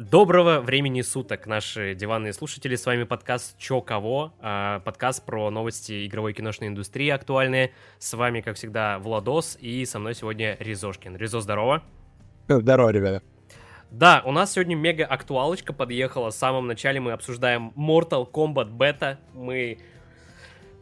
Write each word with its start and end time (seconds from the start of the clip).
Доброго 0.00 0.60
времени 0.60 1.02
суток, 1.02 1.46
наши 1.46 1.94
диванные 1.94 2.32
слушатели. 2.32 2.74
С 2.74 2.86
вами 2.86 3.04
подкаст 3.04 3.58
«Чё 3.58 3.82
кого?», 3.82 4.32
а, 4.40 4.80
подкаст 4.80 5.26
про 5.26 5.50
новости 5.50 6.06
игровой 6.06 6.32
киношной 6.32 6.70
индустрии 6.70 7.10
актуальные. 7.10 7.74
С 7.98 8.14
вами, 8.14 8.40
как 8.40 8.56
всегда, 8.56 8.98
Владос, 8.98 9.58
и 9.60 9.84
со 9.84 9.98
мной 9.98 10.14
сегодня 10.14 10.56
Ризошкин. 10.58 11.18
Ризо, 11.18 11.42
здорово. 11.42 11.82
Здорово, 12.48 12.88
ребята. 12.88 13.22
Да, 13.90 14.22
у 14.24 14.32
нас 14.32 14.54
сегодня 14.54 14.74
мега 14.74 15.04
актуалочка 15.04 15.74
подъехала. 15.74 16.30
В 16.30 16.34
самом 16.34 16.66
начале 16.66 16.98
мы 16.98 17.12
обсуждаем 17.12 17.74
Mortal 17.76 18.26
Kombat 18.26 18.74
Beta. 18.74 19.18
Мы 19.34 19.80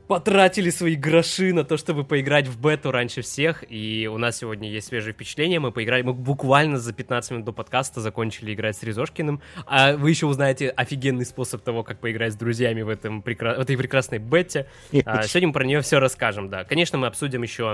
потратили 0.09 0.71
свои 0.71 0.97
гроши 0.97 1.53
на 1.53 1.65
то, 1.65 1.77
чтобы 1.77 2.03
поиграть 2.03 2.49
в 2.49 2.61
бету 2.61 2.91
раньше 2.91 3.21
всех, 3.21 3.63
и 3.69 4.09
у 4.11 4.17
нас 4.17 4.39
сегодня 4.39 4.69
есть 4.71 4.89
свежие 4.89 5.13
впечатления, 5.13 5.61
мы 5.61 5.71
поиграли, 5.71 6.03
мы 6.03 6.15
буквально 6.15 6.79
за 6.79 6.93
15 6.95 7.31
минут 7.33 7.45
до 7.45 7.53
подкаста 7.53 8.01
закончили 8.01 8.55
играть 8.55 8.77
с 8.77 8.83
Резошкиным, 8.83 9.43
а 9.67 9.97
вы 9.97 10.11
еще 10.11 10.27
узнаете 10.27 10.71
офигенный 10.71 11.27
способ 11.27 11.63
того, 11.63 11.85
как 11.85 12.01
поиграть 12.01 12.33
с 12.33 12.37
друзьями 12.37 12.83
в, 12.83 12.89
этом, 12.89 13.23
в 13.23 13.29
этой 13.29 13.77
прекрасной 13.77 14.19
бете. 14.19 14.67
А, 15.05 15.23
сегодня 15.25 15.49
мы 15.49 15.53
про 15.53 15.65
нее 15.65 15.83
все 15.83 16.01
расскажем, 16.01 16.49
да. 16.49 16.65
Конечно, 16.65 16.97
мы 16.97 17.07
обсудим 17.07 17.43
еще 17.43 17.71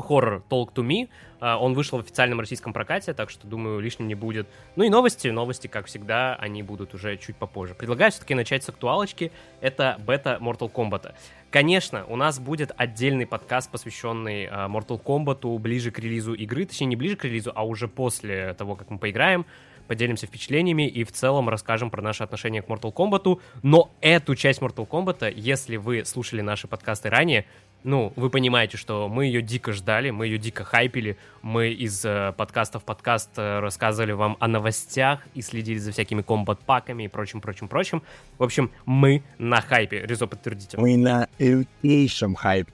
хоррор 0.00 0.42
Talk 0.48 0.72
to 0.74 0.84
Me. 0.84 1.08
А, 1.40 1.58
он 1.58 1.74
вышел 1.74 1.98
в 1.98 2.02
официальном 2.02 2.40
российском 2.40 2.72
прокате, 2.72 3.14
так 3.14 3.30
что, 3.30 3.46
думаю, 3.46 3.80
лишним 3.80 4.08
не 4.08 4.14
будет. 4.14 4.48
Ну 4.76 4.84
и 4.84 4.88
новости. 4.88 5.28
Новости, 5.28 5.66
как 5.66 5.86
всегда, 5.86 6.34
они 6.36 6.62
будут 6.62 6.94
уже 6.94 7.16
чуть 7.16 7.36
попозже. 7.36 7.74
Предлагаю 7.74 8.10
все-таки 8.10 8.34
начать 8.34 8.64
с 8.64 8.68
актуалочки. 8.68 9.32
Это 9.60 9.96
бета 10.06 10.38
Mortal 10.40 10.70
Kombat. 10.70 11.14
Конечно, 11.50 12.04
у 12.06 12.16
нас 12.16 12.38
будет 12.38 12.70
отдельный 12.76 13.26
подкаст, 13.26 13.70
посвященный 13.70 14.46
uh, 14.46 14.70
Mortal 14.70 15.02
Kombat 15.02 15.58
ближе 15.58 15.90
к 15.90 15.98
релизу 15.98 16.34
игры. 16.34 16.64
Точнее, 16.64 16.86
не 16.86 16.96
ближе 16.96 17.16
к 17.16 17.24
релизу, 17.24 17.50
а 17.54 17.66
уже 17.66 17.88
после 17.88 18.54
того, 18.54 18.76
как 18.76 18.90
мы 18.90 18.98
поиграем 18.98 19.46
поделимся 19.90 20.28
впечатлениями 20.28 20.86
и 20.86 21.02
в 21.02 21.10
целом 21.10 21.48
расскажем 21.48 21.90
про 21.90 22.00
наши 22.00 22.22
отношения 22.22 22.62
к 22.62 22.68
Mortal 22.68 22.94
Kombat. 22.94 23.40
Но 23.64 23.90
эту 24.00 24.36
часть 24.36 24.60
Mortal 24.60 24.86
Kombat, 24.86 25.32
если 25.34 25.78
вы 25.78 26.04
слушали 26.04 26.42
наши 26.42 26.68
подкасты 26.68 27.10
ранее, 27.10 27.44
ну, 27.82 28.12
вы 28.16 28.30
понимаете, 28.30 28.76
что 28.76 29.08
мы 29.08 29.26
ее 29.26 29.42
дико 29.42 29.72
ждали, 29.72 30.10
мы 30.10 30.26
ее 30.26 30.38
дико 30.38 30.64
хайпили, 30.64 31.16
мы 31.42 31.70
из 31.70 32.04
э, 32.04 32.32
подкаста 32.36 32.78
в 32.78 32.84
подкаст 32.84 33.30
э, 33.36 33.60
рассказывали 33.60 34.12
вам 34.12 34.36
о 34.40 34.48
новостях 34.48 35.20
и 35.34 35.42
следили 35.42 35.78
за 35.78 35.92
всякими 35.92 36.22
комбат-паками 36.22 37.04
и 37.04 37.08
прочим, 37.08 37.40
прочим, 37.40 37.68
прочим. 37.68 38.02
В 38.38 38.42
общем, 38.42 38.70
мы 38.84 39.22
на 39.38 39.60
хайпе. 39.60 40.04
Резо, 40.04 40.26
подтвердите. 40.26 40.78
Мы 40.78 40.96
на 40.96 41.28
лютейшем 41.38 42.34
хайпе. 42.34 42.72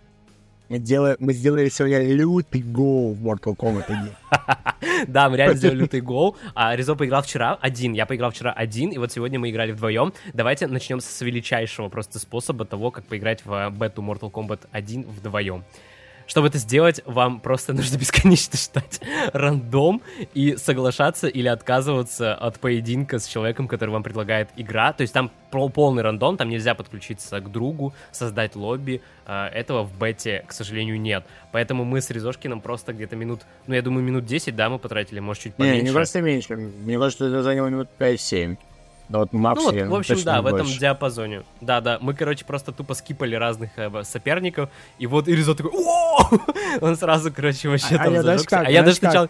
Мы, 0.69 0.79
делаем, 0.79 1.17
мы 1.21 1.33
сделали 1.33 1.69
сегодня 1.69 2.03
лютый 2.03 2.61
гол 2.61 3.15
в 3.15 3.25
Mortal 3.25 3.57
Kombat 3.57 3.85
1. 3.89 4.11
Да, 5.09 5.29
мы 5.29 5.37
реально 5.37 5.57
сделали 5.57 5.81
лютый 5.81 6.01
гол. 6.01 6.37
А 6.55 6.75
Резо 6.75 6.95
поиграл 6.95 7.23
вчера 7.23 7.59
один, 7.61 7.93
я 7.93 8.07
поиграл 8.07 8.31
вчера 8.31 8.53
один, 8.53 8.91
и 8.91 8.99
вот 8.99 9.13
сегодня 9.13 9.39
мы 9.39 9.51
играли 9.51 9.73
вдвоем. 9.73 10.13
Давайте 10.33 10.67
начнем 10.67 11.01
с 11.01 11.21
величайшего 11.21 11.89
просто 11.89 12.19
способа 12.19 12.65
того, 12.65 12.91
как 12.91 13.05
поиграть 13.05 13.45
в 13.45 13.71
бету 13.71 14.03
Mortal 14.03 14.31
Kombat 14.31 14.61
1 14.73 15.03
вдвоем. 15.03 15.65
Чтобы 16.27 16.49
это 16.49 16.59
сделать, 16.59 17.01
вам 17.05 17.41
просто 17.41 17.73
нужно 17.75 17.97
бесконечно 17.97 18.59
ждать 18.59 19.01
рандом 19.33 20.03
и 20.35 20.57
соглашаться 20.57 21.29
или 21.29 21.49
отказываться 21.49 22.35
от 22.35 22.59
поединка 22.59 23.19
с 23.19 23.27
человеком, 23.27 23.69
который 23.69 23.91
вам 23.91 24.03
предлагает 24.03 24.49
игра. 24.57 24.93
То 24.93 25.03
есть 25.03 25.13
там 25.13 25.31
полный 25.51 26.03
рандом, 26.03 26.37
там 26.37 26.49
нельзя 26.51 26.75
подключиться 26.75 27.41
к 27.41 27.51
другу, 27.51 27.95
создать 28.13 28.57
лобби. 28.57 29.01
А, 29.25 29.49
этого 29.49 29.85
в 29.85 29.99
бете, 29.99 30.45
к 30.47 30.53
сожалению, 30.53 31.01
нет. 31.01 31.25
Поэтому 31.53 31.85
мы 31.85 32.01
с 32.01 32.11
Резошкиным 32.11 32.61
просто 32.61 32.93
где-то 32.93 33.17
минут, 33.17 33.43
ну, 33.67 33.75
я 33.75 33.83
думаю, 33.83 34.05
минут 34.05 34.27
10, 34.27 34.55
да, 34.55 34.69
мы 34.69 34.79
потратили, 34.79 35.21
может, 35.21 35.45
чуть 35.45 35.55
поменьше. 35.55 35.77
Не, 35.77 35.83
мне 35.83 35.93
кажется, 35.93 36.21
меньше. 36.21 36.57
Мне 36.57 36.99
кажется, 36.99 37.27
это 37.27 37.43
заняло 37.43 37.69
минут 37.69 37.89
5-7. 37.99 38.57
Да, 39.09 39.21
вот 39.21 39.33
Макс, 39.33 39.63
ну, 39.63 39.71
вот, 39.71 39.89
в 39.89 39.95
общем, 39.95 40.25
да, 40.25 40.43
в 40.43 40.47
этом 40.47 40.67
диапазоне. 40.67 41.43
Да, 41.61 41.81
да, 41.81 41.99
мы, 42.01 42.15
короче, 42.15 42.45
просто 42.45 42.73
тупо 42.73 42.95
скипали 42.95 43.37
разных 43.37 43.71
э, 43.77 44.03
соперников, 44.03 44.69
и 44.99 45.07
вот 45.07 45.29
Иризо 45.29 45.55
такой, 45.55 45.71
о 45.73 46.31
Он 46.81 46.97
сразу, 46.97 47.33
короче, 47.33 47.69
вообще 47.69 47.95
а, 47.95 48.05
там 48.05 48.09
а 48.09 48.17
я 48.17 48.23
даже 48.23 48.45
как, 48.45 48.67
А 48.67 48.71
я 48.71 48.83
даже 48.83 48.97
сначала... 48.97 49.29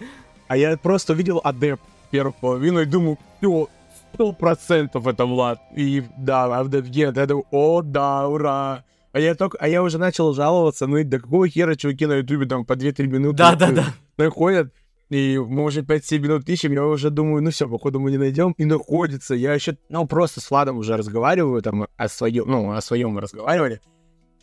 А 0.48 0.56
я 0.56 0.76
просто 0.76 1.12
увидел 1.12 1.40
адеп 1.42 1.80
первую 2.10 2.32
половину 2.32 2.80
и 2.80 2.84
думаю, 2.86 3.18
все, 3.38 3.68
сто 4.14 4.32
процентов 4.32 5.06
это 5.06 5.26
Влад. 5.26 5.60
И 5.74 6.04
да, 6.16 6.44
адеп 6.60 6.86
нет, 6.86 7.16
я 7.16 7.26
думаю, 7.26 7.46
о, 7.50 7.82
да, 7.82 8.26
ура. 8.28 8.84
А 9.12 9.20
я 9.20 9.34
только, 9.34 9.56
а 9.58 9.68
я 9.68 9.82
уже 9.82 9.98
начал 9.98 10.34
жаловаться, 10.34 10.86
ну 10.86 10.98
и 10.98 11.04
до 11.04 11.18
какого 11.18 11.48
хера 11.48 11.74
чуваки 11.74 12.06
на 12.06 12.14
ютубе 12.14 12.46
там 12.46 12.64
по 12.64 12.74
2-3 12.74 13.06
минуты 13.06 13.38
да, 13.38 13.54
да, 13.54 13.70
да. 13.70 13.84
находят. 14.18 14.72
И 15.08 15.38
мы 15.38 15.64
уже 15.64 15.82
5-7 15.82 16.18
минут 16.18 16.48
ищем, 16.48 16.72
я 16.72 16.84
уже 16.84 17.10
думаю, 17.10 17.42
ну 17.42 17.50
все, 17.50 17.68
походу 17.68 18.00
мы 18.00 18.10
не 18.10 18.18
найдем. 18.18 18.52
И 18.58 18.64
находится. 18.64 19.34
Я 19.34 19.54
еще, 19.54 19.76
ну, 19.88 20.06
просто 20.06 20.40
с 20.40 20.50
Владом 20.50 20.78
уже 20.78 20.96
разговариваю, 20.96 21.62
там, 21.62 21.86
о 21.96 22.08
своем, 22.08 22.44
ну, 22.48 22.72
о 22.72 22.80
своем 22.80 23.10
мы 23.10 23.20
разговаривали. 23.20 23.80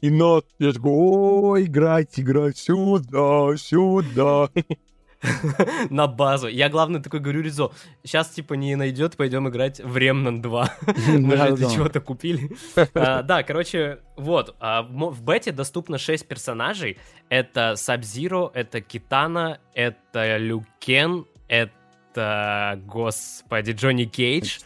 И 0.01 0.09
но 0.09 0.44
я 0.59 0.74
такой, 0.74 0.91
о, 0.91 1.62
играть, 1.62 2.19
играть, 2.19 2.57
сюда, 2.57 3.56
сюда. 3.57 4.50
на 5.89 6.07
базу. 6.07 6.47
Я, 6.47 6.69
главное, 6.69 7.01
такой 7.01 7.19
говорю 7.19 7.41
Ризо, 7.41 7.72
сейчас, 8.03 8.29
типа, 8.29 8.53
не 8.53 8.75
найдет, 8.75 9.17
пойдем 9.17 9.47
играть 9.50 9.79
в 9.79 9.95
Remnant 9.97 10.41
2. 10.41 10.73
Мы 11.19 11.38
же 11.38 11.44
это 11.44 11.72
чего-то 11.72 12.01
купили. 12.01 12.51
А, 12.94 13.23
да, 13.23 13.44
короче, 13.44 14.00
вот, 14.17 14.56
а, 14.59 14.83
в 14.83 15.22
бете 15.23 15.51
доступно 15.51 15.97
6 15.97 16.28
персонажей. 16.28 16.97
Это 17.29 17.75
Сабзиро, 17.75 18.51
это 18.53 18.81
Китана, 18.81 19.59
это 19.73 20.38
Люкен, 20.38 21.25
это, 21.47 22.81
господи, 22.85 23.72
Джонни 23.72 24.06
Кейдж. 24.06 24.59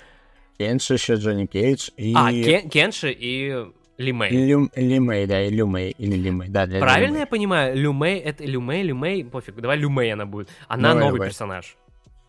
Кенши 0.57 0.95
еще 0.95 1.15
Джонни 1.15 1.45
Кейдж 1.45 1.89
и... 1.97 2.13
А, 2.15 2.31
Кенши 2.31 3.15
и 3.17 3.67
Лимей. 3.97 4.29
Лю, 4.29 4.69
Лимей, 4.75 5.25
да, 5.25 5.43
и 5.43 5.49
Люмей, 5.49 5.91
или 5.97 6.15
Лимей, 6.15 6.49
да. 6.49 6.67
Для 6.67 6.79
Правильно 6.79 7.07
Люмей. 7.07 7.19
я 7.21 7.27
понимаю? 7.27 7.75
Люмей, 7.75 8.19
это 8.19 8.45
Люмей, 8.45 8.83
Люмей, 8.83 9.25
пофиг, 9.25 9.55
давай 9.55 9.77
Люмей 9.77 10.13
она 10.13 10.25
будет. 10.25 10.49
Она 10.67 10.89
давай, 10.89 11.03
новый 11.03 11.17
давай. 11.17 11.29
персонаж. 11.29 11.75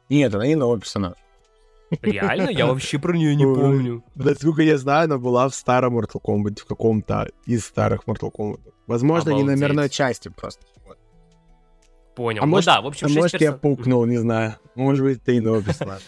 Нет, 0.08 0.34
она 0.34 0.46
не 0.46 0.54
новый 0.54 0.80
персонаж. 0.80 1.14
Реально? 2.02 2.50
Я 2.50 2.66
вообще 2.66 2.98
про 2.98 3.16
нее 3.16 3.34
не 3.34 3.44
помню. 3.44 4.02
Насколько 4.14 4.62
я 4.62 4.78
знаю, 4.78 5.04
она 5.04 5.18
была 5.18 5.48
в 5.48 5.54
старом 5.54 5.98
Mortal 5.98 6.20
Kombat, 6.22 6.60
в 6.60 6.66
каком-то 6.66 7.28
из 7.46 7.64
старых 7.64 8.04
Mortal 8.06 8.30
Kombat. 8.32 8.60
Возможно, 8.86 9.30
не 9.30 9.42
номерной 9.42 9.90
части 9.90 10.28
просто. 10.28 10.64
Понял. 12.16 12.42
А 12.42 12.46
ну 12.46 12.50
может, 12.50 12.66
да, 12.66 12.80
в 12.80 12.86
общем, 12.86 13.06
а 13.06 13.10
может 13.10 13.40
я 13.40 13.52
пукнул, 13.52 14.04
не 14.04 14.16
знаю. 14.16 14.56
Может 14.74 15.04
быть, 15.04 15.22
ты 15.22 15.36
и 15.36 15.40
новый 15.40 15.62
персонаж. 15.62 16.02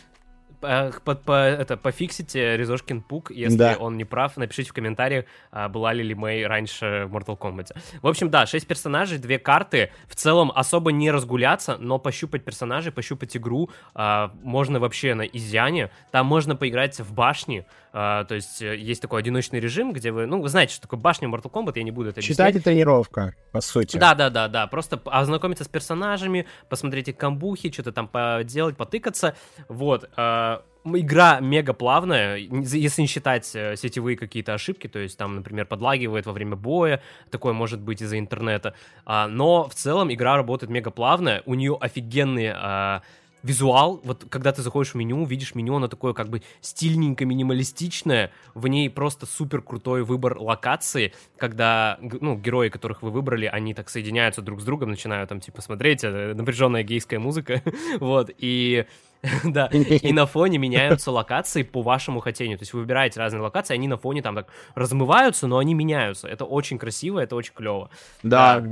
Э, 0.63 0.91
по, 1.05 1.15
по, 1.15 1.33
это, 1.33 1.77
пофиксите 1.77 2.57
Резошкин 2.57 3.03
Пук, 3.03 3.31
если 3.31 3.57
да. 3.57 3.77
он 3.79 3.97
не 3.97 4.05
прав, 4.05 4.37
напишите 4.37 4.71
в 4.71 4.73
комментариях, 4.73 5.25
а, 5.51 5.69
была 5.69 5.93
ли 5.93 6.15
Мэй 6.15 6.47
раньше 6.47 7.07
в 7.09 7.17
Mortal 7.17 7.39
Kombat. 7.39 7.77
В 8.03 8.07
общем, 8.07 8.31
да, 8.31 8.47
6 8.47 8.67
персонажей, 8.67 9.19
две 9.19 9.39
карты. 9.39 9.91
В 10.07 10.15
целом 10.15 10.53
особо 10.55 10.93
не 10.93 11.11
разгуляться, 11.11 11.77
но 11.79 11.99
пощупать 11.99 12.45
персонажей, 12.45 12.93
пощупать 12.93 13.37
игру 13.37 13.71
а, 13.95 14.33
можно 14.43 14.81
вообще 14.81 15.15
на 15.15 15.23
изяне. 15.23 15.91
Там 16.11 16.27
можно 16.27 16.57
поиграть 16.57 16.99
в 17.01 17.13
башни, 17.13 17.67
а, 17.93 18.25
то 18.25 18.35
есть 18.37 18.63
э, 18.63 18.77
есть 18.77 19.03
такой 19.03 19.21
одиночный 19.21 19.59
режим, 19.59 19.93
где 19.93 20.13
вы, 20.13 20.27
ну, 20.27 20.41
вы 20.41 20.49
знаете, 20.49 20.75
что 20.75 20.83
такое 20.83 21.01
башня 21.01 21.29
Mortal 21.29 21.51
Kombat, 21.51 21.73
я 21.77 21.83
не 21.83 21.91
буду 21.91 22.11
это 22.11 22.21
объяснять. 22.21 22.37
Читать 22.37 22.57
и 22.57 22.61
тренировка, 22.61 23.35
по 23.51 23.61
сути. 23.61 23.97
Да, 23.97 24.15
да, 24.15 24.31
да, 24.31 24.49
да, 24.49 24.67
просто 24.69 25.01
ознакомиться 25.07 25.65
с 25.65 25.69
персонажами, 25.69 26.47
посмотреть 26.69 27.09
их 27.09 27.17
камбухи, 27.17 27.73
что-то 27.73 27.93
там 27.93 28.07
поделать, 28.07 28.77
потыкаться, 28.77 29.35
вот. 29.69 30.09
А, 30.17 30.63
игра 30.85 31.41
мега 31.41 31.73
плавная, 31.73 32.37
если 32.37 33.03
не 33.03 33.09
считать 33.09 33.51
э, 33.55 33.77
сетевые 33.77 34.17
какие-то 34.17 34.55
ошибки, 34.55 34.87
то 34.87 34.99
есть 34.99 35.19
там, 35.19 35.37
например, 35.37 35.67
подлагивает 35.67 36.27
во 36.27 36.33
время 36.33 36.57
боя, 36.57 37.03
такое 37.31 37.53
может 37.53 37.81
быть 37.81 38.03
из-за 38.03 38.19
интернета, 38.19 38.75
а, 39.05 39.27
но 39.27 39.69
в 39.69 39.75
целом 39.75 40.13
игра 40.13 40.37
работает 40.37 40.71
мега 40.71 40.91
плавная, 40.91 41.43
у 41.45 41.55
нее 41.55 41.77
офигенные 41.81 43.03
визуал, 43.43 44.01
вот 44.05 44.27
когда 44.29 44.53
ты 44.53 44.63
заходишь 44.63 44.93
в 44.93 44.97
меню, 44.97 45.25
видишь 45.25 45.55
меню, 45.55 45.77
оно 45.77 45.89
такое 45.89 46.13
как 46.13 46.29
бы 46.29 46.43
стильненько, 46.61 47.25
минималистичное, 47.25 48.33
в 48.55 48.67
ней 48.67 48.91
просто 48.91 49.27
супер 49.27 49.63
крутой 49.63 50.05
выбор 50.05 50.39
локации, 50.39 51.13
когда, 51.37 51.99
ну, 52.01 52.37
герои, 52.37 52.69
которых 52.69 53.03
вы 53.03 53.11
выбрали, 53.11 53.47
они 53.47 53.75
так 53.75 53.89
соединяются 53.89 54.43
друг 54.43 54.61
с 54.61 54.65
другом, 54.65 54.91
начинают 54.91 55.29
там, 55.29 55.41
типа, 55.41 55.63
смотреть, 55.63 56.05
э, 56.05 56.35
напряженная 56.35 56.83
гейская 56.83 57.19
музыка, 57.19 57.63
вот, 58.01 58.31
и 58.39 58.87
да, 59.45 59.67
и 59.67 60.13
на 60.13 60.27
фоне 60.27 60.59
меняются 60.59 61.11
локации 61.11 61.63
по 61.63 61.83
вашему 61.83 62.21
хотению. 62.21 62.59
То 62.59 62.63
есть 62.63 62.73
вы 62.73 62.81
выбираете 62.81 63.21
разные 63.21 63.43
локации, 63.43 63.75
они 63.75 63.87
на 63.87 63.97
фоне 63.97 64.23
там 64.23 64.35
так 64.35 64.47
размываются, 64.75 65.47
но 65.47 65.59
они 65.59 65.75
меняются. 65.75 66.27
Это 66.27 66.45
очень 66.45 66.79
красиво, 66.79 67.19
это 67.19 67.37
очень 67.37 67.53
клево. 67.55 67.91
Да, 68.23 68.65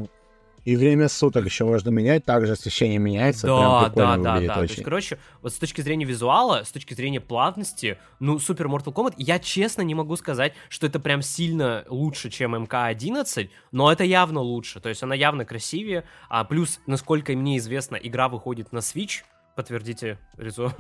и 0.69 0.77
время 0.77 1.09
суток 1.09 1.47
еще 1.47 1.65
можно 1.65 1.89
менять, 1.89 2.27
также 2.27 2.53
освещение 2.53 2.99
меняется. 2.99 3.47
Да, 3.47 3.89
да, 3.89 4.17
да, 4.19 4.39
да. 4.39 4.55
То 4.57 4.63
есть, 4.65 4.83
короче, 4.83 5.19
вот 5.41 5.55
с 5.55 5.57
точки 5.57 5.81
зрения 5.81 6.05
визуала, 6.05 6.63
с 6.63 6.71
точки 6.71 6.93
зрения 6.93 7.23
плавности, 7.23 7.97
ну, 8.21 8.37
Super 8.37 8.67
Mortal 8.67 8.93
Kombat, 8.93 9.15
я 9.17 9.39
честно 9.39 9.81
не 9.81 9.95
могу 9.95 10.15
сказать, 10.17 10.53
что 10.69 10.87
это 10.87 11.01
прям 11.01 11.23
сильно 11.23 11.87
лучше, 11.89 12.29
чем 12.29 12.55
МК-11, 12.55 13.49
но 13.73 13.91
это 13.91 14.05
явно 14.05 14.41
лучше. 14.41 14.79
То 14.81 14.91
есть 14.91 15.03
она 15.03 15.15
явно 15.15 15.47
красивее. 15.47 16.05
А 16.29 16.45
плюс, 16.45 16.81
насколько 16.87 17.33
мне 17.33 17.57
известно, 17.57 17.97
игра 17.97 18.29
выходит 18.29 18.71
на 18.71 18.81
Switch. 18.81 19.23
Подтвердите, 19.57 20.19
Резо. 20.37 20.75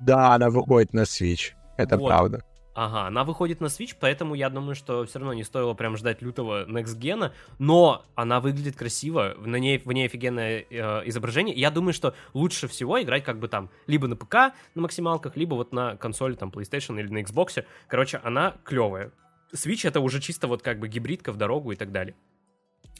Да, 0.00 0.34
она 0.34 0.48
выходит 0.48 0.94
на 0.94 1.02
Switch. 1.02 1.52
Это 1.76 1.98
Вот. 1.98 2.08
правда. 2.08 2.42
Ага, 2.74 3.06
она 3.06 3.22
выходит 3.22 3.60
на 3.60 3.66
Switch, 3.66 3.94
поэтому 3.98 4.34
я 4.34 4.50
думаю, 4.50 4.74
что 4.74 5.04
все 5.04 5.20
равно 5.20 5.32
не 5.32 5.44
стоило 5.44 5.74
прям 5.74 5.96
ждать 5.96 6.22
лютого 6.22 6.66
Next 6.66 6.98
Gen, 6.98 7.30
но 7.60 8.04
она 8.16 8.40
выглядит 8.40 8.76
красиво, 8.76 9.34
на 9.38 9.56
ней, 9.56 9.78
в 9.78 9.92
ней 9.92 10.06
офигенное 10.06 10.66
э, 10.68 11.02
изображение. 11.08 11.54
Я 11.54 11.70
думаю, 11.70 11.92
что 11.92 12.14
лучше 12.32 12.66
всего 12.66 13.00
играть 13.00 13.22
как 13.22 13.38
бы 13.38 13.46
там 13.46 13.70
либо 13.86 14.08
на 14.08 14.16
ПК 14.16 14.54
на 14.74 14.82
максималках, 14.82 15.36
либо 15.36 15.54
вот 15.54 15.72
на 15.72 15.96
консоли 15.96 16.34
там 16.34 16.50
PlayStation 16.50 16.98
или 16.98 17.06
на 17.06 17.18
Xbox. 17.22 17.64
Короче, 17.86 18.20
она 18.24 18.56
клевая. 18.64 19.12
Switch 19.52 19.86
это 19.86 20.00
уже 20.00 20.20
чисто 20.20 20.48
вот 20.48 20.62
как 20.62 20.80
бы 20.80 20.88
гибридка 20.88 21.30
в 21.30 21.36
дорогу 21.36 21.70
и 21.70 21.76
так 21.76 21.92
далее. 21.92 22.16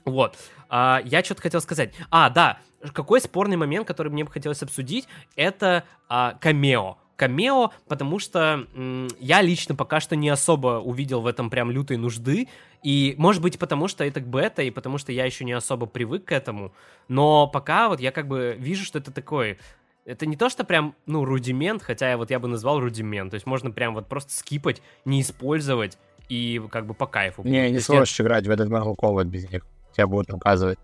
Вот. 0.05 0.37
А, 0.69 1.00
я 1.05 1.25
что-то 1.25 1.43
хотел 1.43 1.61
сказать. 1.61 1.94
А, 2.11 2.31
да, 2.31 2.59
какой 2.93 3.21
спорный 3.21 3.56
момент, 3.56 3.88
который 3.88 4.12
мне 4.12 4.25
бы 4.25 4.31
хотелось 4.31 4.62
обсудить, 4.62 5.09
это 5.35 5.85
а, 6.09 6.35
камео. 6.41 6.99
Камео, 7.16 7.70
потому 7.88 8.19
что 8.19 8.66
м, 8.75 9.08
я 9.20 9.40
лично 9.43 9.75
пока 9.75 10.00
что 10.00 10.16
не 10.16 10.28
особо 10.28 10.81
увидел 10.81 11.20
в 11.20 11.26
этом 11.26 11.50
прям 11.50 11.70
лютой 11.70 11.96
нужды. 11.96 12.49
И, 12.82 13.14
может 13.16 13.40
быть, 13.40 13.58
потому 13.58 13.88
что 13.88 14.05
это 14.05 14.20
бета, 14.20 14.62
и 14.62 14.70
потому 14.70 14.99
что 14.99 15.11
я 15.12 15.25
еще 15.25 15.44
не 15.44 15.52
особо 15.52 15.87
привык 15.87 16.26
к 16.26 16.32
этому. 16.32 16.72
Но 17.08 17.46
пока 17.46 17.88
вот 17.88 18.00
я 18.00 18.12
как 18.12 18.28
бы 18.28 18.56
вижу, 18.58 18.84
что 18.84 18.99
это 18.99 19.11
такой... 19.11 19.58
Это 20.05 20.26
не 20.26 20.37
то, 20.37 20.50
что 20.50 20.64
прям, 20.64 20.94
ну, 21.06 21.25
рудимент, 21.25 21.82
хотя 21.82 22.11
я 22.11 22.19
вот 22.19 22.31
я 22.31 22.38
бы 22.38 22.46
назвал 22.46 22.78
рудимент. 22.78 23.31
То 23.31 23.37
есть 23.37 23.46
можно 23.46 23.70
прям 23.70 23.94
вот 23.94 24.06
просто 24.06 24.32
скипать, 24.34 24.82
не 25.06 25.22
использовать 25.22 25.96
и 26.28 26.61
как 26.70 26.84
бы 26.87 26.93
по 26.93 27.06
кайфу. 27.06 27.43
Не, 27.43 27.70
не 27.70 27.76
я- 27.76 27.81
сможешь 27.81 28.20
играть 28.20 28.46
в 28.46 28.50
этот 28.50 28.69
Mortal 28.69 28.94
Kombat 28.96 29.25
без 29.25 29.50
них. 29.50 29.64
Тебя 29.94 30.06
будут 30.06 30.31
указывать. 30.34 30.78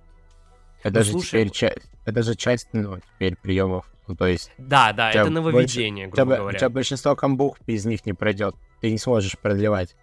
Это 0.83 1.01
Ну, 1.01 1.05
же 1.05 1.11
слушай, 1.11 1.27
теперь 1.29 1.51
часть, 1.51 1.91
это 2.07 2.23
же 2.23 2.35
часть, 2.35 2.69
ну, 2.73 2.99
теперь 2.99 3.37
приемов. 3.37 3.85
Ну, 4.11 4.17
то 4.17 4.27
есть, 4.27 4.51
Да, 4.59 4.93
да, 4.93 5.11
У 5.11 5.13
тебя 5.13 5.23
это 5.23 5.31
нововведение, 5.31 6.09
у 6.09 6.11
тебя, 6.11 6.25
грубо 6.25 6.35
у 6.35 6.39
говоря. 6.39 6.59
тебя 6.59 6.69
большинство 6.69 7.15
камбух 7.15 7.59
без 7.65 7.85
них 7.85 8.05
не 8.07 8.13
пройдет. 8.13 8.57
Ты 8.81 8.91
не 8.91 8.99
сможешь 8.99 9.39
продлевать. 9.39 9.95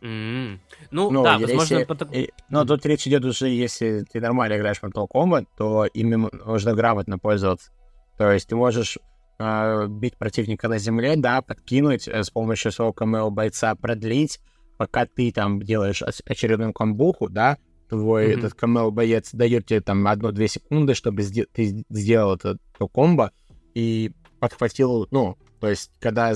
М. 0.00 0.60
Ну, 0.92 1.10
Ну, 1.10 1.24
да, 1.24 1.34
если- 1.34 1.56
возможно, 1.56 1.86
потом- 1.86 2.12
и- 2.12 2.30
но 2.48 2.64
тут 2.64 2.86
речь 2.86 3.04
идет 3.08 3.24
уже, 3.24 3.48
если 3.48 4.04
ты 4.12 4.20
нормально 4.20 4.56
играешь 4.56 4.78
в 4.78 4.84
Mortal 4.84 5.08
Kombat, 5.12 5.46
то 5.56 5.86
ими 5.86 6.28
нужно 6.44 6.74
грамотно 6.74 7.18
пользоваться. 7.18 7.72
То 8.16 8.30
есть 8.30 8.48
ты 8.48 8.54
можешь 8.56 8.98
э, 9.40 9.86
бить 9.88 10.16
противника 10.16 10.66
на 10.68 10.78
земле, 10.78 11.14
да, 11.16 11.42
подкинуть 11.42 12.08
э, 12.08 12.24
с 12.24 12.30
помощью 12.30 12.70
своего 12.72 12.92
камео 12.92 13.30
бойца, 13.30 13.74
продлить, 13.76 14.40
пока 14.76 15.06
ты 15.06 15.30
там 15.32 15.62
делаешь 15.62 16.02
очередную 16.26 16.72
камбуху, 16.72 17.28
да, 17.28 17.56
твой 17.88 18.28
Мгм. 18.28 18.38
этот 18.38 18.54
камео 18.54 18.90
боец 18.90 19.30
дает 19.32 19.66
тебе 19.66 19.80
там 19.80 20.06
одну-две 20.06 20.48
секунды, 20.48 20.94
чтобы 20.94 21.22
сде- 21.22 21.46
ты 21.52 21.84
сделал 21.88 22.34
это, 22.34 22.58
то 22.78 22.88
комбо 22.88 23.32
и 23.74 24.12
подхватил, 24.40 25.08
ну, 25.10 25.36
то 25.60 25.68
есть 25.68 25.90
когда 26.00 26.34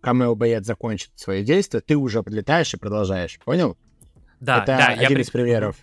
камео 0.00 0.34
боец 0.34 0.64
закончит 0.66 1.10
свое 1.16 1.42
действие, 1.44 1.80
ты 1.80 1.96
уже 1.96 2.22
подлетаешь 2.22 2.72
и 2.74 2.76
продолжаешь, 2.78 3.38
понял? 3.44 3.76
да, 4.40 4.58
это 4.62 4.66
да, 4.76 4.90
я 4.90 5.06
один 5.06 5.16
при- 5.16 5.22
из 5.22 5.30
примеров. 5.30 5.76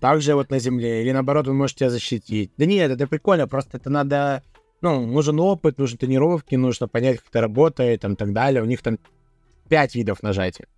Также 0.00 0.34
вот 0.34 0.50
на 0.50 0.58
земле, 0.60 1.02
или 1.02 1.10
наоборот, 1.12 1.46
вы 1.48 1.54
можете 1.54 1.80
тебя 1.80 1.90
защитить. 1.90 2.52
Да 2.56 2.64
нет, 2.66 2.90
это 2.90 3.06
прикольно, 3.08 3.48
просто 3.48 3.78
это 3.78 3.90
надо, 3.90 4.42
ну, 4.80 5.04
нужен 5.06 5.40
опыт, 5.40 5.76
нужны 5.78 5.98
тренировки, 5.98 6.54
нужно 6.54 6.86
понять, 6.88 7.18
как 7.18 7.28
это 7.30 7.40
работает, 7.40 8.00
там, 8.02 8.12
и 8.12 8.16
так 8.16 8.32
далее. 8.32 8.62
У 8.62 8.66
них 8.66 8.80
там 8.80 8.98
пять 9.68 9.94
видов 9.96 10.22
нажатия. 10.22 10.68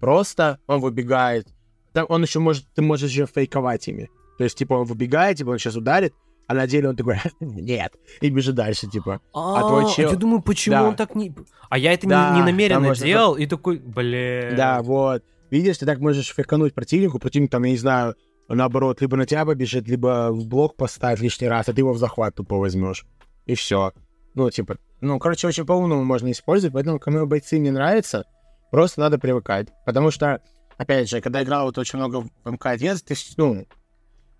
Просто 0.00 0.58
он 0.66 0.80
выбегает, 0.80 1.46
там 1.94 2.06
он 2.10 2.22
еще 2.22 2.40
может, 2.40 2.66
ты 2.74 2.82
можешь 2.82 3.10
еще 3.10 3.26
фейковать 3.26 3.88
ими. 3.88 4.10
То 4.36 4.44
есть, 4.44 4.58
типа, 4.58 4.74
он 4.74 4.84
выбегает, 4.84 5.38
типа, 5.38 5.50
он 5.50 5.58
сейчас 5.58 5.76
ударит, 5.76 6.12
а 6.46 6.54
на 6.54 6.66
деле 6.66 6.88
он 6.90 6.96
такой, 6.96 7.16
нет, 7.40 7.92
и 8.20 8.28
бежит 8.28 8.54
дальше, 8.54 8.88
типа. 8.88 9.20
А, 9.32 9.60
твой 9.66 9.90
чел- 9.94 10.10
я 10.10 10.16
думаю, 10.16 10.42
почему 10.42 10.76
Да. 10.76 10.88
он 10.88 10.96
так 10.96 11.14
не... 11.14 11.34
А 11.70 11.78
я 11.78 11.92
это 11.94 12.06
не- 12.06 12.10
Да, 12.10 12.32
не, 12.32 12.38
там 12.40 12.46
намеренно 12.46 12.80
можно 12.80 13.06
делал, 13.06 13.34
и 13.36 13.46
такой, 13.46 13.78
бля... 13.78 14.52
Да, 14.56 14.82
вот. 14.82 15.22
Видишь, 15.50 15.78
ты 15.78 15.86
так 15.86 16.00
можешь 16.00 16.34
феркануть 16.34 16.74
противнику, 16.74 17.18
противник 17.18 17.50
там, 17.50 17.62
я 17.62 17.70
не 17.70 17.76
знаю, 17.76 18.16
наоборот, 18.48 19.00
либо 19.00 19.16
на 19.16 19.24
тебя 19.24 19.44
побежит, 19.46 19.86
либо 19.88 20.30
в 20.32 20.46
блок 20.46 20.76
поставить 20.76 21.20
лишний 21.20 21.48
раз, 21.48 21.68
а 21.68 21.72
ты 21.72 21.80
его 21.80 21.92
в 21.92 21.98
захват 21.98 22.34
тупо 22.34 22.56
возьмешь. 22.56 23.06
И 23.46 23.54
все. 23.54 23.92
Ну, 24.34 24.50
типа, 24.50 24.76
ну, 25.00 25.18
короче, 25.20 25.46
очень 25.46 25.64
по-умному 25.64 26.02
можно 26.04 26.30
использовать, 26.32 26.74
поэтому 26.74 26.98
камео 26.98 27.24
бойцы 27.26 27.58
мне 27.60 27.70
нравятся, 27.70 28.24
просто 28.72 29.00
надо 29.00 29.18
привыкать. 29.18 29.68
Потому 29.86 30.10
что, 30.10 30.40
опять 30.76 31.08
же, 31.08 31.20
когда 31.20 31.42
играл 31.42 31.66
вот 31.66 31.78
очень 31.78 31.98
много 31.98 32.20
в 32.20 32.28
МК-1, 32.44 32.98
ты, 33.04 33.14
ну, 33.36 33.66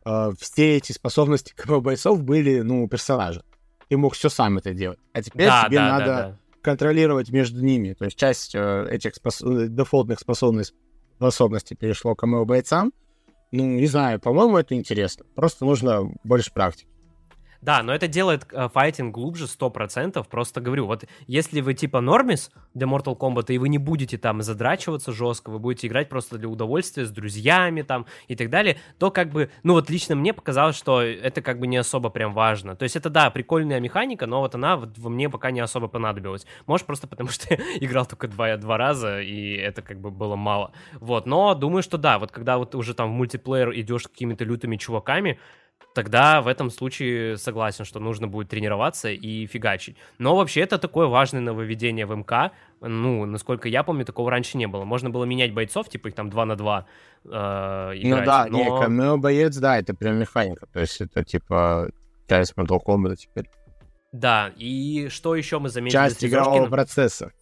э, 0.04 0.32
все 0.38 0.76
эти 0.76 0.92
способности 0.92 1.52
камео 1.54 1.80
бойцов 1.80 2.22
были, 2.22 2.60
ну, 2.60 2.84
у 2.84 2.88
персонажа. 2.88 3.44
Ты 3.88 3.96
мог 3.96 4.14
все 4.14 4.28
сам 4.28 4.58
это 4.58 4.72
делать. 4.72 4.98
А 5.12 5.22
теперь 5.22 5.46
да, 5.46 5.64
тебе 5.66 5.78
да, 5.78 5.88
надо 5.88 6.06
да, 6.06 6.28
да. 6.28 6.38
контролировать 6.62 7.30
между 7.30 7.62
ними. 7.62 7.92
То 7.92 8.06
есть 8.06 8.16
часть 8.16 8.54
э, 8.54 8.86
этих 8.90 9.12
спос- 9.12 9.44
э, 9.44 9.68
дефолтных 9.68 10.18
способностей, 10.20 10.76
способностей 11.16 11.74
перешло 11.74 12.14
к 12.14 12.20
камео 12.20 12.44
бойцам. 12.44 12.92
Ну, 13.52 13.64
не 13.64 13.86
знаю, 13.86 14.20
по-моему, 14.20 14.56
это 14.56 14.74
интересно. 14.74 15.24
Просто 15.34 15.64
нужно 15.64 16.10
больше 16.24 16.52
практики. 16.52 16.88
Да, 17.64 17.82
но 17.82 17.94
это 17.94 18.08
делает 18.08 18.46
э, 18.52 18.68
файтинг 18.68 19.14
глубже 19.14 19.46
100%. 19.46 20.22
Просто 20.28 20.60
говорю, 20.60 20.84
вот 20.84 21.06
если 21.26 21.62
вы 21.62 21.72
типа 21.72 22.02
нормис 22.02 22.50
для 22.74 22.86
Mortal 22.86 23.16
Kombat, 23.16 23.46
и 23.54 23.56
вы 23.56 23.70
не 23.70 23.78
будете 23.78 24.18
там 24.18 24.42
задрачиваться 24.42 25.12
жестко, 25.12 25.48
вы 25.48 25.58
будете 25.58 25.86
играть 25.86 26.10
просто 26.10 26.36
для 26.36 26.48
удовольствия 26.48 27.06
с 27.06 27.10
друзьями 27.10 27.80
там 27.80 28.04
и 28.28 28.36
так 28.36 28.50
далее, 28.50 28.76
то 28.98 29.10
как 29.10 29.30
бы, 29.30 29.50
ну 29.62 29.72
вот 29.72 29.88
лично 29.88 30.14
мне 30.14 30.34
показалось, 30.34 30.76
что 30.76 31.00
это 31.00 31.40
как 31.40 31.58
бы 31.58 31.66
не 31.66 31.78
особо 31.78 32.10
прям 32.10 32.34
важно. 32.34 32.76
То 32.76 32.82
есть 32.82 32.96
это, 32.96 33.08
да, 33.08 33.30
прикольная 33.30 33.80
механика, 33.80 34.26
но 34.26 34.40
вот 34.40 34.54
она 34.54 34.76
вот 34.76 34.98
во 34.98 35.08
мне 35.08 35.30
пока 35.30 35.50
не 35.50 35.60
особо 35.60 35.88
понадобилась. 35.88 36.44
Может, 36.66 36.86
просто 36.86 37.06
потому 37.06 37.30
что 37.30 37.54
играл 37.80 38.04
только 38.04 38.28
два, 38.28 38.58
два 38.58 38.76
раза, 38.76 39.22
и 39.22 39.54
это 39.54 39.80
как 39.80 40.00
бы 40.00 40.10
было 40.10 40.36
мало. 40.36 40.72
Вот, 41.00 41.24
но 41.24 41.54
думаю, 41.54 41.82
что 41.82 41.96
да, 41.96 42.18
вот 42.18 42.30
когда 42.30 42.58
вот 42.58 42.74
уже 42.74 42.92
там 42.92 43.08
в 43.10 43.14
мультиплеер 43.14 43.72
идешь 43.74 44.02
с 44.02 44.08
какими-то 44.08 44.44
лютыми 44.44 44.76
чуваками, 44.76 45.38
тогда 45.94 46.42
в 46.42 46.48
этом 46.48 46.70
случае 46.70 47.38
согласен, 47.38 47.84
что 47.84 48.00
нужно 48.00 48.28
будет 48.28 48.48
тренироваться 48.48 49.10
и 49.10 49.46
фигачить. 49.46 49.96
Но 50.18 50.36
вообще 50.36 50.60
это 50.60 50.78
такое 50.78 51.06
важное 51.06 51.40
нововведение 51.40 52.04
в 52.04 52.14
МК. 52.14 52.50
Ну, 52.80 53.24
насколько 53.24 53.68
я 53.68 53.82
помню, 53.82 54.04
такого 54.04 54.30
раньше 54.30 54.58
не 54.58 54.66
было. 54.66 54.84
Можно 54.84 55.10
было 55.10 55.24
менять 55.24 55.54
бойцов, 55.54 55.88
типа 55.88 56.08
их 56.08 56.14
там 56.14 56.28
2 56.30 56.44
на 56.44 56.56
2 56.56 56.86
э, 57.24 57.28
играть. 57.28 58.02
ну 58.04 58.24
да, 58.24 58.46
но... 58.50 58.58
не, 58.58 58.64
камео 58.64 59.16
боец, 59.16 59.56
да, 59.56 59.78
это 59.78 59.94
прям 59.94 60.16
механика. 60.16 60.66
То 60.72 60.80
есть 60.80 61.00
это 61.00 61.24
типа 61.24 61.90
часть 62.28 62.54
Mortal 62.54 62.80
Kombat 62.84 63.16
теперь. 63.16 63.48
Да, 64.12 64.52
и 64.56 65.08
что 65.08 65.34
еще 65.34 65.58
мы 65.58 65.68
заметили? 65.70 65.98
Часть 65.98 66.24
игрового 66.24 66.68
процесса. 66.68 67.32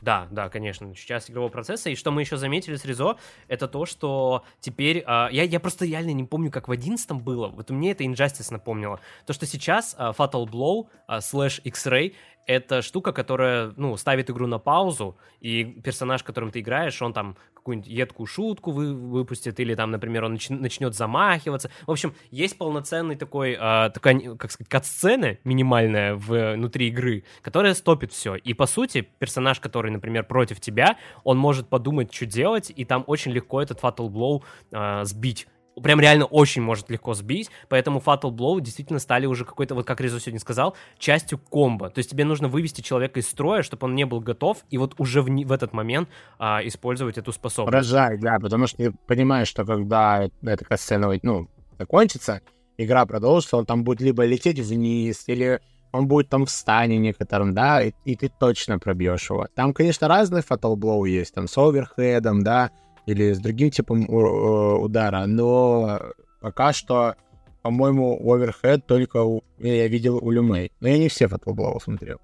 Да, 0.00 0.28
да, 0.30 0.48
конечно, 0.48 0.94
часть 0.94 1.30
игрового 1.30 1.50
процесса. 1.50 1.90
И 1.90 1.94
что 1.94 2.10
мы 2.10 2.22
еще 2.22 2.36
заметили 2.36 2.76
с 2.76 2.84
Ризо, 2.84 3.16
это 3.48 3.68
то, 3.68 3.86
что 3.86 4.44
теперь... 4.60 5.02
а, 5.06 5.28
я, 5.30 5.42
я 5.42 5.60
просто 5.60 5.84
реально 5.84 6.12
не 6.12 6.24
помню, 6.24 6.50
как 6.50 6.68
в 6.68 6.72
11 6.72 7.10
было. 7.12 7.48
Вот 7.48 7.70
мне 7.70 7.92
это 7.92 8.04
Injustice 8.04 8.52
напомнило. 8.52 9.00
То, 9.26 9.32
что 9.32 9.46
сейчас 9.46 9.94
а, 9.98 10.12
Fatal 10.12 10.46
Blow 10.46 10.88
а, 11.06 11.20
слэш 11.20 11.60
X-Ray 11.64 12.14
это 12.46 12.82
штука, 12.82 13.12
которая, 13.12 13.72
ну, 13.76 13.96
ставит 13.96 14.30
игру 14.30 14.46
на 14.46 14.58
паузу, 14.58 15.16
и 15.40 15.64
персонаж, 15.64 16.22
которым 16.22 16.50
ты 16.50 16.60
играешь, 16.60 17.00
он 17.02 17.12
там 17.12 17.36
какую-нибудь 17.54 17.90
едкую 17.90 18.26
шутку 18.26 18.72
вы, 18.72 18.94
выпустит, 18.94 19.60
или 19.60 19.74
там, 19.74 19.90
например, 19.90 20.24
он 20.24 20.34
нач- 20.34 20.54
начнет 20.54 20.94
замахиваться. 20.94 21.70
В 21.86 21.90
общем, 21.90 22.14
есть 22.30 22.56
полноценный 22.58 23.16
такой, 23.16 23.56
а, 23.58 23.90
такая, 23.90 24.36
как 24.36 24.50
сказать, 24.50 24.68
кат-сцена 24.68 25.38
минимальная 25.44 26.14
в, 26.14 26.54
внутри 26.54 26.88
игры, 26.88 27.24
которая 27.42 27.74
стопит 27.74 28.12
все. 28.12 28.34
И, 28.34 28.54
по 28.54 28.66
сути, 28.66 29.08
персонаж, 29.18 29.60
который, 29.60 29.90
например, 29.90 30.24
против 30.24 30.60
тебя, 30.60 30.96
он 31.24 31.38
может 31.38 31.68
подумать, 31.68 32.12
что 32.12 32.26
делать, 32.26 32.72
и 32.74 32.84
там 32.84 33.04
очень 33.06 33.32
легко 33.32 33.60
этот 33.60 33.80
Fatal 33.80 34.08
Blow 34.08 34.42
а, 34.72 35.04
сбить 35.04 35.46
прям 35.82 36.00
реально 36.00 36.24
очень 36.26 36.62
может 36.62 36.90
легко 36.90 37.14
сбить, 37.14 37.50
поэтому 37.68 38.00
Fatal 38.00 38.30
Blow 38.30 38.60
действительно 38.60 38.98
стали 38.98 39.26
уже 39.26 39.44
какой-то, 39.44 39.74
вот 39.74 39.86
как 39.86 40.00
Резо 40.00 40.20
сегодня 40.20 40.40
сказал, 40.40 40.76
частью 40.98 41.38
комбо. 41.38 41.90
То 41.90 41.98
есть 41.98 42.10
тебе 42.10 42.24
нужно 42.24 42.48
вывести 42.48 42.80
человека 42.80 43.20
из 43.20 43.28
строя, 43.28 43.62
чтобы 43.62 43.86
он 43.86 43.94
не 43.94 44.04
был 44.04 44.20
готов, 44.20 44.64
и 44.70 44.78
вот 44.78 44.94
уже 44.98 45.22
в, 45.22 45.26
в 45.26 45.52
этот 45.52 45.72
момент 45.72 46.08
а, 46.38 46.60
использовать 46.64 47.18
эту 47.18 47.32
способность. 47.32 47.72
Поражает, 47.72 48.20
да, 48.20 48.38
потому 48.38 48.66
что 48.66 48.76
ты 48.78 48.92
понимаешь, 49.06 49.48
что 49.48 49.64
когда 49.64 50.28
эта 50.42 50.76
сцена, 50.76 51.18
ну, 51.22 51.48
закончится, 51.78 52.40
игра 52.76 53.06
продолжится, 53.06 53.56
он 53.56 53.66
там 53.66 53.84
будет 53.84 54.00
либо 54.00 54.24
лететь 54.24 54.58
вниз, 54.58 55.24
или 55.26 55.60
он 55.92 56.06
будет 56.06 56.28
там 56.28 56.46
в 56.46 56.50
стане 56.50 56.98
некотором, 56.98 57.54
да, 57.54 57.82
и, 57.82 57.92
и 58.04 58.16
ты 58.16 58.28
точно 58.28 58.78
пробьешь 58.78 59.28
его. 59.30 59.48
Там, 59.54 59.72
конечно, 59.72 60.08
разные 60.08 60.42
Fatal 60.42 60.76
Blow 60.76 61.08
есть, 61.08 61.34
там 61.34 61.48
с 61.48 61.58
оверхедом, 61.58 62.42
да, 62.42 62.70
или 63.10 63.32
с 63.32 63.38
другим 63.40 63.70
типом 63.70 64.08
у- 64.08 64.16
у- 64.18 64.80
удара, 64.82 65.26
но 65.26 66.00
пока 66.40 66.72
что, 66.72 67.14
по-моему, 67.62 68.18
оверхед 68.32 68.86
только 68.86 69.22
у- 69.22 69.42
я 69.58 69.88
видел 69.88 70.16
у 70.16 70.30
Люмей. 70.30 70.70
Но 70.80 70.88
я 70.88 70.98
не 70.98 71.08
все 71.08 71.28
Blow 71.52 71.78
смотрел, 71.82 72.18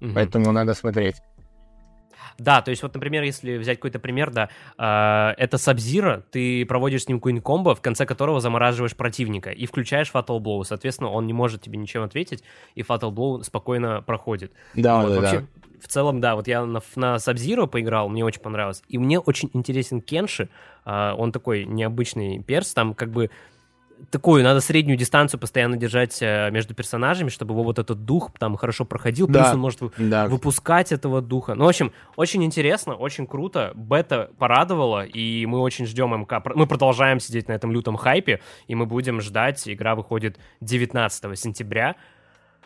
Мгм. 0.00 0.14
поэтому 0.14 0.52
надо 0.52 0.74
смотреть. 0.74 1.16
Да, 2.38 2.62
то 2.62 2.70
есть 2.70 2.82
вот, 2.82 2.94
например, 2.94 3.22
если 3.22 3.56
взять 3.56 3.78
какой-то 3.78 3.98
пример, 3.98 4.30
да, 4.30 4.48
э, 4.78 5.34
это 5.42 5.58
Сабзира, 5.58 6.24
ты 6.30 6.64
проводишь 6.66 7.04
с 7.04 7.08
ним 7.08 7.18
какой-нибудь 7.18 7.44
комбо, 7.44 7.74
в 7.74 7.80
конце 7.80 8.06
которого 8.06 8.40
замораживаешь 8.40 8.94
противника 8.94 9.50
и 9.50 9.66
включаешь 9.66 10.10
Fatal 10.12 10.38
Blow, 10.38 10.62
соответственно, 10.64 11.10
он 11.10 11.26
не 11.26 11.32
может 11.32 11.62
тебе 11.62 11.78
ничем 11.78 12.02
ответить, 12.02 12.42
и 12.74 12.82
Fatal 12.82 13.10
Blow 13.12 13.42
спокойно 13.42 14.02
проходит. 14.02 14.52
Да, 14.74 15.02
Вот, 15.02 15.14
да, 15.14 15.20
вообще, 15.20 15.40
да. 15.40 15.46
в 15.80 15.88
целом, 15.88 16.20
да, 16.20 16.36
вот 16.36 16.46
я 16.48 16.64
на, 16.64 16.80
на 16.96 17.16
Sub-Zero 17.16 17.66
поиграл, 17.66 18.08
мне 18.08 18.24
очень 18.24 18.40
понравилось. 18.40 18.82
И 18.88 18.98
мне 18.98 19.18
очень 19.18 19.50
интересен 19.54 20.00
Кенши. 20.00 20.48
а, 20.84 21.14
он 21.14 21.32
такой 21.32 21.64
необычный 21.64 22.42
перс, 22.42 22.72
там 22.74 22.94
как 22.94 23.10
бы 23.10 23.30
такую, 24.10 24.42
надо 24.44 24.60
среднюю 24.60 24.96
дистанцию 24.98 25.40
постоянно 25.40 25.76
держать 25.76 26.18
э, 26.20 26.50
между 26.50 26.74
персонажами, 26.74 27.28
чтобы 27.28 27.52
его 27.54 27.62
вот 27.62 27.78
этот 27.78 28.04
дух 28.04 28.30
там 28.38 28.56
хорошо 28.56 28.84
проходил, 28.84 29.26
плюс 29.26 29.38
Да. 29.38 29.52
он 29.54 29.58
может 29.60 29.80
Да, 29.98 30.28
выпускать 30.28 30.92
этого 30.92 31.20
духа. 31.22 31.54
Ну, 31.54 31.64
в 31.64 31.68
общем, 31.68 31.92
очень 32.16 32.44
интересно, 32.44 32.94
очень 32.94 33.26
круто. 33.26 33.72
Бета 33.74 34.30
порадовала, 34.38 35.04
и 35.04 35.46
мы 35.46 35.60
очень 35.60 35.86
ждем 35.86 36.14
МК. 36.14 36.42
Мы 36.54 36.66
продолжаем 36.66 37.20
сидеть 37.20 37.48
на 37.48 37.52
этом 37.52 37.72
лютом 37.72 37.96
хайпе, 37.96 38.40
и 38.66 38.74
мы 38.74 38.86
будем 38.86 39.20
ждать. 39.20 39.68
Игра 39.68 39.94
выходит 39.94 40.38
19 40.60 41.36
сентября 41.36 41.96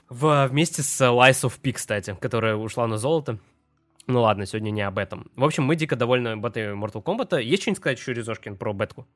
в- 0.08 0.46
вместе 0.48 0.82
с 0.82 1.00
Lies 1.00 1.42
of 1.48 1.60
P, 1.60 1.72
кстати, 1.72 2.16
которая 2.20 2.56
ушла 2.56 2.86
на 2.86 2.98
золото. 2.98 3.38
Ну 4.06 4.22
ладно, 4.22 4.44
сегодня 4.46 4.70
не 4.70 4.82
об 4.82 4.98
этом. 4.98 5.30
В 5.36 5.44
общем, 5.44 5.62
мы 5.64 5.76
дико 5.76 5.94
довольны 5.94 6.34
бетой 6.36 6.72
Mortal 6.74 7.02
Kombat. 7.02 7.40
Есть 7.42 7.62
что-нибудь 7.62 7.78
сказать 7.78 7.98
еще, 7.98 8.12
Резошкин, 8.12 8.56
про 8.56 8.72
бетку? 8.72 9.06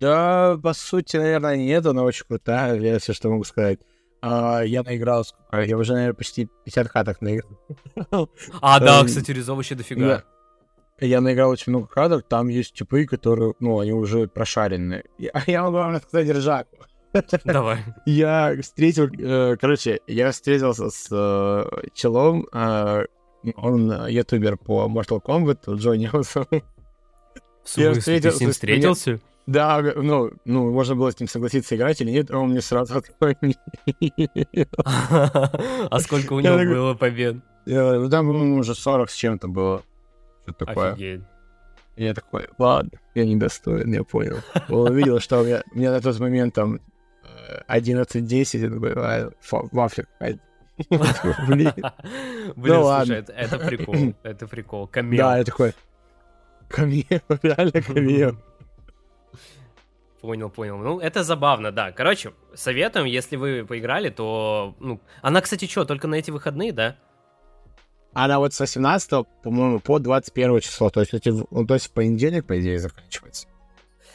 Да, 0.00 0.58
по 0.62 0.72
сути, 0.74 1.16
наверное, 1.16 1.56
нет, 1.56 1.84
она 1.86 2.04
очень 2.04 2.24
крутая, 2.26 2.78
я 2.78 2.98
все, 2.98 3.12
что 3.12 3.30
могу 3.30 3.44
сказать. 3.44 3.80
А, 4.20 4.62
я 4.62 4.82
наиграл, 4.82 5.24
сколько? 5.24 5.62
я 5.62 5.76
уже, 5.76 5.92
наверное, 5.92 6.14
почти 6.14 6.48
50 6.64 6.88
каток 6.88 7.20
наиграл. 7.20 7.50
А, 8.60 8.80
да, 8.80 9.00
Эм, 9.00 9.06
кстати, 9.06 9.30
Резо 9.30 9.54
вообще 9.54 9.74
дофига. 9.74 10.24
Я 11.00 11.20
наиграл 11.20 11.50
очень 11.50 11.70
много 11.70 11.86
каток, 11.86 12.24
там 12.28 12.48
есть 12.48 12.74
типы, 12.74 13.06
которые, 13.06 13.54
ну, 13.60 13.78
они 13.78 13.92
уже 13.92 14.26
прошаренные. 14.26 15.04
Я, 15.18 15.30
я 15.46 15.62
могу 15.62 15.76
вам 15.76 15.94
рассказать 15.94 16.30
ржаку. 16.30 16.76
Давай. 17.44 17.84
Я 18.06 18.56
встретил, 18.60 19.06
э, 19.06 19.56
короче, 19.56 20.00
я 20.06 20.30
встретился 20.32 20.90
с 20.90 21.08
э, 21.10 21.88
челом, 21.94 22.46
э, 22.52 23.04
он 23.56 24.06
ютубер 24.08 24.56
по 24.56 24.86
Mortal 24.86 25.22
Kombat, 25.22 25.74
Джонни 25.76 26.10
Уилсон. 26.12 26.46
В 27.62 27.68
смысле, 27.68 27.94
ты 27.94 28.00
встретился 28.00 28.36
с 28.36 28.40
ним 28.40 28.50
встретился? 28.50 29.20
Да, 29.48 29.80
ну, 29.80 30.30
ну, 30.44 30.70
можно 30.70 30.94
было 30.94 31.10
с 31.10 31.18
ним 31.18 31.26
согласиться 31.26 31.74
играть 31.74 31.98
или 32.02 32.10
нет, 32.10 32.30
он 32.30 32.50
мне 32.50 32.60
сразу. 32.60 33.02
А 34.84 36.00
сколько 36.00 36.34
у 36.34 36.40
него 36.40 36.58
было 36.58 36.94
побед? 36.94 37.36
Э, 37.64 37.98
Ну, 37.98 38.10
там, 38.10 38.26
по-моему, 38.26 38.58
уже 38.58 38.74
40 38.74 39.08
с 39.08 39.14
чем-то 39.14 39.48
было. 39.48 39.82
Что-то 40.42 40.66
такое. 40.66 41.22
Я 41.96 42.12
такой, 42.12 42.48
ладно, 42.58 42.90
я 43.14 43.24
недостоин, 43.24 43.90
я 43.90 44.04
понял. 44.04 44.36
Он 44.68 44.90
увидел, 44.90 45.18
что 45.18 45.40
у 45.40 45.44
меня, 45.44 45.62
у 45.72 45.78
меня 45.78 45.92
на 45.92 46.00
тот 46.02 46.20
момент 46.20 46.54
там 46.54 46.80
э, 47.24 47.78
11-10, 47.78 48.58
я 48.58 48.70
такой, 48.70 48.92
а, 48.96 49.30
вафля. 49.72 50.06
Блин. 51.48 51.72
Блин, 52.54 52.82
слушай, 52.82 53.24
это 53.34 53.58
прикол, 53.58 54.14
это 54.22 54.46
прикол. 54.46 54.86
Камео. 54.88 55.16
Да, 55.16 55.38
я 55.38 55.44
такой, 55.44 55.72
камео, 56.68 57.20
реально 57.42 57.82
камео. 57.82 58.36
Понял, 60.20 60.50
понял. 60.50 60.78
Ну, 60.78 60.98
это 60.98 61.22
забавно, 61.22 61.70
да. 61.70 61.92
Короче, 61.92 62.32
советуем, 62.54 63.06
если 63.06 63.36
вы 63.36 63.64
поиграли, 63.64 64.10
то... 64.10 64.74
Ну, 64.80 65.00
она, 65.22 65.40
кстати, 65.40 65.66
что, 65.66 65.84
только 65.84 66.08
на 66.08 66.16
эти 66.16 66.32
выходные, 66.32 66.72
да? 66.72 66.96
Она 68.14 68.40
вот 68.40 68.52
с 68.52 68.58
18, 68.58 69.10
по-моему, 69.44 69.78
по 69.78 70.00
21 70.00 70.60
число, 70.60 70.90
то 70.90 71.00
есть, 71.00 71.14
эти- 71.14 71.28
ну, 71.28 71.66
то 71.66 71.74
есть 71.74 71.86
в 71.86 71.92
понедельник, 71.92 72.46
по 72.46 72.58
идее, 72.58 72.80
заканчивается. 72.80 73.46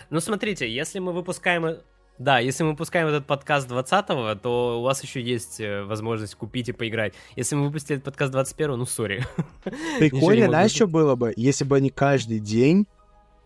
Ну, 0.10 0.20
смотрите, 0.20 0.70
если 0.70 1.00
мы 1.00 1.14
выпускаем... 1.14 1.78
Да, 2.20 2.38
если 2.38 2.64
мы 2.64 2.72
выпускаем 2.72 3.08
этот 3.08 3.26
подкаст 3.26 3.70
20-го, 3.72 4.36
то 4.36 4.80
у 4.80 4.84
вас 4.84 5.02
еще 5.02 5.20
есть 5.22 5.60
э, 5.60 5.84
возможность 5.84 6.36
купить 6.36 6.70
и 6.70 6.72
поиграть. 6.72 7.14
Если 7.36 7.56
мы 7.56 7.66
выпустили 7.66 7.98
этот 7.98 8.06
подкаст 8.06 8.34
21-го, 8.36 8.76
ну, 8.76 8.86
сори. 8.86 9.24
Прикольно, 10.00 10.48
сказать. 10.48 10.76
что 10.76 10.88
было 10.88 11.16
бы, 11.16 11.34
если 11.36 11.64
бы 11.64 11.78
они 11.78 11.90
каждый 11.90 12.40
день 12.40 12.88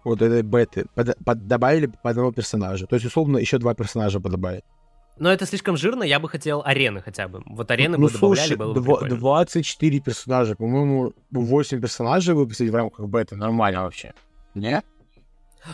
вот 0.08 0.22
этой 0.22 0.42
беты 0.42 0.86
под- 0.96 1.18
под- 1.24 1.48
добавили 1.48 1.88
по 1.88 2.10
одному 2.10 2.32
персонажу. 2.32 2.88
То 2.88 2.96
есть, 2.96 3.06
условно, 3.06 3.38
еще 3.38 3.58
два 3.58 3.74
персонажа 3.74 4.20
бы 4.20 4.30
добавить. 4.30 4.64
Но 5.20 5.32
это 5.32 5.46
слишком 5.48 5.78
жирно, 5.78 6.04
я 6.04 6.20
бы 6.20 6.30
хотел 6.30 6.62
арены 6.64 7.02
хотя 7.02 7.28
бы. 7.28 7.42
Вот 7.48 7.72
арены 7.72 7.98
ну, 7.98 8.06
бы 8.08 8.12
добавляли, 8.14 8.40
слушай, 8.48 8.56
было 8.58 8.74
бы 8.74 8.80
дво- 8.82 9.00
прикольно. 9.00 9.16
24 9.18 10.00
персонажа, 10.00 10.56
по-моему, 10.56 11.14
8 11.32 11.82
персонажей 11.82 12.36
выпустить 12.36 12.70
в 12.70 12.76
рамках 12.76 13.06
беты 13.08 13.36
нормально 13.36 13.84
вообще. 13.84 14.14
Не? 14.54 14.84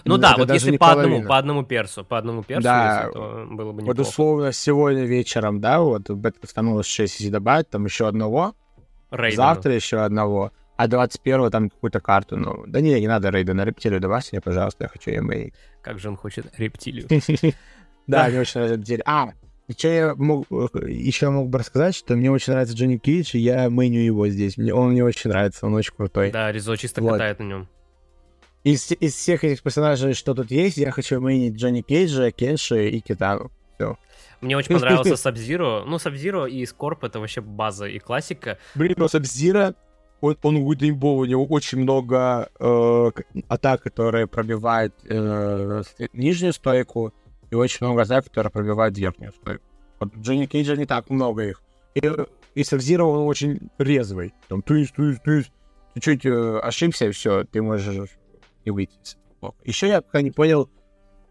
Ну 0.06 0.18
да, 0.18 0.32
это 0.32 0.40
вот 0.40 0.52
если 0.52 0.78
по 0.78 0.92
одному, 0.92 1.08
половина. 1.10 1.30
по 1.30 1.38
одному 1.38 1.64
персу, 1.64 2.04
по 2.06 2.18
одному 2.18 2.42
персу, 2.44 2.64
Да. 2.64 3.02
если, 3.02 3.12
то 3.14 3.46
было 3.52 3.72
бы 3.74 3.82
Вот 3.82 3.90
неплохо. 3.90 4.02
условно 4.10 4.52
сегодня 4.54 5.04
вечером, 5.04 5.60
да, 5.62 5.82
вот 5.82 6.10
бета 6.10 6.48
становилось 6.48 6.88
6, 6.88 7.20
если 7.20 7.30
добавить, 7.32 7.70
там 7.70 7.86
еще 7.86 8.08
одного, 8.08 8.56
Рейдена. 9.12 9.44
завтра 9.54 9.74
еще 9.76 9.98
одного, 9.98 10.52
а 10.76 10.88
21 10.88 11.52
там 11.52 11.70
какую-то 11.70 12.00
карту, 12.00 12.38
ну, 12.38 12.64
да 12.68 12.82
не, 12.82 13.00
не 13.00 13.08
надо 13.08 13.30
рейда 13.30 13.54
на 13.54 13.66
рептилию, 13.66 14.00
давайте 14.00 14.30
мне, 14.32 14.42
пожалуйста, 14.42 14.86
я 14.86 14.88
хочу 14.90 15.12
EMA. 15.12 15.54
Как 15.82 16.00
же 16.00 16.10
он 16.10 16.18
хочет 16.18 16.48
рептилию. 16.58 17.08
Да, 18.06 18.28
мне 18.28 18.42
очень 18.42 18.60
нравится 18.60 18.86
серия. 18.86 19.04
А, 19.06 19.32
что 19.78 19.88
я 19.88 20.14
мог, 20.16 20.46
еще 20.50 21.30
мог 21.30 21.48
бы 21.48 21.60
рассказать, 21.60 21.96
что 21.96 22.18
мне 22.18 22.30
очень 22.30 22.52
нравится 22.52 22.76
Джонни 22.76 22.98
Кейдж, 22.98 23.32
и 23.38 23.40
я 23.40 23.70
мэню 23.70 24.02
его 24.02 24.28
здесь. 24.28 24.58
Мне, 24.58 24.74
он 24.74 24.92
мне 24.92 25.06
очень 25.06 25.30
нравится, 25.30 25.66
он 25.66 25.74
очень 25.74 25.94
крутой. 25.96 26.32
Да, 26.32 26.52
Ризо 26.52 26.76
чисто 26.76 27.02
Вот. 27.02 27.14
катает 27.14 27.40
на 27.40 27.44
нем. 27.44 27.70
Из, 28.66 28.92
из 28.92 29.14
всех 29.14 29.46
этих 29.46 29.64
персонажей, 29.64 30.16
что 30.16 30.34
тут 30.34 30.52
есть, 30.52 30.76
я 30.76 30.92
хочу 30.92 31.22
мэнить 31.22 31.56
Джонни 31.56 31.82
Кейджа, 31.82 32.32
Кенши 32.32 32.90
и 32.90 33.00
Китану. 33.00 33.52
Мне 34.42 34.58
очень 34.58 34.74
понравился 34.74 35.16
Сабзиро. 35.18 35.84
Ну, 35.86 35.98
Сабзиро 35.98 36.46
и 36.46 36.66
Скорп 36.66 37.06
это 37.06 37.20
вообще 37.20 37.42
база 37.42 37.86
и 37.86 38.00
классика. 38.00 38.58
Блин, 38.76 38.96
но 38.98 39.08
Сабзира, 39.08 39.76
он, 40.24 40.38
он 40.42 40.56
имбовый, 40.56 41.28
у 41.28 41.30
него 41.30 41.46
очень 41.46 41.80
много 41.80 42.50
э, 42.58 43.12
атак, 43.50 43.84
которые 43.84 44.26
пробивают 44.26 44.94
э, 45.04 45.84
нижнюю 46.14 46.54
стойку, 46.54 47.14
и 47.52 47.56
очень 47.56 47.86
много 47.86 48.04
атак, 48.04 48.26
которые 48.26 48.50
пробивают 48.50 48.98
верхнюю 48.98 49.34
стойку. 49.34 49.64
Вот 50.00 50.16
Джонни 50.16 50.46
Кейджа 50.46 50.78
не 50.78 50.86
так 50.86 51.10
много 51.10 51.44
их. 51.44 51.62
И, 51.96 52.10
и 52.56 52.64
Сабзира, 52.64 53.04
он 53.04 53.28
очень 53.28 53.70
резвый. 53.78 54.34
Там 54.48 54.62
тысь, 54.62 54.92
тысь, 54.92 55.20
тысь. 55.20 55.52
Ты 55.94 56.00
чуть 56.00 56.26
э, 56.26 56.60
ошибся, 56.60 57.08
и 57.08 57.12
все, 57.12 57.44
ты 57.44 57.62
можешь 57.62 58.12
не 58.66 58.72
выйти. 58.72 59.18
Еще 59.66 59.90
я 59.90 60.02
пока 60.02 60.22
не 60.22 60.32
понял, 60.32 60.70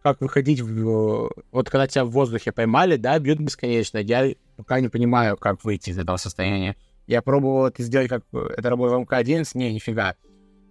как 0.02 0.20
выходить 0.20 0.60
в... 0.60 1.30
Вот 1.50 1.70
когда 1.70 1.86
тебя 1.86 2.04
в 2.04 2.10
воздухе 2.10 2.52
поймали, 2.52 2.96
да, 2.96 3.18
бьют 3.18 3.40
бесконечно. 3.40 3.96
Я 3.96 4.34
пока 4.56 4.80
не 4.80 4.88
понимаю, 4.88 5.38
как 5.38 5.64
выйти 5.64 5.90
из 5.90 5.98
этого 5.98 6.18
состояния. 6.18 6.76
Я 7.06 7.22
пробовал 7.22 7.66
это 7.66 7.82
сделать, 7.82 8.08
как 8.08 8.22
э, 8.32 8.38
это 8.56 8.70
работает 8.70 8.98
в 8.98 9.02
МК-11, 9.02 9.44
не, 9.54 9.72
нифига. 9.72 10.14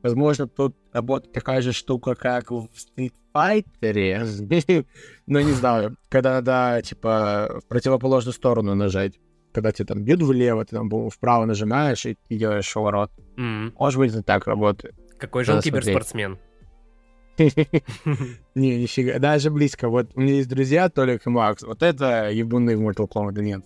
Возможно, 0.04 0.48
тут 0.48 0.76
работает 0.94 1.34
такая 1.34 1.62
же 1.62 1.74
штука, 1.74 2.16
как 2.16 2.52
в 2.52 2.68
Street 2.76 3.14
Fighter, 3.34 4.86
но 5.28 5.42
не 5.42 5.52
знаю. 5.52 5.96
Когда 6.10 6.42
надо, 6.42 6.82
типа, 6.82 7.62
в 7.64 7.68
противоположную 7.68 8.34
сторону 8.34 8.76
нажать. 8.76 9.20
Когда 9.54 9.72
тебе 9.74 9.86
там 9.86 10.04
бьют 10.04 10.22
влево, 10.22 10.64
ты 10.64 10.78
там 10.78 10.90
вправо 11.10 11.46
нажимаешь 11.46 12.06
и, 12.06 12.18
и 12.30 12.38
делаешь 12.38 12.74
поворот. 12.74 13.12
М, 13.38 13.74
Может 13.78 14.00
быть, 14.00 14.12
это 14.12 14.24
так 14.24 14.48
работает. 14.48 14.96
Какой 15.20 15.44
же 15.44 15.54
он 15.54 15.62
киберспортсмен. 15.62 16.40
Не, 18.56 18.82
нифига, 18.82 19.20
даже 19.20 19.50
близко. 19.50 19.90
Вот 19.90 20.12
у 20.16 20.22
меня 20.22 20.36
есть 20.36 20.50
друзья, 20.50 20.90
Толик 20.90 21.26
и 21.26 21.30
Макс. 21.30 21.64
Вот 21.64 21.84
это 21.84 22.30
ебуны 22.30 22.78
в 22.78 22.82
Mortal 22.82 23.10
Kombat 23.10 23.42
нет. 23.42 23.64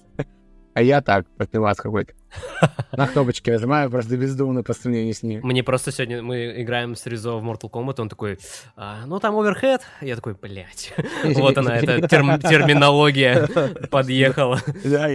А 0.75 0.82
я 0.82 1.01
так, 1.01 1.25
подпивас 1.38 1.77
какой-то. 1.77 2.13
На 2.91 3.08
кнопочки 3.08 3.50
нажимаю, 3.50 3.89
просто 3.89 4.17
бездумно 4.17 4.62
по 4.62 4.74
сравнению 4.74 5.13
с 5.13 5.24
ним. 5.24 5.39
Мне 5.41 5.63
просто 5.63 5.94
сегодня 5.94 6.22
мы 6.22 6.62
играем 6.62 6.98
с 6.98 7.05
Ризо 7.05 7.38
в 7.38 7.46
Mortal 7.50 7.72
Kombat, 7.72 8.01
он 8.01 8.10
такой, 8.10 8.39
«А, 8.75 9.05
ну 9.05 9.22
там 9.22 9.39
оверхед. 9.39 9.82
Я 10.01 10.17
такой, 10.17 10.34
блядь. 10.34 10.94
Вот 11.24 11.58
она, 11.58 11.77
эта 11.77 12.00
терм- 12.00 12.41
терминология 12.41 13.48
подъехала. 13.89 14.60
Да, 14.84 15.12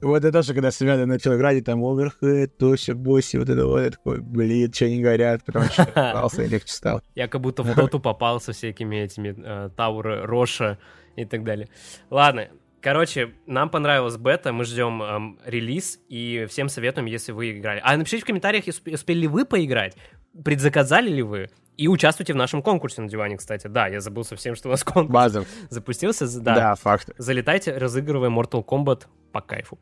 вот 0.00 0.24
это 0.24 0.32
тоже, 0.32 0.54
когда 0.54 0.72
с 0.72 0.80
ребятами 0.80 1.04
начал 1.04 1.36
играть, 1.36 1.58
и 1.58 1.60
там 1.60 1.84
оверхед, 1.84 2.58
тося, 2.58 2.96
босси, 2.96 3.36
вот 3.36 3.48
это 3.48 3.64
вот, 3.64 3.80
я 3.82 3.90
такой, 3.90 4.20
блин, 4.20 4.72
что 4.72 4.86
они 4.86 5.00
говорят, 5.02 5.44
потому 5.44 5.66
что 5.66 5.82
остался 5.94 6.42
и 6.42 6.48
легче 6.48 6.72
стал. 6.72 7.00
Я 7.14 7.28
как 7.28 7.40
будто 7.40 7.62
в 7.62 7.72
доту 7.76 8.00
попал 8.00 8.40
со 8.40 8.52
всякими 8.52 8.96
этими 8.96 9.36
э, 9.38 9.70
Тауры, 9.76 10.22
Роша 10.22 10.78
и 11.14 11.24
так 11.24 11.44
далее. 11.44 11.68
Ладно, 12.10 12.48
короче, 12.86 13.34
нам 13.46 13.68
понравилась 13.68 14.16
бета, 14.16 14.52
мы 14.52 14.64
ждем 14.64 15.02
эм, 15.02 15.40
релиз, 15.44 15.98
и 16.08 16.46
всем 16.48 16.68
советуем, 16.68 17.06
если 17.06 17.32
вы 17.32 17.50
играли. 17.58 17.80
А 17.82 17.96
напишите 17.96 18.22
в 18.22 18.26
комментариях, 18.26 18.68
усп- 18.68 18.94
успели 18.94 19.22
ли 19.22 19.26
вы 19.26 19.44
поиграть, 19.44 19.96
предзаказали 20.44 21.08
ли 21.10 21.20
вы, 21.20 21.50
и 21.76 21.88
участвуйте 21.88 22.32
в 22.32 22.36
нашем 22.36 22.62
конкурсе 22.62 23.02
на 23.02 23.08
диване, 23.08 23.38
кстати. 23.38 23.66
Да, 23.66 23.88
я 23.88 24.00
забыл 24.00 24.22
совсем, 24.22 24.54
что 24.54 24.68
у 24.68 24.70
нас 24.70 24.84
конкурс 24.84 25.12
Базов. 25.12 25.48
запустился. 25.68 26.28
Да. 26.40 26.54
Да, 26.54 26.74
факт. 26.76 27.10
Залетайте, 27.18 27.76
разыгрывая 27.76 28.30
Mortal 28.30 28.64
Kombat 28.64 29.06
по 29.32 29.40
кайфу. 29.40 29.80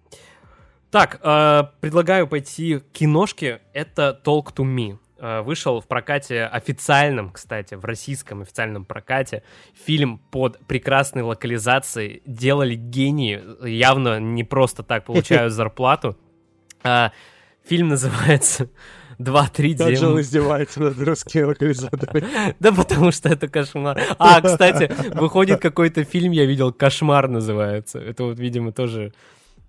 Так, 0.90 1.20
э, 1.23 1.64
предлагаю 1.82 2.26
пойти 2.26 2.78
к 2.78 2.84
киношке. 2.92 3.61
Это 3.75 4.18
Talk 4.25 4.54
to 4.54 4.64
Me. 4.64 4.96
Э, 5.16 5.42
вышел 5.42 5.80
в 5.80 5.87
прокате 5.87 6.44
официальном, 6.44 7.30
кстати, 7.30 7.75
в 7.76 7.85
российском 7.85 8.42
официальном 8.42 8.85
прокате. 8.85 9.44
Фильм 9.87 10.18
под 10.18 10.59
прекрасной 10.66 11.23
локализацией. 11.23 12.21
Делали 12.26 12.75
гении. 12.75 13.40
Явно 13.66 14.18
не 14.18 14.42
просто 14.42 14.83
так 14.83 15.04
получают 15.06 15.52
зарплату. 15.52 16.16
Э, 16.83 17.11
фильм 17.64 17.88
называется 17.88 18.68
2-3 19.21 19.76
Как 19.76 19.88
же 19.90 19.94
демона. 19.97 20.12
он 20.14 20.21
издевается 20.21 20.80
над 20.80 20.99
русскими 20.99 21.42
локализаторами. 21.42 22.54
Да 22.59 22.73
потому 22.73 23.12
что 23.12 23.28
это 23.28 23.47
кошмар. 23.47 24.00
А, 24.18 24.40
кстати, 24.40 24.92
выходит 25.14 25.61
какой-то 25.61 26.02
фильм, 26.02 26.33
я 26.33 26.44
видел, 26.44 26.73
«Кошмар» 26.73 27.28
называется. 27.28 28.00
Это 28.00 28.25
вот, 28.25 28.40
видимо, 28.40 28.73
тоже 28.73 29.12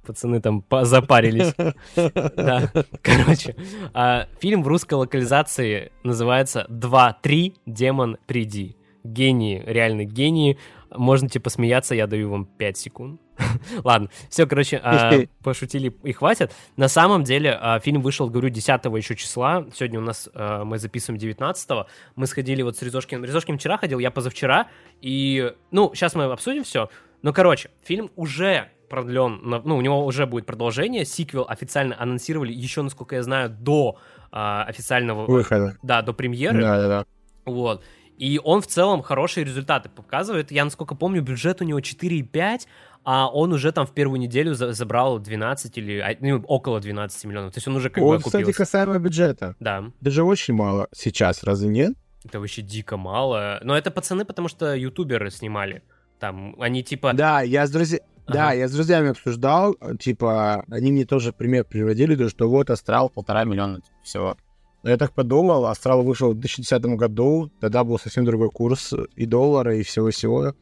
пацаны 0.06 0.42
там 0.42 0.64
запарились. 0.84 1.54
Да, 2.36 2.72
короче. 3.02 3.56
а, 3.94 4.28
фильм 4.40 4.64
в 4.64 4.68
русской 4.68 4.94
локализации 4.94 5.92
называется 6.04 6.66
«2-3. 6.70 7.56
Демон, 7.66 8.18
приди». 8.26 8.78
Гении, 9.04 9.62
реально 9.66 10.04
гении. 10.06 10.58
Можете 10.92 11.40
посмеяться, 11.40 11.96
я 11.96 12.08
даю 12.08 12.30
вам 12.30 12.46
5 12.46 12.78
секунд. 12.78 13.22
Ладно, 13.84 14.10
все, 14.30 14.46
короче, 14.46 14.80
а, 14.84 15.12
пошутили 15.44 15.96
и 16.04 16.12
хватит. 16.14 16.54
На 16.78 16.88
самом 16.88 17.24
деле, 17.24 17.58
а, 17.60 17.80
фильм 17.80 18.02
вышел, 18.02 18.30
говорю, 18.30 18.50
10 18.50 18.86
еще 18.98 19.16
числа. 19.16 19.66
Сегодня 19.74 20.00
у 20.00 20.04
нас 20.04 20.30
а, 20.34 20.64
мы 20.64 20.78
записываем 20.78 21.20
19 21.20 21.70
-го. 21.70 21.86
Мы 22.16 22.28
сходили 22.28 22.62
вот 22.62 22.78
с 22.78 22.82
Резошкиным. 22.82 23.26
Резошкин 23.26 23.58
вчера 23.58 23.78
ходил, 23.78 24.00
я 24.00 24.12
позавчера. 24.12 24.68
И, 25.02 25.54
ну, 25.72 25.92
сейчас 25.94 26.16
мы 26.16 26.26
обсудим 26.26 26.64
все. 26.64 26.90
Но, 27.22 27.34
короче, 27.34 27.70
фильм 27.84 28.12
уже 28.16 28.70
продлен, 28.89 29.39
на- 29.44 29.62
ну, 29.63 29.77
у 29.77 29.82
него 29.82 30.06
уже 30.06 30.25
будет 30.25 30.46
продолжение. 30.46 31.06
Сиквел 31.06 31.46
официально 31.48 31.96
анонсировали 32.00 32.51
еще, 32.54 32.82
насколько 32.82 33.15
я 33.15 33.24
знаю, 33.24 33.50
до 33.50 33.98
а, 34.32 34.63
официального... 34.63 35.25
Выхода. 35.25 35.77
Да, 35.84 36.01
до 36.01 36.13
премьеры. 36.13 36.62
Да-да-да. 36.62 37.06
Вот. 37.46 37.84
И 38.18 38.39
он 38.44 38.62
в 38.62 38.68
целом 38.68 39.01
хорошие 39.01 39.44
результаты 39.44 39.89
показывает. 39.89 40.51
Я, 40.51 40.63
насколько 40.63 40.96
помню, 40.96 41.22
бюджет 41.22 41.62
у 41.62 41.65
него 41.65 41.80
4,5, 41.80 42.62
а 43.04 43.27
он 43.30 43.54
уже 43.54 43.72
там 43.72 43.86
в 43.86 43.92
первую 43.94 44.20
неделю 44.20 44.54
за- 44.56 44.74
забрал 44.74 45.20
12 45.20 45.77
или 45.77 46.00
а, 46.00 46.15
ну, 46.22 46.42
около 46.48 46.80
12 46.80 47.25
миллионов. 47.25 47.54
То 47.54 47.58
есть 47.58 47.68
он 47.68 47.75
уже 47.75 47.89
как 47.89 48.04
бы 48.04 48.10
Он, 48.10 48.18
кстати, 48.18 48.36
окупился. 48.44 48.58
касаемо 48.58 49.00
бюджета. 49.00 49.56
Да, 49.60 49.86
Даже 50.01 50.24
очень 50.24 50.54
мало 50.54 50.88
сейчас, 50.96 51.44
разве 51.44 51.68
нет? 51.70 51.94
это 52.25 52.39
вообще 52.39 52.62
дико 52.63 52.98
мало. 52.98 53.60
Но 53.63 53.77
это 53.77 53.92
пацаны, 53.92 54.25
потому 54.25 54.48
что 54.48 54.74
ютуберы 54.75 55.30
снимали. 55.30 55.84
Там 56.20 56.56
они 56.60 56.82
типа... 56.82 57.13
Да, 57.13 57.42
я 57.42 57.68
с 57.68 57.70
друзьями... 57.70 58.01
Да, 58.27 58.48
Ага. 58.50 58.53
я 58.53 58.67
с 58.67 58.72
друзьями 58.72 59.10
обсуждал, 59.12 59.75
э, 59.79 59.96
типа, 59.98 60.63
они 60.72 60.91
мне 60.91 61.05
тоже 61.05 61.32
пример 61.32 61.63
приводили, 61.65 62.15
то, 62.15 62.27
что 62.29 62.50
вот 62.50 62.70
Астрал 62.70 63.10
полтора 63.10 63.44
миллиона 63.44 63.82
всего. 64.03 64.36
Но 64.84 64.89
я 64.91 64.98
так 64.98 65.13
подумал, 65.13 65.65
Астрал 65.65 66.03
вышел 66.03 66.32
в 66.32 66.36
2010 66.39 66.96
году, 66.98 67.51
тогда 67.60 67.84
был 67.84 67.98
совсем 68.00 68.25
другой 68.25 68.50
курс 68.50 68.94
и 69.15 69.25
доллара, 69.25 69.75
и 69.75 69.84
всего-всего. 69.84 70.53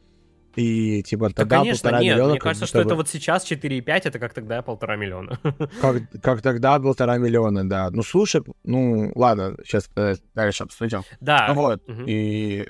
И, 0.56 1.02
типа, 1.02 1.28
Да, 1.30 1.34
тогда 1.34 1.58
конечно, 1.58 1.82
полтора 1.82 2.02
нет. 2.02 2.14
миллиона... 2.14 2.30
Мне 2.32 2.40
кажется, 2.40 2.66
что 2.66 2.80
это 2.80 2.94
вот 2.94 3.08
сейчас 3.08 3.44
4,5, 3.50 4.02
это 4.04 4.18
как 4.20 4.34
тогда 4.34 4.62
полтора 4.62 4.96
миллиона. 4.96 5.38
Как, 5.80 5.96
как 6.22 6.42
тогда 6.42 6.78
полтора 6.78 7.18
миллиона, 7.18 7.68
да. 7.68 7.90
Ну, 7.90 8.02
слушай, 8.04 8.40
ну, 8.62 9.10
ладно, 9.16 9.56
сейчас 9.64 9.90
дальше 10.34 10.62
обсудим. 10.64 11.02
Да. 11.20 11.46
Ну 11.48 11.54
вот, 11.54 11.88
Мгм. 11.88 12.04
и 12.06 12.68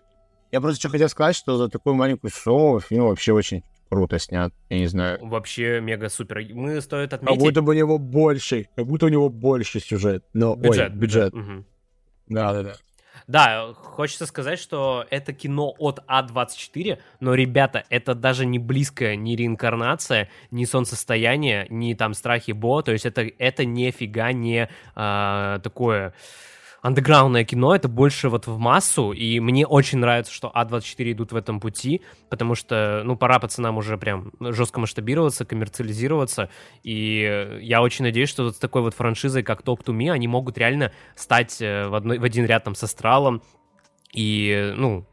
я 0.51 0.61
просто 0.63 0.81
что 0.81 0.89
хотел 0.89 1.09
сказать, 1.11 1.37
что 1.37 1.57
за 1.59 1.69
такую 1.69 1.95
маленькую 1.95 2.31
сумму 2.31 2.81
фильм 2.81 3.05
вообще 3.05 3.33
очень 3.35 3.63
круто 3.95 4.19
снят, 4.19 4.53
я 4.71 4.79
не 4.79 4.87
знаю. 4.87 5.19
Вообще 5.23 5.81
мега 5.81 6.09
супер. 6.09 6.45
Мы 6.53 6.81
стоит 6.81 7.11
Как 7.11 7.23
отметить... 7.23 7.41
будто 7.41 7.63
бы 7.63 7.71
у 7.71 7.77
него 7.77 7.99
больше, 7.99 8.67
как 8.75 8.87
будто 8.87 9.07
у 9.07 9.09
него 9.09 9.29
больше 9.29 9.79
сюжет. 9.79 10.25
Но, 10.33 10.57
Бюджет. 10.57 10.91
ой, 10.91 10.99
бюджет. 10.99 11.35
Да-да-да. 12.27 12.75
Да, 13.29 13.73
хочется 13.75 14.27
сказать, 14.27 14.59
что 14.59 15.07
это 15.11 15.33
кино 15.33 15.73
от 15.79 16.01
А24, 16.09 16.99
но, 17.21 17.35
ребята, 17.35 17.85
это 17.89 18.15
даже 18.15 18.45
не 18.45 18.59
близкая 18.59 19.15
ни 19.15 19.37
реинкарнация, 19.37 20.29
ни 20.51 20.65
солнцестояние, 20.65 21.67
ни 21.71 21.95
там 21.95 22.15
страхи 22.15 22.51
Бо, 22.51 22.83
то 22.83 22.91
есть 22.91 23.07
это, 23.07 23.23
это 23.39 23.65
нифига 23.65 24.33
не 24.33 24.69
а, 24.97 25.61
такое 25.61 26.13
андеграундное 26.85 27.45
кино, 27.45 27.75
это 27.75 27.89
больше 27.89 28.29
вот 28.29 28.47
в 28.47 28.59
массу, 28.59 29.13
и 29.13 29.41
мне 29.41 29.67
очень 29.67 29.99
нравится, 29.99 30.31
что 30.31 30.53
А24 30.55 31.13
идут 31.13 31.33
в 31.33 31.37
этом 31.37 31.59
пути, 31.59 32.03
потому 32.29 32.55
что, 32.55 33.01
ну, 33.07 33.17
пора 33.17 33.39
пацанам 33.39 33.79
уже 33.79 33.97
прям 33.97 34.33
жестко 34.39 34.81
масштабироваться, 34.81 35.47
коммерциализироваться, 35.47 36.51
и 36.83 37.59
я 37.63 37.81
очень 37.81 38.05
надеюсь, 38.05 38.29
что 38.29 38.45
вот 38.45 38.57
с 38.57 38.59
такой 38.59 38.83
вот 38.83 38.93
франшизой, 38.93 39.43
как 39.43 39.63
Talk 39.63 39.83
to 39.83 39.97
Me, 39.97 40.11
они 40.11 40.29
могут 40.29 40.59
реально 40.59 40.93
стать 41.17 41.57
э, 41.63 41.89
в, 41.89 41.95
одной, 41.95 42.19
в 42.19 42.25
один 42.25 42.45
ряд 42.45 42.65
там 42.65 42.75
с 42.75 42.83
Астралом 42.83 43.43
и, 44.13 44.75
ну, 44.77 45.07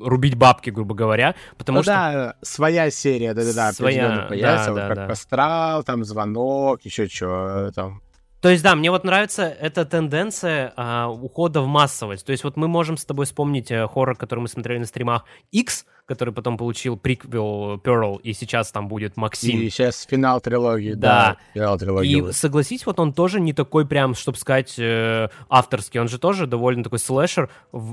рубить 0.00 0.34
бабки, 0.34 0.70
грубо 0.70 0.96
говоря, 0.96 1.36
потому 1.56 1.78
Ну 1.78 1.82
что... 1.84 1.92
да, 1.92 2.34
своя 2.42 2.90
серия, 2.90 3.34
да-да-да, 3.34 3.72
Своя, 3.72 4.26
появится, 4.28 4.66
да, 4.66 4.72
вот 4.72 4.76
да, 4.80 4.88
как 4.88 4.96
да. 4.96 5.06
Астрал, 5.06 5.84
там 5.84 6.04
Звонок, 6.04 6.80
еще 6.82 7.06
что 7.06 7.70
там. 7.72 8.02
То 8.44 8.50
есть, 8.50 8.62
да, 8.62 8.74
мне 8.74 8.90
вот 8.90 9.04
нравится 9.04 9.44
эта 9.44 9.86
тенденция 9.86 10.74
а, 10.76 11.08
ухода 11.08 11.62
в 11.62 11.66
массовость. 11.66 12.26
То 12.26 12.32
есть, 12.32 12.44
вот 12.44 12.58
мы 12.58 12.68
можем 12.68 12.98
с 12.98 13.06
тобой 13.06 13.24
вспомнить 13.24 13.70
э, 13.70 13.88
хоррор, 13.88 14.18
который 14.18 14.40
мы 14.40 14.48
смотрели 14.48 14.80
на 14.80 14.84
стримах 14.84 15.24
X, 15.50 15.86
который 16.04 16.34
потом 16.34 16.58
получил 16.58 16.98
приквел 16.98 17.76
Pearl, 17.78 18.20
и 18.20 18.34
сейчас 18.34 18.70
там 18.70 18.86
будет 18.86 19.16
Максим. 19.16 19.58
И 19.62 19.70
сейчас 19.70 20.02
финал 20.02 20.42
трилогии, 20.42 20.92
Да. 20.92 20.98
да, 21.08 21.36
финал 21.54 21.78
трилогии. 21.78 22.10
И 22.10 22.20
будет. 22.20 22.36
согласись, 22.36 22.84
вот 22.84 23.00
он 23.00 23.14
тоже 23.14 23.40
не 23.40 23.54
такой 23.54 23.86
прям, 23.86 24.14
чтобы 24.14 24.36
сказать, 24.36 24.74
э, 24.78 25.30
авторский. 25.48 25.98
Он 25.98 26.08
же 26.08 26.18
тоже 26.18 26.46
довольно 26.46 26.84
такой 26.84 26.98
слэшер, 26.98 27.48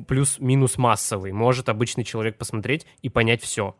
плюс-минус 0.05 0.77
массовый. 0.77 1.31
Может 1.31 1.69
обычный 1.69 2.03
человек 2.03 2.37
посмотреть 2.37 2.85
и 3.01 3.07
понять 3.07 3.41
все. 3.41 3.73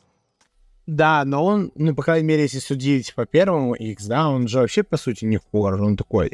Да, 0.88 1.26
но 1.26 1.44
он, 1.44 1.74
ну, 1.76 1.94
по 1.94 2.02
крайней 2.02 2.28
мере, 2.30 2.44
если 2.44 2.60
судить 2.60 3.14
по 3.14 3.26
первому 3.26 3.74
X, 3.74 4.06
да, 4.06 4.30
он 4.30 4.48
же 4.48 4.60
вообще, 4.60 4.84
по 4.84 4.96
сути, 4.96 5.26
не 5.26 5.38
хоррор, 5.38 5.82
он 5.82 5.98
такой 5.98 6.32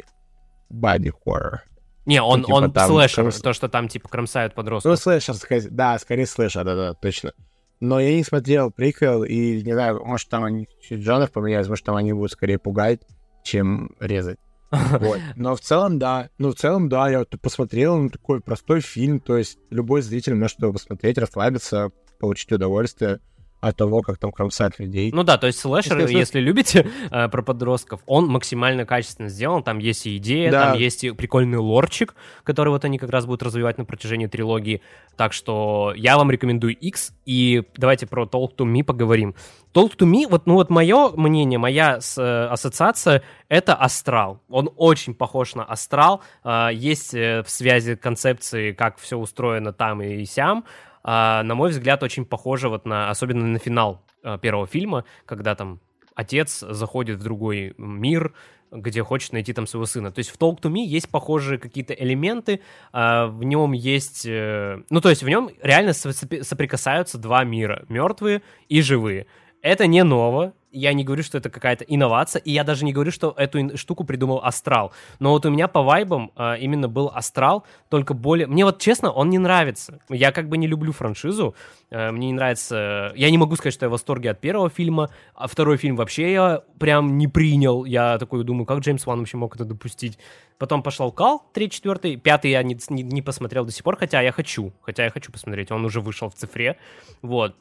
body 0.72 1.10
horror. 1.26 1.58
Не, 2.06 2.22
он, 2.22 2.42
типа 2.42 2.54
он 2.54 2.72
там 2.72 2.88
слэшер, 2.88 3.24
крас- 3.24 3.40
то, 3.40 3.52
что 3.52 3.68
там 3.68 3.88
типа 3.88 4.08
кромсают 4.08 4.52
Ну, 4.52 4.56
подростков. 4.56 4.98
слэшер, 4.98 5.34
скорее- 5.34 5.68
да, 5.70 5.98
скорее 5.98 6.26
слэшер, 6.26 6.64
да-да, 6.64 6.94
точно. 6.94 7.32
Но 7.80 8.00
я 8.00 8.14
не 8.16 8.24
смотрел 8.24 8.70
приквел, 8.70 9.24
и 9.24 9.62
не 9.62 9.72
знаю, 9.72 10.02
может, 10.04 10.28
там 10.28 10.42
они 10.44 10.66
чуть 10.80 11.02
жанр 11.02 11.28
поменялись, 11.28 11.68
может, 11.68 11.84
там 11.84 11.96
они 11.96 12.12
будут 12.12 12.32
скорее 12.32 12.58
пугать, 12.58 13.00
чем 13.44 13.94
резать. 14.00 14.38
Вот. 14.70 15.18
Но 15.36 15.54
в 15.54 15.60
целом, 15.60 15.98
да. 15.98 16.28
Ну, 16.38 16.50
в 16.50 16.54
целом, 16.54 16.88
да, 16.88 17.08
я 17.08 17.20
вот 17.20 17.34
посмотрел, 17.40 17.96
ну, 17.98 18.08
такой 18.10 18.40
простой 18.40 18.80
фильм, 18.80 19.20
то 19.20 19.36
есть 19.36 19.58
любой 19.70 20.02
зритель 20.02 20.34
может 20.34 20.58
его 20.60 20.72
посмотреть, 20.72 21.18
расслабиться, 21.18 21.90
получить 22.18 22.52
удовольствие 22.52 23.20
от 23.60 23.76
того, 23.76 24.02
как 24.02 24.18
там 24.18 24.30
кромсать 24.32 24.78
людей. 24.78 25.10
Ну 25.12 25.22
да, 25.24 25.36
то 25.38 25.46
есть 25.48 25.58
слэшер, 25.58 25.96
Естественно. 25.96 26.18
если 26.18 26.40
любите 26.40 26.86
э, 27.10 27.28
про 27.28 27.42
подростков, 27.42 28.00
он 28.06 28.26
максимально 28.26 28.86
качественно 28.86 29.28
сделан. 29.28 29.62
Там 29.62 29.78
есть 29.78 30.06
и 30.06 30.16
идея, 30.18 30.50
Да. 30.50 30.70
там 30.70 30.78
есть 30.78 31.04
и 31.04 31.10
прикольный 31.10 31.58
лорчик, 31.58 32.14
который 32.44 32.68
вот 32.68 32.84
они 32.84 32.98
как 32.98 33.10
раз 33.10 33.26
будут 33.26 33.42
развивать 33.42 33.78
на 33.78 33.84
протяжении 33.84 34.26
трилогии. 34.26 34.82
Так 35.16 35.32
что 35.32 35.92
я 35.96 36.16
вам 36.16 36.30
рекомендую 36.30 36.76
X. 36.76 37.12
И 37.26 37.64
давайте 37.76 38.06
про 38.06 38.24
Talk 38.26 38.56
to 38.56 38.64
Me 38.64 38.84
поговорим. 38.84 39.34
Talk 39.74 39.96
to 39.96 40.06
Me, 40.10 40.26
вот, 40.28 40.46
ну 40.46 40.54
вот 40.54 40.70
мое 40.70 41.10
мнение, 41.16 41.58
моя 41.58 42.00
с- 42.00 42.16
э, 42.16 42.46
ассоциация, 42.46 43.22
это 43.48 43.74
Астрал. 43.74 44.40
Он 44.48 44.70
очень 44.76 45.14
похож 45.14 45.54
на 45.54 45.64
Астрал. 45.64 46.22
А, 46.42 46.70
есть 46.70 47.12
э, 47.14 47.42
в 47.42 47.50
связи 47.50 47.96
концепции, 47.96 48.72
как 48.72 48.98
все 48.98 49.16
устроено 49.18 49.72
там 49.72 50.00
и 50.02 50.24
сям. 50.24 50.64
А, 51.02 51.42
на 51.42 51.54
мой 51.54 51.70
взгляд, 51.70 52.02
очень 52.02 52.24
похоже 52.24 52.68
вот 52.68 52.86
на, 52.86 53.10
особенно 53.10 53.46
на 53.46 53.58
финал 53.58 54.02
э, 54.22 54.38
первого 54.40 54.66
фильма, 54.66 55.04
когда 55.24 55.54
там 55.54 55.80
отец 56.14 56.60
заходит 56.60 57.18
в 57.18 57.22
другой 57.22 57.74
мир, 57.78 58.34
где 58.70 59.02
хочет 59.02 59.32
найти 59.32 59.52
там 59.52 59.66
своего 59.66 59.86
сына. 59.86 60.10
То 60.12 60.18
есть 60.18 60.30
в 60.30 60.36
Talk 60.38 60.60
to 60.60 60.70
Me 60.70 60.84
есть 60.84 61.08
похожие 61.08 61.58
какие-то 61.58 61.94
элементы, 61.94 62.60
а, 62.92 63.26
в 63.26 63.42
нем 63.44 63.72
есть... 63.72 64.26
э, 64.26 64.82
Ну, 64.90 65.00
то 65.00 65.08
есть 65.08 65.22
в 65.22 65.28
нем 65.28 65.50
реально 65.62 65.92
соприкасаются 65.92 67.18
два 67.18 67.44
мира, 67.44 67.84
мертвые 67.88 68.42
и 68.68 68.82
живые. 68.82 69.26
Это 69.62 69.86
не 69.86 70.04
ново, 70.04 70.52
я 70.70 70.92
не 70.92 71.04
говорю, 71.04 71.22
что 71.22 71.38
это 71.38 71.50
какая-то 71.50 71.84
инновация, 71.84 72.40
и 72.40 72.52
я 72.52 72.64
даже 72.64 72.84
не 72.84 72.92
говорю, 72.92 73.10
что 73.10 73.34
эту 73.36 73.76
штуку 73.76 74.04
придумал 74.04 74.40
Астрал. 74.42 74.92
Но 75.18 75.30
вот 75.30 75.46
у 75.46 75.50
меня 75.50 75.68
по 75.68 75.82
вайбам 75.82 76.30
а, 76.36 76.54
именно 76.54 76.88
был 76.88 77.10
Астрал, 77.12 77.64
только 77.88 78.14
более... 78.14 78.46
Мне 78.46 78.64
вот 78.64 78.78
честно, 78.78 79.10
он 79.10 79.30
не 79.30 79.38
нравится. 79.38 80.00
Я 80.08 80.30
как 80.30 80.48
бы 80.48 80.58
не 80.58 80.66
люблю 80.66 80.92
франшизу, 80.92 81.54
э, 81.90 82.10
мне 82.10 82.28
не 82.28 82.32
нравится... 82.34 83.12
Я 83.16 83.30
не 83.30 83.38
могу 83.38 83.56
сказать, 83.56 83.74
что 83.74 83.86
я 83.86 83.88
в 83.88 83.92
восторге 83.92 84.30
от 84.30 84.40
первого 84.40 84.68
фильма, 84.70 85.10
а 85.34 85.48
второй 85.48 85.78
фильм 85.78 85.96
вообще 85.96 86.32
я 86.32 86.62
прям 86.78 87.16
не 87.18 87.28
принял. 87.28 87.84
Я 87.84 88.18
такой 88.18 88.44
думаю, 88.44 88.66
как 88.66 88.80
Джеймс 88.80 89.06
Ван 89.06 89.20
вообще 89.20 89.36
мог 89.36 89.54
это 89.54 89.64
допустить? 89.64 90.18
Потом 90.58 90.82
пошел 90.82 91.12
Кал, 91.12 91.44
третий, 91.52 91.76
четвертый, 91.76 92.16
пятый 92.16 92.50
я 92.50 92.62
не, 92.62 92.76
не, 92.90 93.02
не 93.02 93.22
посмотрел 93.22 93.64
до 93.64 93.72
сих 93.72 93.84
пор, 93.84 93.96
хотя 93.96 94.20
я 94.20 94.32
хочу, 94.32 94.72
хотя 94.82 95.04
я 95.04 95.10
хочу 95.10 95.32
посмотреть, 95.32 95.70
он 95.70 95.84
уже 95.84 96.00
вышел 96.00 96.28
в 96.28 96.34
цифре, 96.34 96.76
вот. 97.22 97.54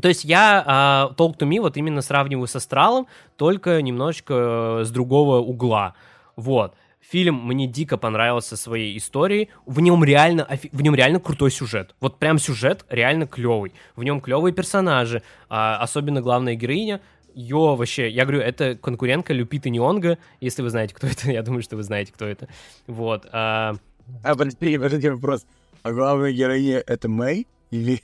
То 0.00 0.08
есть 0.08 0.24
я 0.24 0.64
uh, 0.66 1.16
Talk 1.16 1.38
to 1.38 1.48
Me 1.48 1.60
вот 1.60 1.76
именно 1.76 2.02
сравниваю 2.02 2.48
с 2.48 2.56
Астралом, 2.56 3.06
только 3.36 3.80
немножечко 3.80 4.80
э, 4.80 4.84
с 4.84 4.90
другого 4.90 5.38
угла. 5.38 5.94
Вот. 6.36 6.74
Фильм 7.00 7.46
мне 7.46 7.66
дико 7.66 7.96
понравился 7.96 8.56
своей 8.56 8.96
историей. 8.96 9.50
В 9.66 9.80
нем 9.80 10.02
реально, 10.02 10.48
в 10.72 10.82
нем 10.82 10.94
реально 10.94 11.20
крутой 11.20 11.50
сюжет. 11.50 11.94
Вот 12.00 12.18
прям 12.18 12.38
сюжет 12.38 12.86
реально 12.88 13.26
клевый. 13.26 13.72
В 13.94 14.02
нем 14.02 14.20
клевые 14.20 14.54
персонажи, 14.54 15.22
а, 15.50 15.76
особенно 15.78 16.22
главная 16.22 16.54
героиня. 16.54 17.00
Ее 17.34 17.76
вообще, 17.76 18.08
я 18.08 18.24
говорю, 18.24 18.40
это 18.40 18.76
конкурентка 18.76 19.34
Люпиты 19.34 19.68
Нионга, 19.68 20.18
если 20.40 20.62
вы 20.62 20.70
знаете, 20.70 20.94
кто 20.94 21.06
это. 21.06 21.30
Я 21.32 21.42
думаю, 21.42 21.62
что 21.62 21.76
вы 21.76 21.82
знаете, 21.82 22.12
кто 22.12 22.24
это. 22.24 22.48
Вот. 22.86 23.26
А, 23.32 23.74
а 24.22 24.34
подожди, 24.34 24.78
подожди, 24.78 25.08
вопрос. 25.10 25.44
А 25.82 25.92
главная 25.92 26.32
героиня 26.32 26.82
это 26.86 27.08
Мэй 27.08 27.46
или, 27.70 28.00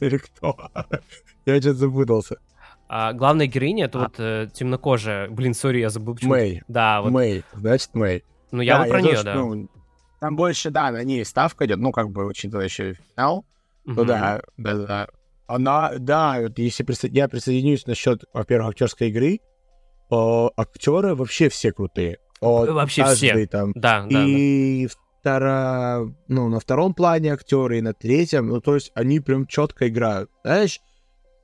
или 0.00 0.16
кто? 0.18 0.56
я 1.46 1.60
что-то 1.60 1.74
запутался. 1.74 2.36
А 2.88 3.12
главная 3.12 3.46
героиня 3.46 3.84
это 3.84 4.00
а. 4.00 4.02
вот 4.02 4.14
э, 4.18 4.48
темнокожая. 4.52 5.28
Блин, 5.28 5.54
сори, 5.54 5.78
я 5.78 5.90
забыл. 5.90 6.14
Почему 6.14 6.30
Мэй. 6.30 6.62
Да, 6.66 7.02
вот. 7.02 7.12
Мэй, 7.12 7.44
значит 7.52 7.94
Мэй. 7.94 8.24
Ну, 8.50 8.62
я 8.62 8.78
да, 8.78 8.80
вот 8.80 8.88
про 8.88 8.98
я 8.98 9.04
нее, 9.04 9.22
да. 9.22 9.34
Ну, 9.34 9.68
там 10.18 10.36
больше, 10.36 10.70
да, 10.70 10.90
на 10.90 11.04
ней 11.04 11.24
ставка 11.24 11.66
идет, 11.66 11.78
ну, 11.78 11.92
как 11.92 12.10
бы, 12.10 12.26
учитывая 12.26 12.64
еще 12.64 12.94
финал. 12.94 13.44
Ну, 13.84 14.04
да, 14.04 14.42
да, 14.56 14.74
да. 14.74 15.08
Она, 15.46 15.92
да, 15.98 16.40
вот 16.40 16.58
если 16.58 16.84
присо... 16.84 17.06
я 17.08 17.28
присоединюсь 17.28 17.86
насчет, 17.86 18.24
во-первых, 18.32 18.70
актерской 18.70 19.08
игры, 19.08 19.40
о, 20.10 20.50
актеры 20.56 21.14
вообще 21.14 21.48
все 21.48 21.72
крутые. 21.72 22.18
О, 22.40 22.66
вообще 22.66 23.04
все. 23.06 23.46
Там. 23.46 23.72
Да, 23.74 24.06
да. 24.08 24.24
И 24.24 24.86
да. 24.86 24.92
Втора... 25.20 26.00
ну, 26.28 26.48
на 26.48 26.60
втором 26.60 26.94
плане 26.94 27.34
актеры, 27.34 27.78
и 27.78 27.82
на 27.82 27.92
третьем, 27.92 28.48
ну, 28.48 28.60
то 28.60 28.74
есть 28.74 28.90
они 28.94 29.20
прям 29.20 29.46
четко 29.46 29.88
играют. 29.88 30.30
Знаешь, 30.42 30.80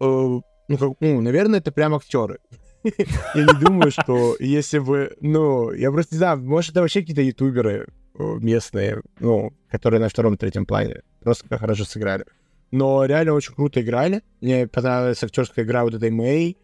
э, 0.01 0.05
ну, 0.05 0.79
как, 0.79 0.93
ну, 1.01 1.21
наверное, 1.21 1.61
это 1.61 1.73
прям 1.73 1.95
актеры. 1.95 2.39
Я 3.35 3.45
не 3.45 3.61
думаю, 3.61 3.91
что 3.91 4.37
если 4.41 4.79
бы, 4.79 5.17
ну, 5.21 5.73
я 5.73 5.91
просто 5.91 6.15
не 6.15 6.19
знаю, 6.19 6.39
может, 6.39 6.71
это 6.71 6.81
вообще 6.81 7.01
какие-то 7.01 7.23
ютуберы 7.23 7.89
местные, 8.19 9.03
ну, 9.21 9.53
которые 9.71 10.01
на 10.01 10.09
втором-третьем 10.09 10.67
плане 10.67 11.03
просто 11.21 11.59
хорошо 11.59 11.85
сыграли. 11.85 12.25
Но 12.71 13.05
реально 13.05 13.35
очень 13.35 13.55
круто 13.55 13.81
играли. 13.81 14.23
Мне 14.41 14.67
понравилась 14.67 15.23
актерская 15.23 15.65
игра 15.65 15.85
вот 15.85 15.95
этой 15.95 16.11
Мэй, 16.11 16.57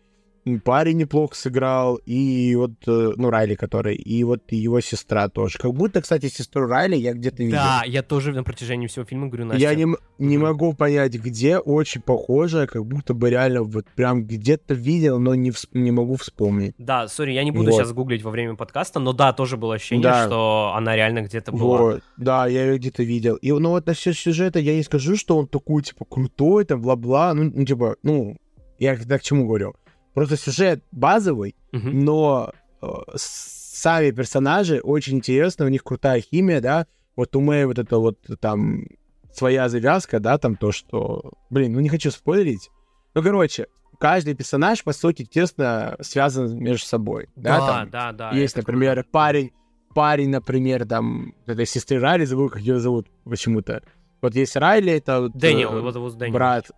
парень 0.64 0.96
неплохо 0.96 1.36
сыграл, 1.36 1.96
и 1.96 2.54
вот, 2.56 2.72
э, 2.86 3.12
ну, 3.16 3.30
Райли, 3.30 3.54
который, 3.54 3.94
и 3.94 4.24
вот 4.24 4.40
его 4.50 4.80
сестра 4.80 5.28
тоже. 5.28 5.58
Как 5.58 5.72
будто, 5.72 6.02
кстати, 6.02 6.26
сестру 6.28 6.66
Райли 6.66 6.96
я 6.96 7.12
где-то 7.12 7.42
видел. 7.42 7.58
Да, 7.58 7.82
я 7.86 8.02
тоже 8.02 8.32
на 8.32 8.42
протяжении 8.42 8.88
всего 8.88 9.04
фильма 9.04 9.28
говорю, 9.28 9.46
Настя. 9.46 9.62
Я 9.62 9.74
не, 9.74 9.86
не 10.18 10.38
могу 10.38 10.72
понять, 10.74 11.14
где, 11.14 11.58
очень 11.58 12.00
похоже, 12.00 12.66
как 12.66 12.84
будто 12.84 13.14
бы 13.14 13.30
реально 13.30 13.62
вот 13.62 13.86
прям 13.94 14.24
где-то 14.24 14.74
видел, 14.74 15.20
но 15.20 15.34
не, 15.34 15.50
всп- 15.50 15.68
не 15.74 15.92
могу 15.92 16.16
вспомнить. 16.16 16.74
Да, 16.78 17.06
сори, 17.06 17.32
я 17.32 17.44
не 17.44 17.52
буду 17.52 17.70
вот. 17.70 17.76
сейчас 17.76 17.92
гуглить 17.92 18.22
во 18.22 18.30
время 18.30 18.56
подкаста, 18.56 18.98
но 18.98 19.12
да, 19.12 19.32
тоже 19.32 19.56
было 19.56 19.76
ощущение, 19.76 20.02
да. 20.02 20.26
что 20.26 20.72
она 20.74 20.96
реально 20.96 21.22
где-то 21.22 21.52
была. 21.52 21.78
Вот, 21.78 22.02
да, 22.16 22.46
я 22.46 22.64
ее 22.66 22.78
где-то 22.78 23.04
видел. 23.04 23.36
И, 23.36 23.52
ну, 23.52 23.70
вот 23.70 23.86
на 23.86 23.94
все 23.94 24.12
сюжета 24.12 24.58
я 24.58 24.74
не 24.74 24.82
скажу, 24.82 25.16
что 25.16 25.38
он 25.38 25.46
такой, 25.46 25.82
типа, 25.82 26.04
крутой, 26.04 26.64
там, 26.64 26.80
бла-бла, 26.80 27.32
ну, 27.34 27.52
ну 27.54 27.64
типа, 27.64 27.96
ну, 28.02 28.36
я 28.78 28.96
когда 28.96 29.18
к 29.18 29.22
чему 29.22 29.46
говорю? 29.46 29.74
Просто 30.14 30.36
сюжет 30.36 30.84
базовый, 30.92 31.56
uh-huh. 31.72 31.90
но 31.90 32.52
э, 32.82 32.86
сами 33.16 34.10
персонажи 34.10 34.80
очень 34.80 35.16
интересны, 35.16 35.64
у 35.64 35.68
них 35.68 35.82
крутая 35.82 36.20
химия, 36.20 36.60
да. 36.60 36.86
Вот 37.16 37.34
у 37.36 37.40
Мэй 37.40 37.66
вот 37.66 37.78
это 37.78 37.98
вот 37.98 38.18
там 38.40 38.84
своя 39.32 39.68
завязка, 39.68 40.20
да, 40.20 40.38
там 40.38 40.56
то, 40.56 40.72
что... 40.72 41.32
Блин, 41.50 41.72
ну 41.72 41.80
не 41.80 41.88
хочу 41.88 42.10
спойлерить. 42.10 42.70
Ну, 43.14 43.22
короче, 43.22 43.66
каждый 43.98 44.34
персонаж, 44.34 44.82
по 44.84 44.92
сути, 44.92 45.24
тесно 45.24 45.96
связан 46.00 46.58
между 46.58 46.86
собой. 46.86 47.28
Да, 47.36 47.58
да, 47.58 47.66
там 47.66 47.90
да. 47.90 48.12
да 48.12 48.30
есть, 48.32 48.56
например, 48.56 48.94
круто. 48.94 49.08
парень, 49.10 49.52
парень, 49.94 50.30
например, 50.30 50.86
там, 50.86 51.34
этой 51.46 51.66
сестры 51.66 52.00
Райли, 52.00 52.24
забыл, 52.24 52.48
как 52.48 52.60
ее 52.60 52.78
зовут 52.78 53.08
почему-то. 53.24 53.82
Вот 54.20 54.34
есть 54.34 54.56
Райли, 54.56 54.92
это 54.92 55.22
вот, 55.22 55.32
Дэниел, 55.32 55.74
э, 55.74 55.78
его 55.78 55.90
зовут 55.90 56.16
Дэниел. 56.16 56.34
брат, 56.34 56.70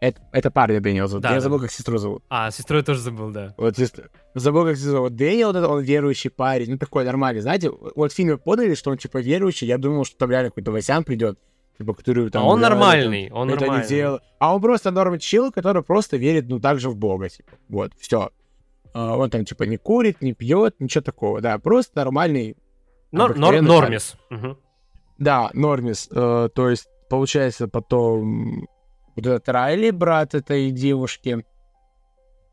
это, 0.00 0.20
это 0.32 0.50
парня 0.50 0.80
Дэниел 0.80 1.06
зовут. 1.08 1.22
Да, 1.22 1.28
я 1.28 1.34
да. 1.36 1.40
забыл, 1.40 1.60
как 1.60 1.70
сестру 1.70 1.98
зовут. 1.98 2.24
А, 2.30 2.50
сестру 2.50 2.78
я 2.78 2.82
тоже 2.82 3.00
забыл, 3.00 3.30
да. 3.30 3.54
Вот 3.58 3.76
сестру. 3.76 4.04
Забыл, 4.34 4.64
как 4.64 4.76
сестру 4.76 4.92
зовут. 4.92 5.14
Дэниел, 5.14 5.52
вот 5.52 5.62
он 5.62 5.82
верующий 5.82 6.30
парень. 6.30 6.70
Ну, 6.70 6.78
такой 6.78 7.04
нормальный. 7.04 7.42
Знаете, 7.42 7.70
вот 7.70 8.10
в 8.10 8.14
фильме 8.14 8.38
подали, 8.38 8.74
что 8.74 8.90
он, 8.90 8.96
типа, 8.96 9.18
верующий. 9.18 9.66
Я 9.66 9.76
думал, 9.76 10.04
что 10.04 10.16
там 10.16 10.30
реально 10.30 10.50
какой-то 10.50 10.72
Васян 10.72 11.04
придет. 11.04 11.38
Типа, 11.76 11.94
который 11.94 12.30
там... 12.30 12.42
А 12.42 12.46
он 12.46 12.60
нормальный, 12.60 13.28
там, 13.28 13.38
он 13.38 13.50
это 13.50 13.60
нормальный. 13.60 13.82
Не 13.82 13.88
делал. 13.88 14.20
А 14.38 14.54
он 14.54 14.60
просто 14.60 14.90
норм 14.90 15.18
чил, 15.18 15.52
который 15.52 15.82
просто 15.82 16.16
верит, 16.16 16.48
ну, 16.48 16.60
также 16.60 16.90
в 16.90 16.96
Бога, 16.96 17.28
типа. 17.28 17.52
Вот, 17.68 17.92
все. 17.98 18.30
А, 18.92 19.16
он 19.16 19.30
там, 19.30 19.44
типа, 19.44 19.64
не 19.64 19.76
курит, 19.76 20.20
не 20.22 20.32
пьет, 20.32 20.76
ничего 20.78 21.02
такого. 21.02 21.40
Да, 21.40 21.58
просто 21.58 21.92
нормальный... 21.96 22.56
Нор- 23.12 23.34
нор- 23.34 23.60
нормис. 23.60 24.14
Угу. 24.30 24.56
Да, 25.18 25.50
нормис. 25.52 26.08
Э, 26.10 26.48
то 26.54 26.68
есть, 26.70 26.88
получается, 27.08 27.66
потом 27.66 28.66
вот 29.16 29.26
этот 29.26 29.48
Райли, 29.48 29.90
брат 29.90 30.34
этой 30.34 30.70
девушки, 30.70 31.44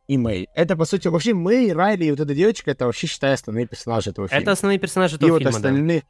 и 0.07 0.17
Мэй. 0.17 0.47
Это, 0.55 0.77
по 0.77 0.85
сути, 0.85 1.07
вообще 1.09 1.33
Мэй, 1.33 1.73
Райли 1.73 2.05
и 2.05 2.11
вот 2.11 2.19
эта 2.19 2.33
девочка, 2.33 2.71
это 2.71 2.85
вообще, 2.85 3.07
считаю, 3.07 3.33
основные 3.33 3.67
персонажи 3.67 4.11
этого 4.11 4.27
фильма. 4.27 4.41
Это 4.41 4.51
основные 4.51 4.79
персонажи 4.79 5.17
этого 5.17 5.35
и 5.35 5.39
фильма, 5.39 5.51
вот 5.51 5.55
остальные, 5.55 5.99
да. 6.01 6.07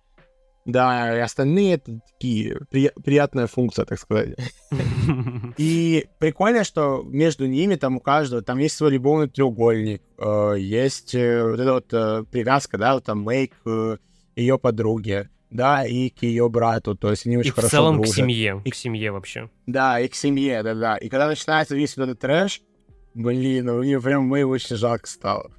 Да, 0.67 1.17
и 1.17 1.21
остальные 1.21 1.75
это 1.75 2.01
такие 2.11 2.59
при... 2.69 2.91
приятная 3.01 3.47
функция, 3.47 3.85
так 3.85 3.97
сказать. 3.97 4.35
И 5.57 6.07
прикольно, 6.19 6.65
что 6.65 7.03
между 7.03 7.47
ними 7.47 7.75
там 7.75 7.95
у 7.95 7.99
каждого 8.01 8.41
там 8.41 8.57
есть 8.57 8.75
свой 8.75 8.91
любовный 8.91 9.29
треугольник, 9.29 10.01
э, 10.17 10.55
есть 10.59 11.15
э, 11.15 11.41
вот 11.41 11.59
эта 11.61 11.71
вот 11.73 11.93
э, 11.93 12.23
привязка, 12.29 12.77
да, 12.77 12.95
вот 12.95 13.05
там 13.05 13.21
Мэй 13.21 13.47
к 13.47 13.99
ее 14.35 14.59
подруге 14.59 15.29
да, 15.49 15.85
и 15.85 16.09
к 16.09 16.23
ее 16.23 16.49
брату, 16.49 16.95
то 16.95 17.09
есть 17.09 17.25
они 17.25 17.37
очень 17.37 17.49
и 17.49 17.53
хорошо 17.53 17.67
в 17.67 17.71
целом 17.71 17.95
дружат. 17.95 18.13
к 18.13 18.15
семье, 18.17 18.61
и 18.65 18.69
к 18.69 18.75
семье 18.75 19.11
вообще. 19.11 19.49
Да, 19.65 19.99
и 19.99 20.07
к 20.07 20.15
семье, 20.15 20.63
да-да. 20.63 20.97
И 20.97 21.09
когда 21.09 21.27
начинается 21.27 21.75
весь 21.75 21.95
вот 21.97 22.03
этот 22.03 22.19
трэш, 22.19 22.61
блин, 23.13 23.65
ну 23.65 23.79
мне 23.79 23.99
прям 23.99 24.23
мы 24.23 24.43
очень 24.45 24.75
жалко 24.75 25.07
стало. 25.07 25.51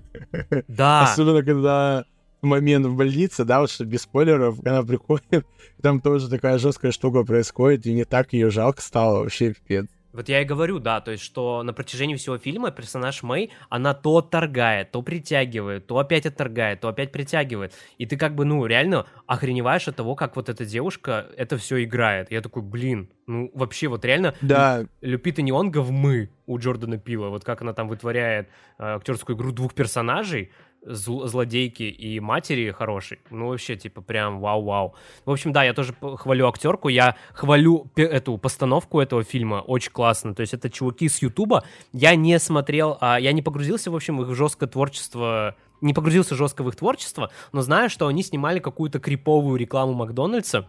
Да. 0.69 1.05
Особенно, 1.05 1.43
когда 1.43 2.05
момент 2.43 2.87
в 2.87 2.95
больнице, 2.95 3.45
да, 3.45 3.61
вот 3.61 3.71
что 3.71 3.85
без 3.85 4.03
спойлеров, 4.03 4.59
она 4.65 4.83
приходит, 4.83 5.47
там 5.83 6.01
тоже 6.01 6.29
такая 6.29 6.59
жесткая 6.59 6.93
штука 6.93 7.25
происходит, 7.25 7.87
и 7.87 7.93
не 7.93 8.05
так 8.05 8.33
ее 8.33 8.51
жалко 8.51 8.81
стало, 8.81 9.21
вообще 9.21 9.55
пипец. 9.55 9.87
Вот 10.13 10.29
я 10.29 10.41
и 10.41 10.45
говорю, 10.45 10.79
да, 10.79 11.01
то 11.01 11.11
есть, 11.11 11.23
что 11.23 11.63
на 11.63 11.73
протяжении 11.73 12.17
всего 12.17 12.39
фильма 12.39 12.71
персонаж 12.71 13.23
Мэй, 13.23 13.51
она 13.69 13.93
то 13.93 14.19
отторгает, 14.19 14.91
то 14.91 15.03
притягивает, 15.03 15.87
то 15.87 15.99
опять 15.99 16.25
отторгает, 16.25 16.81
то 16.81 16.89
опять 16.89 17.13
притягивает. 17.13 17.75
И 17.99 18.07
ты 18.07 18.17
как 18.17 18.35
бы, 18.35 18.45
ну, 18.45 18.65
реально 18.65 19.07
охреневаешь 19.27 19.87
от 19.87 19.97
того, 19.97 20.15
как 20.15 20.37
вот 20.37 20.49
эта 20.49 20.65
девушка 20.65 21.27
это 21.37 21.59
все 21.59 21.85
играет. 21.85 22.31
Я 22.31 22.41
такой, 22.41 22.63
блин, 22.63 23.11
ну, 23.27 23.51
вообще 23.55 23.89
вот 23.89 24.05
реально 24.05 24.35
да. 24.41 24.87
Люпита 25.03 25.43
Неонга 25.43 25.83
в 25.83 25.93
«Мы» 25.93 26.31
у 26.47 26.59
Джордана 26.59 26.97
Пила, 26.97 27.29
вот 27.29 27.45
как 27.45 27.61
она 27.61 27.75
там 27.75 27.89
вытворяет 27.89 28.49
э, 28.79 28.85
актерскую 28.85 29.37
игру 29.37 29.53
двух 29.53 29.75
персонажей, 29.75 30.51
зл- 30.85 31.27
злодейки 31.27 31.83
и 31.83 32.21
матери 32.21 32.71
хорошей. 32.71 33.21
Ну, 33.31 33.49
вообще, 33.49 33.77
типа, 33.77 34.01
прям 34.01 34.41
вау-вау. 34.41 34.95
В 35.25 35.31
общем, 35.31 35.53
да, 35.53 35.65
я 35.65 35.75
тоже 35.75 35.95
хвалю 36.01 36.49
актерку, 36.49 36.89
я 36.89 37.17
хвалю 37.33 37.91
эту 37.97 38.39
постановку 38.39 39.01
этого 39.01 39.23
фильма, 39.25 39.57
очень 39.57 39.93
классно. 39.93 40.35
То 40.35 40.41
есть 40.43 40.55
это 40.55 40.71
чуваки 40.71 41.09
с 41.09 41.23
Ютуба. 41.23 41.65
Я 41.93 42.15
не 42.17 42.39
смотрел, 42.39 42.99
а, 43.01 43.19
я 43.19 43.33
не 43.33 43.43
погрузился, 43.43 43.91
в 43.91 43.97
общем, 43.97 44.19
в 44.19 44.23
их 44.23 44.35
жесткое 44.35 44.69
творчество 44.69 45.57
не 45.81 45.95
погрузился 45.95 46.35
жестко 46.35 46.63
в 46.63 46.69
их 46.69 46.77
творчество, 46.77 47.31
но 47.53 47.63
знаю, 47.63 47.89
что 47.91 48.09
они 48.09 48.23
снимали 48.23 48.59
какую-то 48.59 48.99
криповую 48.99 49.57
рекламу 49.57 49.93
Макдональдса, 49.95 50.67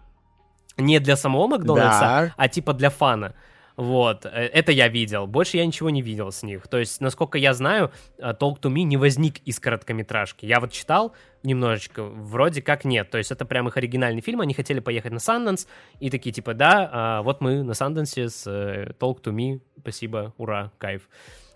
не 0.77 0.99
для 0.99 1.15
самого 1.15 1.47
Макдональдса, 1.47 1.99
да. 1.99 2.33
а 2.37 2.47
типа 2.47 2.73
для 2.73 2.89
фана. 2.89 3.33
Вот, 3.79 4.25
э, 4.25 4.29
это 4.29 4.73
я 4.73 4.89
видел. 4.89 5.25
Больше 5.25 5.55
я 5.55 5.65
ничего 5.65 5.89
не 5.89 6.01
видел 6.01 6.33
с 6.33 6.43
них. 6.43 6.67
То 6.67 6.79
есть, 6.79 6.99
насколько 6.99 7.37
я 7.37 7.53
знаю, 7.53 7.93
э, 8.17 8.33
Talk 8.37 8.59
to 8.59 8.69
Me 8.69 8.83
не 8.83 8.97
возник 8.97 9.37
из 9.45 9.57
короткометражки. 9.61 10.45
Я 10.45 10.59
вот 10.59 10.73
читал 10.73 11.13
немножечко, 11.43 12.03
вроде 12.03 12.61
как 12.61 12.83
нет. 12.83 13.09
То 13.09 13.17
есть, 13.17 13.31
это 13.31 13.45
прям 13.45 13.69
их 13.69 13.77
оригинальный 13.77 14.21
фильм. 14.21 14.41
Они 14.41 14.53
хотели 14.53 14.81
поехать 14.81 15.13
на 15.13 15.19
Санденс 15.19 15.65
и 16.01 16.09
такие 16.09 16.33
типа, 16.33 16.53
да, 16.53 16.89
а 16.91 17.21
вот 17.21 17.39
мы 17.39 17.63
на 17.63 17.73
Санденсе 17.73 18.27
с 18.27 18.45
э, 18.47 18.91
Talk 18.99 19.23
to 19.23 19.33
Me. 19.33 19.61
Спасибо, 19.79 20.33
ура, 20.37 20.73
кайф. 20.77 21.07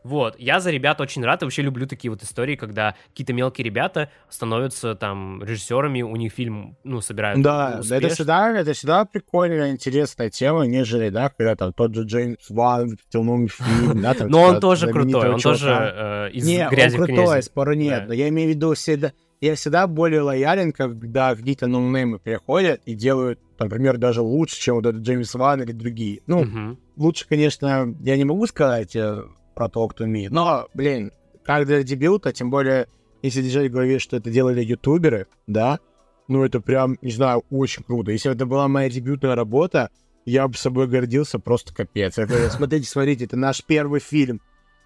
Вот, 0.04 0.36
я 0.38 0.60
за 0.60 0.72
ребят 0.72 1.00
очень 1.00 1.24
рад, 1.24 1.42
и 1.42 1.46
вообще 1.46 1.62
люблю 1.62 1.88
такие 1.88 2.12
вот 2.12 2.22
истории, 2.24 2.56
когда 2.56 2.96
какие-то 3.10 3.34
мелкие 3.34 3.66
ребята 3.66 4.10
становятся 4.30 4.96
там 4.96 5.42
режиссерами, 5.44 6.02
у 6.02 6.16
них 6.16 6.34
фильм, 6.34 6.78
ну, 6.84 7.00
собирают 7.00 7.42
Да, 7.42 7.78
успеш. 7.80 7.98
это 7.98 8.10
всегда, 8.10 8.60
это 8.60 8.74
всегда 8.74 9.06
прикольная, 9.06 9.72
интересная 9.72 10.30
тема, 10.30 10.66
нежели, 10.66 11.10
да, 11.10 11.30
когда 11.30 11.56
там 11.56 11.74
тот 11.74 11.96
же 11.96 12.04
Джеймс 12.04 12.50
Ван 12.50 12.98
в 12.98 13.12
темном 13.12 13.48
фильме, 13.48 14.02
да, 14.02 14.14
там... 14.14 14.30
Но 14.30 14.42
он 14.42 14.60
тоже 14.60 14.92
крутой, 14.92 15.30
он 15.30 15.40
тоже 15.40 16.30
э, 16.30 16.32
из 16.32 16.46
грязи 16.46 16.98
он 16.98 17.06
крутой, 17.06 17.44
спору 17.44 17.74
нет, 17.74 18.08
но 18.08 18.14
я 18.14 18.28
имею 18.30 18.50
в 18.50 18.56
виду 18.56 18.74
всегда... 18.74 19.14
я 19.40 19.56
всегда 19.56 19.88
более 19.88 20.22
лоялен, 20.22 20.74
когда 20.74 21.36
какие-то 21.36 21.68
ноунеймы 21.68 22.20
приходят 22.20 22.82
и 22.86 22.94
делают, 22.94 23.40
например, 23.58 23.98
даже 23.98 24.22
лучше, 24.22 24.60
чем 24.60 24.76
вот 24.76 24.86
этот 24.86 25.02
Джеймс 25.02 25.34
Ван 25.34 25.62
или 25.62 25.72
другие. 25.72 26.22
Ну, 26.28 26.78
лучше, 26.98 27.26
конечно, 27.28 27.96
я 28.02 28.18
не 28.18 28.26
могу 28.26 28.46
сказать 28.48 28.96
э, 28.96 29.24
про 29.54 29.70
то, 29.70 29.88
кто 29.88 30.04
умеет, 30.04 30.32
но, 30.32 30.68
блин, 30.74 31.12
как 31.44 31.66
для 31.66 31.84
дебюта, 31.84 32.32
тем 32.34 32.50
более, 32.50 32.88
если 33.22 33.42
держать 33.42 33.70
в 33.70 33.74
голове, 33.74 34.00
что 34.00 34.18
это 34.18 34.30
делали 34.30 34.64
ютуберы, 34.64 35.28
да, 35.48 35.80
ну, 36.28 36.44
это 36.44 36.62
прям, 36.62 36.98
не 37.02 37.12
знаю, 37.12 37.44
очень 37.50 37.84
круто. 37.84 38.12
Если 38.12 38.30
бы 38.30 38.36
это 38.36 38.46
была 38.46 38.68
моя 38.68 38.90
дебютная 38.90 39.36
работа, 39.36 39.90
я 40.26 40.48
бы 40.48 40.56
собой 40.56 40.88
гордился 40.88 41.40
просто 41.40 41.74
капец. 41.74 42.18
Это, 42.18 42.50
смотрите, 42.52 42.88
смотрите, 42.88 43.26
это 43.26 43.36
наш 43.36 43.64
первый 43.64 44.00
фильм. 44.00 44.42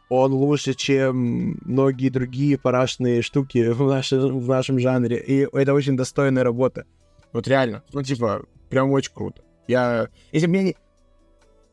Он 0.10 0.32
лучше, 0.32 0.73
чем 0.73 1.60
многие 1.65 2.10
другие 2.10 2.58
парашные 2.58 3.21
штуки 3.21 3.69
в, 3.71 3.86
нашем- 3.88 4.39
в 4.39 4.47
нашем 4.47 4.80
жанре. 4.80 5.17
И 5.17 5.47
это 5.51 5.73
очень 5.73 5.97
достойная 5.97 6.43
работа. 6.43 6.86
Вот 7.34 7.47
реально. 7.47 7.84
Ну, 7.91 8.01
типа, 8.03 8.45
прям 8.69 8.89
очень 8.91 9.12
круто. 9.13 9.41
Я... 9.67 10.08
Если 10.32 10.47
бы 10.47 10.56
я 10.56 10.63
не... 10.63 10.75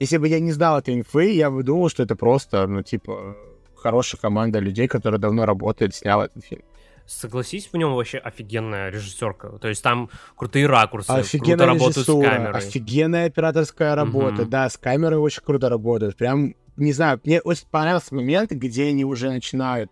Если 0.05 0.19
бы 0.19 0.29
я 0.29 0.38
не 0.38 0.53
знал 0.53 0.79
этой 0.79 0.95
инфы, 0.95 1.33
я 1.33 1.51
бы 1.51 1.62
думал, 1.62 1.88
что 1.88 2.03
это 2.03 2.14
просто, 2.14 2.67
ну, 2.67 2.83
типа, 2.83 3.37
хорошая 3.75 4.21
команда 4.21 4.59
людей, 4.59 4.87
которая 4.87 5.19
давно 5.19 5.47
работает, 5.47 5.95
сняла 5.95 6.27
этот 6.27 6.45
фильм. 6.45 6.62
Согласись, 7.07 7.69
в 7.73 7.77
нем 7.77 7.95
вообще 7.95 8.19
офигенная 8.19 8.90
режиссерка. 8.90 9.59
То 9.59 9.69
есть 9.69 9.83
там 9.83 10.11
крутые 10.37 10.67
ракурсы, 10.67 11.07
круто 11.07 11.21
Офигенная 11.21 11.67
работают 11.67 12.07
с 12.07 12.07
камерой. 12.07 12.59
офигенная 12.59 13.27
операторская 13.27 13.95
работа. 13.95 14.43
Мгм. 14.43 14.51
Да, 14.51 14.69
с 14.69 14.77
камерой 14.77 15.19
очень 15.19 15.43
круто 15.43 15.69
работают. 15.71 16.17
Прям, 16.17 16.55
не 16.77 16.93
знаю, 16.93 17.21
мне 17.25 17.40
очень 17.40 17.67
понравился 17.71 18.14
момент, 18.14 18.51
где 18.53 18.88
они 18.88 19.05
уже 19.05 19.31
начинают... 19.31 19.90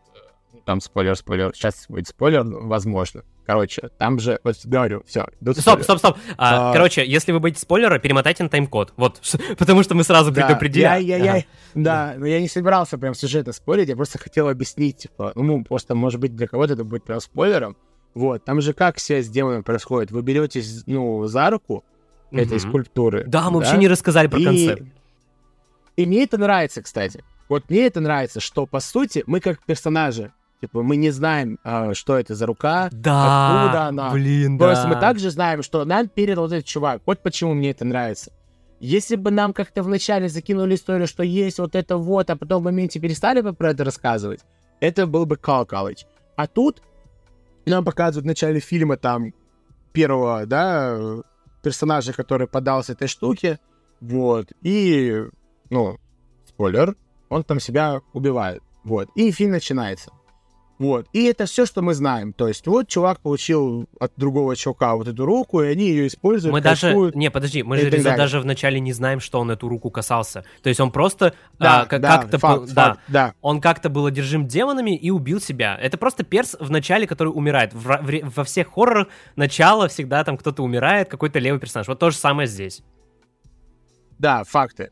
э, 0.55 0.57
Там 0.67 0.81
спойлер, 0.81 1.17
спойлер. 1.17 1.53
Сейчас 1.55 1.87
будет 1.89 2.09
спойлер, 2.09 2.45
возможно. 2.45 3.25
Короче, 3.45 3.91
там 3.99 4.21
же... 4.21 4.39
Вот 4.45 4.57
говорю, 4.65 5.03
все. 5.07 5.27
Стоп, 5.59 5.83
стоп, 5.83 5.99
стоп. 5.99 6.17
А, 6.37 6.71
А. 6.71 6.73
Короче, 6.73 7.05
если 7.05 7.33
вы 7.33 7.41
боитесь 7.41 7.63
спойлера, 7.63 7.99
перемотайте 7.99 8.43
на 8.45 8.49
тайм-код. 8.49 8.95
Вот, 8.97 9.21
потому 9.59 9.83
что 9.83 9.95
мы 9.97 10.05
сразу 10.05 10.31
Да, 10.31 10.47
предупредили. 10.47 10.83
я, 10.83 10.97
я, 10.97 11.17
я- 11.17 11.33
Ага. 11.33 11.45
да, 11.75 12.15
но 12.17 12.27
я 12.27 12.41
не 12.41 12.49
собирался 12.49 12.99
прям 12.99 13.15
сюжета 13.15 13.53
спорить, 13.53 13.89
я 13.89 13.97
просто 13.97 14.19
хотел 14.19 14.49
объяснить, 14.49 14.99
типа, 14.99 15.33
ну, 15.35 15.65
просто, 15.65 15.95
может 15.97 16.21
быть, 16.21 16.37
для 16.37 16.47
кого-то 16.47 16.75
это 16.75 16.85
будет 16.85 17.05
прям 17.05 17.21
спойлером. 17.21 17.77
Вот, 18.15 18.45
там 18.45 18.61
же 18.61 18.75
как 18.75 18.99
связь 19.01 19.27
с 19.27 19.29
демоном 19.29 19.65
происходит? 19.65 20.11
Вы 20.13 20.23
беретесь, 20.23 20.85
ну, 20.87 21.25
за 21.27 21.51
руку 21.51 21.85
этой 22.31 22.59
Мгм. 22.59 22.69
скульптуры. 22.69 23.25
Да, 23.27 23.51
мы 23.51 23.59
вообще 23.59 23.77
не 23.77 23.89
рассказали 23.89 24.27
про 24.29 24.39
и... 24.39 24.45
концепт. 24.45 24.83
И 25.97 26.07
мне 26.07 26.23
это 26.25 26.39
нравится, 26.39 26.81
кстати. 26.83 27.25
Вот 27.49 27.69
мне 27.69 27.87
это 27.87 28.01
нравится, 28.01 28.41
что, 28.41 28.67
по 28.67 28.81
сути, 28.81 29.25
мы 29.27 29.41
как 29.41 29.63
персонажи, 29.65 30.33
типа, 30.63 30.83
мы 30.83 30.97
не 30.97 31.11
знаем, 31.11 31.59
а, 31.65 31.93
что 31.93 32.17
это 32.17 32.37
за 32.37 32.47
рука, 32.47 32.89
Да, 32.93 33.65
откуда 33.65 33.87
она. 33.89 34.11
блин, 34.13 34.57
да. 34.57 34.67
Просто 34.67 34.89
мы 34.89 34.95
также 34.95 35.31
знаем, 35.31 35.63
что 35.65 35.85
нам 35.85 36.09
передал 36.09 36.45
вот 36.45 36.53
этот 36.53 36.67
чувак. 36.67 37.03
Вот 37.05 37.21
почему 37.21 37.53
мне 37.55 37.71
это 37.73 37.85
нравится. 37.85 38.33
Если 38.79 39.17
бы 39.17 39.31
нам 39.33 39.53
как-то 39.53 39.83
вначале 39.83 40.29
закинули 40.29 40.77
историю, 40.77 41.09
что 41.09 41.25
есть 41.25 41.59
вот 41.59 41.75
это 41.75 41.97
вот, 41.97 42.31
а 42.31 42.37
потом 42.37 42.63
в 42.63 42.65
моменте 42.67 43.01
перестали 43.01 43.41
бы 43.41 43.53
про 43.53 43.71
это 43.71 43.85
рассказывать, 43.85 44.41
это 44.79 45.07
был 45.09 45.27
бы 45.27 45.35
Call 45.35 45.69
College. 45.69 46.07
А 46.37 46.47
тут 46.47 46.81
нам 47.67 47.85
показывают 47.85 48.25
в 48.25 48.27
начале 48.29 48.61
фильма 48.61 48.97
там 48.97 49.35
первого, 49.93 50.47
да, 50.47 51.23
персонажа, 51.63 52.13
который 52.13 52.47
подался 52.47 52.93
этой 52.93 53.09
штуке, 53.09 53.59
вот, 54.01 54.53
и, 54.63 55.25
ну, 55.71 55.99
спойлер, 56.47 56.97
он 57.29 57.43
там 57.45 57.61
себя 57.61 58.01
убивает, 58.13 58.63
вот, 58.85 59.09
и 59.17 59.31
фильм 59.33 59.53
начинается. 59.53 60.11
Вот. 60.83 61.07
И 61.13 61.25
это 61.27 61.47
все, 61.47 61.65
что 61.65 61.81
мы 61.81 61.95
знаем. 61.95 62.33
То 62.33 62.49
есть, 62.49 62.67
вот 62.67 62.89
чувак 62.89 63.21
получил 63.21 63.89
от 64.01 64.13
другого 64.17 64.57
чувака 64.57 64.97
вот 64.97 65.07
эту 65.07 65.25
руку, 65.25 65.63
и 65.63 65.69
они 65.69 65.89
ее 65.89 66.09
используют. 66.09 66.53
Мы 66.53 66.61
даже... 66.61 67.13
Не, 67.15 67.31
подожди, 67.31 67.63
мы 67.63 67.79
же 67.79 67.89
Реза, 67.89 68.17
даже 68.17 68.41
вначале 68.41 68.81
не 68.81 68.93
знаем, 68.93 69.21
что 69.21 69.39
он 69.39 69.53
эту 69.53 69.69
руку 69.69 69.91
касался. 69.91 70.45
То 70.61 70.69
есть 70.69 70.81
он 70.81 70.91
просто 70.91 71.35
Да, 71.61 71.83
а, 71.83 71.87
как- 71.87 72.01
да, 72.01 72.19
как-то... 72.19 72.39
факт, 72.39 72.73
да, 72.73 72.85
факт, 72.89 73.01
да. 73.07 73.35
он 73.43 73.61
как-то 73.61 73.91
был 73.91 74.07
одержим 74.07 74.49
демонами 74.49 74.97
и 74.97 75.11
убил 75.11 75.41
себя. 75.41 75.79
Это 75.81 75.97
просто 75.97 76.25
перс 76.25 76.57
в 76.59 76.71
начале, 76.71 77.07
который 77.07 77.29
умирает. 77.29 77.73
В 77.73 77.83
в 78.03 78.37
во 78.37 78.45
всех 78.45 78.73
хоррорах 78.73 79.07
начало 79.37 79.87
всегда 79.87 80.25
там 80.25 80.37
кто-то 80.37 80.65
умирает, 80.65 81.09
какой-то 81.09 81.39
левый 81.39 81.61
персонаж. 81.61 81.87
Вот 81.87 82.01
то 82.01 82.11
же 82.11 82.17
самое 82.17 82.49
здесь. 82.49 82.83
Да, 84.19 84.43
факты. 84.45 84.91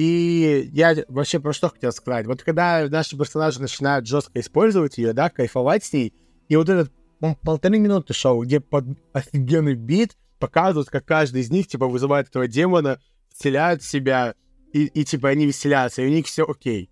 И 0.00 0.70
я 0.72 0.96
вообще 1.08 1.40
про 1.40 1.52
что 1.52 1.68
хотел 1.68 1.92
сказать. 1.92 2.26
Вот 2.26 2.42
когда 2.42 2.86
наши 2.88 3.18
персонажи 3.18 3.60
начинают 3.60 4.06
жестко 4.06 4.40
использовать 4.40 4.96
ее, 4.96 5.12
да, 5.12 5.28
кайфовать 5.28 5.84
с 5.84 5.92
ней, 5.92 6.14
и 6.48 6.56
вот 6.56 6.70
этот 6.70 6.90
по-моему, 7.18 7.38
полторы 7.44 7.78
минуты 7.78 8.14
шоу, 8.14 8.42
где 8.44 8.60
под 8.60 8.86
офигенный 9.12 9.74
бит 9.74 10.16
показывают, 10.38 10.88
как 10.88 11.04
каждый 11.04 11.42
из 11.42 11.50
них, 11.50 11.66
типа, 11.66 11.86
вызывает 11.86 12.28
этого 12.28 12.48
демона, 12.48 12.98
вселяют 13.28 13.82
в 13.82 13.90
себя, 13.90 14.32
и, 14.72 14.86
и 14.86 15.04
типа, 15.04 15.28
они 15.28 15.44
веселятся, 15.44 16.00
и 16.00 16.06
у 16.06 16.10
них 16.10 16.24
все 16.24 16.46
окей. 16.48 16.88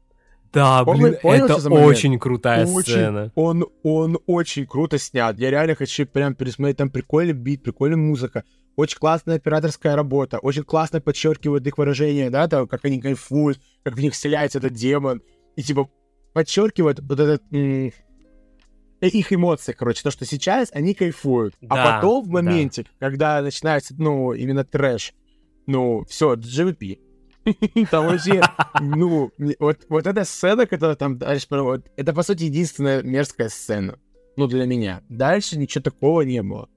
Да, 0.52 0.84
Понял- 0.84 1.08
блин, 1.08 1.18
понял, 1.22 1.44
это 1.46 1.70
очень 1.70 2.18
крутая 2.18 2.66
очень, 2.66 2.92
сцена. 2.92 3.32
Он, 3.34 3.64
он 3.84 4.18
очень 4.26 4.66
круто 4.66 4.98
снят. 4.98 5.38
Я 5.38 5.50
реально 5.50 5.76
хочу 5.76 6.04
прям 6.04 6.34
пересмотреть. 6.34 6.76
Там 6.76 6.90
прикольный 6.90 7.32
бит, 7.32 7.62
прикольная 7.62 7.96
музыка. 7.96 8.44
Очень 8.78 8.98
классная 8.98 9.34
операторская 9.34 9.96
работа. 9.96 10.38
Очень 10.38 10.62
классно 10.62 11.00
подчеркивают 11.00 11.66
их 11.66 11.78
выражения, 11.78 12.30
да, 12.30 12.46
там, 12.46 12.68
как 12.68 12.84
они 12.84 13.00
кайфуют, 13.00 13.60
как 13.82 13.94
в 13.94 14.00
них 14.00 14.12
вселяется 14.12 14.58
этот 14.58 14.74
демон. 14.74 15.20
И 15.56 15.64
типа 15.64 15.90
подчеркивают 16.32 17.00
вот 17.00 17.18
этот 17.18 17.42
м, 17.50 17.90
их 19.00 19.32
эмоции, 19.32 19.72
короче, 19.72 20.04
то, 20.04 20.12
что 20.12 20.24
сейчас 20.24 20.68
они 20.72 20.94
кайфуют. 20.94 21.56
Да, 21.60 21.68
а 21.70 21.96
потом 21.96 22.22
в 22.22 22.26
да. 22.28 22.34
моменте, 22.34 22.86
когда 23.00 23.42
начинается, 23.42 23.96
ну, 23.98 24.32
именно 24.32 24.64
трэш, 24.64 25.12
ну, 25.66 26.04
все, 26.04 26.36
GVP. 26.36 27.00
Там 27.90 28.06
вообще, 28.06 28.44
ну, 28.80 29.32
вот, 29.58 29.86
вот 29.88 30.06
эта 30.06 30.22
сцена, 30.22 30.66
которая 30.66 30.94
там 30.94 31.18
дальше 31.18 31.48
это, 31.96 32.14
по 32.14 32.22
сути, 32.22 32.44
единственная 32.44 33.02
мерзкая 33.02 33.48
сцена. 33.48 33.98
Ну, 34.36 34.46
для 34.46 34.66
меня. 34.66 35.02
Дальше 35.08 35.58
ничего 35.58 35.82
такого 35.82 36.20
не 36.20 36.44
было. 36.44 36.68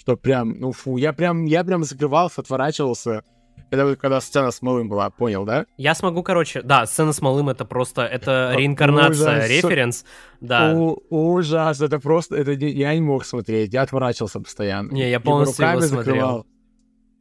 Что 0.00 0.16
прям, 0.16 0.58
ну, 0.58 0.72
фу, 0.72 0.96
я 0.96 1.12
прям, 1.12 1.44
я 1.44 1.62
прям 1.62 1.84
закрывался, 1.84 2.40
отворачивался. 2.40 3.22
Это 3.70 3.84
вот 3.84 3.98
когда 3.98 4.22
сцена 4.22 4.50
с 4.50 4.62
малым 4.62 4.88
была, 4.88 5.10
понял, 5.10 5.44
да? 5.44 5.66
Я 5.76 5.94
смогу, 5.94 6.22
короче, 6.22 6.62
да, 6.62 6.86
сцена 6.86 7.12
с 7.12 7.20
малым 7.20 7.50
это 7.50 7.66
просто, 7.66 8.06
это 8.06 8.54
реинкарнация, 8.56 9.36
ужас. 9.36 9.50
референс, 9.50 10.04
да. 10.40 10.72
У- 10.74 11.02
ужас, 11.10 11.82
это 11.82 12.00
просто, 12.00 12.36
это 12.36 12.52
я 12.52 12.94
не 12.94 13.02
мог 13.02 13.26
смотреть, 13.26 13.74
я 13.74 13.82
отворачивался 13.82 14.40
постоянно. 14.40 14.90
Не, 14.90 15.10
я 15.10 15.20
полностью 15.20 15.66
его 15.66 15.80
смотрел. 15.82 15.98
закрывал. 16.04 16.46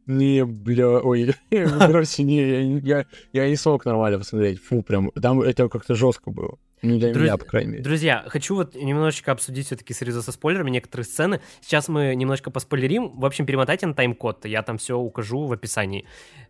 Не, 0.06 0.46
бля, 0.46 0.88
ой, 0.88 1.36
короче, 1.52 2.24
не, 2.24 2.38
я, 2.38 2.62
я, 3.00 3.06
я 3.34 3.50
не 3.50 3.58
смог 3.58 3.84
нормально 3.84 4.20
посмотреть. 4.20 4.64
Фу, 4.64 4.84
прям, 4.84 5.12
там 5.12 5.42
это 5.42 5.68
как-то 5.68 5.96
жестко 5.96 6.32
было. 6.32 6.58
Ну, 6.82 6.98
для 6.98 7.12
Друз- 7.12 7.24
меня, 7.24 7.38
по 7.38 7.46
крайней 7.46 7.72
мере. 7.72 7.84
Друзья, 7.84 8.24
хочу 8.28 8.56
вот 8.56 8.76
немножечко 8.76 9.32
обсудить 9.32 9.66
все-таки 9.66 9.94
среза 9.94 10.22
со 10.22 10.32
спойлерами 10.32 10.70
некоторые 10.70 11.06
сцены. 11.06 11.42
Сейчас 11.62 11.88
мы 11.90 12.16
немножко 12.16 12.52
поспойлерим. 12.52 13.20
В 13.20 13.26
общем, 13.26 13.46
перемотайте 13.46 13.86
на 13.86 13.94
тайм-код, 13.94 14.46
я 14.46 14.64
там 14.64 14.78
все 14.78 14.98
укажу 14.98 15.46
в 15.46 15.52
описании. 15.52 16.06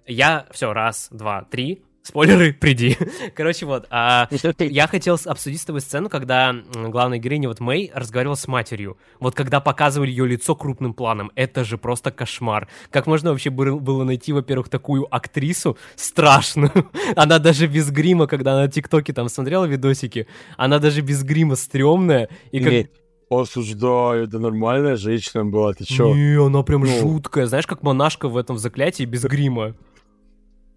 Я, 0.05 0.47
все, 0.51 0.73
раз, 0.73 1.07
два, 1.11 1.43
три, 1.43 1.83
спойлеры, 2.09 2.53
приди. 2.53 2.97
Короче, 3.35 3.65
вот, 3.65 3.87
а, 3.89 4.27
я 4.59 4.87
хотел 4.87 5.17
обсудить 5.25 5.61
с 5.61 5.65
тобой 5.65 5.81
сцену, 5.81 6.09
когда 6.09 6.53
главная 6.73 7.17
героиня, 7.19 7.47
вот 7.47 7.59
Мэй, 7.59 7.91
разговаривала 7.93 8.35
с 8.35 8.47
матерью. 8.47 8.97
Вот 9.19 9.35
когда 9.35 9.59
показывали 9.59 10.09
ее 10.09 10.27
лицо 10.27 10.55
крупным 10.55 10.93
планом, 10.93 11.31
это 11.35 11.63
же 11.63 11.77
просто 11.77 12.11
кошмар. 12.11 12.67
Как 12.91 13.07
можно 13.07 13.31
вообще 13.31 13.49
был- 13.49 13.79
было 13.79 14.03
найти, 14.03 14.33
во-первых, 14.33 14.69
такую 14.69 15.07
актрису 15.13 15.77
страшную? 15.95 16.71
Она 17.15 17.39
даже 17.39 17.67
без 17.67 17.89
грима, 17.91 18.27
когда 18.27 18.53
она 18.53 18.65
в 18.67 18.71
ТикТоке 18.71 19.13
там 19.13 19.29
смотрела 19.29 19.65
видосики, 19.65 20.27
она 20.57 20.79
даже 20.79 21.01
без 21.01 21.23
грима 21.23 21.55
стрёмная. 21.55 22.29
И 22.51 22.59
как... 22.59 22.71
Не, 22.73 22.89
осуждаю, 23.29 24.23
это 24.25 24.39
нормальная 24.39 24.95
женщина 24.95 25.45
была, 25.45 25.73
ты 25.73 25.85
чё? 25.85 26.13
Не, 26.15 26.43
она 26.43 26.63
прям 26.63 26.81
Ну. 26.81 26.99
жуткая. 26.99 27.45
Знаешь, 27.45 27.67
как 27.67 27.83
монашка 27.83 28.27
в 28.27 28.37
этом 28.37 28.57
заклятии 28.57 29.03
без 29.05 29.23
грима. 29.23 29.75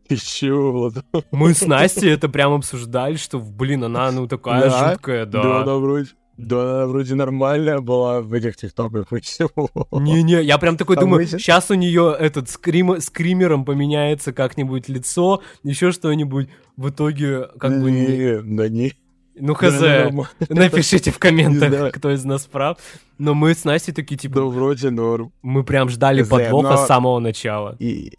Ты 0.09 0.17
чё, 0.17 0.73
Влад? 0.73 1.05
Мы 1.31 1.55
с 1.55 1.67
Настей 1.67 2.11
это 2.11 2.29
прям 2.29 2.53
обсуждали, 2.55 3.17
что, 3.17 3.38
блин, 3.38 3.85
она, 3.85 4.11
ну, 4.11 4.27
такая 4.27 4.69
Да? 4.69 4.91
жуткая, 4.93 5.27
Да, 5.27 5.43
да. 5.43 5.62
она 5.62 5.75
вроде, 5.77 6.09
да, 6.37 6.75
она 6.77 6.87
вроде 6.87 7.15
нормальная 7.15 7.81
была 7.81 8.21
в 8.21 8.33
этих 8.33 8.57
тиктоках 8.57 9.12
и 9.12 9.21
всего. 9.21 9.71
Не-не, 9.93 10.43
я 10.43 10.59
прям 10.59 10.77
такой 10.77 10.97
А 10.97 11.01
думаю, 11.01 11.27
щас- 11.27 11.41
сейчас 11.41 11.71
у 11.71 11.75
нее 11.75 12.15
этот 12.19 12.49
скрим, 12.51 13.01
скримером 13.01 13.65
поменяется 13.65 14.33
как-нибудь 14.33 14.88
лицо, 14.88 15.43
еще 15.62 15.93
что-нибудь. 15.93 16.49
В 16.77 16.88
итоге, 16.88 17.49
как 17.59 17.81
бы, 17.81 17.91
не- 17.91 18.07
Не, 18.07 18.41
да 18.57 18.69
не. 18.69 18.93
ну, 19.38 19.55
да, 19.55 19.71
хз, 19.71 19.81
нормально. 19.81 20.29
напишите 20.49 21.11
в 21.11 21.15
Не 21.17 21.21
комментах, 21.21 21.93
кто 21.95 22.11
из 22.11 22.25
нас 22.25 22.45
прав. 22.47 22.79
Но 23.19 23.35
мы 23.35 23.55
с 23.55 23.65
Настей 23.65 23.93
такие, 23.95 24.17
Да, 24.17 24.23
типа, 24.23 24.41
вроде 24.47 24.91
норм. 24.91 25.33
мы 25.43 25.62
прям 25.65 25.88
ждали 25.88 26.23
подвоха 26.23 26.71
но- 26.71 26.77
с 26.77 26.87
самого 26.87 27.19
начала. 27.21 27.77
И 27.79 28.15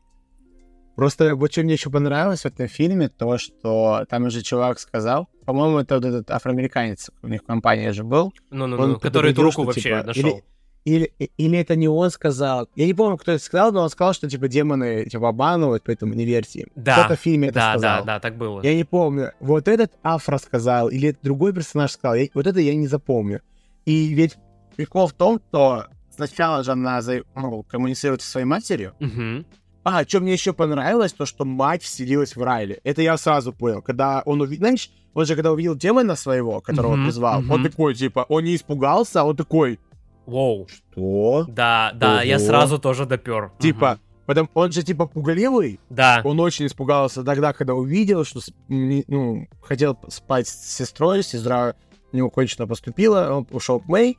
просто 0.95 1.35
вот 1.35 1.51
что 1.51 1.63
мне 1.63 1.73
еще 1.73 1.89
понравилось 1.89 2.41
в 2.41 2.45
этом 2.45 2.67
фильме, 2.67 3.09
то, 3.09 3.37
что 3.37 4.05
там 4.09 4.25
уже 4.25 4.41
чувак 4.41 4.79
сказал, 4.79 5.27
по-моему, 5.45 5.79
это 5.79 5.95
вот 5.95 6.05
этот 6.05 6.31
афроамериканец 6.31 7.09
у 7.21 7.27
них 7.27 7.41
в 7.41 7.45
компании 7.45 7.89
же 7.91 8.03
был, 8.03 8.33
Ну-ну-ну, 8.51 8.99
который 8.99 9.31
эту 9.31 9.41
руку 9.41 9.51
что, 9.53 9.63
вообще 9.63 9.81
типа, 9.81 10.03
нашел. 10.03 10.21
или- 10.29 10.43
или, 10.85 11.13
или 11.37 11.57
это 11.59 11.77
не 11.77 11.87
он 11.87 12.11
сказал. 12.11 12.67
Я 12.75 12.85
не 12.85 12.93
помню, 12.93 13.17
кто 13.17 13.31
это 13.31 13.41
сказал, 13.41 13.71
но 13.71 13.83
он 13.83 13.89
сказал, 13.89 14.13
что, 14.13 14.29
типа, 14.29 14.49
демоны, 14.49 15.05
типа, 15.05 15.29
обманывают, 15.29 15.81
поэтому 15.85 16.13
не 16.13 16.25
верьте 16.25 16.59
им. 16.63 16.67
Да, 16.75 16.95
Кто-то 16.99 17.15
в 17.15 17.19
фильме 17.21 17.47
это 17.47 17.55
Да, 17.55 17.71
сказал. 17.71 17.99
да, 17.99 18.15
да, 18.15 18.19
так 18.19 18.35
было. 18.37 18.61
Я 18.63 18.75
не 18.75 18.83
помню. 18.83 19.31
Вот 19.39 19.69
этот 19.69 19.93
Афра 20.03 20.37
сказал, 20.39 20.89
или 20.89 21.15
другой 21.23 21.53
персонаж 21.53 21.91
сказал. 21.91 22.15
Я- 22.15 22.27
вот 22.33 22.47
это 22.47 22.59
я 22.59 22.75
не 22.75 22.87
запомню. 22.87 23.39
И 23.85 24.13
ведь 24.13 24.35
прикол 24.75 25.07
в 25.07 25.13
том, 25.13 25.39
что 25.49 25.85
сначала 26.13 26.63
же 26.65 26.73
она 26.73 27.01
за- 27.01 27.23
ну, 27.33 27.63
коммуницирует 27.63 28.21
со 28.21 28.29
своей 28.31 28.45
матерью. 28.45 28.91
Мгм. 28.99 29.45
А, 29.83 30.03
что 30.05 30.21
мне 30.21 30.33
еще 30.33 30.53
понравилось, 30.53 31.13
то, 31.13 31.25
что 31.25 31.43
мать 31.45 31.83
вселилась 31.83 32.35
в 32.35 32.41
Райли. 32.41 32.79
Это 32.83 33.01
я 33.01 33.17
сразу 33.17 33.51
понял. 33.51 33.81
Когда 33.81 34.21
он 34.25 34.39
увидел, 34.41 34.61
знаешь, 34.61 34.89
он 35.13 35.25
же 35.25 35.35
когда 35.35 35.51
увидел 35.51 35.75
демона 35.75 36.15
своего, 36.15 36.61
которого 36.61 36.95
Мгм, 36.95 37.05
призвал, 37.05 37.39
он 37.39 37.45
мгм. 37.61 37.63
такой, 37.69 37.93
типа, 37.93 38.25
он 38.29 38.45
не 38.45 38.55
испугался, 38.55 39.21
а 39.21 39.23
он 39.25 39.35
такой, 39.35 39.79
Воу. 40.25 40.67
что? 40.69 41.45
Да, 41.49 41.91
да, 41.95 42.21
я 42.23 42.37
Ого. 42.37 42.45
сразу 42.45 42.79
тоже 42.79 43.05
допер. 43.05 43.51
Типа, 43.59 43.99
потом, 44.25 44.49
он 44.53 44.71
же, 44.71 44.83
типа, 44.83 45.05
пугливый, 45.05 45.81
Да. 45.89 46.21
Он 46.23 46.39
очень 46.39 46.65
испугался 46.67 47.23
тогда, 47.23 47.51
когда 47.51 47.73
увидел, 47.73 48.23
что 48.23 48.39
ну, 48.69 49.47
хотел 49.61 49.99
спать 50.07 50.47
с 50.47 50.77
сестрой, 50.77 51.23
сестра 51.23 51.75
у 52.13 52.15
него 52.17 52.29
кончено 52.29 52.67
поступила, 52.67 53.33
он 53.35 53.47
ушел 53.51 53.81
к 53.81 53.87
Мэй, 53.87 54.17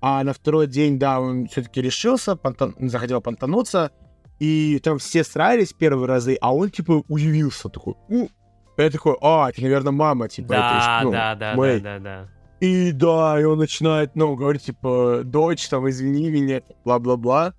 а 0.00 0.24
на 0.24 0.32
второй 0.32 0.66
день, 0.68 0.98
да, 0.98 1.20
он 1.20 1.48
все-таки 1.48 1.82
решился, 1.82 2.32
понтан- 2.32 2.74
захотел 2.88 3.20
понтануться, 3.20 3.90
и 4.38 4.78
там 4.80 4.98
все 4.98 5.24
срались 5.24 5.72
первые 5.72 6.06
разы, 6.08 6.36
а 6.40 6.54
он, 6.54 6.70
типа, 6.70 7.02
удивился, 7.08 7.68
такой, 7.68 7.94
«У». 8.08 8.28
я 8.76 8.90
такой, 8.90 9.16
а, 9.22 9.48
это, 9.50 9.62
наверное, 9.62 9.92
мама, 9.92 10.28
типа, 10.28 10.52
это, 10.52 10.62
Да, 10.62 11.00
ну, 11.04 11.10
да, 11.12 11.34
да, 11.34 11.54
Мэй». 11.54 11.80
да, 11.80 11.98
да, 11.98 12.00
да. 12.00 12.28
И 12.60 12.92
да, 12.92 13.38
и 13.40 13.44
он 13.44 13.58
начинает, 13.58 14.16
ну, 14.16 14.34
говорить, 14.34 14.62
типа, 14.64 15.20
дочь, 15.24 15.68
там, 15.68 15.88
извини 15.90 16.30
меня, 16.30 16.62
бла-бла-бла. 16.84 17.52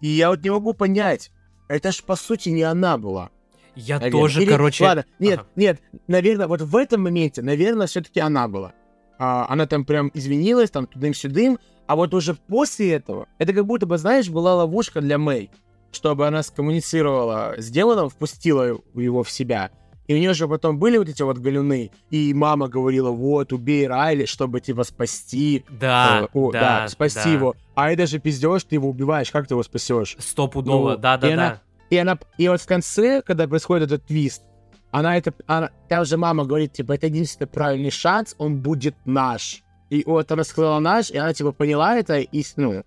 И 0.00 0.08
я 0.08 0.30
вот 0.30 0.42
не 0.42 0.50
могу 0.50 0.72
понять, 0.72 1.30
это 1.68 1.92
ж, 1.92 2.02
по 2.02 2.16
сути, 2.16 2.48
не 2.48 2.62
она 2.62 2.96
была. 2.98 3.30
Я 3.74 3.98
Наверное. 3.98 4.20
тоже, 4.20 4.42
Или- 4.42 4.50
короче... 4.50 4.84
Ладно, 4.84 5.04
нет, 5.18 5.40
Ага. 5.40 5.48
нет, 5.56 5.80
наверное, 6.06 6.46
вот 6.46 6.60
в 6.62 6.76
этом 6.76 7.02
моменте, 7.02 7.42
наверное, 7.42 7.86
все-таки 7.86 8.20
она 8.20 8.46
была. 8.48 8.72
А, 9.18 9.46
она 9.48 9.66
там 9.66 9.84
прям 9.84 10.10
извинилась, 10.14 10.70
там 10.70 10.86
тудым-сюдым, 10.86 11.58
а 11.86 11.96
вот 11.96 12.14
уже 12.14 12.34
после 12.34 12.92
этого, 12.92 13.28
это 13.38 13.52
как 13.52 13.66
будто 13.66 13.86
бы, 13.86 13.98
знаешь, 13.98 14.28
была 14.28 14.54
ловушка 14.54 15.00
для 15.00 15.18
Мэй, 15.18 15.50
чтобы 15.94 16.26
она 16.26 16.42
скоммуницировала 16.42 17.54
с 17.58 17.70
демоном, 17.70 18.08
впустила 18.10 18.78
его 18.94 19.22
в 19.22 19.30
себя. 19.30 19.70
И 20.06 20.14
у 20.14 20.18
нее 20.18 20.34
же 20.34 20.46
потом 20.46 20.78
были 20.78 20.98
вот 20.98 21.08
эти 21.08 21.22
вот 21.22 21.38
галюны, 21.38 21.90
и 22.10 22.34
мама 22.34 22.68
говорила, 22.68 23.10
вот, 23.10 23.54
убей 23.54 23.86
Райли, 23.88 24.26
чтобы, 24.26 24.60
типа, 24.60 24.84
спасти. 24.84 25.64
Да, 25.70 26.24
э, 26.24 26.28
о, 26.34 26.52
да, 26.52 26.88
спасти 26.88 27.24
да. 27.24 27.30
его. 27.30 27.54
А 27.74 27.90
это 27.90 28.06
же 28.06 28.18
пиздешь, 28.18 28.64
ты 28.64 28.74
его 28.74 28.90
убиваешь, 28.90 29.30
как 29.30 29.46
ты 29.48 29.54
его 29.54 29.62
спасешь? 29.62 30.16
Стопудово, 30.18 30.90
Ну, 30.90 30.96
да, 30.98 31.16
да, 31.16 31.26
и 31.32 31.34
да. 31.36 31.42
она- 31.46 31.60
И 31.90 31.96
она, 31.96 32.18
и 32.36 32.48
вот 32.48 32.60
в 32.60 32.66
конце, 32.66 33.22
когда 33.22 33.48
происходит 33.48 33.90
этот 33.92 34.04
твист, 34.06 34.42
она 34.90 35.16
это, 35.16 35.32
она, 35.46 35.70
там 35.88 36.04
же 36.04 36.18
мама 36.18 36.44
говорит, 36.44 36.72
типа, 36.74 36.92
это 36.92 37.06
единственный 37.06 37.46
правильный 37.46 37.90
шанс, 37.90 38.34
он 38.36 38.58
будет 38.60 38.94
наш. 39.06 39.62
И 39.88 40.02
вот 40.04 40.30
она 40.30 40.44
сказала 40.44 40.80
наш, 40.80 41.10
и 41.10 41.16
она, 41.16 41.32
типа, 41.32 41.52
поняла 41.52 41.96
это, 41.96 42.18
и, 42.18 42.44
ну, 42.56 42.84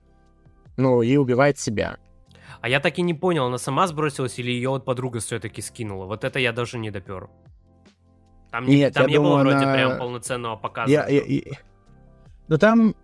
ну, 0.78 1.02
и 1.02 1.18
убивает 1.18 1.58
себя. 1.58 1.98
А 2.62 2.70
я 2.70 2.80
так 2.80 2.98
и 2.98 3.02
не 3.02 3.14
понял, 3.14 3.46
она 3.46 3.58
сама 3.58 3.88
сбросилась 3.88 4.40
или 4.40 4.52
ее 4.52 4.70
вот 4.70 4.86
подруга 4.86 5.20
все-таки 5.20 5.62
скинула. 5.62 6.06
Вот 6.06 6.24
это 6.24 6.40
я 6.40 6.52
даже 6.54 6.78
не 6.78 6.92
допер. 6.92 7.30
Там 8.52 8.66
не, 8.66 8.78
Нет, 8.78 8.94
там 8.94 9.04
я 9.04 9.10
не 9.10 9.18
было 9.18 9.40
думаю, 9.40 9.44
вроде 9.50 9.66
она- 9.66 9.74
прям 9.74 9.98
полноценного 10.00 10.56
показа. 10.56 10.92
Я, 10.92 11.08
я- 11.08 11.24
я- 11.26 11.42
Но 12.48 12.58
там, 12.58 12.96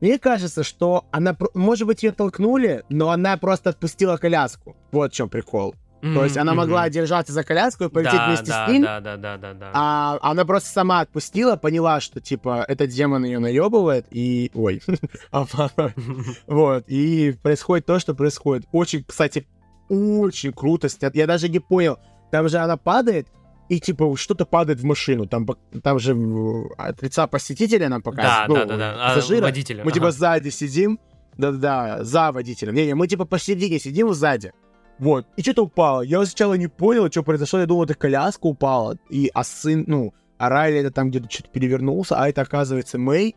мне 0.00 0.18
кажется, 0.18 0.64
что 0.64 1.04
она, 1.12 1.36
может 1.54 1.86
быть, 1.86 2.02
ее 2.02 2.12
толкнули, 2.12 2.84
но 2.88 3.10
она 3.10 3.36
просто 3.36 3.70
отпустила 3.70 4.16
коляску. 4.16 4.76
Вот 4.90 5.12
в 5.12 5.14
чем 5.14 5.28
прикол. 5.28 5.74
То 6.12 6.24
есть 6.24 6.36
она 6.36 6.52
могла 6.54 6.82
мгм. 6.82 6.90
держаться 6.90 7.32
за 7.32 7.44
коляску 7.44 7.84
и 7.84 7.88
полететь 7.88 8.14
да, 8.14 8.26
вместе 8.28 8.46
да, 8.46 8.66
с 8.66 8.70
ним, 8.70 8.82
Да, 8.82 9.00
да, 9.00 9.16
да, 9.16 9.38
да, 9.38 9.54
да. 9.54 9.70
А 9.72 10.18
она 10.20 10.44
просто 10.44 10.68
сама 10.68 11.00
отпустила, 11.00 11.56
поняла, 11.56 12.00
что, 12.00 12.20
типа, 12.20 12.64
этот 12.68 12.90
демон 12.90 13.24
ее 13.24 13.38
наебывает, 13.38 14.06
и... 14.10 14.50
Ой. 14.54 14.82
Вот. 16.46 16.84
И 16.88 17.34
происходит 17.42 17.86
то, 17.86 17.98
что 17.98 18.14
происходит. 18.14 18.66
Очень, 18.72 19.04
кстати, 19.04 19.46
очень 19.88 20.52
круто 20.52 20.88
снят. 20.88 21.14
Я 21.14 21.26
даже 21.26 21.48
не 21.48 21.58
понял. 21.58 21.98
Там 22.30 22.48
же 22.48 22.58
она 22.58 22.76
падает, 22.76 23.28
и, 23.68 23.80
типа, 23.80 24.14
что-то 24.16 24.44
падает 24.44 24.80
в 24.80 24.84
машину. 24.84 25.26
Там, 25.26 25.46
там 25.82 25.98
же 25.98 26.14
от 26.76 27.02
лица 27.02 27.26
посетителя 27.26 27.88
нам 27.88 28.02
Да, 28.02 28.10
показывают. 28.10 28.68
да, 28.68 28.74
ну, 28.74 28.78
да, 28.78 28.94
да. 28.94 29.06
А, 29.12 29.14
пассажира. 29.14 29.42
водителя, 29.42 29.84
Мы, 29.84 29.92
типа, 29.92 30.08
ага. 30.08 30.12
сзади 30.12 30.48
сидим. 30.50 30.98
Да-да, 31.36 32.04
за 32.04 32.30
водителем. 32.30 32.74
Не-не, 32.74 32.94
мы, 32.94 33.08
типа, 33.08 33.24
посередине 33.24 33.78
сидим 33.78 34.12
сзади. 34.12 34.52
Вот. 34.98 35.26
И 35.36 35.42
что-то 35.42 35.64
упало. 35.64 36.02
Я 36.02 36.24
сначала 36.24 36.54
не 36.54 36.68
понял, 36.68 37.10
что 37.10 37.22
произошло. 37.22 37.60
Я 37.60 37.66
думал, 37.66 37.84
это 37.84 37.94
коляска 37.94 38.46
упала. 38.46 38.96
И, 39.10 39.30
а 39.34 39.44
сын, 39.44 39.84
ну, 39.86 40.14
а 40.38 40.48
Райли 40.48 40.78
это 40.80 40.90
там 40.90 41.10
где-то 41.10 41.30
что-то 41.30 41.50
перевернулся, 41.50 42.16
а 42.16 42.28
это, 42.28 42.42
оказывается, 42.42 42.98
Мэй. 42.98 43.36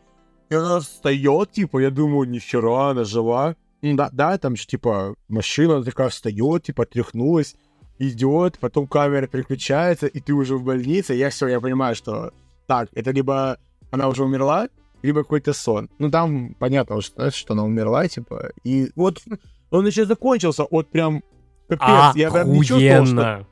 И 0.50 0.54
она 0.54 0.80
встает, 0.80 1.52
типа, 1.52 1.78
я 1.78 1.90
думаю, 1.90 2.28
нихера, 2.28 2.90
она 2.90 3.04
жива. 3.04 3.56
Ну 3.82 3.96
Да, 3.96 4.08
да, 4.12 4.38
там 4.38 4.56
же, 4.56 4.66
типа, 4.66 5.14
машина 5.28 5.82
такая 5.84 6.08
встает, 6.08 6.64
типа, 6.64 6.86
тряхнулась, 6.86 7.54
идет, 7.98 8.58
потом 8.58 8.86
камера 8.86 9.26
переключается, 9.26 10.06
и 10.06 10.20
ты 10.20 10.32
уже 10.32 10.56
в 10.56 10.64
больнице. 10.64 11.14
Я 11.14 11.30
все, 11.30 11.48
я 11.48 11.60
понимаю, 11.60 11.94
что 11.94 12.32
так, 12.66 12.88
это 12.94 13.10
либо 13.10 13.58
она 13.90 14.08
уже 14.08 14.24
умерла, 14.24 14.68
либо 15.02 15.22
какой-то 15.22 15.52
сон. 15.52 15.88
Ну, 15.98 16.10
там 16.10 16.54
понятно, 16.58 17.00
что, 17.00 17.30
что 17.30 17.54
она 17.54 17.64
умерла, 17.64 18.08
типа. 18.08 18.50
И 18.64 18.90
вот 18.96 19.22
он 19.70 19.86
еще 19.86 20.06
закончился, 20.06 20.66
вот 20.70 20.88
прям 20.88 21.22
капец. 21.68 22.16
Я 22.16 22.30
прям 22.30 22.52
не 22.52 22.64
чувствовал, 22.64 23.06
что... 23.06 23.46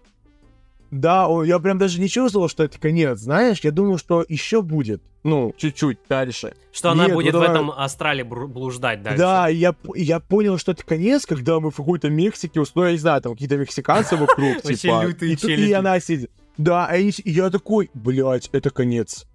Да, 0.90 1.29
я 1.44 1.59
прям 1.59 1.79
даже 1.79 2.00
не 2.00 2.09
чувствовал, 2.09 2.48
что 2.48 2.62
это 2.62 2.79
конец, 2.79 3.18
знаешь? 3.18 3.59
Я 3.62 3.72
думал, 3.72 3.98
что 3.98 4.24
еще 4.29 4.62
будет. 4.62 5.02
Ну, 5.24 5.52
чуть-чуть 5.57 5.98
дальше. 6.09 6.55
Что 6.72 6.92
она 6.92 7.07
Нет, 7.07 7.14
будет 7.14 7.33
ну 7.33 7.40
в 7.40 7.42
этом 7.42 7.70
астрале 7.72 8.22
блуждать 8.22 9.02
дальше. 9.02 9.18
Да, 9.18 9.48
я, 9.48 9.74
я 9.96 10.20
понял, 10.20 10.57
что 10.57 10.72
это 10.72 10.85
конец, 10.85 11.26
когда 11.26 11.59
мы 11.59 11.72
в 11.72 11.76
какой-то 11.76 12.09
Мексике, 12.09 12.62
ну, 12.74 12.85
я 12.85 12.92
не 12.92 12.98
знаю, 12.98 13.20
там 13.20 13.33
какие-то 13.33 13.57
мексиканцы 13.57 14.16
вокруг, 14.16 14.62
типа. 14.62 15.09
и, 15.20 15.37
тут- 15.37 15.50
и 15.50 15.72
она 15.72 15.98
сидит. 15.98 16.31
Да, 16.57 16.96
и, 16.96 17.11
с- 17.11 17.18
и 17.18 17.31
я 17.33 17.50
такой, 17.50 17.90
блядь, 17.92 18.48
это 18.52 18.70
конец. 18.70 19.26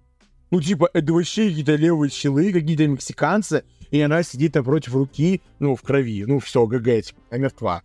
Ну, 0.50 0.62
типа, 0.62 0.88
это 0.94 1.12
вообще 1.12 1.48
какие-то 1.48 1.74
левые 1.74 2.08
челы, 2.10 2.52
какие-то 2.52 2.86
мексиканцы, 2.86 3.64
и 3.90 4.00
она 4.00 4.22
сидит 4.22 4.54
напротив 4.54 4.94
руки, 4.94 5.42
ну, 5.58 5.76
в 5.76 5.82
крови. 5.82 6.24
Ну, 6.26 6.38
все, 6.38 6.66
ГГ, 6.66 7.02
типа, 7.02 7.20
она 7.30 7.38
мертва. 7.42 7.82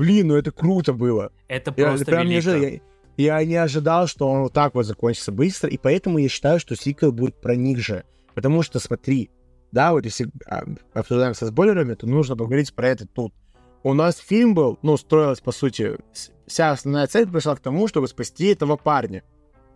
Блин, 0.00 0.28
ну 0.28 0.34
это 0.36 0.50
круто 0.50 0.94
было. 0.94 1.30
Это 1.46 1.74
Я 1.76 1.88
просто 1.88 2.06
прям 2.06 2.26
не 2.26 2.40
велико. 2.40 2.50
ожидал. 2.52 2.80
Я, 3.18 3.38
я 3.38 3.44
не 3.44 3.56
ожидал, 3.56 4.06
что 4.06 4.30
он 4.30 4.44
вот 4.44 4.54
так 4.54 4.74
вот 4.74 4.86
закончится 4.86 5.30
быстро, 5.30 5.68
и 5.68 5.76
поэтому 5.76 6.16
я 6.16 6.26
считаю, 6.30 6.58
что 6.58 6.74
сиквел 6.74 7.12
будет 7.12 7.38
про 7.38 7.54
них 7.54 7.80
же. 7.80 8.04
Потому 8.34 8.62
что, 8.62 8.78
смотри, 8.78 9.28
да, 9.72 9.92
вот 9.92 10.06
если 10.06 10.30
а, 10.46 10.62
обсуждаем 10.94 11.34
со 11.34 11.48
спойлерами, 11.48 11.92
то 11.92 12.06
нужно 12.06 12.34
поговорить 12.34 12.72
про 12.72 12.88
это 12.88 13.06
тут. 13.06 13.34
У 13.82 13.92
нас 13.92 14.16
фильм 14.16 14.54
был, 14.54 14.78
ну, 14.80 14.96
строилась, 14.96 15.42
по 15.42 15.52
сути, 15.52 15.98
вся 16.46 16.70
основная 16.70 17.06
цель 17.06 17.28
пришла 17.28 17.54
к 17.54 17.60
тому, 17.60 17.86
чтобы 17.86 18.08
спасти 18.08 18.46
этого 18.46 18.78
парня. 18.78 19.22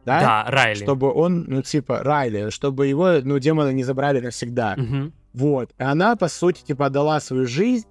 Да? 0.06 0.20
Да, 0.20 0.50
Райли. 0.50 0.82
Чтобы 0.82 1.12
он, 1.12 1.44
ну, 1.48 1.60
типа, 1.60 2.02
Райли, 2.02 2.48
чтобы 2.48 2.86
его, 2.86 3.20
ну, 3.22 3.38
демоны 3.38 3.74
не 3.74 3.84
забрали 3.84 4.20
навсегда. 4.20 4.74
Мгм. 4.78 5.12
Вот. 5.34 5.70
И 5.78 5.82
она, 5.82 6.16
по 6.16 6.28
сути, 6.28 6.64
типа, 6.64 6.86
отдала 6.86 7.20
свою 7.20 7.46
жизнь, 7.46 7.86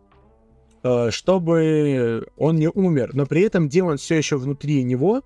чтобы 1.12 2.28
он 2.38 2.58
не 2.58 2.70
умер. 2.70 3.12
Но 3.14 3.26
при 3.26 3.42
этом 3.42 3.70
демон 3.70 3.98
все 3.98 4.16
еще 4.16 4.38
внутри 4.38 4.84
него, 4.84 5.24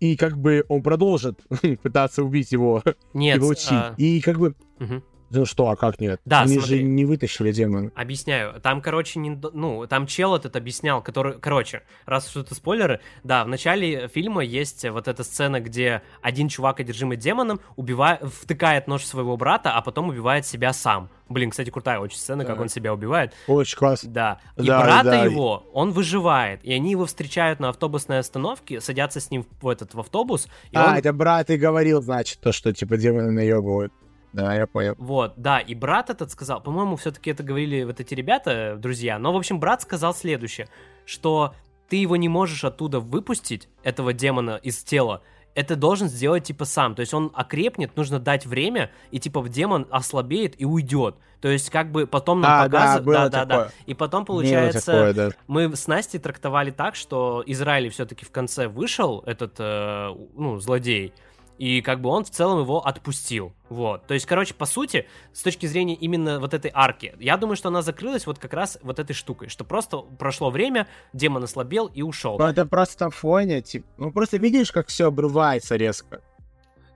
и 0.00 0.16
как 0.16 0.38
бы 0.38 0.64
он 0.68 0.82
продолжит 0.82 1.40
пытаться 1.82 2.24
убить 2.24 2.52
его 2.52 2.82
Нет, 3.14 3.38
и 3.42 3.74
а, 3.74 3.94
И 3.96 4.20
как 4.20 4.38
бы... 4.38 4.54
мгм. 4.78 5.02
Ну 5.30 5.46
что, 5.46 5.68
а 5.70 5.76
как 5.76 6.00
нет? 6.00 6.20
Да, 6.24 6.42
Они 6.42 6.54
смотри. 6.58 6.78
же 6.78 6.82
не 6.82 7.04
вытащили 7.04 7.52
демона. 7.52 7.92
Объясняю. 7.94 8.60
Там, 8.60 8.80
короче, 8.82 9.20
не... 9.20 9.30
ну, 9.52 9.86
там 9.86 10.06
чел 10.06 10.34
этот 10.34 10.56
объяснял, 10.56 11.02
который... 11.02 11.38
Короче, 11.38 11.82
раз 12.04 12.28
что 12.28 12.40
это 12.40 12.54
спойлеры, 12.56 13.00
да, 13.22 13.44
в 13.44 13.48
начале 13.48 14.08
фильма 14.08 14.42
есть 14.42 14.88
вот 14.88 15.06
эта 15.06 15.22
сцена, 15.22 15.60
где 15.60 16.02
один 16.20 16.48
чувак, 16.48 16.80
одержимый 16.80 17.16
демоном, 17.16 17.60
убивает, 17.76 18.22
втыкает 18.24 18.88
нож 18.88 19.04
своего 19.04 19.36
брата, 19.36 19.72
а 19.72 19.82
потом 19.82 20.08
убивает 20.08 20.46
себя 20.46 20.72
сам. 20.72 21.08
Блин, 21.28 21.50
кстати, 21.50 21.70
крутая 21.70 22.00
очень 22.00 22.18
сцена, 22.18 22.44
как 22.44 22.56
Да. 22.56 22.62
он 22.62 22.68
себя 22.68 22.92
убивает. 22.92 23.32
Очень 23.46 23.78
классно. 23.78 24.10
Да. 24.10 24.40
И 24.56 24.66
Да, 24.66 24.80
брата 24.82 25.10
да. 25.10 25.24
его, 25.24 25.64
он 25.72 25.92
выживает. 25.92 26.64
И 26.64 26.72
они 26.72 26.90
его 26.90 27.06
встречают 27.06 27.60
на 27.60 27.68
автобусной 27.68 28.18
остановке, 28.18 28.80
садятся 28.80 29.20
с 29.20 29.30
ним 29.30 29.46
в 29.62 29.68
этот 29.68 29.94
в 29.94 30.00
автобус, 30.00 30.48
а, 30.74 30.90
он 30.90 30.94
это 30.96 31.12
брат 31.12 31.50
и 31.50 31.56
говорил, 31.56 32.02
значит, 32.02 32.40
то, 32.40 32.50
что 32.50 32.72
типа 32.72 32.96
демоны 32.96 33.30
наебывают. 33.30 33.92
Да, 34.32 34.54
я 34.54 34.66
понял. 34.66 34.94
Вот, 34.98 35.34
да, 35.36 35.58
и 35.58 35.74
брат 35.74 36.10
этот 36.10 36.30
сказал, 36.30 36.62
по-моему, 36.62 36.96
все-таки 36.96 37.30
это 37.30 37.42
говорили 37.42 37.82
вот 37.82 38.00
эти 38.00 38.14
ребята, 38.14 38.76
друзья, 38.78 39.18
но, 39.18 39.32
в 39.32 39.36
общем, 39.36 39.58
брат 39.58 39.82
сказал 39.82 40.14
следующее, 40.14 40.68
что 41.04 41.54
ты 41.88 41.96
его 41.96 42.16
не 42.16 42.28
можешь 42.28 42.64
оттуда 42.64 43.00
выпустить, 43.00 43.68
этого 43.82 44.12
демона, 44.12 44.60
из 44.62 44.82
тела, 44.84 45.22
это 45.54 45.74
должен 45.74 46.08
сделать, 46.08 46.44
типа, 46.44 46.64
сам. 46.64 46.94
То 46.94 47.00
есть 47.00 47.12
он 47.12 47.32
окрепнет, 47.34 47.96
нужно 47.96 48.20
дать 48.20 48.46
время, 48.46 48.90
и, 49.10 49.18
типа, 49.18 49.46
демон 49.48 49.86
ослабеет 49.90 50.60
и 50.60 50.64
уйдет. 50.64 51.16
То 51.40 51.48
есть, 51.48 51.70
как 51.70 51.90
бы 51.90 52.06
потом 52.06 52.40
нам 52.40 52.52
А, 52.52 52.68
да, 52.68 52.78
показывают... 52.78 53.04
Да, 53.06 53.28
да, 53.28 53.44
да. 53.44 53.56
такое. 53.56 53.72
И 53.86 53.94
потом, 53.94 54.24
Было 54.24 54.36
получается, 54.36 54.86
такое, 54.86 55.12
да. 55.14 55.30
мы 55.48 55.74
с 55.74 55.86
Настей 55.86 56.20
трактовали 56.20 56.70
так, 56.70 56.94
что 56.94 57.42
Израиль 57.46 57.90
все-таки 57.90 58.24
в 58.24 58.30
конце 58.30 58.68
вышел, 58.68 59.22
этот, 59.26 59.54
э, 59.58 60.14
ну, 60.36 60.58
злодей, 60.60 61.14
и 61.60 61.82
как 61.82 62.00
бы 62.00 62.08
он 62.08 62.24
в 62.24 62.30
целом 62.30 62.60
его 62.60 62.86
отпустил. 62.86 63.52
Вот. 63.68 64.06
То 64.06 64.14
есть, 64.14 64.24
короче, 64.24 64.54
по 64.54 64.64
сути, 64.64 65.06
с 65.34 65.42
точки 65.42 65.66
зрения 65.66 65.94
именно 65.94 66.40
вот 66.40 66.54
этой 66.54 66.70
арки, 66.72 67.14
я 67.18 67.36
думаю, 67.36 67.54
что 67.54 67.68
она 67.68 67.82
закрылась 67.82 68.26
вот 68.26 68.38
как 68.38 68.54
раз 68.54 68.78
вот 68.82 68.98
этой 68.98 69.12
штукой, 69.12 69.48
что 69.48 69.62
просто 69.62 69.98
прошло 69.98 70.48
время, 70.50 70.88
демон 71.12 71.44
ослабел 71.44 71.86
и 71.86 72.00
ушел. 72.00 72.38
Ну, 72.38 72.46
это 72.46 72.64
просто 72.64 73.10
фоне, 73.10 73.60
типа, 73.60 73.86
ну, 73.98 74.10
просто 74.10 74.38
видишь, 74.38 74.72
как 74.72 74.88
все 74.88 75.08
обрывается 75.08 75.76
резко. 75.76 76.22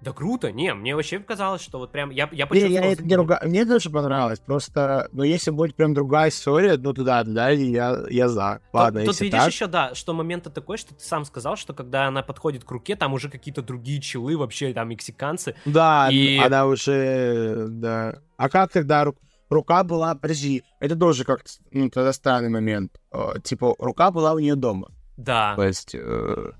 Да 0.05 0.13
круто, 0.13 0.53
не, 0.53 0.75
мне 0.75 0.95
вообще 0.95 1.19
показалось, 1.19 1.63
что 1.63 1.79
вот 1.79 1.91
прям 1.91 2.11
я, 2.11 2.29
я 2.31 2.45
Не, 2.45 2.47
почувствовал... 2.47 2.75
я 2.85 2.93
это 2.93 3.03
не 3.03 3.17
ругаю. 3.17 3.41
Мне 3.49 3.65
тоже 3.65 3.89
понравилось, 3.89 4.39
просто, 4.39 5.09
ну, 5.13 5.23
если 5.23 5.51
будет 5.51 5.75
прям 5.77 5.95
другая 5.95 6.29
история, 6.29 6.77
ну, 6.77 6.93
туда, 6.93 7.25
да, 7.25 7.49
я, 7.49 8.05
я 8.11 8.29
за. 8.29 8.61
Тут- 8.63 8.75
Ладно, 8.75 9.01
Тут, 9.01 9.09
если 9.09 9.25
видишь 9.25 9.39
так. 9.41 9.49
еще, 9.49 9.67
да, 9.67 9.95
что 9.95 10.13
момент 10.13 10.53
такой, 10.53 10.77
что 10.77 10.95
ты 10.95 11.03
сам 11.03 11.25
сказал, 11.25 11.57
что 11.57 11.73
когда 11.73 12.07
она 12.07 12.23
подходит 12.23 12.65
к 12.65 12.71
руке, 12.71 12.97
там 12.97 13.15
уже 13.15 13.31
какие-то 13.31 13.63
другие 13.63 13.99
челы, 14.03 14.37
вообще 14.37 14.75
там 14.75 14.91
мексиканцы. 14.91 15.55
Да, 15.65 16.09
И- 16.13 16.37
она 16.37 16.67
уже, 16.67 17.67
да. 17.71 18.17
А 18.37 18.51
как 18.51 18.73
тогда 18.73 19.05
ру- 19.05 19.17
рука 19.49 19.85
была, 19.85 20.15
подожди, 20.15 20.65
это 20.81 20.97
тоже 20.97 21.25
как 21.25 21.45
ну, 21.71 21.89
тогда 21.89 22.13
странный 22.13 22.51
момент. 22.51 23.01
Э, 23.11 23.41
Типа, 23.43 23.75
рука 23.79 24.11
была 24.11 24.35
у 24.35 24.39
нее 24.39 24.55
дома. 24.55 24.89
Да. 25.17 25.55
То 25.57 25.63
есть, 25.65 25.95
э, 25.95 26.51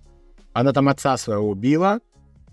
она 0.55 0.73
там 0.73 0.89
отца 0.89 1.17
своего 1.19 1.51
убила. 1.51 2.01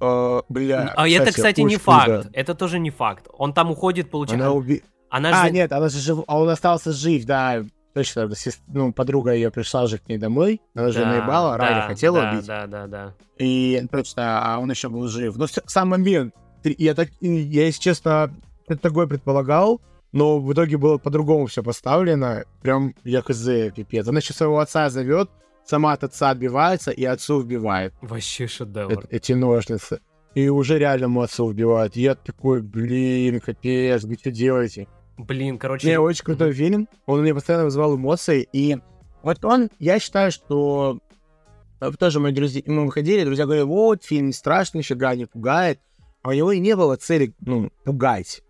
Э, 0.02 0.42
Бля, 0.50 0.94
А 0.96 1.08
это, 1.08 1.32
кстати, 1.32 1.62
не 1.62 1.78
факт. 1.78 2.30
Это 2.34 2.56
тоже 2.56 2.80
не 2.80 2.90
факт. 2.90 3.28
Он 3.38 3.54
там 3.54 3.72
уходит, 3.72 4.10
получается. 4.10 4.46
Она 4.46 4.54
уби... 4.56 4.84
Она 5.10 5.44
А, 5.44 5.48
же... 5.48 5.52
нет, 5.52 5.72
она 5.74 5.90
же 5.90 6.00
жив... 6.00 6.20
а 6.28 6.40
он 6.40 6.50
остался 6.50 6.92
жив, 6.92 7.26
да. 7.26 7.64
Точно, 7.94 8.30
ну, 8.68 8.94
подруга 8.94 9.34
ее 9.34 9.52
пришла 9.52 9.86
же 9.86 9.98
к 9.98 10.08
ней 10.08 10.18
домой, 10.18 10.62
она 10.74 10.92
же 10.92 11.00
Да, 11.00 11.08
наебала, 11.08 11.58
да, 11.58 11.58
Райли 11.58 11.88
хотела 11.88 12.22
да, 12.22 12.32
убить. 12.32 12.46
Да, 12.48 12.66
да, 12.66 12.88
да. 12.88 13.14
И 13.38 13.86
точно, 13.92 14.42
а 14.42 14.60
он 14.60 14.72
еще 14.72 14.88
был 14.88 15.10
жив. 15.10 15.36
Но 15.36 15.46
сам 15.48 15.90
момент, 15.90 16.34
я 16.64 16.96
так, 16.96 17.10
я, 17.20 17.66
если 17.66 17.82
честно, 17.82 18.34
это 18.70 18.82
такое 18.82 19.08
предполагал, 19.08 19.82
но 20.14 20.40
в 20.40 20.54
итоге 20.54 20.78
было 20.78 21.00
по-другому 21.00 21.48
все 21.48 21.64
поставлено. 21.64 22.46
Прям 22.62 22.96
я 23.04 23.22
хз, 23.22 23.46
пипец. 23.76 24.08
Она 24.08 24.20
еще 24.20 24.34
своего 24.34 24.60
отца 24.60 24.90
зовет, 24.90 25.30
сама 25.66 25.94
от 25.94 26.04
отца 26.04 26.30
отбивается 26.32 26.92
и 26.92 27.04
отцу 27.04 27.42
вбивает 27.42 27.94
Вообще 28.02 28.48
шедевр. 28.48 29.00
э- 29.00 29.08
эти 29.10 29.34
ножницы. 29.34 30.02
И 30.34 30.48
уже 30.48 30.80
реально 30.80 31.06
ему 31.06 31.22
отцу 31.22 31.50
вбивает. 31.50 31.98
И 31.98 32.02
я 32.02 32.16
такой, 32.16 32.62
блин, 32.62 33.40
капец, 33.42 34.04
вы 34.04 34.16
что 34.16 34.32
делаете? 34.32 34.88
Блин, 35.18 35.58
короче... 35.58 35.88
Не, 35.88 36.00
очень 36.00 36.24
крутой 36.24 36.54
фильм. 36.54 36.88
Он 37.06 37.22
меня 37.22 37.34
постоянно 37.36 37.66
вызывал 37.66 37.96
эмоции. 37.96 38.48
И 38.54 38.78
вот 39.24 39.44
он, 39.44 39.70
я 39.78 40.00
считаю, 40.00 40.32
что 40.32 41.00
э, 41.82 41.92
тоже 42.00 42.20
мои 42.20 42.32
друзья, 42.32 42.62
мы 42.66 42.86
выходили, 42.86 43.26
друзья 43.26 43.46
говорили, 43.46 43.66
вот, 43.66 44.04
фильм 44.04 44.28
не 44.28 44.34
страшный, 44.34 44.80
нифига 44.80 45.16
не 45.16 45.26
пугает. 45.26 45.80
А 46.24 46.30
у 46.30 46.34
него 46.34 46.52
и 46.52 46.60
не 46.60 46.76
было 46.76 46.96
цели, 46.96 47.34
ну, 47.42 47.72
пугать. 47.84 48.42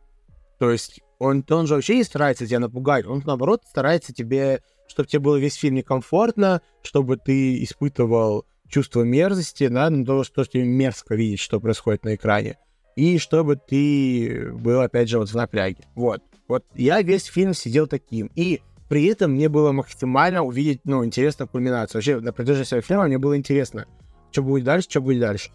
То 0.59 0.70
есть 0.70 1.01
он, 1.20 1.43
он 1.49 1.68
же 1.68 1.76
вообще 1.76 1.97
не 1.97 2.03
старается 2.03 2.45
тебя 2.45 2.59
напугать. 2.59 3.05
Он, 3.05 3.22
наоборот, 3.26 3.62
старается 3.68 4.14
тебе, 4.14 4.62
чтобы 4.91 5.07
тебе 5.07 5.21
было 5.21 5.37
весь 5.37 5.55
фильм 5.55 5.75
некомфортно, 5.75 6.61
чтобы 6.83 7.17
ты 7.17 7.63
испытывал 7.63 8.45
чувство 8.67 9.01
мерзости, 9.01 9.67
да, 9.67 9.89
ну, 9.89 10.05
то, 10.05 10.23
что 10.23 10.43
тебе 10.45 10.63
мерзко 10.63 11.15
видеть, 11.15 11.39
что 11.39 11.59
происходит 11.59 12.03
на 12.03 12.15
экране. 12.15 12.57
И 12.95 13.17
чтобы 13.17 13.55
ты 13.55 14.51
был, 14.53 14.81
опять 14.81 15.09
же, 15.09 15.17
вот 15.17 15.29
в 15.29 15.35
напряге. 15.35 15.85
Вот. 15.95 16.21
Вот 16.47 16.65
я 16.75 17.01
весь 17.01 17.25
фильм 17.25 17.53
сидел 17.53 17.87
таким. 17.87 18.29
И 18.35 18.61
при 18.89 19.05
этом 19.05 19.31
мне 19.31 19.47
было 19.47 19.71
максимально 19.71 20.43
увидеть, 20.43 20.81
ну, 20.83 21.05
интересную 21.05 21.47
кульминацию. 21.47 21.99
Вообще, 21.99 22.19
на 22.19 22.33
протяжении 22.33 22.65
всего 22.65 22.81
фильма 22.81 23.07
мне 23.07 23.17
было 23.17 23.37
интересно, 23.37 23.85
что 24.31 24.43
будет 24.43 24.65
дальше, 24.65 24.89
что 24.89 25.01
будет 25.01 25.21
дальше. 25.21 25.51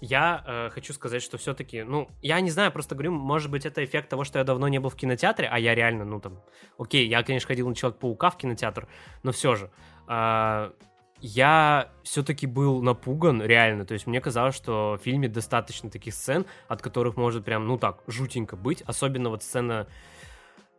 Я 0.00 0.44
э, 0.46 0.70
хочу 0.70 0.92
сказать, 0.92 1.22
что 1.22 1.38
все-таки, 1.38 1.82
ну, 1.82 2.08
я 2.20 2.40
не 2.40 2.50
знаю, 2.50 2.70
просто 2.70 2.94
говорю, 2.94 3.12
может 3.12 3.50
быть, 3.50 3.64
это 3.64 3.82
эффект 3.84 4.10
того, 4.10 4.24
что 4.24 4.38
я 4.38 4.44
давно 4.44 4.68
не 4.68 4.78
был 4.78 4.90
в 4.90 4.96
кинотеатре, 4.96 5.48
а 5.48 5.58
я 5.58 5.74
реально, 5.74 6.04
ну, 6.04 6.20
там, 6.20 6.42
окей, 6.78 7.08
я, 7.08 7.22
конечно, 7.22 7.48
ходил 7.48 7.68
на 7.68 7.74
Человек-паука 7.74 8.30
в 8.30 8.36
кинотеатр, 8.36 8.88
но 9.22 9.32
все 9.32 9.54
же, 9.54 9.70
а, 10.06 10.74
я 11.20 11.90
все-таки 12.02 12.46
был 12.46 12.82
напуган, 12.82 13.42
реально, 13.42 13.86
то 13.86 13.94
есть 13.94 14.06
мне 14.06 14.20
казалось, 14.20 14.54
что 14.54 14.98
в 15.00 15.02
фильме 15.02 15.28
достаточно 15.28 15.88
таких 15.88 16.12
сцен, 16.12 16.44
от 16.68 16.82
которых 16.82 17.16
может 17.16 17.44
прям, 17.46 17.66
ну, 17.66 17.78
так, 17.78 18.02
жутенько 18.06 18.54
быть, 18.54 18.82
особенно 18.82 19.30
вот 19.30 19.42
сцена... 19.42 19.86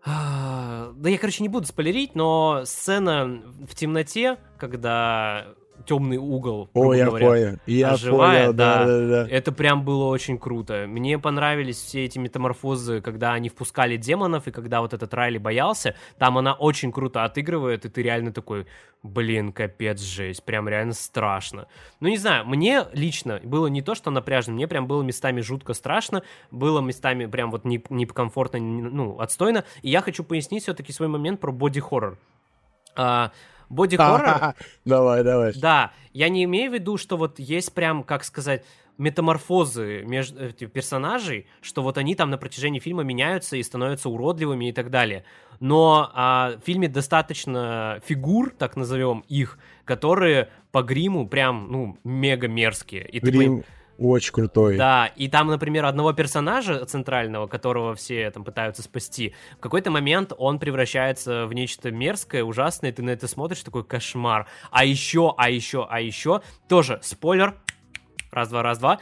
а, 0.05 0.91
Да 0.95 1.09
я, 1.09 1.17
короче, 1.17 1.41
не 1.41 1.49
буду 1.49 1.65
спойлерить, 1.65 2.13
но 2.13 2.61
сцена 2.65 3.41
в 3.67 3.73
темноте, 3.73 4.37
когда 4.59 5.55
темный 5.85 6.17
угол, 6.17 6.69
О, 6.73 6.93
я 6.93 7.05
говоря, 7.05 7.27
понял. 7.27 7.59
Я 7.65 7.91
оживает, 7.91 8.45
понял, 8.47 8.53
да, 8.53 8.85
да. 8.85 8.85
да, 8.85 9.07
да. 9.25 9.29
это 9.29 9.51
прям 9.51 9.83
было 9.83 10.05
очень 10.05 10.37
круто. 10.37 10.85
Мне 10.87 11.19
понравились 11.19 11.77
все 11.77 12.05
эти 12.05 12.19
метаморфозы, 12.19 13.01
когда 13.01 13.33
они 13.33 13.49
впускали 13.49 13.97
демонов, 13.97 14.47
и 14.47 14.51
когда 14.51 14.81
вот 14.81 14.93
этот 14.93 15.13
Райли 15.13 15.37
боялся. 15.37 15.95
Там 16.17 16.37
она 16.37 16.53
очень 16.53 16.91
круто 16.91 17.23
отыгрывает, 17.23 17.85
и 17.85 17.89
ты 17.89 18.01
реально 18.01 18.31
такой, 18.31 18.67
блин, 19.03 19.51
капец, 19.51 20.01
жесть. 20.01 20.43
Прям 20.43 20.67
реально 20.67 20.93
страшно. 20.93 21.67
Ну, 21.99 22.07
не 22.07 22.17
знаю, 22.17 22.45
мне 22.45 22.85
лично 22.93 23.39
было 23.43 23.67
не 23.67 23.81
то, 23.81 23.95
что 23.95 24.11
напряжно, 24.11 24.53
мне 24.53 24.67
прям 24.67 24.87
было 24.87 25.03
местами 25.03 25.41
жутко 25.41 25.73
страшно, 25.73 26.23
было 26.51 26.81
местами 26.81 27.25
прям 27.25 27.51
вот 27.51 27.65
не- 27.65 27.83
некомфортно, 27.89 28.57
не- 28.57 28.81
ну, 28.81 29.19
отстойно. 29.19 29.63
И 29.81 29.89
я 29.89 30.01
хочу 30.01 30.23
пояснить 30.23 30.63
все-таки 30.63 30.91
свой 30.91 31.07
момент 31.07 31.39
про 31.39 31.51
боди-хоррор. 31.51 32.17
А, 32.95 33.31
Боди-хоррор... 33.69 34.55
Давай, 34.85 35.23
давай. 35.23 35.53
Да, 35.53 35.91
я 36.13 36.29
не 36.29 36.43
имею 36.45 36.71
в 36.71 36.73
виду, 36.73 36.97
что 36.97 37.17
вот 37.17 37.39
есть 37.39 37.73
прям, 37.73 38.03
как 38.03 38.23
сказать, 38.23 38.63
метаморфозы 38.97 40.03
между 40.03 40.45
этих 40.45 40.71
персонажей, 40.71 41.47
что 41.61 41.83
вот 41.83 41.97
они 41.97 42.15
там 42.15 42.29
на 42.29 42.37
протяжении 42.37 42.79
фильма 42.79 43.03
меняются 43.03 43.55
и 43.55 43.63
становятся 43.63 44.09
уродливыми 44.09 44.69
и 44.69 44.71
так 44.71 44.89
далее. 44.89 45.23
Но 45.59 46.11
а, 46.13 46.57
в 46.61 46.65
фильме 46.65 46.87
достаточно 46.87 47.99
фигур, 48.05 48.53
так 48.57 48.75
назовем 48.75 49.23
их, 49.27 49.57
которые 49.85 50.49
по 50.71 50.83
гриму 50.83 51.27
прям, 51.27 51.71
ну, 51.71 51.97
мега 52.03 52.47
мерзкие. 52.47 53.07
И 53.07 53.19
ты 53.19 53.31
Грим 53.31 53.63
очень 53.97 54.31
крутой. 54.31 54.77
да, 54.77 55.07
и 55.07 55.27
там, 55.27 55.47
например, 55.47 55.85
одного 55.85 56.13
персонажа 56.13 56.85
центрального, 56.85 57.47
которого 57.47 57.95
все 57.95 58.29
там 58.31 58.43
пытаются 58.43 58.83
спасти, 58.83 59.33
в 59.57 59.61
какой-то 59.61 59.91
момент 59.91 60.33
он 60.37 60.59
превращается 60.59 61.45
в 61.47 61.53
нечто 61.53 61.91
мерзкое, 61.91 62.43
ужасное, 62.43 62.91
и 62.91 62.93
ты 62.93 63.01
на 63.01 63.11
это 63.11 63.27
смотришь, 63.27 63.63
такой 63.63 63.83
кошмар. 63.83 64.47
А 64.71 64.85
еще, 64.85 65.33
а 65.37 65.49
еще, 65.49 65.87
а 65.89 65.99
еще, 65.99 66.41
тоже 66.67 66.99
спойлер, 67.01 67.55
раз-два, 68.31 68.63
раз-два, 68.63 68.99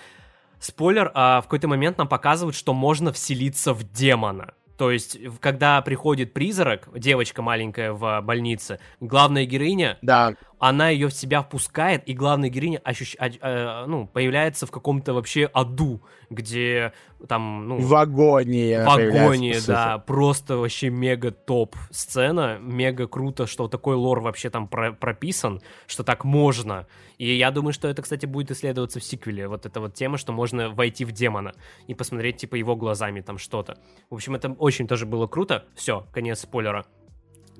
спойлер, 0.60 1.12
а, 1.14 1.42
в 1.42 1.46
какой-то 1.46 1.68
момент 1.68 1.98
нам 1.98 2.08
показывают, 2.08 2.56
что 2.56 2.74
можно 2.74 3.12
вселиться 3.12 3.74
в 3.74 3.84
демона. 3.92 4.54
То 4.78 4.92
есть, 4.92 5.18
когда 5.40 5.82
приходит 5.82 6.34
призрак, 6.34 6.90
девочка 6.94 7.42
маленькая 7.42 7.94
в 7.94 8.22
больнице, 8.22 8.80
главная 9.00 9.46
героиня, 9.46 9.98
Да, 10.02 10.34
она 10.60 10.90
ее 10.90 11.10
в 11.10 11.14
себя 11.14 11.42
впускает, 11.42 12.08
и 12.08 12.14
главная 12.14 12.50
героиня 12.50 12.80
ощущ... 12.84 13.16
а- 13.20 13.30
э, 13.30 13.86
ну, 13.88 14.08
появляется 14.08 14.66
в 14.66 14.72
каком-то 14.72 15.14
вообще 15.14 15.46
аду, 15.46 16.02
где 16.30 16.94
там, 17.28 17.68
ну, 17.68 17.78
в 17.80 17.96
агонии. 17.96 18.76
в 18.76 18.88
агонии, 18.90 19.56
да, 19.68 19.98
просто 20.00 20.58
вообще 20.58 20.90
мега 20.90 21.32
топ 21.32 21.76
сцена, 21.92 22.58
мега 22.60 23.08
круто, 23.08 23.48
что 23.48 23.68
такой 23.68 23.96
лор 23.96 24.22
вообще 24.22 24.50
там 24.50 24.68
про- 24.68 24.94
прописан, 24.94 25.62
что 25.88 26.04
так 26.04 26.24
можно. 26.24 26.88
И 27.18 27.34
я 27.36 27.52
думаю, 27.52 27.74
что 27.74 27.88
это, 27.88 28.02
кстати, 28.02 28.26
будет 28.26 28.52
исследоваться 28.52 29.00
в 29.00 29.04
сиквеле, 29.04 29.48
вот 29.48 29.66
эта 29.66 29.80
вот 29.80 29.94
тема, 29.94 30.18
что 30.18 30.34
можно 30.34 30.70
войти 30.70 31.06
в 31.06 31.12
демона 31.12 31.54
и 31.88 31.94
посмотреть, 31.94 32.38
типа, 32.38 32.56
его 32.56 32.76
глазами 32.76 33.22
там 33.22 33.38
что-то. 33.38 33.78
В 34.10 34.16
общем, 34.16 34.36
это 34.36 34.52
очень 34.52 34.88
тоже 34.88 35.06
было 35.06 35.28
круто. 35.28 35.66
Все, 35.76 36.06
конец 36.12 36.40
спойлера. 36.42 36.86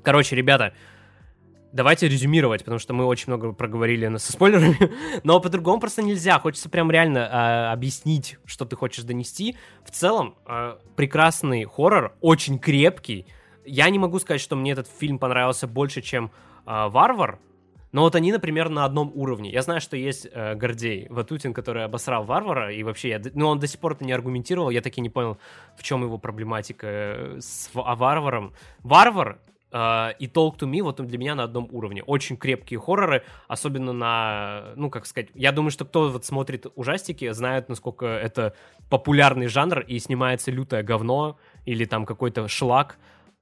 Короче, 0.04 0.36
ребята, 0.36 0.74
давайте 1.76 2.08
резюмировать, 2.08 2.62
потому 2.64 2.80
что 2.80 2.94
мы 2.94 3.06
очень 3.06 3.26
много 3.28 3.52
проговорили 3.52 4.16
со 4.18 4.32
спойлерами, 4.32 4.78
но 5.24 5.40
по-другому 5.40 5.80
просто 5.80 6.02
нельзя. 6.02 6.40
Хочется 6.40 6.70
прям 6.70 6.90
реально 6.90 7.28
а, 7.30 7.74
объяснить, 7.74 8.38
что 8.46 8.66
ты 8.66 8.76
хочешь 8.76 9.04
донести. 9.04 9.58
В 9.84 9.92
целом, 9.92 10.36
а, 10.46 10.80
прекрасный 10.96 11.66
хоррор, 11.66 12.16
очень 12.22 12.58
крепкий. 12.60 13.28
Я 13.66 13.90
не 13.90 14.00
могу 14.00 14.20
сказать, 14.20 14.42
что 14.42 14.56
мне 14.56 14.72
этот 14.72 14.88
фильм 14.88 15.20
понравился 15.20 15.68
больше, 15.68 16.02
чем 16.02 16.32
а, 16.66 16.88
«Варвар», 16.88 17.40
но 17.92 18.02
вот 18.02 18.14
они, 18.16 18.34
например, 18.34 18.68
на 18.68 18.84
одном 18.84 19.10
уровне. 19.16 19.50
Я 19.50 19.62
знаю, 19.62 19.80
что 19.80 19.96
есть 19.96 20.28
э, 20.30 20.56
Гордей 20.56 21.08
Ватутин, 21.10 21.54
который 21.54 21.86
обосрал 21.86 22.26
Варвара, 22.26 22.74
и 22.74 22.84
вообще, 22.84 23.08
я, 23.08 23.22
ну, 23.34 23.48
он 23.48 23.60
до 23.60 23.68
сих 23.68 23.80
пор 23.80 23.94
это 23.94 24.04
не 24.04 24.12
аргументировал, 24.12 24.70
я 24.70 24.82
таки 24.82 25.00
не 25.00 25.10
понял, 25.10 25.38
в 25.78 25.84
чем 25.84 26.04
его 26.04 26.18
проблематика 26.18 26.88
э, 26.88 27.38
с 27.40 27.70
а 27.74 27.96
Варваром. 27.96 28.54
Варвар, 28.84 29.40
Uh, 29.76 30.16
и 30.20 30.28
Talk 30.28 30.58
to 30.58 30.72
Me 30.72 30.82
вот 30.82 31.06
для 31.06 31.18
меня 31.18 31.36
на 31.36 31.44
одном 31.44 31.68
уровне. 31.70 32.02
Очень 32.02 32.38
крепкие 32.38 32.80
хорроры, 32.80 33.26
особенно 33.50 33.92
на, 33.92 34.72
ну, 34.78 34.90
как 34.90 35.06
сказать, 35.06 35.28
я 35.34 35.52
думаю, 35.52 35.70
что 35.70 35.84
кто 35.84 36.10
вот 36.10 36.24
смотрит 36.24 36.68
ужастики, 36.76 37.30
знает, 37.34 37.68
насколько 37.68 38.06
это 38.06 38.56
популярный 38.90 39.48
жанр, 39.48 39.82
и 39.82 40.00
снимается 40.00 40.50
лютое 40.50 40.82
говно 40.82 41.38
или 41.66 41.84
там 41.84 42.06
какой-то 42.06 42.48
шлак. 42.48 42.98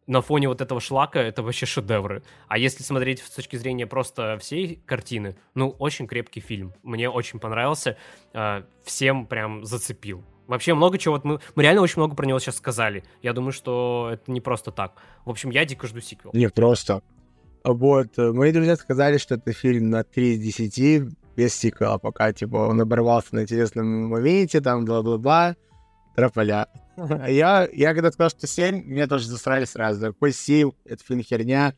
На 0.08 0.22
фоне 0.22 0.48
вот 0.48 0.60
этого 0.60 0.82
шлака 0.82 1.22
это 1.22 1.44
вообще 1.44 1.68
шедевры. 1.68 2.24
А 2.48 2.58
если 2.58 2.82
смотреть 2.82 3.20
с 3.20 3.30
точки 3.30 3.56
зрения 3.56 3.86
просто 3.86 4.40
всей 4.40 4.78
картины, 4.88 5.36
ну, 5.54 5.70
очень 5.78 6.08
крепкий 6.08 6.40
фильм. 6.40 6.74
Мне 6.82 7.12
очень 7.12 7.38
понравился. 7.38 7.96
Uh, 8.34 8.66
всем 8.84 9.28
прям 9.28 9.66
зацепил. 9.66 10.24
Вообще 10.48 10.74
много 10.74 10.98
чего, 10.98 11.16
вот 11.16 11.24
мы, 11.24 11.40
мы 11.56 11.64
реально 11.64 11.82
очень 11.82 12.00
много 12.00 12.16
про 12.16 12.26
него 12.26 12.40
сейчас 12.40 12.58
сказали. 12.58 13.04
Я 13.22 13.34
думаю, 13.34 13.54
что 13.54 14.10
это 14.12 14.32
не 14.32 14.42
просто 14.42 14.72
так. 14.72 14.94
В 15.26 15.30
общем, 15.30 15.50
я 15.52 15.66
дико 15.66 15.88
жду 15.88 16.02
сиквел. 16.02 16.32
Не 16.34 16.50
просто. 16.50 17.02
Вот, 17.64 18.18
э, 18.18 18.32
мои 18.34 18.52
друзья 18.52 18.76
сказали, 18.76 19.18
что 19.18 19.36
это 19.36 19.54
фильм 19.54 19.90
на 19.90 20.04
3 20.04 20.34
из 20.34 20.40
10, 20.40 21.16
без 21.38 21.56
сиквела, 21.56 21.98
пока, 21.98 22.34
типа, 22.34 22.58
он 22.58 22.82
оборвался 22.82 23.36
на 23.36 23.44
интересном 23.44 24.10
моменте, 24.10 24.60
там, 24.60 24.84
бла-бла-бла, 24.84 25.56
трополя. 26.16 26.68
Я, 27.28 27.68
я 27.74 27.94
когда 27.96 28.12
сказал, 28.12 28.30
что 28.30 28.46
7, 28.46 28.84
меня 28.84 29.08
тоже 29.08 29.28
засрали 29.28 29.66
сразу. 29.66 30.14
Какой 30.14 30.32
7? 30.32 30.72
Это 30.86 31.04
фильм 31.04 31.24
херня. 31.24 31.74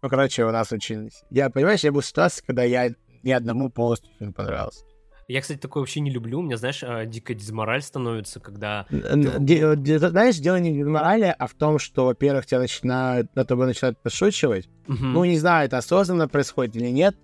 Ну, 0.00 0.08
короче, 0.08 0.44
у 0.44 0.52
нас 0.52 0.70
очень... 0.70 1.10
Я, 1.30 1.50
понимаешь, 1.50 1.80
я 1.80 1.90
был 1.90 2.02
в 2.02 2.06
ситуации, 2.06 2.44
когда 2.46 2.62
я 2.62 2.90
ни 3.24 3.32
одному 3.32 3.68
полностью 3.68 4.10
фильм 4.18 4.32
понравился. 4.32 4.84
Я, 5.30 5.42
кстати, 5.42 5.58
такое 5.58 5.82
вообще 5.82 6.00
не 6.00 6.10
люблю. 6.10 6.40
У 6.40 6.42
меня, 6.42 6.56
знаешь, 6.56 6.82
а, 6.82 7.06
дикая 7.06 7.34
дизмораль 7.34 7.82
становится, 7.82 8.40
когда... 8.40 8.86
Знаешь, 8.90 10.38
дело 10.38 10.56
не 10.56 10.72
в 10.72 10.74
дизморали, 10.74 11.32
а 11.38 11.46
в 11.46 11.54
том, 11.54 11.78
что, 11.78 12.06
во-первых, 12.06 12.46
тебя 12.46 12.58
начинают, 12.58 13.32
на 13.36 13.44
тобой 13.44 13.66
начинают 13.66 13.96
подшучивать. 14.02 14.68
Угу. 14.88 14.98
Ну, 14.98 15.24
не 15.24 15.38
знаю, 15.38 15.66
это 15.66 15.78
осознанно 15.78 16.26
происходит 16.26 16.74
или 16.74 16.88
нет. 16.88 17.16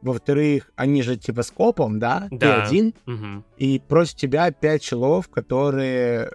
Во-вторых, 0.00 0.72
они 0.74 1.02
же 1.02 1.16
типа 1.16 1.44
с 1.44 1.52
копом, 1.52 2.00
да? 2.00 2.26
Да. 2.32 2.38
Ты 2.38 2.46
один. 2.66 2.94
Угу. 3.06 3.44
И 3.58 3.80
против 3.86 4.16
тебя 4.16 4.50
пять 4.50 4.82
челов, 4.82 5.28
которые... 5.28 6.32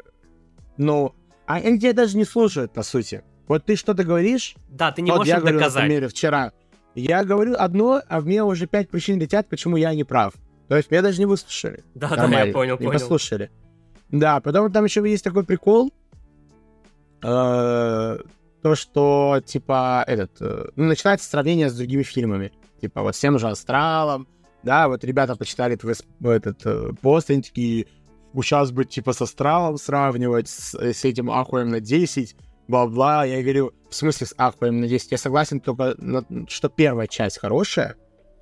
Ну, 0.77 1.13
а 1.45 1.55
они 1.55 1.77
тебя 1.77 1.91
даже 1.91 2.15
не 2.15 2.23
слушают, 2.23 2.71
по 2.71 2.83
сути. 2.83 3.21
Вот 3.49 3.65
ты 3.65 3.75
что-то 3.75 4.05
говоришь... 4.05 4.55
Да, 4.69 4.93
ты 4.93 5.01
не 5.01 5.11
вот 5.11 5.17
можешь 5.17 5.33
я 5.33 5.41
говорю, 5.41 5.59
доказать. 5.59 5.83
Например, 5.83 6.07
вчера. 6.07 6.53
Я 6.95 7.25
говорю 7.25 7.55
одно, 7.57 8.01
а 8.07 8.21
в 8.21 8.27
меня 8.27 8.45
уже 8.45 8.65
пять 8.65 8.89
причин 8.89 9.19
летят, 9.19 9.49
почему 9.49 9.75
я 9.75 9.93
не 9.93 10.05
прав. 10.05 10.33
То 10.67 10.75
есть 10.75 10.91
меня 10.91 11.01
даже 11.01 11.19
не 11.19 11.25
выслушали. 11.25 11.83
Да, 11.95 12.09
да, 12.09 12.43
я 12.43 12.53
понял, 12.53 12.73
не 12.73 12.85
понял. 12.85 12.91
послушали. 12.91 13.51
Да, 14.09 14.39
потом 14.39 14.71
там 14.71 14.85
еще 14.85 15.07
есть 15.09 15.23
такой 15.23 15.43
прикол, 15.43 15.91
э, 17.21 18.17
то, 18.61 18.75
что, 18.75 19.41
типа, 19.45 20.03
этот, 20.07 20.31
э, 20.39 20.69
ну, 20.75 20.85
начинается 20.85 21.29
сравнение 21.29 21.69
с 21.69 21.75
другими 21.75 22.03
фильмами. 22.03 22.51
Типа, 22.81 23.01
вот 23.01 23.15
с 23.15 23.19
тем 23.19 23.39
же 23.39 23.47
«Астралом», 23.47 24.27
да, 24.63 24.87
вот 24.87 25.03
ребята 25.03 25.35
почитали 25.35 25.75
твой 25.75 25.95
этот 26.35 26.65
э, 26.65 26.91
пост, 27.01 27.29
они 27.29 27.41
такие, 27.41 27.87
сейчас 28.35 28.71
бы, 28.71 28.85
типа, 28.85 29.13
с 29.13 29.21
«Астралом» 29.21 29.77
сравнивать, 29.77 30.47
с, 30.47 30.73
с 30.75 31.05
этим 31.05 31.29
«Ахуем 31.31 31.69
на 31.69 31.77
10», 31.77 32.35
бла-бла. 32.67 33.25
Я 33.25 33.41
говорю, 33.41 33.73
в 33.89 33.95
смысле 33.95 34.27
с 34.27 34.33
«Ахуем 34.37 34.81
на 34.81 34.85
10»? 34.85 35.07
Я 35.11 35.17
согласен 35.17 35.59
только, 35.59 35.95
что 36.47 36.69
первая 36.69 37.07
часть 37.07 37.39
хорошая, 37.39 37.95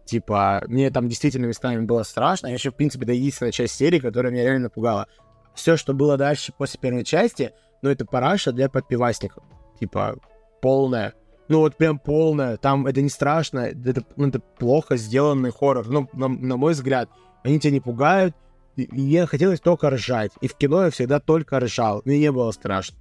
Типа, 0.05 0.63
мне 0.67 0.91
там 0.91 1.09
действительно 1.09 1.47
местами 1.47 1.83
было 1.83 2.03
страшно. 2.03 2.47
Я 2.47 2.53
еще, 2.53 2.71
в 2.71 2.75
принципе, 2.75 3.05
до 3.05 3.13
единственной 3.13 3.51
часть 3.51 3.73
серии, 3.73 3.99
которая 3.99 4.31
меня 4.31 4.43
реально 4.43 4.65
напугала. 4.65 5.07
Все, 5.55 5.77
что 5.77 5.93
было 5.93 6.15
дальше 6.15 6.53
после 6.55 6.79
первой 6.79 7.03
части, 7.03 7.51
ну, 7.81 7.89
это 7.89 8.05
параша 8.05 8.51
для 8.51 8.69
подпивасников. 8.69 9.43
Типа, 9.79 10.17
полная. 10.61 11.13
Ну, 11.47 11.59
вот 11.59 11.75
прям 11.75 11.97
полная. 11.97 12.57
Там 12.57 12.85
это 12.85 13.01
не 13.01 13.09
страшно, 13.09 13.59
это, 13.59 14.03
ну, 14.15 14.27
это 14.27 14.39
плохо 14.39 14.95
сделанный 14.97 15.51
хоррор. 15.51 15.87
Ну, 15.87 16.07
на, 16.13 16.27
на 16.27 16.57
мой 16.57 16.73
взгляд, 16.73 17.09
они 17.43 17.59
тебя 17.59 17.73
не 17.73 17.79
пугают. 17.79 18.35
И 18.75 18.87
мне 18.91 19.25
хотелось 19.25 19.59
только 19.59 19.89
ржать. 19.89 20.31
И 20.41 20.47
в 20.47 20.55
кино 20.55 20.85
я 20.85 20.89
всегда 20.91 21.19
только 21.19 21.59
ржал. 21.59 22.01
Мне 22.05 22.19
не 22.19 22.31
было 22.31 22.51
страшно. 22.51 22.97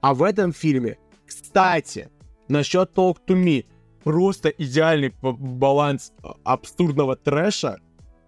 А 0.00 0.14
в 0.14 0.22
этом 0.22 0.52
фильме, 0.52 0.96
кстати, 1.26 2.08
насчет 2.48 2.92
Talk 2.94 3.16
to 3.26 3.34
Me, 3.34 3.66
просто 4.02 4.48
идеальный 4.48 5.14
баланс 5.22 6.12
абсурдного 6.44 7.16
трэша, 7.16 7.78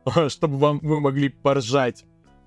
чтобы 0.29 0.59
вам 0.59 0.79
вы 0.81 1.01
могли 1.01 1.29
поржать. 1.29 2.05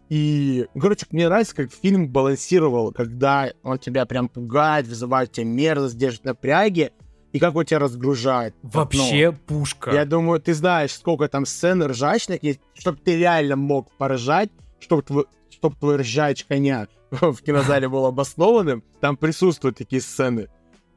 И, 0.10 0.68
короче, 0.80 1.06
мне 1.12 1.28
нравится, 1.28 1.56
как 1.56 1.72
фильм 1.72 2.08
балансировал, 2.08 2.92
когда 2.92 3.52
он 3.64 3.80
тебя 3.80 4.06
прям 4.06 4.28
пугает, 4.28 4.88
вызывает 4.88 5.32
тебя 5.32 5.46
мерзость, 5.46 5.98
держит 5.98 6.26
напряги, 6.26 6.92
и 7.32 7.40
как 7.40 7.56
он 7.56 7.66
тебя 7.66 7.80
разгружает. 7.80 8.54
Вообще 8.62 9.32
ну, 9.32 9.38
пушка. 9.48 9.92
Я 9.92 10.06
думаю, 10.06 10.40
ты 10.40 10.54
знаешь, 10.54 10.92
сколько 10.92 11.28
там 11.28 11.48
сцен 11.48 11.82
ржачных 11.84 12.44
есть, 12.44 12.60
чтобы 12.76 13.00
ты 13.00 13.18
реально 13.18 13.56
мог 13.56 13.92
поржать, 13.98 14.52
чтобы 14.80 15.02
твой, 15.02 15.26
чтобы 15.50 15.76
твой 15.78 15.96
ржач 15.96 16.46
коня 16.46 16.88
в 17.10 17.38
кинозале 17.42 17.90
был 17.90 18.06
обоснованным, 18.06 18.84
там 19.02 19.18
присутствуют 19.18 19.78
такие 19.78 20.02
сцены 20.02 20.48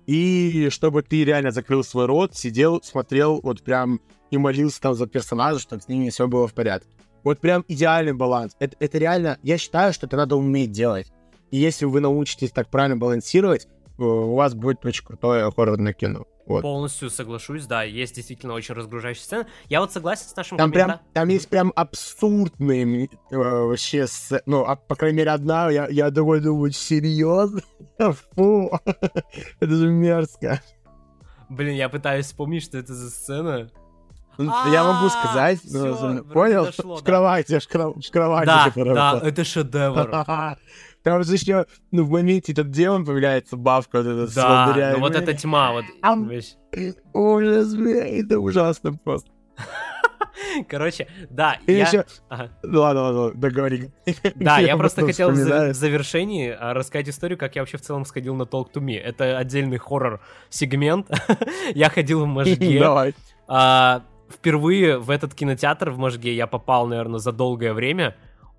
и 0.07 0.69
чтобы 0.71 1.03
ты 1.03 1.25
реально 1.25 1.51
закрыл 1.51 1.83
свой 1.83 2.07
рот, 2.07 2.37
сидел, 2.37 2.81
смотрел 2.83 3.41
вот 3.43 3.63
прям 3.63 4.01
и 4.31 4.39
молился 4.39 4.81
там 4.81 4.95
за 4.95 5.07
персонажа, 5.07 5.59
чтобы 5.59 5.83
с 5.83 5.89
ними 5.89 6.11
все 6.11 6.29
было 6.29 6.47
в 6.47 6.55
порядке. 6.55 6.89
Вот 7.25 7.41
прям 7.41 7.65
идеальный 7.67 8.13
баланс. 8.13 8.55
Это, 8.61 8.77
это 8.79 8.99
реально, 8.99 9.39
я 9.43 9.59
считаю, 9.59 9.93
что 9.93 10.07
это 10.07 10.17
надо 10.17 10.37
уметь 10.37 10.71
делать. 10.71 11.13
И 11.51 11.59
если 11.59 11.85
вы 11.85 12.01
научитесь 12.01 12.53
так 12.53 12.69
правильно 12.69 12.97
балансировать, 12.97 13.67
э, 13.99 14.03
у 14.03 14.35
вас 14.35 14.55
будет 14.55 14.85
очень 14.85 15.05
крутое 15.05 15.51
хоррорное 15.51 15.93
кино. 15.93 16.25
Вот. 16.47 16.63
Полностью 16.63 17.11
соглашусь, 17.11 17.67
да, 17.67 17.83
есть 17.83 18.15
действительно 18.15 18.55
очень 18.55 18.75
разгружающая 18.75 19.23
сцена. 19.23 19.47
Я 19.69 19.81
вот 19.81 19.93
согласен 19.93 20.29
с 20.29 20.37
нашим 20.37 20.59
там. 20.59 20.71
Прям, 20.71 21.01
там 21.13 21.29
есть 21.29 21.49
прям 21.49 21.73
абсурдные 21.75 23.09
э, 23.31 23.37
вообще, 23.37 24.07
сцены. 24.07 24.43
ну, 24.47 24.65
а, 24.65 24.77
по 24.77 24.95
крайней 24.95 25.19
мере, 25.19 25.31
одна, 25.31 25.71
я, 25.71 25.89
я 25.89 26.11
такой 26.13 26.41
думаю, 26.41 26.71
серьезно? 26.71 27.63
Фу, 28.37 28.71
это 29.61 29.75
же 29.75 29.91
мерзко. 29.91 30.63
Блин, 31.49 31.75
я 31.75 31.89
пытаюсь 31.89 32.27
вспомнить, 32.27 32.63
что 32.63 32.79
это 32.79 32.95
за 32.95 33.11
сцена. 33.11 33.71
Ну, 34.39 34.53
я 34.73 34.85
могу 34.85 35.09
сказать, 35.09 35.61
но, 35.65 36.23
понял? 36.25 36.67
В 36.67 37.03
кровати, 37.03 37.59
в 37.59 38.11
кровати. 38.11 38.47
Да, 38.47 38.73
да, 38.75 39.21
это 39.23 39.45
шедевр. 39.45 40.11
Там 41.07 41.23
же 41.23 41.35
еще, 41.35 41.67
ну, 41.93 42.03
в 42.03 42.11
моменте 42.11 42.51
этот 42.51 42.73
демон 42.73 43.05
появляется, 43.05 43.57
бабка 43.57 44.03
вот 44.03 44.07
эта 44.07 44.35
Да, 44.35 44.93
ну 44.95 44.99
вот 44.99 45.15
эта 45.15 45.35
тьма, 45.35 45.71
вот. 45.71 45.85
Ужас, 47.13 47.75
это 47.75 48.41
ужасно 48.41 48.93
просто. 48.95 49.31
Короче, 50.69 51.07
да, 51.31 51.59
И 51.67 51.75
я... 51.75 51.87
еще... 51.87 52.05
Ага. 52.29 52.51
Ладно, 52.65 53.03
ладно, 53.03 53.41
договори. 53.41 53.91
Да, 54.35 54.59
я, 54.59 54.69
я 54.69 54.77
просто 54.77 55.07
хотел 55.07 55.31
в 55.31 55.75
завершении 55.75 56.51
а, 56.51 56.75
рассказать 56.75 57.09
историю, 57.09 57.39
как 57.39 57.55
я 57.55 57.63
вообще 57.63 57.79
в 57.79 57.83
целом 57.83 58.05
сходил 58.05 58.35
на 58.35 58.43
Talk 58.43 58.73
to 58.75 58.83
Me. 58.83 58.99
Это 58.99 59.39
отдельный 59.39 59.79
хоррор-сегмент. 59.79 61.09
я 61.75 61.89
ходил 61.89 62.25
в 62.25 62.27
Можге. 62.27 62.81
Давай. 62.81 63.15
А, 63.47 64.03
впервые 64.31 64.99
в 64.99 65.11
этот 65.11 65.35
кинотеатр 65.35 65.91
в 65.91 65.99
Можге 65.99 66.35
я 66.35 66.47
попал, 66.47 66.87
наверное, 66.87 67.19
за 67.19 67.33
долгое 67.33 67.73
время 67.73 68.17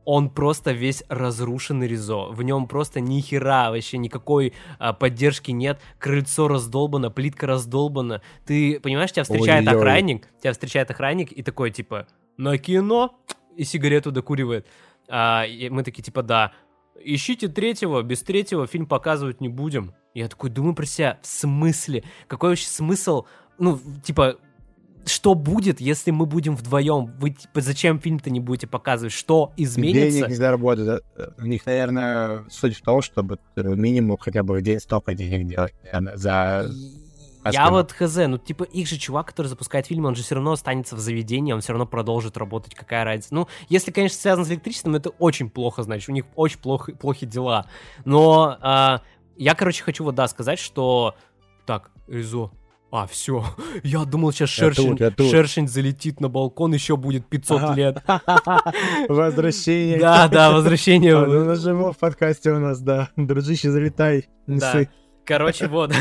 он 0.09 0.29
просто 0.29 0.71
весь 0.71 1.03
разрушенный 1.09 1.85
Ризо. 1.85 2.29
В 2.29 2.41
нем 2.41 2.69
просто 2.69 3.01
ни 3.01 3.19
хера 3.19 3.71
вообще 3.71 3.97
никакой 3.97 4.53
а, 4.79 4.93
поддержки 4.93 5.51
нет. 5.51 5.81
Крыльцо 5.99 6.47
раздолбано, 6.47 7.11
плитка 7.11 7.45
раздолбана. 7.45 8.21
Ты 8.45 8.79
понимаешь, 8.79 9.11
тебя 9.11 9.23
встречает 9.23 9.67
Ой-ой. 9.67 9.77
охранник, 9.77 10.29
тебя 10.41 10.53
встречает 10.53 10.89
охранник 10.89 11.33
и 11.33 11.43
такой 11.43 11.71
типа 11.71 12.07
на 12.37 12.57
кино 12.57 13.19
и 13.57 13.65
сигарету 13.65 14.13
докуривает. 14.13 14.65
А, 15.09 15.43
и 15.43 15.67
мы 15.69 15.83
такие 15.83 16.03
типа 16.03 16.23
да. 16.23 16.53
Ищите 17.03 17.49
третьего, 17.49 18.01
без 18.01 18.23
третьего 18.23 18.65
фильм 18.65 18.85
показывать 18.85 19.41
не 19.41 19.49
будем. 19.49 19.93
Я 20.13 20.29
такой 20.29 20.49
думаю 20.49 20.73
про 20.73 20.85
себя, 20.85 21.19
в 21.21 21.27
смысле? 21.27 22.05
Какой 22.27 22.51
вообще 22.51 22.67
смысл? 22.67 23.25
Ну, 23.59 23.77
типа, 24.05 24.37
что 25.07 25.33
будет, 25.33 25.81
если 25.81 26.11
мы 26.11 26.25
будем 26.25 26.55
вдвоем? 26.55 27.13
Вы 27.19 27.31
типа 27.31 27.61
зачем 27.61 27.99
фильм-то 27.99 28.29
не 28.29 28.39
будете 28.39 28.67
показывать? 28.67 29.13
Что 29.13 29.53
изменится? 29.57 30.19
Денег 30.19 30.29
не 30.29 30.35
заработают. 30.35 31.03
У 31.37 31.45
них, 31.45 31.65
наверное, 31.65 32.45
суть 32.49 32.77
в 32.77 32.81
том, 32.81 33.01
чтобы 33.01 33.39
минимум 33.55 34.17
хотя 34.17 34.43
бы 34.43 34.57
в 34.57 34.61
день 34.61 34.79
столько 34.79 35.13
денег 35.13 35.47
делать, 35.47 35.73
наверное, 35.83 36.17
за... 36.17 36.69
Я 37.49 37.69
вот 37.69 37.93
хз, 37.93 38.15
ну 38.27 38.37
типа 38.37 38.63
их 38.63 38.89
же 38.89 38.97
чувак, 38.97 39.27
который 39.27 39.47
запускает 39.47 39.85
фильм, 39.85 40.05
он 40.05 40.15
же 40.15 40.23
все 40.23 40.35
равно 40.35 40.51
останется 40.51 40.97
в 40.97 40.99
заведении, 40.99 41.53
он 41.53 41.61
все 41.61 41.71
равно 41.71 41.85
продолжит 41.85 42.35
работать, 42.35 42.75
какая 42.75 43.05
разница. 43.05 43.33
Ну, 43.33 43.47
если, 43.69 43.91
конечно, 43.91 44.17
связано 44.17 44.45
с 44.45 44.49
электричеством, 44.49 44.95
это 44.95 45.11
очень 45.11 45.49
плохо, 45.49 45.83
значит, 45.83 46.09
у 46.09 46.11
них 46.11 46.25
очень 46.35 46.59
плохо, 46.59 46.91
плохи 46.91 47.25
дела. 47.25 47.67
Но 48.03 48.57
а, 48.59 49.01
я, 49.37 49.55
короче, 49.55 49.81
хочу 49.83 50.03
вот, 50.03 50.15
да, 50.15 50.27
сказать, 50.27 50.59
что... 50.59 51.15
Так, 51.65 51.91
Изо, 52.07 52.51
а, 52.89 53.05
все. 53.05 53.43
Я 53.83 54.05
думал, 54.05 54.31
сейчас 54.31 54.49
шершень, 54.49 54.83
я 54.83 54.89
тут, 54.91 54.99
я 54.99 55.11
тут. 55.11 55.31
шершень 55.31 55.67
залетит 55.67 56.21
на 56.21 56.29
балкон, 56.29 56.73
еще 56.73 56.95
будет 56.95 57.27
500 57.27 57.61
ага. 57.61 57.73
лет. 57.73 58.03
Возвращение. 59.09 59.99
Да, 59.99 60.27
да, 60.27 60.51
возвращение. 60.51 61.17
А, 61.17 61.25
ну, 61.25 61.45
нажимо 61.45 61.91
в 61.91 61.97
подкасте 61.97 62.51
у 62.51 62.59
нас, 62.59 62.79
да. 62.79 63.09
Дружище, 63.17 63.71
залетай. 63.71 64.29
Да. 64.47 64.85
Короче, 65.25 65.67
вот. 65.67 65.93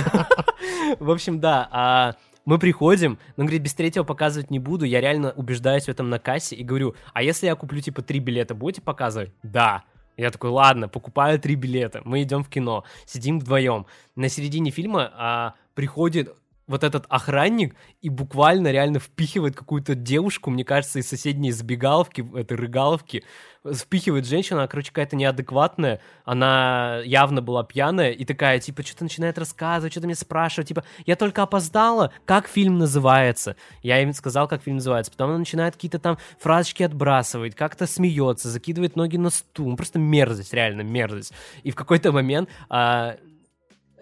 В 1.01 1.11
общем, 1.11 1.41
да. 1.41 1.69
А 1.73 2.15
мы 2.45 2.61
приходим, 2.61 3.19
но, 3.37 3.45
говорит, 3.45 3.63
без 3.63 3.75
третьего 3.75 4.05
показывать 4.05 4.51
не 4.53 4.61
буду, 4.61 4.85
я 4.85 5.01
реально 5.01 5.33
убеждаюсь 5.33 5.87
в 5.87 5.89
этом 5.89 6.09
на 6.09 6.21
кассе 6.21 6.55
и 6.55 6.63
говорю, 6.63 6.95
а 7.13 7.23
если 7.25 7.47
я 7.47 7.57
куплю, 7.57 7.81
типа, 7.81 8.03
три 8.03 8.21
билета, 8.21 8.55
будете 8.55 8.83
показывать? 8.83 9.33
Да. 9.43 9.83
Я 10.17 10.31
такой, 10.31 10.51
ладно, 10.51 10.89
покупаю 10.89 11.39
три 11.41 11.57
билета, 11.57 12.01
мы 12.05 12.23
идем 12.23 12.43
в 12.43 12.49
кино, 12.49 12.85
сидим 13.05 13.41
вдвоем. 13.41 13.87
На 14.15 14.29
середине 14.29 14.71
фильма 14.71 15.13
а, 15.15 15.55
приходит 15.75 16.35
вот 16.67 16.83
этот 16.83 17.07
охранник 17.09 17.77
и 18.01 18.09
буквально 18.09 18.73
реально 18.73 18.99
впихивает 18.99 19.57
какую-то 19.57 19.95
девушку, 19.95 20.51
мне 20.51 20.65
кажется, 20.65 20.99
из 20.99 21.09
соседней 21.09 21.53
забегаловки, 21.53 22.27
этой 22.37 22.57
рыгаловки, 22.57 23.25
впихивает 23.75 24.27
женщину, 24.27 24.59
она, 24.59 24.69
короче, 24.69 24.91
какая-то 24.91 25.17
неадекватная, 25.17 26.01
она 26.25 27.01
явно 27.05 27.43
была 27.43 27.65
пьяная 27.65 28.11
и 28.11 28.25
такая, 28.25 28.59
типа, 28.61 28.83
что-то 28.83 29.05
начинает 29.05 29.39
рассказывать, 29.39 29.93
что-то 29.93 30.07
меня 30.07 30.17
спрашивает, 30.17 30.69
типа, 30.69 30.85
я 31.05 31.17
только 31.17 31.43
опоздала, 31.43 32.13
как 32.25 32.49
фильм 32.49 32.79
называется? 32.79 33.57
Я 33.83 34.03
им 34.03 34.13
сказал, 34.13 34.49
как 34.49 34.63
фильм 34.63 34.77
называется, 34.77 35.13
потом 35.13 35.31
она 35.31 35.39
начинает 35.39 35.75
какие-то 35.75 35.99
там 35.99 36.19
фразочки 36.39 36.83
отбрасывать, 36.83 37.55
как-то 37.55 37.87
смеется, 37.87 38.49
закидывает 38.49 38.97
ноги 38.97 39.17
на 39.17 39.31
стул, 39.31 39.77
просто 39.77 39.99
мерзость, 39.99 40.53
реально 40.53 40.83
мерзость. 40.83 41.33
И 41.63 41.71
в 41.71 41.75
какой-то 41.75 42.13
момент 42.13 42.49
а, 42.69 43.17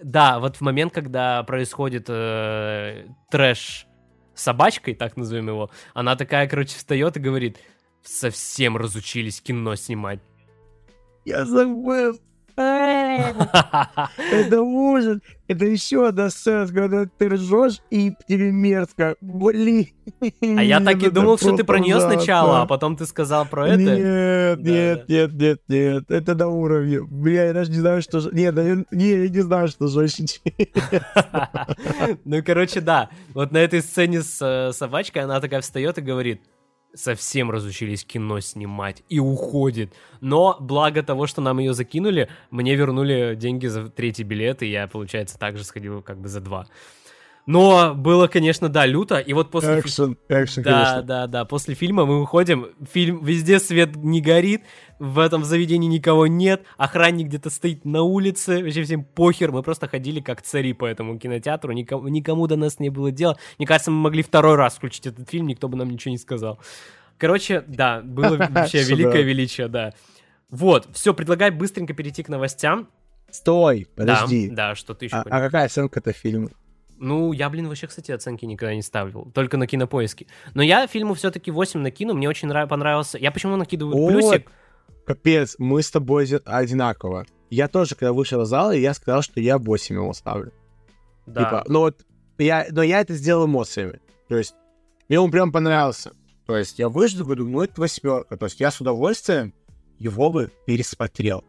да, 0.03 0.41
вот 0.41 0.57
в 0.57 0.61
момент, 0.61 0.93
когда 0.93 1.43
происходит 1.43 2.07
э, 2.09 3.07
трэш 3.31 3.87
с 4.35 4.43
собачкой, 4.43 4.95
так 4.95 5.17
назовем 5.17 5.49
его, 5.49 5.71
она 5.95 6.17
такая, 6.17 6.49
короче, 6.49 6.77
встает 6.77 7.17
и 7.17 7.21
говорит, 7.21 7.59
совсем 8.03 8.77
разучились 8.77 9.41
кино 9.41 9.75
снимать. 9.77 10.21
Я 11.25 11.45
забыл. 11.45 12.19
Это 14.33 14.63
ужас. 14.63 15.19
Это 15.47 15.67
еще 15.67 16.09
одна 16.09 16.31
сцена, 16.31 16.67
когда 16.67 17.07
ты 17.07 17.29
ржешь 17.29 17.81
и 17.91 18.13
тебе 18.27 18.51
мерзко. 18.51 19.17
Блин. 19.21 19.89
А 20.41 20.63
я 20.63 20.81
так 20.81 21.03
и 21.03 21.11
думал, 21.11 21.37
что 21.37 21.57
ты 21.57 21.65
про 21.65 21.79
нее 21.79 22.01
сначала, 22.01 22.63
а 22.63 22.67
потом 22.67 22.97
ты 22.97 23.07
сказал 23.07 23.47
про 23.47 23.69
это. 23.69 23.83
Нет, 23.83 24.61
нет, 24.61 25.09
нет, 25.09 25.33
нет, 25.35 25.61
нет. 25.69 26.11
Это 26.11 26.35
на 26.35 26.49
уровне. 26.49 27.03
Бля, 27.03 27.47
я 27.47 27.53
даже 27.53 27.71
не 27.71 27.79
знаю, 27.79 28.03
что... 28.03 28.21
Нет, 28.33 28.55
не, 28.91 29.09
я 29.09 29.29
не 29.29 29.41
знаю, 29.41 29.69
что 29.69 29.89
жестче. 29.89 30.15
Ну, 32.25 32.43
короче, 32.45 32.81
да. 32.81 33.11
Вот 33.35 33.53
на 33.53 33.59
этой 33.59 33.81
сцене 33.81 34.23
с 34.23 34.41
э, 34.41 34.73
собачкой 34.73 35.23
она 35.23 35.41
такая 35.41 35.61
встает 35.61 35.99
и 35.99 36.03
говорит, 36.03 36.41
совсем 36.95 37.51
разучились 37.51 38.05
кино 38.05 38.41
снимать 38.41 39.03
и 39.09 39.19
уходит. 39.19 39.93
Но 40.21 40.57
благо 40.61 41.03
того, 41.03 41.27
что 41.27 41.41
нам 41.41 41.59
ее 41.59 41.75
закинули, 41.75 42.29
мне 42.51 42.75
вернули 42.75 43.35
деньги 43.35 43.67
за 43.67 43.89
третий 43.89 44.23
билет, 44.23 44.63
и 44.63 44.67
я, 44.67 44.87
получается, 44.87 45.39
также 45.39 45.65
сходил 45.65 46.03
как 46.03 46.19
бы 46.19 46.29
за 46.29 46.41
два. 46.41 46.67
Но 47.47 47.95
было, 47.95 48.27
конечно, 48.27 48.71
да, 48.71 48.87
люто. 48.87 49.19
И 49.19 49.35
вот 49.35 49.51
после... 49.51 49.81
Экшен, 49.81 50.17
экшен, 50.29 50.63
да, 50.63 50.71
конечно. 50.71 51.03
да, 51.03 51.27
да. 51.27 51.45
После 51.45 51.75
фильма 51.75 52.07
мы 52.07 52.21
выходим, 52.21 52.69
фильм, 52.91 53.23
везде 53.23 53.59
свет 53.59 53.97
не 53.97 54.23
горит, 54.23 54.63
в 54.99 55.19
этом 55.19 55.45
заведении 55.45 55.89
никого 55.89 56.27
нет, 56.27 56.63
охранник 56.79 57.27
где-то 57.27 57.51
стоит 57.51 57.85
на 57.85 58.03
улице, 58.03 58.63
вообще 58.63 58.83
всем 58.85 59.05
похер, 59.05 59.53
мы 59.53 59.63
просто 59.63 59.89
ходили 59.89 60.21
как 60.21 60.41
цари 60.41 60.73
по 60.73 60.87
этому 60.87 61.19
кинотеатру, 61.19 61.73
никому, 61.73 62.09
никому 62.09 62.47
до 62.47 62.57
нас 62.57 62.79
не 62.79 62.89
было 62.89 63.11
дела. 63.11 63.37
Мне 63.59 63.67
кажется, 63.67 63.91
мы 63.91 63.99
могли 63.99 64.23
второй 64.23 64.57
раз 64.57 64.77
включить 64.77 65.07
этот 65.07 65.29
фильм, 65.29 65.47
никто 65.47 65.69
бы 65.69 65.77
нам 65.77 65.91
ничего 65.91 66.13
не 66.13 66.19
сказал. 66.19 66.59
Короче, 67.19 67.63
да, 67.67 68.01
было 68.01 68.37
вообще 68.51 68.83
великое 68.85 69.23
величие, 69.23 69.69
да. 69.69 69.93
Вот, 70.49 70.89
все, 70.93 71.13
предлагаю 71.13 71.53
быстренько 71.53 71.93
перейти 71.93 72.23
к 72.23 72.29
новостям. 72.29 72.89
Стой, 73.31 73.89
подожди. 73.97 74.49
Да, 74.49 74.69
да 74.69 74.75
что 74.75 74.95
ты 74.95 75.07
еще 75.07 75.17
А, 75.17 75.23
а 75.23 75.41
какая 75.41 75.67
оценка-то 75.67 76.13
фильма? 76.13 76.51
Ну, 76.99 77.33
я, 77.33 77.51
блин, 77.51 77.69
вообще, 77.69 77.87
кстати, 77.87 78.13
оценки 78.13 78.45
никогда 78.45 78.75
не 78.75 78.83
ставил. 78.83 79.31
Только 79.35 79.57
на 79.57 79.67
кинопоиске. 79.67 80.27
Но 80.55 80.63
я 80.63 80.87
фильму 80.87 81.15
все-таки 81.15 81.51
8 81.51 81.81
накину. 81.81 82.15
Мне 82.15 82.29
очень 82.29 82.49
нрав- 82.49 82.69
понравился. 82.69 83.19
Я 83.19 83.31
почему 83.31 83.57
накидываю 83.57 83.97
Вот. 83.97 84.13
плюсик? 84.13 84.51
Капец, 85.07 85.57
мы 85.59 85.83
с 85.83 85.91
тобой 85.91 86.27
одинаково. 86.45 87.27
Я 87.51 87.69
тоже, 87.69 87.95
когда 87.95 88.13
вышел 88.13 88.43
из 88.43 88.49
зала, 88.49 88.71
я 88.73 88.95
сказал, 88.95 89.23
что 89.23 89.41
я 89.41 89.59
8 89.59 89.97
его 89.97 90.13
ставлю. 90.13 90.53
Да. 91.27 91.45
Типа, 91.45 91.65
ну 91.69 91.81
вот, 91.81 92.05
я, 92.39 92.67
но 92.71 92.83
я 92.83 93.01
это 93.01 93.15
сделал 93.15 93.47
эмоциями. 93.47 94.01
То 94.29 94.37
есть, 94.37 94.55
мне 95.09 95.21
он 95.21 95.31
прям 95.31 95.53
понравился. 95.53 96.13
То 96.47 96.57
есть, 96.57 96.79
я 96.79 96.89
вышел, 96.89 97.21
думаю, 97.21 97.45
ну, 97.45 97.63
это 97.63 97.81
восьмерка. 97.81 98.37
То 98.37 98.47
есть, 98.47 98.61
я 98.61 98.71
с 98.71 98.81
удовольствием 98.81 99.55
его 99.99 100.31
бы 100.31 100.51
пересмотрел. 100.67 101.45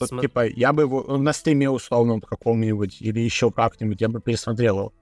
Вот, 0.00 0.10
Смо- 0.12 0.20
типа, 0.20 0.46
я 0.46 0.72
бы 0.72 0.82
его 0.82 1.04
ну, 1.06 1.18
на 1.18 1.32
стриме 1.32 1.70
условном 1.70 2.20
каком-нибудь 2.20 3.00
или 3.00 3.20
еще 3.20 3.50
как-нибудь, 3.50 4.00
я 4.00 4.08
бы 4.08 4.20
пересмотрел 4.20 4.78
его. 4.78 4.92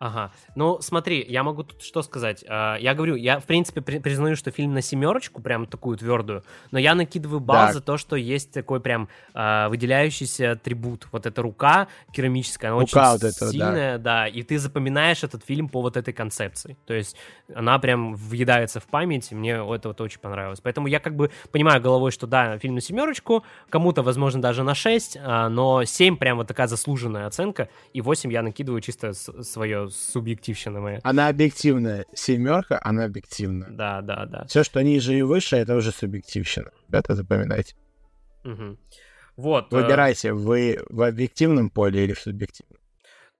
Ага. 0.00 0.32
Ну, 0.56 0.80
смотри, 0.80 1.24
я 1.26 1.42
могу 1.44 1.62
тут 1.62 1.80
что 1.82 2.02
сказать. 2.02 2.44
А, 2.48 2.76
Я 2.76 2.94
говорю, 2.94 3.14
я, 3.14 3.38
в 3.38 3.44
принципе, 3.44 3.80
при- 3.80 4.00
признаю, 4.00 4.34
что 4.36 4.50
фильм 4.50 4.74
на 4.74 4.82
семерочку, 4.82 5.40
прям 5.40 5.66
такую 5.66 5.96
твердую, 5.96 6.42
но 6.72 6.78
я 6.78 6.94
накидываю 6.94 7.40
бал 7.40 7.68
Да. 7.68 7.72
за 7.72 7.80
то, 7.80 7.96
что 7.96 8.16
есть 8.16 8.52
такой 8.52 8.80
прям 8.80 9.08
а, 9.34 9.68
выделяющийся 9.68 10.52
атрибут. 10.52 11.06
Вот 11.12 11.26
эта 11.26 11.40
рука 11.42 11.86
керамическая, 12.12 12.72
она 12.72 12.80
Рука 12.80 13.14
очень 13.14 13.26
вот 13.26 13.34
да. 13.40 13.50
сильная, 13.50 13.98
да. 13.98 14.26
и 14.26 14.42
ты 14.42 14.58
запоминаешь 14.58 15.22
этот 15.22 15.44
фильм 15.44 15.68
по 15.68 15.80
вот 15.80 15.96
этой 15.96 16.12
концепции. 16.12 16.76
То 16.86 16.92
есть 16.94 17.16
она 17.54 17.78
прям 17.78 18.14
въедается 18.14 18.80
в 18.80 18.86
память, 18.86 19.30
и 19.30 19.34
мне 19.34 19.52
это 19.52 19.88
вот 19.88 20.00
очень 20.00 20.18
понравилось. 20.20 20.60
Поэтому 20.60 20.88
я 20.88 20.98
как 20.98 21.14
бы 21.14 21.30
понимаю 21.52 21.80
головой, 21.80 22.10
что 22.10 22.26
да, 22.26 22.58
фильм 22.58 22.74
на 22.74 22.80
семерочку, 22.80 23.44
кому-то, 23.70 24.02
возможно, 24.02 24.42
даже 24.42 24.64
на 24.64 24.74
6, 24.74 25.16
а, 25.22 25.48
но 25.48 25.84
7 25.84 26.16
прям 26.16 26.38
вот 26.38 26.48
такая 26.48 26.66
заслуженная 26.66 27.26
оценка, 27.26 27.68
и 27.92 28.00
8 28.00 28.32
я 28.32 28.42
накидываю 28.42 28.80
чисто 28.80 29.12
свое 29.14 29.83
субъективщина 29.88 30.80
моя. 30.80 31.00
Она 31.02 31.28
объективная. 31.28 32.06
Семерка, 32.14 32.80
она 32.82 33.04
объективная. 33.04 33.70
Да, 33.70 34.02
да, 34.02 34.26
да. 34.26 34.44
Все, 34.46 34.64
что 34.64 34.82
ниже 34.82 35.16
и 35.16 35.22
выше, 35.22 35.56
это 35.56 35.74
уже 35.76 35.92
субъективщина. 35.92 36.70
Ребята, 36.88 37.14
запоминайте. 37.14 37.74
Мгм. 38.44 38.78
Вот. 39.36 39.72
э, 39.72 39.76
Выбирайте, 39.76 40.32
вы 40.32 40.80
в 40.88 41.02
объективном 41.02 41.70
поле 41.70 42.04
или 42.04 42.12
в 42.12 42.20
субъективном. 42.20 42.78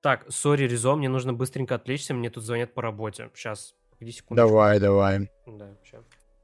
Так, 0.01 0.27
сори, 0.29 0.65
Резо, 0.67 0.97
мне 0.97 1.09
нужно 1.09 1.33
быстренько 1.33 1.77
отвлечься, 1.77 2.13
мне 2.15 2.31
тут 2.31 2.45
звонят 2.45 2.75
по 2.75 2.83
работе. 2.83 3.31
Сейчас, 3.35 3.75
погоди 3.91 4.13
секунду. 4.13 4.43
Давай, 4.43 4.81
давай. 4.81 5.31
Да. 5.47 5.71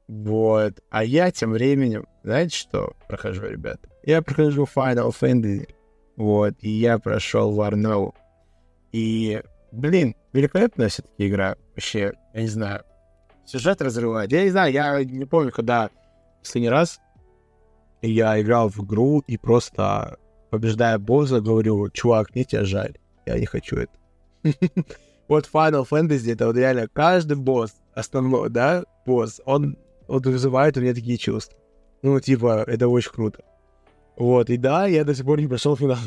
Вот. 0.07 0.73
А 0.89 1.03
я 1.03 1.31
тем 1.31 1.51
временем, 1.51 2.05
знаете 2.23 2.55
что 2.55 2.95
прохожу, 3.07 3.45
ребята? 3.45 3.87
Я 4.03 4.21
прохожу 4.21 4.67
Final 4.75 5.11
Fantasy. 5.11 5.69
Вот. 6.15 6.55
И 6.59 6.69
я 6.69 6.99
прошел 6.99 7.57
Warnow. 7.57 8.13
И, 8.91 9.41
блин, 9.71 10.15
великолепная 10.33 10.89
все-таки 10.89 11.27
игра. 11.27 11.55
Вообще, 11.75 12.13
я 12.33 12.41
не 12.41 12.47
знаю. 12.47 12.83
Сюжет 13.45 13.81
разрывает. 13.81 14.31
Я 14.31 14.43
не 14.43 14.49
знаю, 14.49 14.71
я 14.71 15.03
не 15.03 15.25
помню, 15.25 15.51
когда 15.51 15.89
последний 16.41 16.69
раз 16.69 16.99
я 18.01 18.39
играл 18.41 18.69
в 18.69 18.83
игру 18.83 19.23
и 19.27 19.37
просто, 19.37 20.17
побеждая 20.49 20.97
босса, 20.97 21.41
говорю, 21.41 21.89
чувак, 21.89 22.33
мне 22.33 22.43
тебя 22.43 22.65
жаль. 22.65 22.97
Я 23.25 23.39
не 23.39 23.45
хочу 23.45 23.77
это. 23.77 23.93
Вот 25.27 25.49
Final 25.53 25.87
Fantasy, 25.89 26.33
это 26.33 26.47
вот 26.47 26.57
реально 26.57 26.89
каждый 26.91 27.37
босс, 27.37 27.73
основной, 27.93 28.49
да, 28.49 28.83
босс, 29.05 29.39
он, 29.45 29.77
он 30.09 30.21
вызывает 30.23 30.75
у 30.75 30.81
меня 30.81 30.93
такие 30.93 31.17
чувства. 31.17 31.57
Ну, 32.01 32.19
типа, 32.19 32.65
это 32.67 32.89
очень 32.89 33.11
круто. 33.11 33.41
Вот, 34.17 34.49
и 34.49 34.57
да, 34.57 34.87
я 34.87 35.05
до 35.05 35.15
сих 35.15 35.23
пор 35.23 35.39
не 35.39 35.47
прошел 35.47 35.77
финал. 35.77 35.99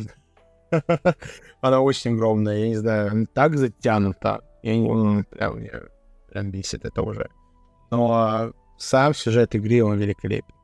Она 1.61 1.81
очень 1.81 2.15
огромная, 2.15 2.59
я 2.59 2.69
не 2.69 2.77
знаю, 2.77 3.27
так 3.33 3.57
затянута. 3.57 4.43
Я 4.63 4.77
не, 4.77 4.89
ну, 4.89 5.25
прям, 5.25 5.61
меня 5.61 5.81
прям 6.31 6.51
бесит 6.51 6.85
это 6.85 7.03
уже. 7.03 7.29
Но 7.91 8.53
сам 8.79 9.15
сюжет 9.15 9.55
игры, 9.55 9.85
он 9.85 9.99
великолепен. 9.99 10.55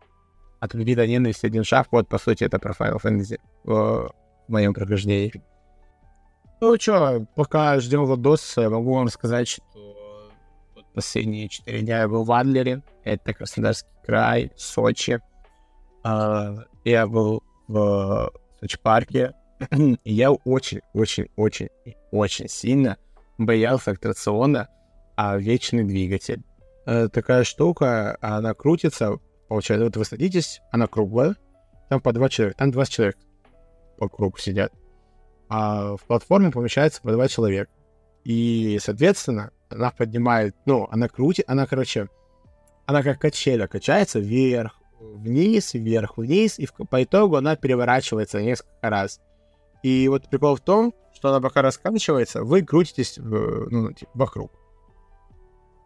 От 0.60 0.74
любви 0.74 0.94
до 0.94 1.06
ненависти 1.06 1.46
один 1.46 1.64
шаг, 1.64 1.88
вот, 1.90 2.08
по 2.08 2.18
сути, 2.18 2.44
это 2.44 2.58
про 2.58 2.72
Final 2.72 3.00
Fantasy 3.02 3.38
в, 3.64 4.10
в 4.46 4.48
моем 4.48 4.74
прохождении. 4.74 5.32
Ну 6.60 6.78
что, 6.78 7.26
пока 7.34 7.80
ждем 7.80 8.04
Владоса, 8.04 8.68
могу 8.68 8.94
вам 8.94 9.08
сказать, 9.08 9.48
что 9.48 10.30
последние 10.94 11.48
четыре 11.48 11.80
дня 11.80 12.00
я 12.00 12.08
был 12.08 12.24
в 12.24 12.32
Адлере, 12.32 12.82
это 13.04 13.32
Краснодарский 13.32 13.88
край, 14.04 14.52
Сочи. 14.56 15.20
А, 16.02 16.56
Я 16.84 17.06
был 17.06 17.42
в 17.68 18.32
Сочи-парке, 18.60 19.32
я 20.04 20.32
очень-очень-очень 20.32 21.68
очень 22.10 22.48
сильно 22.48 22.96
боялся 23.38 23.92
аттракциона 23.92 24.68
а 25.16 25.36
вечный 25.36 25.84
двигатель. 25.84 26.42
Э, 26.86 27.08
Такая 27.08 27.44
штука, 27.44 28.16
она 28.20 28.54
крутится, 28.54 29.18
получается, 29.48 29.84
вот 29.84 29.96
вы 29.96 30.04
садитесь, 30.04 30.60
она 30.72 30.86
круглая, 30.86 31.36
там 31.90 32.00
по 32.00 32.12
два 32.12 32.28
человека, 32.28 32.58
там 32.58 32.70
20 32.70 32.92
человек 32.92 33.16
кругу 33.98 34.38
сидят 34.38 34.72
а 35.50 35.96
в 35.96 36.02
платформе 36.06 36.50
помещается 36.50 37.02
по 37.02 37.10
два 37.12 37.28
человека. 37.28 37.70
И, 38.24 38.78
соответственно, 38.80 39.50
она 39.68 39.90
поднимает, 39.90 40.54
ну, 40.64 40.86
она 40.90 41.08
крутит, 41.08 41.44
она, 41.48 41.66
короче, 41.66 42.08
она 42.86 43.02
как 43.02 43.18
качеля 43.18 43.66
качается 43.66 44.20
вверх, 44.20 44.78
вниз, 45.00 45.74
вверх, 45.74 46.18
вниз, 46.18 46.58
и 46.58 46.66
в- 46.66 46.72
по 46.72 47.02
итогу 47.02 47.36
она 47.36 47.56
переворачивается 47.56 48.40
несколько 48.40 48.88
раз. 48.88 49.20
И 49.82 50.08
вот 50.08 50.28
прикол 50.28 50.56
в 50.56 50.60
том, 50.60 50.94
что 51.14 51.28
она 51.30 51.40
пока 51.40 51.62
расканчивается, 51.62 52.44
вы 52.44 52.62
крутитесь 52.62 53.16
ну, 53.18 53.92
типа, 53.92 54.10
вокруг 54.14 54.52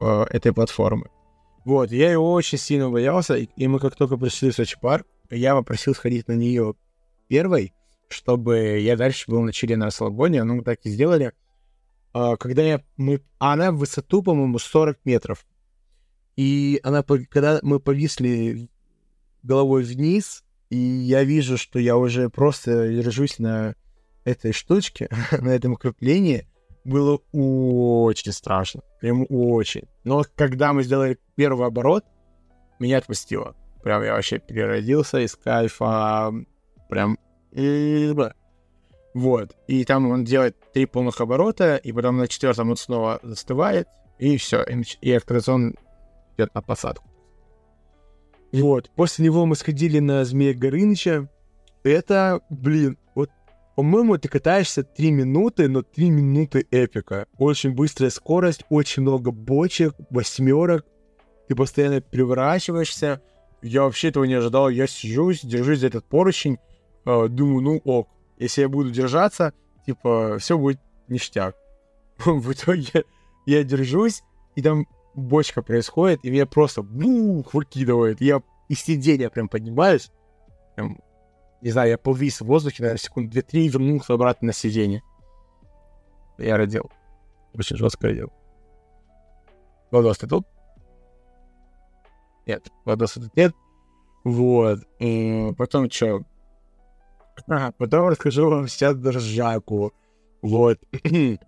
э, 0.00 0.24
этой 0.30 0.52
платформы. 0.52 1.10
Вот, 1.64 1.90
я 1.92 2.08
ее 2.08 2.18
очень 2.18 2.58
сильно 2.58 2.90
боялся, 2.90 3.36
и 3.36 3.66
мы 3.66 3.78
как 3.78 3.96
только 3.96 4.16
пришли 4.16 4.50
в 4.50 4.54
Сочи 4.54 4.76
парк, 4.80 5.06
я 5.30 5.54
попросил 5.54 5.94
сходить 5.94 6.28
на 6.28 6.34
нее 6.34 6.74
первой, 7.28 7.72
чтобы 8.08 8.78
я 8.80 8.96
дальше 8.96 9.30
был 9.30 9.40
на 9.40 9.52
Чили 9.52 9.74
на 9.74 9.86
расслабоне, 9.86 10.44
ну, 10.44 10.56
мы 10.56 10.62
так 10.62 10.80
и 10.84 10.90
сделали. 10.90 11.32
А, 12.12 12.36
когда 12.36 12.62
я... 12.62 12.82
Мы, 12.96 13.20
а 13.38 13.54
она 13.54 13.72
в 13.72 13.76
высоту, 13.76 14.22
по-моему, 14.22 14.58
40 14.58 14.98
метров. 15.04 15.46
И 16.36 16.80
она, 16.82 17.02
когда 17.02 17.60
мы 17.62 17.80
повисли 17.80 18.68
головой 19.42 19.82
вниз, 19.84 20.44
и 20.70 20.76
я 20.76 21.24
вижу, 21.24 21.56
что 21.56 21.78
я 21.78 21.96
уже 21.96 22.28
просто 22.28 22.88
держусь 22.88 23.38
на 23.38 23.74
этой 24.24 24.52
штучке, 24.52 25.08
на 25.32 25.50
этом 25.50 25.72
укреплении, 25.72 26.46
было 26.84 27.18
очень 27.32 28.32
страшно. 28.32 28.82
Прям 29.00 29.26
очень. 29.28 29.88
Но 30.04 30.24
когда 30.36 30.72
мы 30.72 30.82
сделали 30.82 31.18
первый 31.34 31.66
оборот, 31.66 32.04
меня 32.78 32.98
отпустило. 32.98 33.54
Прям 33.82 34.02
я 34.02 34.12
вообще 34.14 34.38
переродился 34.38 35.20
из 35.20 35.34
кайфа. 35.34 36.32
Прям... 36.88 37.18
Вот. 39.14 39.56
И 39.68 39.84
там 39.84 40.10
он 40.10 40.24
делает 40.24 40.56
три 40.72 40.86
полных 40.86 41.20
оборота, 41.20 41.76
и 41.76 41.92
потом 41.92 42.18
на 42.18 42.26
четвертом 42.26 42.70
он 42.70 42.76
снова 42.76 43.20
застывает, 43.22 43.88
и 44.18 44.36
все. 44.36 44.62
И, 44.64 44.82
и 45.00 45.12
аттракцион 45.12 45.76
идет 46.36 46.54
на 46.54 46.62
посадку. 46.62 47.08
Вот. 48.52 48.90
После 48.96 49.24
него 49.24 49.46
мы 49.46 49.56
сходили 49.56 50.00
на 50.00 50.24
Змея 50.24 50.54
Горыныча. 50.54 51.28
Это, 51.82 52.40
блин, 52.50 52.98
по-моему, 53.74 54.18
ты 54.18 54.28
катаешься 54.28 54.84
3 54.84 55.10
минуты, 55.10 55.68
но 55.68 55.82
3 55.82 56.10
минуты 56.10 56.66
эпика. 56.70 57.26
Очень 57.38 57.72
быстрая 57.74 58.10
скорость, 58.10 58.64
очень 58.68 59.02
много 59.02 59.32
бочек, 59.32 59.94
восьмерок. 60.10 60.86
Ты 61.48 61.56
постоянно 61.56 62.00
переворачиваешься. 62.00 63.20
Я 63.62 63.82
вообще 63.82 64.08
этого 64.08 64.24
не 64.24 64.34
ожидал. 64.34 64.68
Я 64.68 64.86
сижусь, 64.86 65.40
держусь 65.42 65.80
за 65.80 65.88
этот 65.88 66.04
поручень. 66.04 66.58
Э, 67.04 67.28
думаю, 67.28 67.62
ну 67.62 67.80
ок. 67.84 68.08
Если 68.38 68.62
я 68.62 68.68
буду 68.68 68.90
держаться, 68.90 69.52
типа, 69.86 70.38
все 70.38 70.56
будет 70.56 70.80
ништяк. 71.08 71.56
В 72.24 72.52
итоге 72.52 73.04
я 73.46 73.64
держусь, 73.64 74.22
и 74.54 74.62
там 74.62 74.86
бочка 75.14 75.62
происходит, 75.62 76.20
и 76.22 76.30
меня 76.30 76.46
просто 76.46 76.82
бух, 76.82 77.54
выкидывает. 77.54 78.20
Я 78.20 78.42
из 78.68 78.80
сиденья 78.80 79.30
прям 79.30 79.48
поднимаюсь. 79.48 80.10
Прям 80.76 80.98
не 81.64 81.70
знаю, 81.70 81.88
я 81.88 81.98
повис 81.98 82.42
в 82.42 82.44
воздухе, 82.44 82.82
наверное, 82.82 83.00
секунд 83.00 83.34
2-3 83.34 83.44
и 83.52 83.68
вернулся 83.68 84.12
обратно 84.12 84.48
на 84.48 84.52
сиденье. 84.52 85.02
Я 86.36 86.58
родил. 86.58 86.90
Очень 87.54 87.76
жестко 87.76 88.08
родил. 88.08 88.30
Владос, 89.90 90.18
ты 90.18 90.26
тут? 90.26 90.46
Нет, 92.46 92.68
Владоса 92.84 93.18
тут 93.18 93.34
нет. 93.34 93.54
Вот. 94.24 94.80
И 94.98 95.54
потом 95.56 95.90
что? 95.90 96.24
А, 97.48 97.72
потом 97.72 98.08
расскажу 98.08 98.50
вам 98.50 98.68
сейчас 98.68 98.96
ржаку. 98.96 99.94
Вот. 100.42 100.78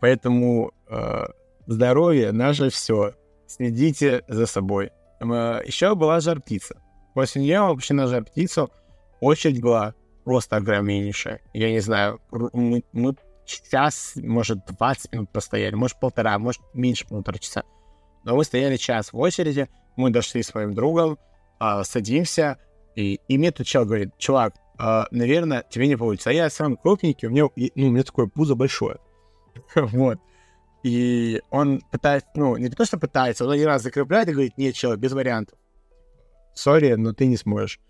Поэтому 0.00 0.72
э, 0.88 1.24
здоровье 1.68 2.32
наше 2.32 2.68
все. 2.70 3.14
Следите 3.46 4.24
за 4.26 4.46
собой. 4.46 4.90
Э, 5.20 5.60
еще 5.64 5.94
была 5.94 6.18
жар 6.18 6.40
птица. 6.40 6.82
После 7.14 7.42
нее 7.42 7.60
вообще 7.60 7.94
на 7.94 8.08
жар 8.08 8.24
птицу 8.24 8.68
очередь 9.24 9.60
была 9.60 9.94
просто 10.24 10.56
огромнейшая. 10.56 11.40
Я 11.52 11.70
не 11.70 11.80
знаю, 11.80 12.20
мы, 12.30 12.84
мы 12.92 13.14
час, 13.44 14.12
может, 14.16 14.64
20 14.66 15.12
минут 15.12 15.30
постояли, 15.30 15.74
может, 15.74 15.98
полтора, 15.98 16.38
может, 16.38 16.62
меньше 16.74 17.06
полтора 17.06 17.38
часа. 17.38 17.64
Но 18.24 18.36
мы 18.36 18.44
стояли 18.44 18.76
час 18.76 19.12
в 19.12 19.18
очереди, 19.18 19.68
мы 19.96 20.10
дошли 20.10 20.42
с 20.42 20.54
моим 20.54 20.74
другом, 20.74 21.18
э, 21.60 21.82
садимся, 21.84 22.58
и, 22.94 23.20
и 23.28 23.38
мне 23.38 23.50
тут 23.50 23.66
чел 23.66 23.84
говорит, 23.84 24.16
чувак, 24.18 24.54
э, 24.78 25.04
наверное, 25.10 25.64
тебе 25.68 25.88
не 25.88 25.96
получится. 25.96 26.30
А 26.30 26.32
я 26.32 26.50
сам 26.50 26.76
крупненький, 26.76 27.28
у 27.28 27.30
меня, 27.30 27.48
ну, 27.54 27.88
у 27.88 27.90
меня 27.90 28.04
такое 28.04 28.26
пузо 28.26 28.54
большое. 28.54 28.98
вот. 29.74 30.18
И 30.82 31.40
он 31.50 31.80
пытается, 31.90 32.28
ну, 32.34 32.56
не 32.56 32.68
то, 32.68 32.84
что 32.84 32.98
пытается, 32.98 33.44
он 33.44 33.52
один 33.52 33.66
раз 33.66 33.82
закрепляет 33.82 34.28
и 34.28 34.32
говорит, 34.32 34.58
нет, 34.58 34.74
чел, 34.74 34.96
без 34.96 35.12
вариантов. 35.12 35.58
Сори, 36.54 36.94
но 36.94 37.12
ты 37.12 37.26
не 37.26 37.36
сможешь. 37.36 37.80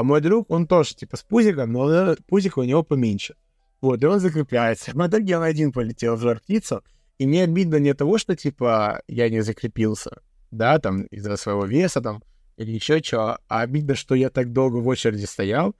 А 0.00 0.02
мой 0.02 0.22
друг, 0.22 0.50
он 0.50 0.66
тоже, 0.66 0.94
типа, 0.94 1.18
с 1.18 1.22
пузиком, 1.22 1.72
но 1.72 2.16
пузик 2.26 2.56
у 2.56 2.62
него 2.62 2.82
поменьше. 2.82 3.34
Вот, 3.82 4.02
и 4.02 4.06
он 4.06 4.18
закрепляется. 4.18 4.92
В 4.94 5.06
итоге 5.06 5.36
он 5.36 5.42
один 5.42 5.72
полетел 5.72 6.16
в 6.16 6.20
жар 6.20 6.40
птицу, 6.40 6.82
и 7.18 7.26
мне 7.26 7.42
обидно 7.42 7.76
не 7.76 7.92
того, 7.92 8.16
что, 8.16 8.34
типа, 8.34 9.02
я 9.08 9.28
не 9.28 9.42
закрепился, 9.42 10.22
да, 10.50 10.78
там, 10.78 11.02
из-за 11.02 11.36
своего 11.36 11.66
веса, 11.66 12.00
там, 12.00 12.22
или 12.56 12.70
еще 12.70 13.02
что, 13.02 13.40
а 13.46 13.60
обидно, 13.60 13.94
что 13.94 14.14
я 14.14 14.30
так 14.30 14.54
долго 14.54 14.76
в 14.76 14.88
очереди 14.88 15.26
стоял, 15.26 15.76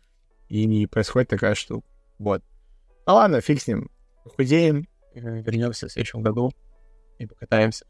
и 0.51 0.67
не 0.67 0.87
происходит 0.87 1.31
такая 1.31 1.55
штука. 1.55 1.89
Вот. 2.19 2.43
Ну 3.07 3.15
ладно, 3.15 3.41
фиг 3.41 3.63
с 3.63 3.69
ним. 3.69 3.91
Похудеем, 4.25 4.87
вернемся 5.15 5.89
в 5.89 5.93
следующем 5.93 6.21
году 6.21 6.53
и 7.19 7.25
покатаемся. 7.25 7.87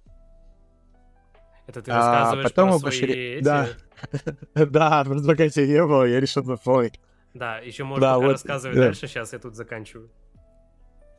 Это 1.70 1.82
ты 1.82 1.92
рассказываешь 1.92 2.46
а 2.46 2.48
потом 2.48 2.68
про 2.68 2.76
мы 2.78 2.82
пошли... 2.82 3.14
эти... 3.14 3.44
Да, 3.44 3.68
да, 4.54 5.04
просто 5.04 5.26
пока 5.28 5.48
тебя 5.48 5.66
не 5.66 5.86
было, 5.86 6.04
я 6.04 6.18
решил 6.20 6.42
запомнить. 6.42 7.00
Да, 7.32 7.58
еще 7.58 7.84
можно 7.84 8.00
да, 8.00 8.18
вот, 8.18 8.32
рассказывать 8.32 8.76
да. 8.76 8.84
дальше, 8.86 9.06
сейчас 9.06 9.32
я 9.32 9.38
тут 9.38 9.54
заканчиваю. 9.54 10.10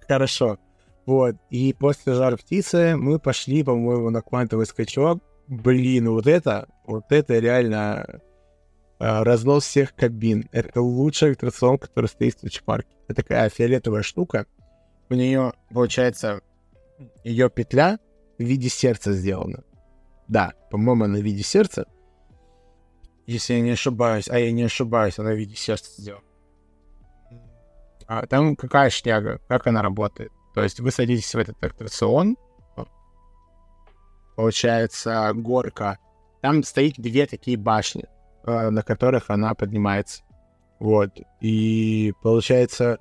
Хорошо. 0.07 0.57
Вот, 1.05 1.35
и 1.49 1.73
после 1.73 2.13
жар 2.13 2.37
птицы 2.37 2.95
мы 2.97 3.17
пошли, 3.17 3.63
по-моему, 3.63 4.09
на 4.09 4.21
квантовый 4.21 4.65
скачок. 4.65 5.23
Блин, 5.47 6.09
вот 6.09 6.27
это, 6.27 6.67
вот 6.85 7.05
это 7.11 7.39
реально 7.39 8.05
э, 8.99 9.23
разнос 9.23 9.65
всех 9.65 9.95
кабин. 9.95 10.49
Это 10.51 10.81
лучший 10.81 11.31
аттракцион, 11.31 11.77
который 11.77 12.07
стоит 12.07 12.39
в 12.39 12.43
Лучпарке. 12.43 12.89
Это 13.07 13.23
такая 13.23 13.49
фиолетовая 13.49 14.03
штука. 14.03 14.45
У 15.09 15.13
нее, 15.13 15.53
получается, 15.73 16.41
ее 17.23 17.49
петля 17.49 17.99
в 18.37 18.43
виде 18.43 18.69
сердца 18.69 19.13
сделана. 19.13 19.63
Да, 20.31 20.53
по-моему, 20.69 21.03
она 21.03 21.17
в 21.19 21.23
виде 21.23 21.43
сердца. 21.43 21.85
Если 23.27 23.53
я 23.55 23.59
не 23.59 23.71
ошибаюсь, 23.71 24.29
а 24.29 24.39
я 24.39 24.49
не 24.53 24.63
ошибаюсь, 24.63 25.19
она 25.19 25.31
в 25.31 25.35
виде 25.35 25.57
сердца 25.57 25.91
сделана. 26.01 26.23
А 28.07 28.25
там 28.27 28.55
какая 28.55 28.89
шняга, 28.89 29.41
как 29.49 29.67
она 29.67 29.81
работает? 29.81 30.31
То 30.55 30.63
есть 30.63 30.79
вы 30.79 30.91
садитесь 30.91 31.35
в 31.35 31.37
этот 31.37 31.61
аттракцион, 31.61 32.37
получается 34.37 35.33
горка. 35.35 35.97
Там 36.41 36.63
стоит 36.63 36.95
две 36.97 37.25
такие 37.25 37.57
башни, 37.57 38.05
э, 38.45 38.69
на 38.69 38.83
которых 38.83 39.29
она 39.29 39.53
поднимается. 39.53 40.23
Вот. 40.79 41.11
И 41.41 42.13
получается, 42.23 42.99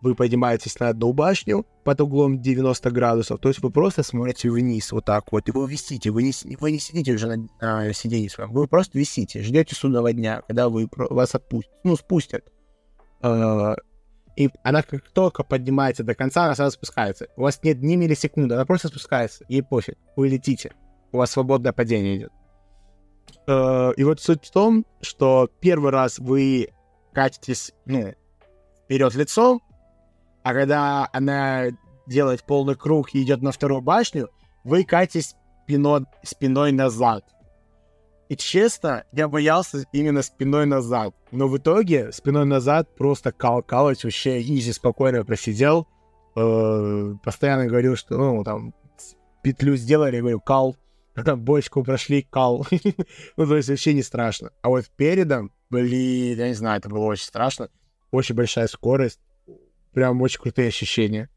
вы 0.00 0.14
поднимаетесь 0.14 0.78
на 0.78 0.88
одну 0.88 1.12
башню 1.12 1.66
под 1.84 2.00
углом 2.00 2.40
90 2.40 2.90
градусов, 2.90 3.40
то 3.40 3.48
есть 3.48 3.60
вы 3.60 3.70
просто 3.70 4.02
смотрите 4.02 4.50
вниз 4.50 4.92
вот 4.92 5.04
так 5.04 5.32
вот, 5.32 5.48
и 5.48 5.52
вы 5.52 5.68
висите, 5.68 6.10
вы 6.10 6.22
не, 6.22 6.32
вы 6.56 6.72
не 6.72 6.78
сидите 6.78 7.12
уже 7.12 7.26
на 7.26 7.48
а, 7.60 7.92
сиденье 7.92 8.30
своем, 8.30 8.52
вы 8.52 8.66
просто 8.68 8.98
висите, 8.98 9.42
ждете 9.42 9.74
судного 9.74 10.12
дня, 10.12 10.42
когда 10.46 10.68
вы, 10.68 10.88
вас 10.92 11.34
отпустят, 11.34 11.72
ну, 11.84 11.96
спустят. 11.96 12.44
А, 13.22 13.74
и 14.36 14.50
она 14.62 14.82
как 14.82 15.08
только 15.10 15.42
поднимается 15.42 16.04
до 16.04 16.14
конца, 16.14 16.44
она 16.44 16.54
сразу 16.54 16.74
спускается. 16.74 17.26
У 17.36 17.42
вас 17.42 17.60
нет 17.64 17.82
ни 17.82 17.96
миллисекунды, 17.96 18.54
она 18.54 18.64
просто 18.64 18.88
спускается, 18.88 19.44
ей 19.48 19.62
пофиг, 19.62 19.96
вы 20.14 20.28
летите, 20.28 20.72
у 21.10 21.18
вас 21.18 21.32
свободное 21.32 21.72
падение 21.72 22.18
идет. 22.18 22.32
А, 23.48 23.90
и 23.96 24.04
вот 24.04 24.20
суть 24.20 24.44
в 24.46 24.50
том, 24.52 24.86
что 25.00 25.50
первый 25.60 25.90
раз 25.90 26.18
вы 26.18 26.68
катитесь, 27.12 27.72
ну, 27.84 28.14
вперед 28.84 29.14
лицом, 29.14 29.60
а 30.48 30.54
когда 30.54 31.10
она 31.12 31.66
делает 32.06 32.42
полный 32.42 32.74
круг 32.74 33.14
и 33.14 33.22
идет 33.22 33.42
на 33.42 33.52
вторую 33.52 33.82
башню, 33.82 34.30
вы 34.64 34.82
катитесь 34.82 35.36
спиной, 35.64 36.06
спиной 36.22 36.72
назад. 36.72 37.22
И 38.30 38.36
честно, 38.36 39.04
я 39.12 39.28
боялся 39.28 39.84
именно 39.92 40.22
спиной 40.22 40.64
назад. 40.64 41.14
Но 41.32 41.48
в 41.48 41.58
итоге 41.58 42.12
спиной 42.12 42.46
назад 42.46 42.88
просто 42.96 43.30
кал 43.30 43.62
калать 43.62 44.04
вообще 44.04 44.40
изи 44.40 44.72
спокойно 44.72 45.22
просидел. 45.22 45.86
Э, 46.34 47.12
постоянно 47.22 47.66
говорил, 47.66 47.94
что 47.96 48.16
ну 48.16 48.42
там 48.42 48.72
петлю 49.42 49.76
сделали, 49.76 50.16
я 50.16 50.22
говорю, 50.22 50.40
кал. 50.40 50.76
Там 51.26 51.44
бочку 51.44 51.84
прошли, 51.84 52.22
кал. 52.22 52.66
ну, 53.36 53.46
то 53.46 53.54
есть 53.54 53.68
вообще 53.68 53.92
не 53.92 54.02
страшно. 54.02 54.50
А 54.62 54.70
вот 54.70 54.86
передом, 54.96 55.52
блин, 55.68 56.38
я 56.38 56.48
не 56.48 56.54
знаю, 56.54 56.78
это 56.78 56.88
было 56.88 57.04
очень 57.04 57.26
страшно. 57.26 57.68
Очень 58.12 58.34
большая 58.34 58.66
скорость 58.66 59.20
прям 59.98 60.22
очень 60.22 60.40
крутые 60.40 60.68
ощущения. 60.68 61.28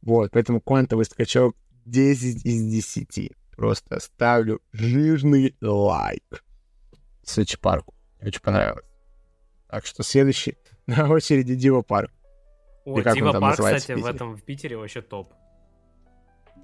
Вот, 0.00 0.30
поэтому 0.32 0.60
квантовый 0.60 1.04
скачок 1.04 1.54
10 1.84 2.46
из 2.46 2.62
10. 2.62 3.32
Просто 3.56 4.00
ставлю 4.00 4.62
жирный 4.72 5.54
лайк. 5.60 6.42
Сочи 7.22 7.58
парку. 7.58 7.94
Очень 8.22 8.40
понравилось. 8.40 8.86
Так 9.68 9.84
что 9.84 10.02
следующий 10.02 10.56
на 10.86 11.10
очереди 11.10 11.54
Дива 11.54 11.82
парк. 11.82 12.10
О, 12.86 13.02
Дива 13.02 13.38
Парк, 13.38 13.58
кстати, 13.58 13.92
в, 13.92 14.00
в 14.00 14.06
этом 14.06 14.34
в 14.34 14.42
Питере 14.42 14.76
вообще 14.76 15.02
топ. 15.02 15.34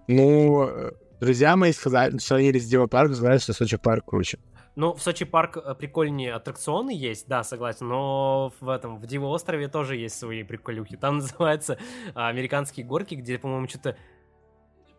Ну, 0.09 0.69
э, 0.69 0.93
друзья 1.21 1.55
мои 1.57 1.73
сказали, 1.73 2.17
что 2.19 2.37
они 2.37 2.59
с 2.59 2.67
Дива 2.67 2.87
Парк, 2.87 3.15
сказали, 3.15 3.39
что 3.39 3.53
Сочи 3.53 3.77
Парк 3.77 4.07
круче. 4.07 4.39
Ну, 4.77 4.95
в 4.95 5.03
Сочи 5.03 5.25
парк 5.25 5.57
э, 5.57 5.75
прикольнее 5.75 6.35
аттракционы 6.35 6.91
есть, 6.91 7.27
да, 7.29 7.43
согласен, 7.43 7.89
но 7.89 8.53
в 8.61 8.69
этом, 8.69 8.99
в 8.99 9.07
Диво 9.07 9.27
острове 9.27 9.69
тоже 9.69 9.97
есть 9.97 10.19
свои 10.19 10.43
приколюхи. 10.43 10.97
Там 10.97 11.17
называется 11.19 11.79
а, 12.15 12.29
американские 12.29 12.87
горки, 12.87 13.15
где, 13.15 13.39
по-моему, 13.39 13.69
что-то 13.69 13.97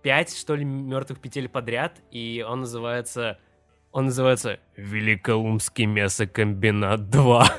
5, 0.04 0.38
что 0.38 0.56
ли, 0.56 0.66
мертвых 0.66 1.20
петель 1.20 1.48
подряд, 1.48 2.02
и 2.12 2.46
он 2.48 2.62
называется... 2.62 3.40
Он 3.92 4.06
называется 4.06 4.60
Великолумский 4.78 5.86
мясокомбинат 5.86 7.10
2. 7.10 7.46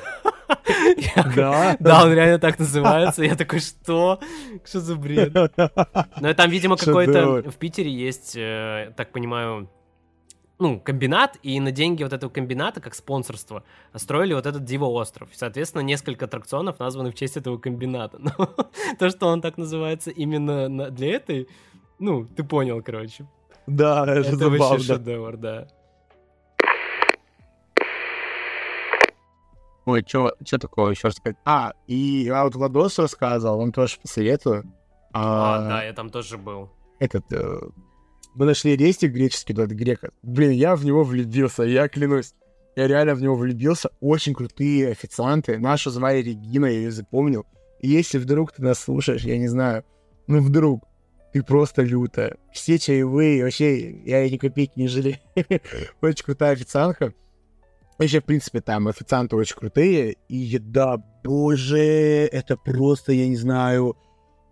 Да? 1.34 1.76
Да, 1.80 2.04
он 2.04 2.12
реально 2.12 2.38
так 2.38 2.58
называется. 2.58 3.24
Я 3.24 3.36
такой, 3.36 3.60
что? 3.60 4.20
Что 4.64 4.80
за 4.80 4.96
бред? 4.96 5.32
Ну, 6.20 6.34
там, 6.34 6.50
видимо, 6.50 6.76
какой-то... 6.76 7.50
В 7.50 7.56
Питере 7.56 7.90
есть, 7.90 8.36
э, 8.36 8.92
так 8.96 9.12
понимаю, 9.12 9.70
ну, 10.62 10.80
комбинат, 10.80 11.38
и 11.42 11.58
на 11.58 11.72
деньги 11.72 12.04
вот 12.04 12.12
этого 12.12 12.30
комбината, 12.30 12.80
как 12.80 12.94
спонсорство, 12.94 13.64
строили 13.94 14.32
вот 14.32 14.46
этот 14.46 14.64
Диво 14.64 14.86
остров. 14.86 15.28
Соответственно, 15.34 15.82
несколько 15.82 16.26
аттракционов 16.26 16.78
названы 16.78 17.10
в 17.10 17.14
честь 17.14 17.36
этого 17.36 17.58
комбината. 17.58 18.18
Но 18.20 18.32
то, 18.98 19.10
что 19.10 19.26
он 19.26 19.42
так 19.42 19.58
называется 19.58 20.10
именно 20.10 20.90
для 20.90 21.16
этой, 21.16 21.48
ну, 21.98 22.24
ты 22.24 22.44
понял, 22.44 22.80
короче. 22.80 23.26
Да, 23.66 24.04
это, 24.04 24.28
это 24.28 24.36
забавно. 24.36 24.58
вообще 24.58 24.94
шедевр, 24.94 25.36
да. 25.36 25.68
Ой, 29.84 30.04
что 30.06 30.32
такого 30.60 30.90
еще 30.90 31.08
рассказать? 31.08 31.36
А, 31.44 31.72
и 31.88 32.22
я 32.26 32.44
вот 32.44 32.54
Владос 32.54 33.00
рассказывал, 33.00 33.58
он 33.58 33.72
тоже 33.72 33.98
посоветую. 34.00 34.62
А, 35.12 35.56
а, 35.56 35.68
да, 35.68 35.82
я 35.82 35.92
там 35.92 36.08
тоже 36.08 36.38
был. 36.38 36.70
Этот, 37.00 37.24
э, 37.32 37.60
мы 38.34 38.46
нашли 38.46 38.76
рестик 38.76 39.12
греческий, 39.12 39.54
тот 39.54 39.70
грека. 39.70 40.10
Блин, 40.22 40.50
я 40.52 40.76
в 40.76 40.84
него 40.84 41.04
влюбился, 41.04 41.62
я 41.64 41.88
клянусь. 41.88 42.34
Я 42.74 42.88
реально 42.88 43.14
в 43.14 43.22
него 43.22 43.34
влюбился. 43.36 43.90
Очень 44.00 44.34
крутые 44.34 44.90
официанты. 44.90 45.58
Нашу 45.58 45.90
звали 45.90 46.22
Регина, 46.22 46.66
я 46.66 46.72
ее 46.72 46.90
запомнил. 46.90 47.44
И 47.80 47.88
если 47.88 48.18
вдруг 48.18 48.52
ты 48.52 48.62
нас 48.62 48.78
слушаешь, 48.78 49.24
я 49.24 49.36
не 49.36 49.48
знаю, 49.48 49.84
ну 50.26 50.40
вдруг, 50.40 50.84
ты 51.32 51.42
просто 51.42 51.82
лютая. 51.82 52.36
Все 52.52 52.78
чаевые, 52.78 53.44
вообще, 53.44 53.90
я 54.04 54.28
ни 54.28 54.36
копейки 54.36 54.72
не 54.76 54.88
жалею. 54.88 55.18
Очень 56.00 56.24
крутая 56.24 56.52
официантка. 56.52 57.12
Вообще, 57.98 58.20
в 58.20 58.24
принципе, 58.24 58.60
там 58.60 58.88
официанты 58.88 59.36
очень 59.36 59.54
крутые. 59.54 60.16
И 60.28 60.36
еда, 60.36 60.96
боже, 61.22 62.26
это 62.32 62.56
просто, 62.56 63.12
я 63.12 63.28
не 63.28 63.36
знаю, 63.36 63.96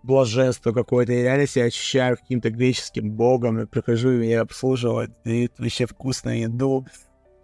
блаженство 0.03 0.73
какое-то. 0.73 1.13
Я 1.13 1.23
реально 1.23 1.47
себя 1.47 1.67
ощущаю 1.67 2.17
каким-то 2.17 2.51
греческим 2.51 3.11
богом. 3.11 3.59
Я 3.59 3.67
прихожу, 3.67 4.11
и 4.13 4.19
меня 4.19 4.43
обслуживают, 4.43 5.13
дают 5.25 5.59
вообще 5.59 5.87
вкусную 5.87 6.41
еду. 6.41 6.87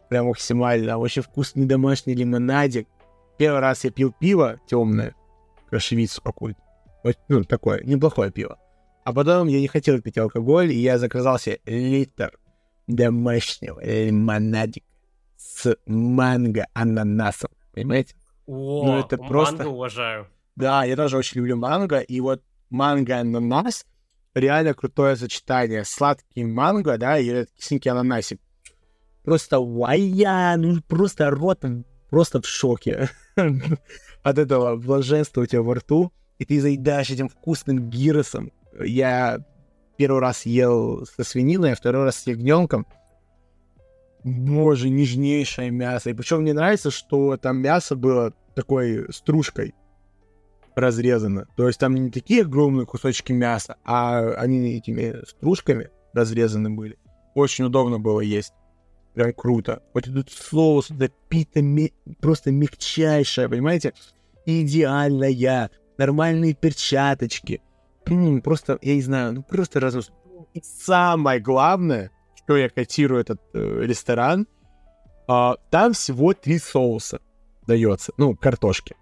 Прям 0.08 0.26
максимально. 0.26 0.98
Вообще 0.98 1.20
вкусный 1.20 1.66
домашний 1.66 2.14
лимонадик. 2.14 2.88
Первый 3.38 3.60
раз 3.60 3.84
я 3.84 3.90
пил 3.90 4.14
пиво 4.18 4.60
темное, 4.66 5.14
кашевицу 5.70 6.22
какую-то. 6.22 6.60
Ну, 7.28 7.44
такое, 7.44 7.82
неплохое 7.84 8.30
пиво. 8.30 8.58
А 9.04 9.12
потом 9.12 9.46
я 9.48 9.60
не 9.60 9.68
хотел 9.68 10.00
пить 10.00 10.18
алкоголь, 10.18 10.72
и 10.72 10.78
я 10.78 10.98
заказал 10.98 11.38
себе 11.38 11.60
литр 11.66 12.38
домашнего 12.86 13.80
лимонадика 13.84 14.86
с 15.36 15.76
манго-ананасом. 15.86 17.50
Понимаете? 17.72 18.14
О, 18.46 18.84
ну, 18.84 18.98
это 19.00 19.16
просто... 19.18 19.56
манго 19.56 19.68
уважаю. 19.68 20.26
Да, 20.56 20.84
я 20.84 20.96
тоже 20.96 21.18
очень 21.18 21.38
люблю 21.38 21.56
манго, 21.56 22.00
и 22.00 22.20
вот 22.20 22.42
манго 22.70 23.20
ананас 23.20 23.84
реально 24.34 24.74
крутое 24.74 25.16
сочетание. 25.16 25.84
Сладкий 25.84 26.44
манго, 26.44 26.96
да, 26.96 27.18
и 27.18 27.46
кисленький 27.56 27.90
ананасик. 27.90 28.40
Просто 29.22 29.60
вая, 29.60 30.56
ну 30.56 30.80
просто 30.88 31.30
рот 31.30 31.62
просто 32.10 32.40
в 32.40 32.46
шоке 32.46 33.10
от 34.22 34.38
этого 34.38 34.76
блаженства 34.76 35.42
у 35.42 35.46
тебя 35.46 35.62
во 35.62 35.74
рту, 35.74 36.12
и 36.38 36.44
ты 36.44 36.60
заедаешь 36.60 37.10
этим 37.10 37.28
вкусным 37.28 37.90
гиросом. 37.90 38.52
Я 38.78 39.44
первый 39.96 40.20
раз 40.20 40.46
ел 40.46 41.04
со 41.04 41.24
свининой, 41.24 41.72
а 41.72 41.76
второй 41.76 42.04
раз 42.04 42.16
с 42.16 42.26
ягненком. 42.26 42.86
Боже, 44.22 44.88
нежнейшее 44.88 45.70
мясо. 45.70 46.10
И 46.10 46.14
причем 46.14 46.42
мне 46.42 46.54
нравится, 46.54 46.90
что 46.90 47.36
там 47.36 47.58
мясо 47.58 47.96
было 47.96 48.32
такой 48.54 49.12
стружкой 49.12 49.74
разрезано. 50.76 51.46
То 51.56 51.66
есть 51.66 51.80
там 51.80 51.94
не 51.94 52.10
такие 52.10 52.42
огромные 52.42 52.86
кусочки 52.86 53.32
мяса, 53.32 53.76
а 53.84 54.34
они 54.34 54.76
этими 54.76 55.24
стружками 55.26 55.90
разрезаны 56.12 56.70
были. 56.70 56.98
Очень 57.34 57.64
удобно 57.64 57.98
было 57.98 58.20
есть. 58.20 58.52
Прям 59.14 59.32
круто. 59.32 59.82
Вот 59.94 60.06
этот 60.06 60.30
соус, 60.30 60.90
ми... 61.54 61.92
просто 62.20 62.52
мягчайшая, 62.52 63.48
понимаете? 63.48 63.94
Идеальная. 64.44 65.70
Нормальные 65.96 66.54
перчаточки. 66.54 67.62
Просто, 68.44 68.78
я 68.82 68.94
не 68.94 69.02
знаю, 69.02 69.32
ну 69.32 69.42
просто 69.42 69.80
разнос. 69.80 70.12
И 70.52 70.62
самое 70.62 71.40
главное, 71.40 72.10
что 72.36 72.56
я 72.56 72.68
котирую 72.68 73.22
этот 73.22 73.40
э, 73.54 73.80
ресторан, 73.82 74.46
э, 75.28 75.52
там 75.70 75.92
всего 75.94 76.34
три 76.34 76.58
соуса 76.58 77.20
дается. 77.66 78.12
Ну, 78.18 78.36
картошки 78.36 78.94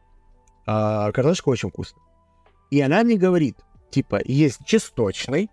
а, 0.67 1.12
картошка 1.12 1.49
очень 1.49 1.71
вкусная. 1.71 2.03
И 2.71 2.81
она 2.81 3.05
мне 3.05 3.17
говорит, 3.17 3.57
типа, 3.91 4.21
есть 4.25 4.61
чесночный, 4.65 5.51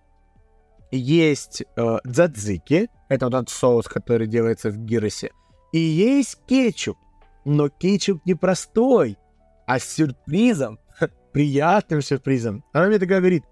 есть 0.92 1.64
э, 1.76 1.98
дзадзики, 2.04 2.90
это 3.10 3.26
вот 3.26 3.34
этот 3.36 3.50
соус, 3.50 3.88
который 3.88 4.28
делается 4.28 4.70
в 4.70 4.78
гиросе, 4.78 5.32
и 5.72 5.80
есть 5.80 6.40
кетчуп. 6.48 6.98
Но 7.46 7.70
кетчуп 7.70 8.26
не 8.26 8.36
простой, 8.36 9.18
а 9.66 9.80
с 9.80 9.86
сюрпризом, 9.86 10.80
приятным 11.34 12.02
сюрпризом. 12.02 12.64
Она 12.74 12.88
мне 12.88 13.00
такая 13.00 13.20
говорит, 13.20 13.44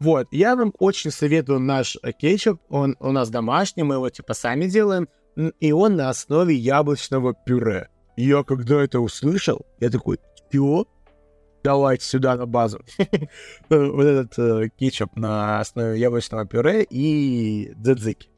вот, 0.00 0.28
я 0.30 0.54
вам 0.56 0.72
очень 0.78 1.10
советую 1.10 1.60
наш 1.60 1.96
э, 2.02 2.12
кетчуп, 2.12 2.60
он 2.68 2.96
у 3.00 3.12
нас 3.12 3.30
домашний, 3.30 3.82
мы 3.82 3.94
его 3.94 4.10
типа 4.10 4.34
сами 4.34 4.66
делаем, 4.66 5.08
и 5.60 5.72
он 5.72 5.96
на 5.96 6.10
основе 6.10 6.54
яблочного 6.54 7.34
пюре. 7.34 7.88
Я 8.16 8.42
когда 8.44 8.82
это 8.82 9.00
услышал, 9.00 9.64
я 9.80 9.90
такой, 9.90 10.18
чё? 10.56 10.86
Давайте 11.64 12.04
сюда 12.04 12.36
на 12.36 12.46
базу. 12.46 12.80
вот 13.68 14.04
этот 14.04 14.38
э, 14.38 14.68
кетчуп 14.78 15.16
на 15.16 15.60
основе 15.60 15.98
яблочного 15.98 16.46
пюре 16.46 16.86
и 16.88 17.72
дзадзики. 17.76 18.28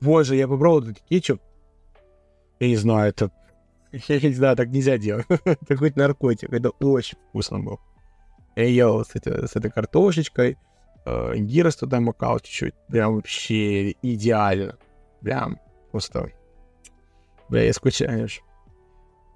Боже, 0.00 0.36
я 0.36 0.48
попробовал 0.48 0.82
этот 0.82 1.00
кетчуп. 1.08 1.40
Я 2.60 2.68
не 2.68 2.76
знаю, 2.76 3.10
это... 3.10 3.30
Я 4.08 4.20
не 4.20 4.34
знаю, 4.34 4.56
так 4.56 4.68
нельзя 4.68 4.98
делать. 4.98 5.26
это 5.44 5.76
хоть 5.76 5.96
наркотик. 5.96 6.52
Это 6.52 6.70
очень 6.70 7.16
вкусно 7.28 7.60
было. 7.60 7.78
Я 8.56 8.64
ел 8.64 9.04
с, 9.04 9.14
этой, 9.14 9.46
с 9.46 9.56
этой 9.56 9.70
картошечкой. 9.70 10.58
Э, 11.04 11.36
гирос 11.36 11.76
туда 11.76 12.00
макал 12.00 12.40
чуть-чуть. 12.40 12.74
Прям 12.88 13.14
вообще 13.14 13.92
идеально. 14.02 14.76
Прям 15.20 15.60
просто... 15.92 16.32
Бля, 17.48 17.62
я 17.62 17.72
скучаешь. 17.72 18.42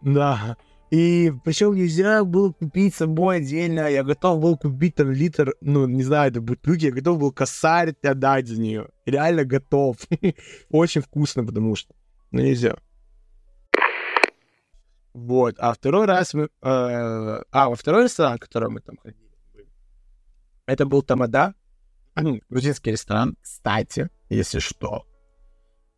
Да. 0.02 0.56
И 0.90 1.32
причем 1.44 1.74
нельзя 1.74 2.24
было 2.24 2.52
купить 2.52 2.96
собой 2.96 3.36
отдельно. 3.36 3.88
Я 3.88 4.02
готов 4.02 4.40
был 4.40 4.58
купить 4.58 4.96
там 4.96 5.12
литр, 5.12 5.54
ну, 5.60 5.86
не 5.86 6.02
знаю, 6.02 6.30
это 6.30 6.40
бутылки. 6.40 6.86
Я 6.86 6.92
готов 6.92 7.20
был 7.20 7.32
косарь 7.32 7.94
отдать 8.02 8.48
за 8.48 8.60
нее. 8.60 8.88
Реально 9.06 9.44
готов. 9.44 9.96
Очень 10.70 11.02
вкусно, 11.02 11.46
потому 11.46 11.76
что. 11.76 11.94
Ну, 12.32 12.40
нельзя. 12.40 12.76
Вот. 15.14 15.54
А 15.58 15.72
второй 15.72 16.06
раз 16.06 16.34
мы... 16.34 16.44
Э, 16.62 17.42
а, 17.52 17.68
во 17.68 17.76
второй 17.76 18.04
ресторан, 18.04 18.36
в 18.36 18.40
который 18.40 18.68
мы 18.68 18.80
там 18.80 18.96
ходили, 18.96 19.30
это 20.66 20.86
был 20.86 21.02
Тамада. 21.02 21.54
Грузинский 22.48 22.90
ресторан. 22.90 23.36
Кстати, 23.40 24.08
если 24.28 24.58
что, 24.58 25.04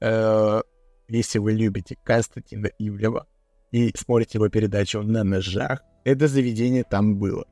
э, 0.00 0.60
если 1.08 1.38
вы 1.38 1.52
любите 1.52 1.96
Константина 2.04 2.68
Ивлева, 2.78 3.26
и 3.72 3.92
смотрите 3.96 4.38
его 4.38 4.48
передачу 4.48 5.02
на 5.02 5.24
ножах, 5.24 5.82
это 6.04 6.28
заведение 6.28 6.84
там 6.84 7.16
было. 7.16 7.46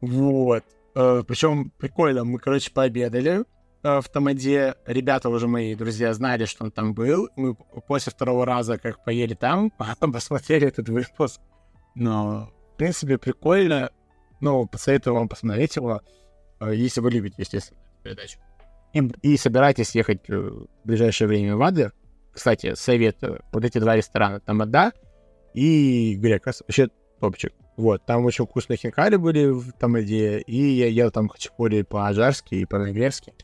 Вот. 0.00 0.64
Э, 0.94 1.22
Причем 1.26 1.70
прикольно, 1.78 2.24
мы, 2.24 2.38
короче, 2.38 2.70
пообедали 2.70 3.44
э, 3.82 4.00
в 4.00 4.08
Тамаде. 4.08 4.76
Ребята 4.86 5.28
уже 5.28 5.48
мои 5.48 5.74
друзья 5.74 6.12
знали, 6.14 6.44
что 6.44 6.64
он 6.64 6.70
там 6.70 6.94
был. 6.94 7.28
Мы 7.36 7.54
после 7.54 8.12
второго 8.12 8.46
раза, 8.46 8.78
как 8.78 9.04
поели 9.04 9.34
там, 9.34 9.70
посмотрели 10.00 10.68
этот 10.68 10.88
выпуск. 10.88 11.40
Но, 11.94 12.50
в 12.74 12.76
принципе, 12.76 13.18
прикольно. 13.18 13.90
Ну, 14.40 14.66
посоветую 14.66 15.14
вам 15.14 15.28
посмотреть 15.28 15.76
его, 15.76 16.02
э, 16.60 16.74
если 16.74 17.00
вы 17.00 17.10
любите, 17.10 17.36
естественно, 17.38 17.80
передачу. 18.02 18.38
И, 18.92 19.00
и 19.22 19.36
собираетесь 19.36 19.94
ехать 19.94 20.28
в 20.28 20.68
ближайшее 20.84 21.26
время 21.26 21.56
в 21.56 21.62
Адлер, 21.62 21.92
кстати, 22.34 22.74
советую. 22.74 23.40
Вот 23.52 23.64
эти 23.64 23.78
два 23.78 23.96
ресторана, 23.96 24.40
Тамада 24.40 24.92
и 25.54 26.16
Грекос. 26.16 26.62
Вообще 26.66 26.88
топчик. 27.20 27.52
Вот, 27.76 28.04
там 28.06 28.24
очень 28.24 28.46
вкусные 28.46 28.76
хинкали 28.76 29.16
были 29.16 29.46
в 29.46 29.72
Тамаде, 29.72 30.38
и 30.40 30.56
я 30.56 30.86
ел 30.86 31.10
там 31.10 31.28
хачапури 31.28 31.82
по-ажарски 31.82 32.54
и 32.54 32.66
по-венгерски. 32.66 33.34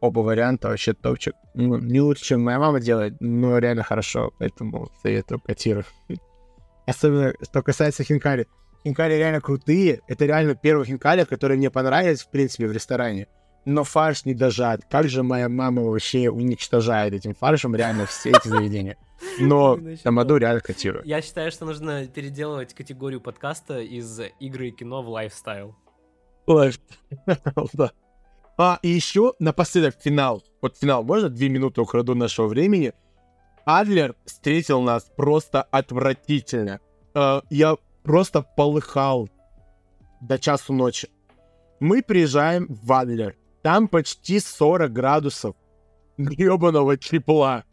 Оба 0.00 0.20
варианта 0.20 0.68
вообще 0.68 0.92
топчик. 0.92 1.34
Ну, 1.54 1.78
не 1.78 2.00
лучше, 2.00 2.24
чем 2.24 2.42
моя 2.42 2.58
мама 2.58 2.80
делает, 2.80 3.14
но 3.20 3.58
реально 3.58 3.82
хорошо, 3.82 4.32
поэтому 4.38 4.90
советую 5.02 5.40
котиру. 5.40 5.84
Особенно, 6.86 7.32
что 7.42 7.62
касается 7.62 8.02
хинкали. 8.02 8.46
Хинкали 8.82 9.14
реально 9.14 9.40
крутые. 9.40 10.00
Это 10.06 10.26
реально 10.26 10.54
первые 10.54 10.86
хинкали, 10.86 11.24
которые 11.24 11.58
мне 11.58 11.70
понравились, 11.70 12.22
в 12.22 12.30
принципе, 12.30 12.66
в 12.66 12.72
ресторане. 12.72 13.28
Но 13.66 13.84
фарш 13.84 14.24
не 14.24 14.32
дожат. 14.32 14.84
Как 14.88 15.08
же 15.08 15.22
моя 15.22 15.48
мама 15.48 15.82
вообще 15.82 16.30
уничтожает 16.30 17.12
этим 17.12 17.34
фаршем 17.34 17.74
реально 17.74 18.06
все 18.06 18.30
эти 18.30 18.48
заведения. 18.48 18.96
Но 19.40 19.78
Тамаду 20.02 20.36
реально 20.36 20.60
котирую. 20.60 21.04
Я 21.04 21.20
считаю, 21.20 21.50
что 21.50 21.64
нужно 21.64 22.06
переделывать 22.06 22.74
категорию 22.74 23.20
подкаста 23.20 23.80
из 23.80 24.20
игры 24.40 24.68
и 24.68 24.70
кино 24.70 25.02
в 25.02 25.08
лайфстайл. 25.08 25.74
Да. 27.72 27.90
А, 28.58 28.78
и 28.82 28.88
еще 28.88 29.34
напоследок 29.38 29.96
финал. 30.00 30.42
Вот 30.62 30.78
финал, 30.78 31.02
можно 31.02 31.28
две 31.28 31.48
минуты 31.48 31.80
украду 31.80 32.14
нашего 32.14 32.46
времени? 32.46 32.94
Адлер 33.66 34.14
встретил 34.24 34.80
нас 34.80 35.10
просто 35.16 35.62
отвратительно. 35.62 36.80
Э, 37.14 37.42
я 37.50 37.76
просто 38.02 38.42
полыхал 38.42 39.28
до 40.20 40.38
часу 40.38 40.72
ночи. 40.72 41.08
Мы 41.80 42.02
приезжаем 42.02 42.66
в 42.68 42.92
Адлер. 42.92 43.36
Там 43.66 43.88
почти 43.88 44.38
40 44.38 44.92
градусов 44.92 45.56
гребаного 46.18 46.96
тепла. 46.96 47.64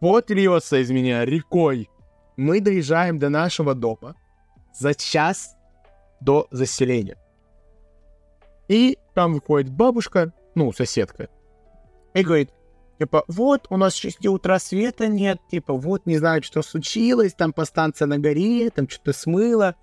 Пот 0.00 0.30
льется 0.30 0.78
из 0.78 0.90
меня 0.90 1.26
рекой. 1.26 1.90
Мы 2.38 2.62
доезжаем 2.62 3.18
до 3.18 3.28
нашего 3.28 3.74
дома 3.74 4.16
за 4.72 4.94
час 4.94 5.54
до 6.22 6.48
заселения. 6.50 7.18
И 8.68 8.96
там 9.12 9.34
выходит 9.34 9.70
бабушка, 9.70 10.32
ну, 10.54 10.72
соседка, 10.72 11.28
и 12.14 12.22
говорит, 12.22 12.50
типа, 12.98 13.22
вот, 13.28 13.66
у 13.68 13.76
нас 13.76 13.92
с 13.92 13.98
6 13.98 14.24
утра 14.28 14.58
света 14.58 15.06
нет, 15.06 15.38
типа, 15.50 15.74
вот, 15.74 16.06
не 16.06 16.16
знаю, 16.16 16.42
что 16.44 16.62
случилось, 16.62 17.34
там 17.34 17.52
по 17.52 17.66
станции 17.66 18.06
на 18.06 18.18
горе, 18.18 18.70
там 18.70 18.88
что-то 18.88 19.12
смыло. 19.12 19.74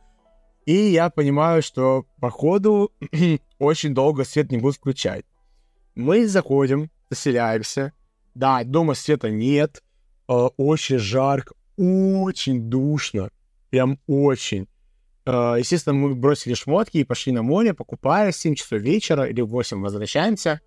И 0.65 0.73
я 0.73 1.11
понимаю, 1.11 1.61
что, 1.61 2.07
походу, 2.19 2.91
очень 3.59 3.93
долго 3.93 4.23
свет 4.23 4.51
не 4.51 4.57
будут 4.57 4.77
включать. 4.77 5.25
Мы 5.95 6.27
заходим, 6.27 6.89
заселяемся. 7.09 7.93
Да, 8.33 8.63
дома 8.63 8.95
света 8.95 9.29
нет, 9.29 9.83
э, 10.27 10.33
очень 10.33 10.97
жарко, 10.97 11.53
очень 11.77 12.69
душно, 12.69 13.29
прям 13.69 13.99
очень. 14.07 14.67
Э, 15.25 15.55
естественно, 15.59 15.95
мы 15.95 16.15
бросили 16.15 16.55
шмотки 16.55 16.97
и 16.97 17.03
пошли 17.03 17.31
на 17.31 17.43
море, 17.43 17.73
покупали 17.73 18.31
в 18.31 18.35
7 18.35 18.55
часов 18.55 18.79
вечера 18.81 19.25
или 19.25 19.41
в 19.41 19.47
8 19.47 19.81
возвращаемся. 19.81 20.61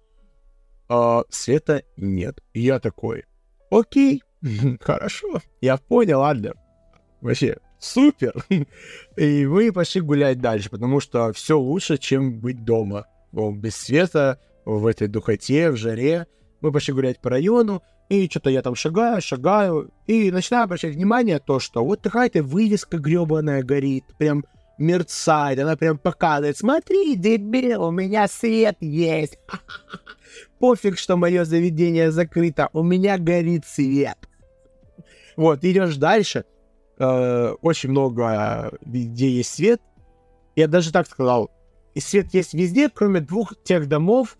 Э, 0.89 1.22
света 1.29 1.83
нет. 1.97 2.41
Я 2.55 2.79
такой, 2.79 3.24
окей, 3.70 4.22
хорошо, 4.81 5.41
я 5.61 5.77
понял, 5.77 6.22
Адлер. 6.22 6.55
Вообще, 7.20 7.57
супер. 7.81 8.35
И 9.16 9.47
мы 9.47 9.72
пошли 9.72 10.01
гулять 10.01 10.41
дальше, 10.41 10.70
потому 10.70 11.01
что 11.01 11.33
все 11.33 11.59
лучше, 11.59 11.99
чем 11.99 12.39
быть 12.39 12.64
дома. 12.64 13.07
Без 13.33 13.74
света, 13.74 14.41
в 14.67 14.87
этой 14.87 15.09
духоте, 15.09 15.71
в 15.71 15.77
жаре. 15.77 16.27
Мы 16.61 16.73
пошли 16.73 16.93
гулять 16.93 17.21
по 17.21 17.31
району, 17.31 17.83
и 18.09 18.29
что-то 18.29 18.51
я 18.51 18.61
там 18.61 18.75
шагаю, 18.75 19.23
шагаю, 19.23 19.91
и 20.07 20.31
начинаю 20.31 20.64
обращать 20.64 20.95
внимание 20.95 21.39
то, 21.39 21.61
что 21.61 21.85
вот 21.85 22.03
какая-то 22.03 22.43
вывеска 22.43 22.99
гребаная 22.99 23.62
горит, 23.62 24.05
прям 24.19 24.45
мерцает, 24.79 25.59
она 25.59 25.77
прям 25.77 25.97
показывает, 25.99 26.59
смотри, 26.59 27.14
дебил, 27.17 27.85
у 27.85 27.91
меня 27.91 28.29
свет 28.29 28.77
есть. 28.81 29.39
Пофиг, 30.59 30.99
что 30.99 31.17
мое 31.17 31.45
заведение 31.45 32.11
закрыто, 32.11 32.69
у 32.73 32.83
меня 32.83 33.19
горит 33.19 33.64
свет. 33.64 34.19
Вот, 35.37 35.64
идешь 35.64 35.97
дальше, 35.97 36.45
э, 36.99 37.55
очень 37.62 37.91
много 37.91 38.73
где 38.83 39.31
есть 39.31 39.55
свет. 39.55 39.81
Я 40.57 40.69
даже 40.69 40.93
так 40.93 41.07
сказал, 41.07 41.51
и 41.95 42.01
свет 42.01 42.33
есть 42.35 42.55
везде, 42.55 42.89
кроме 42.89 43.21
двух 43.21 43.55
тех 43.62 43.89
домов 43.89 44.39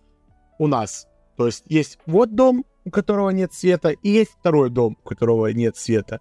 у 0.59 0.67
нас. 0.67 1.07
То 1.37 1.47
есть 1.47 1.65
есть 1.67 1.99
вот 2.07 2.35
дом, 2.35 2.65
у 2.85 2.91
которого 2.91 3.31
нет 3.31 3.53
света, 3.53 3.91
и 3.91 4.09
есть 4.09 4.33
второй 4.39 4.71
дом, 4.71 4.97
у 5.03 5.09
которого 5.09 5.49
нет 5.49 5.77
света. 5.77 6.21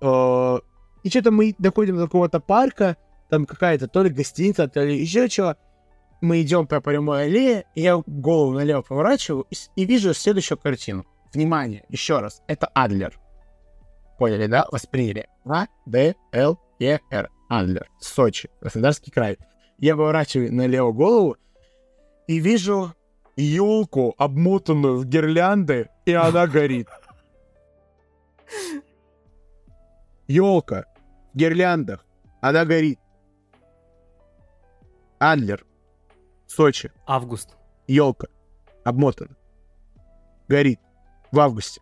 Э, 0.00 0.58
и 1.02 1.10
что-то 1.10 1.30
мы 1.30 1.54
доходим 1.58 1.96
до 1.96 2.04
какого-то 2.04 2.40
парка, 2.40 2.96
там 3.28 3.46
какая-то 3.46 3.88
то 3.88 4.02
ли 4.02 4.10
гостиница, 4.10 4.68
то 4.68 4.82
ли 4.82 4.96
еще 4.96 5.28
чего. 5.28 5.56
Мы 6.20 6.42
идем 6.42 6.66
по 6.66 6.80
прямой 6.80 7.24
аллее, 7.24 7.64
и 7.74 7.82
я 7.82 8.00
голову 8.06 8.52
налево 8.52 8.82
поворачиваю 8.82 9.46
и, 9.50 9.56
и 9.74 9.84
вижу 9.84 10.14
следующую 10.14 10.58
картину. 10.58 11.04
Внимание, 11.34 11.84
еще 11.88 12.20
раз, 12.20 12.42
это 12.46 12.68
Адлер. 12.68 13.18
Поняли, 14.18 14.46
да? 14.46 14.66
Восприняли. 14.70 15.26
А, 15.44 15.66
Д, 15.86 16.14
Л, 16.32 16.60
Е, 16.78 17.00
Р. 17.10 17.28
Адлер. 17.48 17.88
Сочи. 18.00 18.50
Краснодарский 18.60 19.10
край. 19.10 19.38
Я 19.78 19.96
поворачиваю 19.96 20.54
налево 20.54 20.92
голову 20.92 21.36
и 22.26 22.38
вижу 22.38 22.92
елку, 23.36 24.14
обмотанную 24.18 24.98
в 24.98 25.04
гирлянды, 25.06 25.88
и 26.04 26.12
она 26.12 26.46
горит. 26.46 26.88
Елка 30.28 30.86
в 31.32 31.36
гирляндах, 31.36 32.04
она 32.40 32.64
горит. 32.64 32.98
Адлер, 35.18 35.64
Сочи. 36.46 36.92
Август. 37.06 37.56
Елка, 37.86 38.26
обмотана. 38.84 39.36
Горит 40.48 40.80
в 41.30 41.40
августе. 41.40 41.80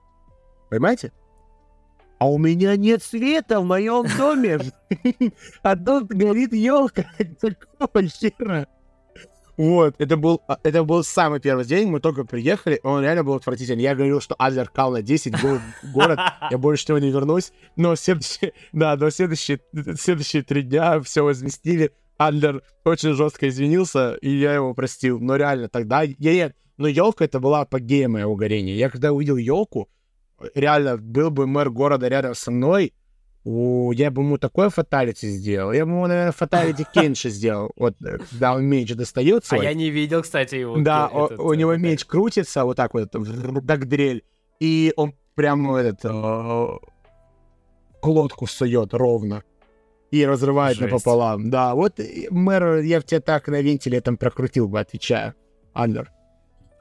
Понимаете? 0.69 1.13
А 2.21 2.31
у 2.31 2.39
меня 2.39 2.77
нет 2.77 3.03
света 3.03 3.61
в 3.61 3.65
моем 3.65 4.07
доме. 4.17 4.61
А 5.63 5.75
тут 5.75 6.09
горит 6.09 6.53
елка. 6.53 7.05
Какого 7.41 8.07
хера? 8.07 8.69
Вот, 9.61 9.97
это 9.99 10.17
был, 10.17 10.41
а, 10.49 10.59
это 10.63 10.85
был 10.85 11.05
самый 11.05 11.39
первый 11.39 11.67
день, 11.67 11.87
мы 11.87 12.01
только 12.01 12.25
приехали, 12.25 12.81
он 12.83 13.03
реально 13.03 13.25
был 13.25 13.35
отвратительный. 13.35 13.83
Я 13.83 13.95
говорил, 13.95 14.23
что 14.23 14.35
Адлер 14.39 14.71
кал 14.71 14.91
на 14.91 15.03
10, 15.03 15.43
был 15.43 15.59
город, 15.93 16.19
я 16.51 16.57
больше 16.57 16.87
того 16.87 16.99
не 16.99 17.11
вернусь. 17.11 17.53
Но 17.77 17.95
следующие, 17.95 18.55
да, 18.73 18.97
но 18.97 19.11
следующие, 19.11 19.61
следующие 19.99 20.45
три 20.45 20.63
дня 20.63 20.99
все 21.03 21.23
возместили. 21.23 21.93
Адлер 22.17 22.63
очень 22.85 23.13
жестко 23.13 23.51
извинился, 23.51 24.15
и 24.23 24.31
я 24.31 24.55
его 24.55 24.73
простил. 24.73 25.21
Но 25.21 25.37
реально 25.37 25.69
тогда, 25.69 26.01
я 26.05 26.33
нет, 26.33 26.57
но 26.79 26.89
елка 26.89 27.27
это 27.27 27.39
была 27.39 27.61
апогея 27.61 28.09
моего 28.09 28.37
горения. 28.37 28.77
Я 28.77 28.89
когда 28.89 29.13
увидел 29.13 29.37
елку, 29.37 29.91
реально 30.55 30.97
был 30.97 31.31
бы 31.31 31.47
мэр 31.47 31.69
города 31.69 32.09
рядом 32.09 32.35
со 32.35 32.51
мной, 32.51 32.95
у, 33.45 33.93
я 33.93 34.11
бы 34.11 34.23
ему 34.23 34.39
такое 34.39 34.69
фаталити 34.69 35.27
сделал. 35.27 35.73
Я 35.73 35.87
бы 35.87 35.93
ему, 35.93 36.07
наверное, 36.07 36.33
фаталити 36.33 36.87
Кенши 36.95 37.31
сделал. 37.31 37.71
Вот, 37.77 37.95
э, 38.03 38.19
когда 38.19 38.55
он 38.55 38.65
меч 38.65 38.95
достается. 38.95 39.57
А 39.57 39.63
я 39.63 39.75
не 39.75 39.91
видел, 39.91 40.23
кстати, 40.23 40.57
его. 40.57 40.77
Да, 40.79 41.11
этот, 41.13 41.39
у, 41.39 41.47
у 41.47 41.55
него 41.55 41.73
этот, 41.73 41.83
меч 41.85 42.05
крутится 42.05 42.65
вот 42.65 42.77
так 42.77 42.95
вот, 42.95 43.11
так 43.67 43.89
дрель. 43.89 44.25
И 44.59 44.93
он 44.97 45.15
прям 45.35 45.75
этот 45.75 46.01
э, 46.05 46.69
глотку 48.03 48.47
сует 48.47 48.93
ровно. 48.95 49.43
И 50.11 50.27
разрывает 50.27 50.77
Жесть. 50.77 50.91
напополам. 50.91 51.51
Да, 51.51 51.75
вот 51.75 52.01
мэр, 52.31 52.79
я 52.81 53.01
в 53.01 53.05
тебя 53.05 53.21
так 53.21 53.47
на 53.47 53.63
вентиле 53.63 54.01
там 54.01 54.17
прокрутил 54.17 54.67
бы, 54.69 54.81
отвечаю. 54.81 55.35
Андер. 55.73 56.11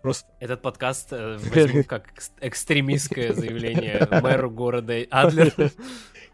Просто... 0.01 0.27
Этот 0.39 0.61
подкаст 0.61 1.09
э, 1.11 1.37
возьмут 1.53 1.87
как 1.87 2.05
экстремистское 2.41 3.33
заявление 3.33 4.07
мэру 4.21 4.49
города 4.49 4.95
Адлер. 5.09 5.53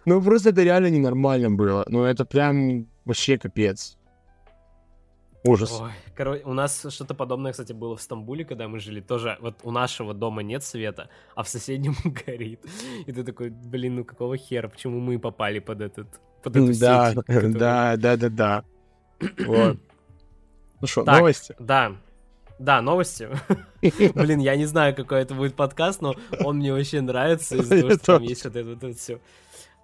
Ну, 0.05 0.21
просто 0.21 0.49
это 0.49 0.63
реально 0.63 0.89
ненормально 0.89 1.49
было. 1.49 1.85
Ну, 1.87 2.03
это 2.03 2.25
прям 2.25 2.87
вообще 3.05 3.37
капец. 3.37 3.97
Ужас. 5.47 5.79
Ой, 5.79 5.91
короче, 6.15 6.43
у 6.43 6.53
нас 6.53 6.85
что-то 6.89 7.13
подобное, 7.13 7.51
кстати, 7.51 7.71
было 7.71 7.95
в 7.95 8.01
Стамбуле, 8.01 8.45
когда 8.45 8.67
мы 8.67 8.79
жили. 8.79 8.99
Тоже 8.99 9.37
вот 9.41 9.55
у 9.63 9.71
нашего 9.71 10.13
дома 10.13 10.41
нет 10.41 10.63
света, 10.63 11.09
а 11.35 11.43
в 11.43 11.49
соседнем 11.49 11.95
горит. 12.25 12.65
И 13.05 13.11
ты 13.11 13.23
такой, 13.23 13.49
блин, 13.49 13.95
ну 13.97 14.05
какого 14.05 14.37
хера, 14.37 14.67
почему 14.67 14.99
мы 14.99 15.19
попали 15.19 15.59
под 15.59 15.81
этот, 15.81 16.07
под 16.41 16.55
эту 16.55 16.79
да, 16.79 17.11
сеть? 17.11 17.15
Который... 17.25 17.53
Да, 17.53 17.95
да, 17.97 18.17
да, 18.17 18.29
да. 18.29 18.63
Вот. 19.45 19.77
Ну 20.81 20.87
что, 20.87 21.03
новости? 21.03 21.55
Да, 21.59 21.95
да, 22.57 22.81
новости. 22.81 23.29
Блин, 24.15 24.39
я 24.39 24.55
не 24.55 24.65
знаю, 24.65 24.95
какой 24.95 25.21
это 25.21 25.35
будет 25.35 25.55
подкаст, 25.55 26.01
но 26.01 26.15
он 26.43 26.57
мне 26.57 26.73
вообще 26.73 27.01
нравится 27.01 27.57
из-за 27.57 27.81
того, 27.81 27.91
что 27.91 28.05
там 28.05 28.23
есть 28.23 28.45
вот 28.45 28.55
это, 28.55 28.87
вот 28.87 28.97
все. 28.97 29.19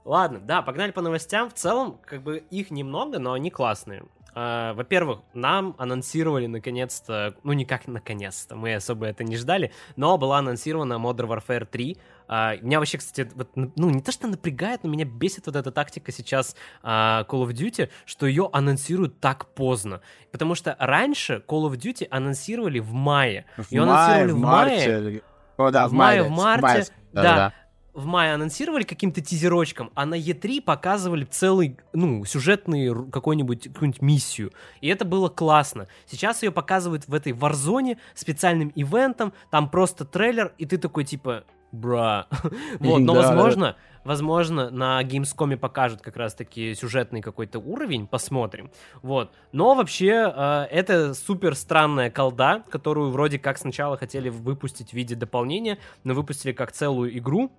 Ладно, 0.06 0.40
да, 0.40 0.62
погнали 0.62 0.92
по 0.92 1.02
новостям. 1.02 1.50
В 1.50 1.54
целом, 1.54 2.00
как 2.06 2.24
бы 2.24 2.38
их 2.50 2.72
немного, 2.72 3.20
но 3.20 3.34
они 3.34 3.50
классные. 3.52 4.04
А, 4.34 4.74
во-первых, 4.74 5.20
нам 5.34 5.76
анонсировали 5.78 6.48
наконец-то, 6.48 7.36
ну 7.44 7.52
никак 7.52 7.88
наконец-то, 7.88 8.56
мы 8.56 8.76
особо 8.76 9.06
это 9.08 9.26
не 9.26 9.36
ждали, 9.36 9.74
но 9.98 10.18
была 10.18 10.38
анонсирована 10.38 10.94
Modern 10.94 11.28
Warfare 11.28 11.66
3. 11.66 11.98
А, 12.30 12.56
меня 12.56 12.80
вообще, 12.80 12.98
кстати, 12.98 13.30
вот, 13.36 13.50
ну 13.56 13.90
не 13.90 14.02
то 14.02 14.14
что 14.14 14.28
напрягает, 14.28 14.84
но 14.86 14.90
меня 14.90 15.04
бесит 15.04 15.48
вот 15.48 15.58
эта 15.58 15.70
тактика 15.72 16.14
сейчас 16.14 16.56
а, 16.82 17.26
Call 17.26 17.46
of 17.46 17.52
Duty, 17.52 17.90
что 18.06 18.26
ее 18.26 18.50
анонсируют 18.54 19.20
так 19.20 19.48
поздно. 19.54 20.00
Потому 20.32 20.56
что 20.56 20.78
раньше 20.80 21.44
Call 21.46 21.70
of 21.70 21.74
Duty 21.76 22.08
анонсировали 22.10 22.80
в 22.80 22.94
мае. 22.94 23.46
В 23.58 23.70
Ее 23.70 23.84
мае, 23.84 24.24
анонсировали 24.24 24.32
в 24.32 24.36
в 24.36 24.40
мае. 24.40 24.70
марте. 25.02 25.24
О, 25.58 25.70
да, 25.72 25.88
В 25.90 25.92
мае, 25.92 26.24
в 26.24 26.30
да, 26.30 26.34
марте, 26.34 26.62
мае, 26.64 26.86
да. 27.12 27.22
да-да-да. 27.22 27.54
В 27.94 28.06
мае 28.06 28.34
анонсировали 28.34 28.84
каким-то 28.84 29.22
тизерочком, 29.22 29.92
а 29.96 30.06
на 30.06 30.16
E3 30.16 30.62
показывали 30.62 31.26
целый, 31.26 31.78
ну, 31.94 32.24
сюжетный 32.26 32.94
какой-нибудь, 33.12 33.68
какую-нибудь 33.74 34.02
миссию. 34.02 34.52
И 34.80 34.88
это 34.88 35.04
было 35.06 35.30
классно. 35.30 35.88
Сейчас 36.06 36.44
ее 36.44 36.52
показывают 36.52 37.08
в 37.08 37.14
этой 37.14 37.34
Warzone 37.34 37.98
специальным 38.14 38.72
ивентом, 38.76 39.34
там 39.50 39.70
просто 39.70 40.06
трейлер, 40.06 40.54
и 40.58 40.66
ты 40.66 40.78
такой 40.78 41.04
типа, 41.04 41.44
бра. 41.72 42.28
Вот, 42.80 43.00
но 43.00 43.14
Да, 43.14 43.22
да. 43.22 43.28
возможно, 43.28 43.76
возможно, 44.04 44.70
на 44.70 45.02
Gamescom 45.04 45.58
покажут 45.58 46.02
как 46.02 46.16
раз-таки 46.16 46.74
сюжетный 46.76 47.22
какой-то 47.22 47.60
уровень, 47.60 48.08
посмотрим. 48.08 48.72
Вот. 49.02 49.32
Но 49.52 49.76
вообще, 49.76 50.32
э, 50.34 50.68
это 50.72 51.14
супер 51.14 51.56
странная 51.56 52.10
колда, 52.10 52.64
которую 52.70 53.12
вроде 53.12 53.38
как 53.38 53.58
сначала 53.58 53.98
хотели 53.98 54.30
выпустить 54.30 54.92
в 54.92 54.94
виде 54.94 55.16
дополнения, 55.16 55.78
но 56.04 56.14
выпустили 56.14 56.52
как 56.54 56.72
целую 56.72 57.18
игру, 57.18 57.52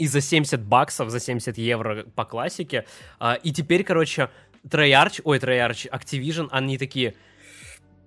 и 0.00 0.06
за 0.06 0.18
70 0.20 0.64
баксов, 0.64 1.10
за 1.10 1.20
70 1.20 1.58
евро 1.58 2.04
по 2.14 2.24
классике. 2.24 2.86
А, 3.18 3.34
и 3.34 3.52
теперь, 3.52 3.84
короче, 3.84 4.30
Treyarch, 4.66 5.20
ой, 5.24 5.38
Treyarch, 5.38 5.90
Activision, 5.90 6.48
они 6.50 6.78
такие... 6.78 7.14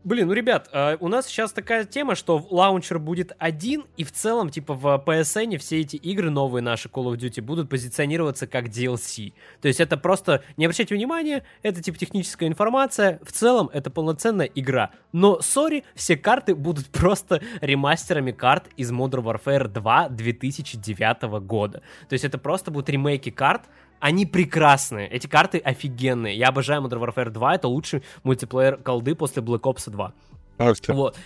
Блин, 0.04 0.28
ну, 0.28 0.34
ребят, 0.34 0.68
а, 0.74 0.98
у 1.00 1.08
нас 1.08 1.28
сейчас 1.28 1.54
такая 1.54 1.86
тема, 1.86 2.16
что 2.16 2.46
лаунчер 2.50 3.00
будет 3.00 3.32
один, 3.40 3.86
и 3.96 4.04
в 4.04 4.12
целом, 4.12 4.50
типа, 4.50 4.74
в 4.74 5.02
PSN 5.06 5.58
все 5.60 5.80
эти 5.80 5.96
игры 5.96 6.30
новые 6.30 6.62
наши 6.62 6.90
Call 6.90 7.06
of 7.06 7.16
Duty 7.16 7.42
будут 7.42 7.70
позиционироваться 7.70 8.46
как 8.46 8.66
DLC. 8.66 9.32
То 9.62 9.70
есть 9.70 9.80
это 9.80 9.96
просто, 9.96 10.44
не 10.58 10.66
обращайте 10.66 10.94
внимания, 10.94 11.46
это, 11.62 11.82
типа, 11.82 11.98
техническая 11.98 12.50
информация, 12.50 13.22
в 13.24 13.32
целом 13.32 13.70
это 13.72 13.90
полноценная 13.90 14.48
игра. 14.48 14.92
Но, 15.14 15.40
сори, 15.40 15.86
все 15.96 16.18
карты 16.18 16.54
будут 16.54 16.88
просто 16.92 17.42
ремастерами 17.62 18.34
карт 18.34 18.66
из 18.76 18.92
Modern 18.92 19.24
Warfare 19.24 19.70
2 19.70 20.10
2009 20.10 21.22
года. 21.46 21.82
То 22.10 22.14
есть 22.14 22.26
это 22.26 22.38
просто 22.38 22.72
будут 22.72 22.90
ремейки 22.90 23.30
карт, 23.30 23.70
они 24.04 24.26
прекрасные, 24.26 25.08
эти 25.08 25.28
карты 25.28 25.60
офигенные. 25.60 26.36
Я 26.36 26.50
обожаю 26.50 26.82
Modern 26.82 27.00
Warfare 27.00 27.30
2, 27.30 27.56
это 27.56 27.70
лучший 27.70 28.04
мультиплеер 28.24 28.76
колды 28.76 29.16
после 29.16 29.42
Black 29.42 29.62
Ops 29.62 29.90
2. 29.90 30.14
Так 30.58 30.76
что, 30.76 30.94
Вот. 30.94 31.18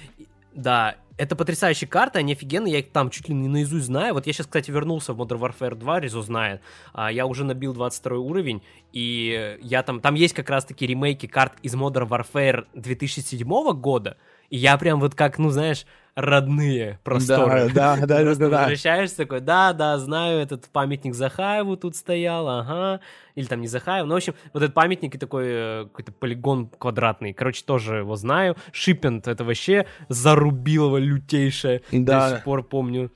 Да, 0.54 0.96
это 1.18 1.36
потрясающие 1.36 1.88
карты, 1.88 2.20
они 2.20 2.34
офигенные, 2.34 2.74
я 2.74 2.80
их 2.80 2.92
там 2.92 3.10
чуть 3.10 3.30
ли 3.30 3.34
не 3.34 3.48
наизусть 3.48 3.88
знаю. 3.88 4.14
Вот 4.14 4.28
я 4.28 4.34
сейчас, 4.34 4.46
кстати, 4.46 4.70
вернулся 4.70 5.14
в 5.14 5.20
Modern 5.20 5.40
Warfare 5.40 5.74
2, 5.74 6.02
Резо 6.02 6.22
знает. 6.22 6.62
А, 6.94 7.12
я 7.12 7.26
уже 7.26 7.46
набил 7.46 7.74
22 7.74 8.16
уровень, 8.18 8.62
и 8.94 9.58
я 9.64 9.82
там... 9.82 10.00
Там 10.00 10.14
есть 10.14 10.36
как 10.36 10.48
раз-таки 10.52 10.86
ремейки 10.86 11.26
карт 11.26 11.54
из 11.64 11.74
Modern 11.74 12.08
Warfare 12.08 12.68
2007 12.76 13.72
года, 13.74 14.18
и 14.52 14.58
я 14.58 14.78
прям 14.78 15.00
вот 15.00 15.16
как, 15.16 15.40
ну, 15.40 15.50
знаешь, 15.50 15.88
родные 16.18 17.00
просторы. 17.04 17.70
Да, 17.72 17.96
да, 17.96 18.08
да, 18.08 18.24
да, 18.24 18.36
да. 18.36 18.48
возвращаешься 18.62 19.18
такой, 19.18 19.40
да, 19.40 19.72
да, 19.72 20.00
знаю, 20.00 20.40
этот 20.40 20.68
памятник 20.70 21.14
Захаеву 21.14 21.78
тут 21.78 21.96
стоял, 21.96 22.50
ага, 22.50 23.02
или 23.36 23.46
там 23.46 23.62
не 23.62 23.68
Захаеву, 23.68 24.08
ну, 24.08 24.16
в 24.16 24.18
общем, 24.18 24.34
вот 24.52 24.64
этот 24.64 24.74
памятник 24.74 25.14
и 25.14 25.20
такой 25.20 25.46
э, 25.48 25.84
какой-то 25.84 26.12
полигон 26.12 26.70
квадратный, 26.70 27.34
короче, 27.34 27.64
тоже 27.64 27.98
его 27.98 28.16
знаю, 28.16 28.58
Шиппент, 28.72 29.28
это 29.28 29.44
вообще 29.44 29.86
зарубилово 30.10 30.98
лютейшее, 30.98 31.84
Да. 31.92 32.30
до 32.30 32.36
сих 32.36 32.44
пор 32.44 32.64
помню. 32.64 33.12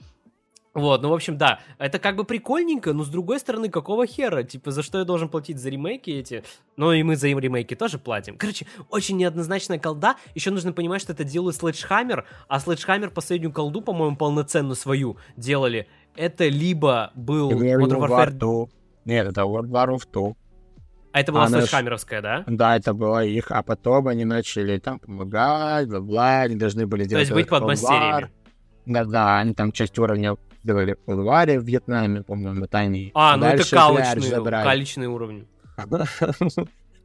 Вот, 0.74 1.02
ну, 1.02 1.10
в 1.10 1.14
общем, 1.14 1.38
да, 1.38 1.60
это 1.80 2.00
как 2.00 2.16
бы 2.16 2.24
прикольненько, 2.24 2.94
но 2.94 3.04
с 3.04 3.10
другой 3.10 3.40
стороны, 3.40 3.70
какого 3.70 4.08
хера? 4.08 4.44
Типа, 4.44 4.72
за 4.72 4.84
что 4.84 5.00
я 5.00 5.04
должен 5.04 5.28
платить 5.28 5.60
за 5.60 5.70
ремейки 5.70 6.10
эти? 6.12 6.46
Ну, 6.78 6.94
и 6.94 7.04
мы 7.04 7.18
за 7.18 7.28
ремейки 7.28 7.76
тоже 7.76 8.00
платим. 8.00 8.38
Короче, 8.38 8.66
очень 8.90 9.18
неоднозначная 9.18 9.80
колда. 9.80 10.16
Еще 10.34 10.50
нужно 10.50 10.72
понимать, 10.72 11.02
что 11.02 11.12
это 11.12 11.26
делает 11.26 11.62
Sledgehammer, 11.62 12.24
а 12.48 12.58
Sledgehammer 12.60 13.10
последнюю 13.10 13.52
колду, 13.52 13.82
по-моему, 13.82 14.16
полноценную 14.16 14.76
свою 14.76 15.18
делали. 15.36 15.88
Это 16.16 16.48
либо 16.48 17.12
был 17.16 17.52
Modern 17.52 18.08
Warfare... 18.08 18.32
2. 18.32 18.66
Нет, 19.04 19.28
это 19.28 19.42
World 19.42 19.70
War 19.70 20.00
2. 20.10 20.34
А 21.12 21.20
это 21.20 21.34
была 21.34 21.46
Она 21.46 21.60
Sledgehammer'овская, 21.60 22.22
да? 22.22 22.44
Да, 22.48 22.78
это 22.78 22.94
было 22.94 23.26
их, 23.26 23.52
а 23.52 23.62
потом 23.64 24.08
они 24.08 24.24
начали 24.24 24.78
там 24.78 25.00
помогать, 25.00 25.90
бла-бла, 25.90 26.42
они 26.44 26.56
должны 26.56 26.88
были 26.88 27.04
То 27.04 27.10
делать... 27.10 27.24
есть 27.24 27.34
быть 27.34 27.48
War. 27.48 27.60
подмастерьями. 27.60 28.32
Да-да, 28.86 29.40
они 29.40 29.54
там 29.54 29.74
часть 29.74 30.00
уровня 30.00 30.38
сделали 30.64 30.96
в 31.06 31.20
War 31.28 31.60
в 31.60 31.64
Вьетнаме, 31.64 32.24
помню, 32.24 32.54
мы 32.54 32.68
тайный. 32.68 33.12
А, 33.14 33.38
ну 33.38 33.46
это 33.46 33.58
Дальше 33.58 33.76
Pledge 33.76 33.78
калочные, 33.78 34.64
калечные 34.64 35.10
уровни. 35.10 35.48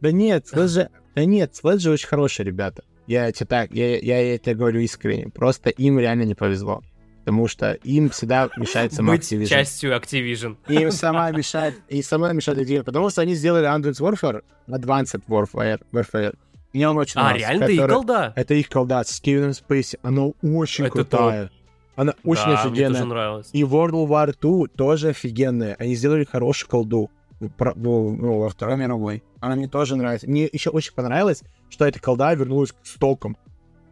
Да 0.00 0.12
нет, 0.12 0.46
Sledge... 0.52 0.88
Да 1.14 1.24
нет, 1.24 1.52
Sledge 1.52 1.90
очень 1.90 2.08
хорошие 2.08 2.44
ребята. 2.46 2.84
Я 3.06 3.30
тебе 3.32 3.46
так, 3.46 3.70
я, 3.72 3.98
я 3.98 4.34
это 4.34 4.54
говорю 4.54 4.80
искренне. 4.80 5.28
Просто 5.30 5.70
им 5.70 5.98
реально 5.98 6.24
не 6.24 6.34
повезло. 6.34 6.82
Потому 7.24 7.48
что 7.48 7.72
им 7.72 8.10
всегда 8.10 8.48
мешает 8.56 8.92
сама 8.92 9.12
Быть 9.14 9.32
Activision. 9.32 9.46
частью 9.46 9.96
Activision. 9.96 10.56
Им 10.68 10.90
сама 10.92 11.30
мешает, 11.32 11.74
и 11.88 12.02
сама 12.02 12.32
мешает 12.32 12.58
Activision, 12.58 12.84
потому 12.84 13.10
что 13.10 13.22
они 13.22 13.34
сделали 13.34 13.66
Advanced 13.66 14.00
Warfare, 14.00 14.42
Advanced 14.68 15.22
Warfare, 15.28 15.80
Warfare. 15.92 16.36
Мне 16.72 16.88
он 16.88 16.98
очень 16.98 17.18
А, 17.18 17.24
нравится. 17.24 17.48
реально, 17.48 17.64
это 17.64 17.72
и 17.72 17.76
который- 17.76 17.92
колда? 17.94 18.32
Это 18.36 18.54
их 18.54 18.68
колда 18.68 19.02
с 19.02 19.20
Кевином 19.20 19.54
Спейси. 19.54 19.98
Она 20.02 20.26
очень 20.42 20.84
Это 20.84 20.92
крутая. 20.92 21.50
Она 21.96 22.14
очень 22.24 22.42
да, 22.44 22.48
мне 22.50 22.58
офигенная. 22.60 22.92
тоже 23.00 23.04
нравилось. 23.04 23.50
И 23.52 23.62
World 23.62 24.06
War 24.08 24.34
2 24.40 24.66
тоже 24.76 25.08
офигенная. 25.08 25.74
Они 25.78 25.94
сделали 25.94 26.24
хорошую 26.24 26.68
колду. 26.70 27.10
Про- 27.58 27.74
ну, 27.74 28.38
во 28.38 28.48
Второй 28.48 28.76
мировой. 28.76 29.22
Она 29.40 29.56
мне 29.56 29.68
тоже 29.68 29.96
нравится. 29.96 30.28
Мне 30.28 30.48
еще 30.50 30.70
очень 30.70 30.94
понравилось, 30.94 31.42
что 31.68 31.84
эта 31.86 32.00
колда 32.00 32.32
вернулась 32.34 32.72
к 32.72 32.76
стокам. 32.84 33.36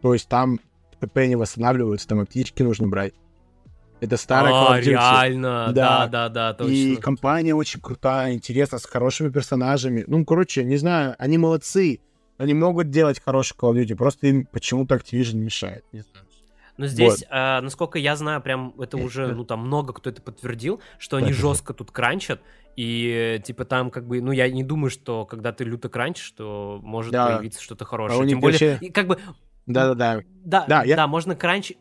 То 0.01 0.13
есть 0.13 0.27
там 0.27 0.59
ПП 0.99 1.17
не 1.27 1.35
восстанавливаются, 1.35 2.07
там 2.07 2.19
аптечки 2.21 2.63
нужно 2.63 2.87
брать. 2.87 3.13
Это 4.01 4.17
старая 4.17 4.53
А, 4.53 4.79
реально, 4.79 5.71
да, 5.73 6.05
Да. 6.05 6.07
да, 6.07 6.29
да, 6.29 6.53
точно. 6.53 6.71
И 6.73 6.95
компания 6.97 7.55
очень 7.55 7.79
крутая, 7.79 8.33
интересная, 8.33 8.79
с 8.79 8.85
хорошими 8.85 9.29
персонажами. 9.29 10.03
Ну, 10.07 10.23
короче, 10.25 10.63
не 10.63 10.77
знаю, 10.77 11.15
они 11.17 11.37
молодцы. 11.37 11.99
Они 12.37 12.53
могут 12.53 12.89
делать 12.89 13.21
хороший 13.23 13.55
Call 13.55 13.73
of 13.73 13.81
Duty, 13.85 13.95
просто 13.95 14.27
им 14.27 14.45
почему-то 14.51 14.95
Activision 14.95 15.35
мешает. 15.37 15.85
Не 15.93 16.01
знаю. 16.01 16.24
Но 16.77 16.87
здесь, 16.87 17.23
а, 17.29 17.61
насколько 17.61 17.97
я 17.97 18.15
знаю, 18.15 18.41
прям 18.41 18.73
это 18.79 18.97
уже, 18.97 19.27
ну 19.33 19.45
там 19.45 19.61
много 19.65 19.93
кто 19.93 20.09
это 20.09 20.21
подтвердил, 20.21 20.81
что 20.97 21.17
они 21.17 21.31
жестко 21.31 21.73
тут 21.73 21.91
кранчат, 21.91 22.41
и 22.75 23.41
типа 23.45 23.63
там 23.65 23.89
как 23.91 24.05
бы, 24.07 24.21
ну 24.21 24.31
я 24.33 24.49
не 24.51 24.63
думаю, 24.63 24.89
что 24.89 25.25
когда 25.25 25.53
ты 25.53 25.63
люто 25.63 25.87
кранчишь, 25.89 26.25
что 26.25 26.79
может 26.83 27.11
Да. 27.13 27.37
появиться 27.37 27.61
что-то 27.61 27.85
А 27.85 27.87
хорошее. 27.87 28.19
них 28.21 28.29
Тем 28.31 28.39
более, 28.41 28.71
вообще- 28.73 28.91
как 28.91 29.07
бы, 29.07 29.17
Да-да-да. 29.65 30.21
да, 30.43 30.65
Да, 30.67 30.83
я- 30.83 30.95
да, 30.97 31.07
можно 31.07 31.35
кранчить, 31.35 31.77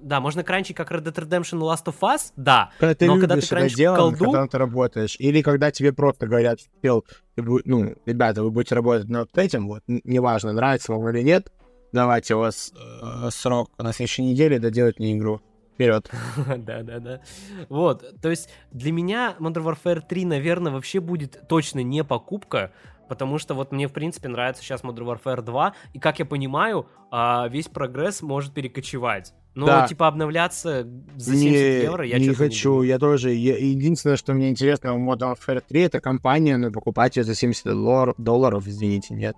да, 0.00 0.20
можно 0.20 0.44
кранчить 0.44 0.76
как 0.76 0.92
Red 0.92 1.02
Dead 1.02 1.14
Redemption 1.14 1.58
и 1.58 1.62
Last 1.62 1.84
of 1.86 1.96
Us, 2.00 2.32
да, 2.36 2.70
Когда 2.78 2.94
ты 2.94 3.06
Но 3.06 3.18
когда 3.18 3.36
ты 3.36 3.46
кранчишь 3.46 3.76
дело, 3.76 3.96
колду- 3.96 4.18
когда 4.24 4.46
ты 4.46 4.58
работаешь, 4.58 5.16
или 5.18 5.42
когда 5.42 5.70
тебе 5.72 5.92
просто 5.92 6.26
говорят, 6.28 6.60
«Фил, 6.80 7.04
ты 7.34 7.42
бу- 7.42 7.60
ну, 7.64 7.94
ребята, 8.06 8.42
вы 8.44 8.50
будете 8.52 8.74
работать 8.76 9.08
над 9.08 9.36
этим, 9.36 9.66
вот, 9.66 9.82
неважно, 9.88 10.52
нравится 10.52 10.92
вам 10.92 11.08
или 11.10 11.22
нет, 11.22 11.52
давайте 11.92 12.34
у 12.34 12.38
вас 12.38 12.72
э, 12.74 13.28
срок 13.30 13.70
на 13.78 13.92
следующей 13.92 14.22
неделе 14.22 14.58
доделать 14.58 14.98
мне 14.98 15.16
игру. 15.16 15.40
Вперед. 15.74 16.10
Да, 16.58 16.82
да, 16.82 16.98
да. 17.00 17.20
Вот, 17.68 18.04
то 18.20 18.28
есть 18.30 18.48
для 18.72 18.92
меня 18.92 19.34
Modern 19.40 19.64
Warfare 19.64 20.02
3, 20.06 20.24
наверное, 20.26 20.70
вообще 20.72 21.00
будет 21.00 21.48
точно 21.48 21.80
не 21.82 22.04
покупка, 22.04 22.72
потому 23.08 23.38
что 23.38 23.54
вот 23.54 23.72
мне, 23.72 23.88
в 23.88 23.92
принципе, 23.92 24.28
нравится 24.28 24.62
сейчас 24.62 24.82
Modern 24.82 25.18
Warfare 25.18 25.40
2, 25.42 25.74
и, 25.94 25.98
как 25.98 26.18
я 26.18 26.24
понимаю, 26.26 26.86
а, 27.10 27.48
весь 27.48 27.68
прогресс 27.68 28.20
может 28.22 28.52
перекочевать. 28.52 29.32
Но, 29.54 29.66
Да. 29.66 29.86
типа, 29.88 30.08
обновляться 30.08 30.86
за 31.16 31.34
70 31.34 31.40
не, 31.42 31.82
евро 31.82 32.06
я 32.06 32.18
не 32.18 32.32
хочу, 32.34 32.70
думаю. 32.70 32.88
я 32.88 32.98
тоже. 32.98 33.32
я- 33.32 33.58
единственное, 33.58 34.16
что 34.16 34.32
мне 34.34 34.48
интересно 34.50 34.94
в 34.94 34.98
Modern 34.98 35.34
Warfare 35.36 35.62
3, 35.66 35.80
это 35.82 36.00
компания, 36.00 36.56
но 36.58 36.70
покупать 36.70 37.16
ее 37.16 37.24
за 37.24 37.34
70 37.34 37.66
доллар- 37.66 38.14
долларов, 38.18 38.66
извините, 38.66 39.14
нет. 39.14 39.36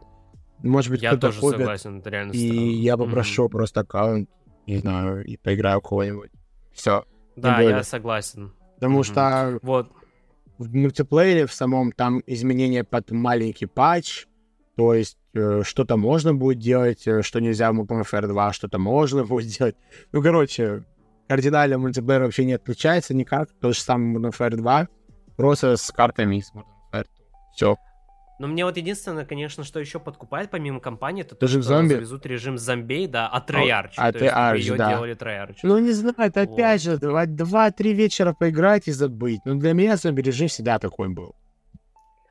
Может 0.68 0.90
быть, 0.90 1.02
Я 1.02 1.16
тоже 1.16 1.40
купит, 1.40 1.58
согласен, 1.58 1.98
это 1.98 2.10
реально 2.10 2.32
и 2.32 2.46
странно. 2.48 2.60
я 2.70 2.96
попрошу 2.96 3.48
просто 3.48 3.80
аккаунт, 3.80 4.28
не 4.66 4.78
знаю, 4.78 5.24
и 5.24 5.36
поиграю 5.36 5.80
кого-нибудь. 5.80 6.30
Все. 6.72 7.04
Да, 7.36 7.60
я 7.60 7.82
согласен. 7.82 8.52
Потому 8.76 8.96
Мгм. 8.98 9.04
что 9.04 9.58
Вот. 9.62 9.90
в 10.58 10.74
мультиплеере 10.74 11.46
в 11.46 11.52
самом 11.52 11.92
там 11.92 12.22
изменения 12.26 12.82
под 12.84 13.10
маленький 13.10 13.66
патч, 13.66 14.26
то 14.76 14.94
есть 14.94 15.18
э, 15.34 15.62
что-то 15.64 15.96
можно 15.96 16.32
будет 16.34 16.58
делать, 16.60 17.06
э, 17.06 17.22
что 17.22 17.40
нельзя 17.40 17.72
в 17.72 17.80
Modern 17.80 18.02
Warfare 18.02 18.26
2, 18.28 18.52
что-то 18.52 18.78
можно 18.78 19.24
будет 19.24 19.48
делать. 19.58 19.76
Ну, 20.12 20.22
короче, 20.22 20.84
кардинально 21.28 21.76
мультиплеер 21.78 22.22
вообще 22.22 22.44
не 22.44 22.52
отличается 22.54 23.14
никак, 23.14 23.50
то 23.60 23.72
же 23.72 23.80
самое 23.80 24.16
Modern 24.16 24.30
Warfare 24.30 24.56
2, 24.56 24.88
просто 25.36 25.76
с 25.76 25.90
картами 25.90 26.36
из 26.36 26.52
Modern 26.54 26.64
Warfare. 26.92 27.06
Все. 27.54 27.76
Но 28.40 28.48
мне 28.48 28.64
вот 28.64 28.76
единственное, 28.76 29.24
конечно, 29.24 29.62
что 29.62 29.78
еще 29.78 30.00
подкупает, 30.00 30.50
помимо 30.50 30.80
компании, 30.80 31.22
это 31.24 31.36
Режим 31.40 31.62
что 31.62 31.74
зомби? 31.76 31.94
завезут 31.94 32.26
режим 32.26 32.58
зомбей, 32.58 33.06
да, 33.06 33.28
от 33.28 33.48
Treyarch. 33.48 33.92
а 33.96 34.10
То 34.12 34.18
есть, 34.18 34.34
Treyarch, 34.34 34.58
ее 34.58 34.76
да. 34.76 34.90
делали 34.90 35.16
Treyarch. 35.16 35.56
Ну, 35.62 35.78
не 35.78 35.92
знаю, 35.92 36.14
это 36.18 36.40
Вот. 36.40 36.52
опять 36.52 36.82
же, 36.82 36.98
два- 36.98 37.26
два-три 37.26 37.92
вечера 37.94 38.32
поиграть 38.32 38.88
и 38.88 38.92
забыть. 38.92 39.40
Но 39.44 39.54
для 39.54 39.72
меня 39.72 39.96
зомби-режим 39.96 40.48
всегда 40.48 40.78
такой 40.80 41.08
был. 41.10 41.34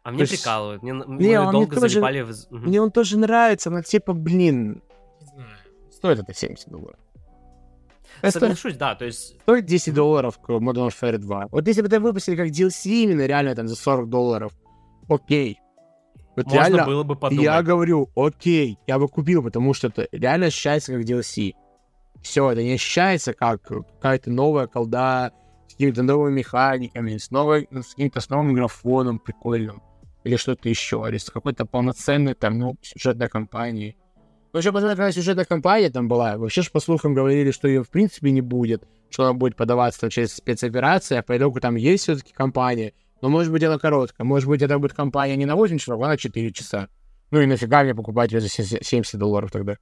а 0.03 0.09
мне 0.11 0.25
то 0.25 0.31
есть- 0.31 0.43
прикалывают. 0.43 0.83
Мне, 0.83 0.91
Не, 0.91 0.97
мы 0.97 1.05
он 1.05 1.15
мне 1.15 1.51
долго 1.51 1.75
тоже- 1.75 1.93
залипали 1.93 2.21
в... 2.21 2.33
Мне 2.51 2.81
он 2.81 2.91
тоже 2.91 3.17
нравится, 3.17 3.69
но 3.69 3.81
типа, 3.81 4.11
блин, 4.11 4.81
не 5.21 5.25
знаю, 5.25 5.47
стоит 5.89 6.19
это 6.19 6.33
70 6.33 6.69
долларов. 6.69 6.99
Это 8.21 8.39
Соглашусь, 8.39 8.75
да, 8.75 8.95
то 8.95 9.05
есть... 9.05 9.39
стоит 9.41 9.65
10 9.65 9.93
долларов 9.93 10.37
Modern 10.49 10.89
Warfare 10.89 11.17
2. 11.17 11.47
Вот 11.51 11.65
если 11.67 11.79
бы 11.81 11.87
это 11.87 12.01
выпустили 12.01 12.35
как 12.35 12.47
DLC 12.49 13.03
именно 13.03 13.25
реально 13.25 13.55
там 13.55 13.69
за 13.69 13.77
40 13.77 14.09
долларов, 14.09 14.51
окей. 15.07 15.59
Вот 16.35 16.45
Можно 16.45 16.59
реально, 16.59 16.85
было 16.85 17.03
бы 17.03 17.15
подумать. 17.15 17.43
я 17.43 17.61
говорю, 17.61 18.09
окей, 18.15 18.79
я 18.87 18.97
бы 18.97 19.07
купил, 19.07 19.43
потому 19.43 19.73
что 19.73 19.87
это 19.87 20.07
реально 20.11 20.47
ощущается 20.47 20.93
как 20.93 21.03
DLC. 21.03 21.53
Все, 22.21 22.51
это 22.51 22.63
не 22.63 22.73
ощущается 22.73 23.33
как 23.33 23.61
какая-то 23.63 24.31
новая 24.31 24.67
колда 24.67 25.31
с 25.67 25.73
какими-то 25.73 26.03
новыми 26.03 26.39
механиками, 26.39 27.17
с, 27.17 27.29
новой, 27.29 27.67
с 27.71 27.89
каким-то 27.91 28.21
с 28.21 28.29
новым 28.29 28.53
графоном 28.53 29.19
прикольным, 29.19 29.83
или 30.23 30.35
что-то 30.37 30.69
еще, 30.69 31.05
или 31.07 31.17
с 31.17 31.29
какой-то 31.29 31.65
полноценной 31.65 32.33
там, 32.33 32.57
ну, 32.57 32.77
сюжетной 32.81 33.27
кампанией. 33.27 33.97
Ну, 34.53 34.59
еще 34.59 34.71
посмотреть, 34.71 34.97
какая 34.97 35.11
сюжетная 35.11 35.45
кампания 35.45 35.89
там 35.89 36.07
была. 36.07 36.37
Вообще 36.37 36.61
ж 36.61 36.71
по 36.71 36.79
слухам 36.79 37.13
говорили, 37.13 37.51
что 37.51 37.67
ее 37.67 37.83
в 37.83 37.89
принципе 37.89 38.31
не 38.31 38.41
будет, 38.41 38.83
что 39.09 39.23
она 39.23 39.33
будет 39.33 39.55
подаваться 39.55 40.01
там 40.01 40.09
через 40.09 40.35
спецоперации, 40.35 41.17
а 41.17 41.23
по 41.23 41.35
итогу 41.37 41.59
там 41.59 41.75
есть 41.75 42.03
все-таки 42.03 42.33
кампания, 42.33 42.93
но 43.23 43.29
может 43.29 43.53
быть 43.53 43.63
она 43.63 43.79
короткая, 43.79 44.27
может 44.27 44.49
быть 44.49 44.61
это 44.61 44.77
будет 44.77 44.91
кампания 44.93 45.37
не 45.37 45.45
на 45.45 45.55
8 45.55 45.77
часов, 45.77 46.01
а 46.03 46.07
на 46.09 46.17
4 46.17 46.51
часа. 46.51 46.89
Ну 47.31 47.39
и 47.39 47.45
нафига 47.45 47.81
мне 47.83 47.95
покупать 47.95 48.33
ее 48.33 48.41
за 48.41 48.49
се- 48.49 48.83
70 48.83 49.17
долларов 49.17 49.49
тогда? 49.49 49.77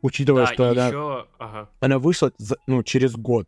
Учитывая, 0.00 0.46
Да, 0.46 0.52
что 0.54 0.70
она, 0.70 0.86
еще... 0.86 1.26
Ага. 1.38 1.68
она 1.80 1.98
вышла 1.98 2.32
за- 2.38 2.56
ну, 2.66 2.82
через 2.82 3.14
год. 3.14 3.46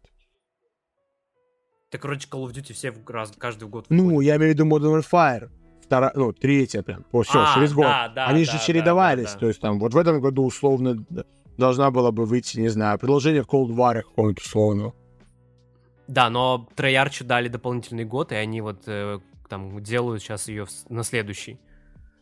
Так, 1.91 2.03
короче, 2.03 2.29
Call 2.31 2.45
of 2.45 2.53
Duty 2.53 2.75
все 2.75 2.93
раз, 3.07 3.33
каждый 3.39 3.67
год 3.67 3.87
Ну, 3.89 4.05
выходят. 4.09 4.27
я 4.27 4.37
имею 4.37 4.53
в 4.53 4.55
виду 4.55 4.67
Modern 4.67 5.01
Warfare. 5.01 5.49
Вторая, 5.83 6.13
ну, 6.15 6.35
третья 6.35 6.83
прям. 6.83 7.07
Все, 7.23 7.41
А, 7.43 7.55
через 7.55 7.73
год. 7.73 7.87
да, 7.87 8.09
да, 8.15 8.27
Они 8.27 8.45
да, 8.45 8.53
же 8.53 8.59
да, 8.59 8.65
чередовались. 8.65 9.25
да, 9.29 9.33
да. 9.33 9.39
То 9.39 9.47
есть 9.49 9.61
там 9.63 9.79
вот 9.81 9.95
в 9.95 9.97
этом 9.97 10.21
году 10.21 10.45
условно 10.45 11.03
должна 11.57 11.91
была 11.91 12.13
бы 12.13 12.27
выйти, 12.27 12.61
не 12.61 12.69
знаю, 12.69 12.99
продолжение 12.99 13.41
Cold 13.43 13.71
War 13.75 14.03
какого-нибудь 14.03 14.43
условного. 14.45 14.95
Да, 16.09 16.31
но 16.31 16.67
Treyarch 16.75 17.23
дали 17.23 17.49
дополнительный 17.49 18.05
год, 18.05 18.33
и 18.33 18.35
они 18.35 18.63
вот 18.63 18.83
э, 18.87 19.21
там 19.49 19.83
делают 19.83 20.23
сейчас 20.23 20.49
ее 20.49 20.67
на 20.89 21.05
следующий. 21.05 21.61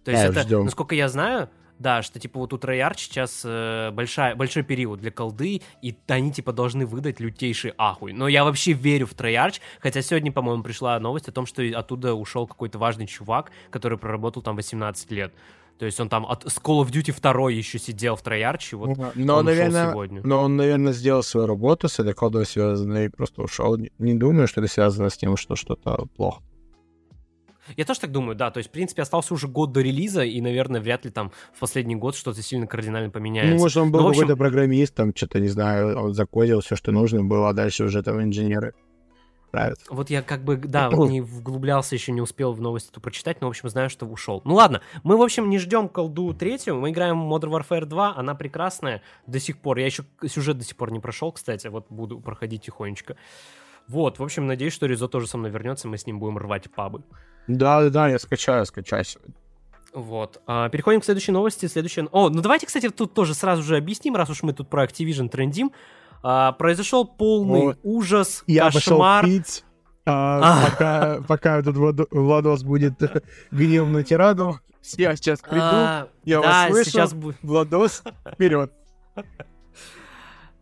То 0.04 0.10
есть 0.10 0.22
Да, 0.22 0.28
это, 0.28 0.42
ждем. 0.42 0.64
насколько 0.64 0.94
я 0.96 1.08
знаю, 1.08 1.48
да, 1.78 2.02
что 2.02 2.18
типа 2.18 2.40
вот 2.40 2.52
у 2.52 2.56
Treyarch 2.56 2.98
сейчас 2.98 3.42
э, 3.44 3.90
большая, 3.92 4.34
большой 4.34 4.64
период 4.64 5.00
для 5.00 5.10
колды, 5.12 5.62
и 5.82 5.96
они 6.08 6.32
типа 6.32 6.52
должны 6.52 6.84
выдать 6.84 7.20
лютейший 7.20 7.74
ахуй. 7.78 8.12
Но 8.12 8.26
я 8.28 8.44
вообще 8.44 8.72
верю 8.72 9.06
в 9.06 9.14
Treyarch, 9.14 9.60
хотя 9.80 10.02
сегодня, 10.02 10.32
по-моему, 10.32 10.62
пришла 10.62 10.98
новость 10.98 11.28
о 11.28 11.32
том, 11.32 11.46
что 11.46 11.62
оттуда 11.62 12.14
ушел 12.14 12.46
какой-то 12.46 12.78
важный 12.78 13.06
чувак, 13.06 13.52
который 13.70 13.98
проработал 13.98 14.42
там 14.42 14.56
18 14.56 15.10
лет. 15.12 15.32
То 15.78 15.84
есть 15.84 16.00
он 16.00 16.08
там 16.08 16.24
от, 16.24 16.44
с 16.44 16.56
Call 16.58 16.82
of 16.82 16.90
Duty 16.90 17.14
2 17.20 17.50
еще 17.50 17.78
сидел 17.78 18.16
в 18.16 18.22
и 18.26 18.76
вот 18.76 18.96
но, 19.14 19.36
он 19.36 19.44
наверное, 19.44 19.90
сегодня. 19.90 20.22
но 20.24 20.42
он, 20.42 20.56
наверное, 20.56 20.92
сделал 20.92 21.22
свою 21.22 21.46
работу 21.46 21.88
с 21.88 21.98
этой 21.98 22.14
колдой 22.14 22.46
связанной 22.46 23.06
и 23.06 23.08
просто 23.08 23.42
ушел. 23.42 23.76
Не, 23.98 24.14
думаю, 24.14 24.48
что 24.48 24.60
это 24.62 24.72
связано 24.72 25.10
с 25.10 25.16
тем, 25.16 25.36
что 25.36 25.54
что-то 25.54 26.06
плохо. 26.16 26.42
Я 27.76 27.84
тоже 27.84 28.00
так 28.00 28.12
думаю, 28.12 28.36
да. 28.36 28.50
То 28.50 28.58
есть, 28.58 28.70
в 28.70 28.72
принципе, 28.72 29.02
остался 29.02 29.34
уже 29.34 29.48
год 29.48 29.72
до 29.72 29.80
релиза, 29.80 30.22
и, 30.22 30.40
наверное, 30.40 30.80
вряд 30.80 31.04
ли 31.04 31.10
там 31.10 31.32
в 31.52 31.58
последний 31.58 31.96
год 31.96 32.14
что-то 32.14 32.40
сильно 32.40 32.66
кардинально 32.66 33.10
поменяется. 33.10 33.54
Ну, 33.54 33.60
может, 33.60 33.76
он 33.76 33.90
был 33.90 34.00
Ну, 34.00 34.06
в 34.06 34.08
общем- 34.10 34.20
какой-то 34.22 34.38
программист, 34.38 34.94
там 34.94 35.12
что-то, 35.14 35.40
не 35.40 35.48
знаю, 35.48 35.98
он 35.98 36.14
закодил 36.14 36.60
все, 36.60 36.76
что 36.76 36.92
нужно 36.92 37.24
было, 37.24 37.48
а 37.48 37.52
дальше 37.52 37.84
уже 37.84 38.02
там 38.02 38.22
инженеры 38.22 38.72
правят. 39.56 39.78
Вот 39.88 40.10
я 40.10 40.22
как 40.22 40.44
бы, 40.44 40.56
да, 40.56 40.90
вот 40.90 41.08
не 41.08 41.22
вглублялся, 41.22 41.94
еще 41.94 42.12
не 42.12 42.20
успел 42.20 42.52
в 42.52 42.60
новость 42.60 42.90
эту 42.90 43.00
прочитать, 43.00 43.40
но, 43.40 43.46
в 43.46 43.50
общем, 43.50 43.68
знаю, 43.68 43.88
что 43.88 44.04
ушел. 44.06 44.42
Ну 44.44 44.54
ладно, 44.54 44.82
мы, 45.02 45.16
в 45.16 45.22
общем, 45.22 45.48
не 45.48 45.58
ждем 45.58 45.88
колду 45.88 46.34
третью, 46.34 46.76
мы 46.76 46.90
играем 46.90 47.26
в 47.26 47.32
Modern 47.32 47.50
Warfare 47.50 47.86
2, 47.86 48.16
она 48.16 48.34
прекрасная 48.34 49.02
до 49.26 49.40
сих 49.40 49.58
пор. 49.58 49.78
Я 49.78 49.86
еще 49.86 50.04
сюжет 50.26 50.58
до 50.58 50.64
сих 50.64 50.76
пор 50.76 50.92
не 50.92 51.00
прошел, 51.00 51.32
кстати, 51.32 51.68
вот 51.68 51.86
буду 51.88 52.20
проходить 52.20 52.62
тихонечко. 52.62 53.16
Вот, 53.88 54.18
в 54.18 54.22
общем, 54.22 54.46
надеюсь, 54.46 54.74
что 54.74 54.86
Ризо 54.86 55.08
тоже 55.08 55.26
со 55.26 55.38
мной 55.38 55.50
вернется, 55.50 55.88
мы 55.88 55.96
с 55.96 56.06
ним 56.06 56.18
будем 56.18 56.36
рвать 56.38 56.70
пабы. 56.70 57.02
Да-да-да, 57.46 58.08
я 58.08 58.18
скачаю, 58.18 58.66
скачаю 58.66 59.04
сегодня. 59.04 59.34
Вот. 59.94 60.42
А, 60.46 60.68
переходим 60.68 61.00
к 61.00 61.04
следующей 61.04 61.32
новости. 61.32 61.64
Следующая... 61.66 62.06
О, 62.12 62.28
ну 62.28 62.42
давайте, 62.42 62.66
кстати, 62.66 62.90
тут 62.90 63.14
тоже 63.14 63.32
сразу 63.32 63.62
же 63.62 63.78
объясним, 63.78 64.16
раз 64.16 64.28
уж 64.28 64.42
мы 64.42 64.52
тут 64.52 64.68
про 64.68 64.84
Activision 64.84 65.30
трендим. 65.30 65.72
А, 66.22 66.52
произошел 66.52 67.04
полный 67.06 67.70
О, 67.72 67.74
ужас, 67.82 68.42
Я 68.46 68.70
кошмар. 68.70 69.22
пошел 69.24 69.38
пить, 69.38 69.64
а, 70.04 70.40
А. 70.42 70.70
пока, 70.70 71.20
пока 71.28 71.58
этот 71.58 71.76
Владо- 71.76 72.06
Владос 72.10 72.62
будет 72.62 72.94
гнев 73.50 73.88
на 73.88 74.02
тираду. 74.02 74.58
Я 74.96 75.16
сейчас 75.16 75.40
приду, 75.40 75.60
А, 75.62 76.08
я 76.24 76.40
да, 76.40 76.46
вас 76.46 76.70
слышу. 76.70 76.90
сейчас. 76.90 77.14
Владос, 77.42 78.02
вперед. 78.32 78.72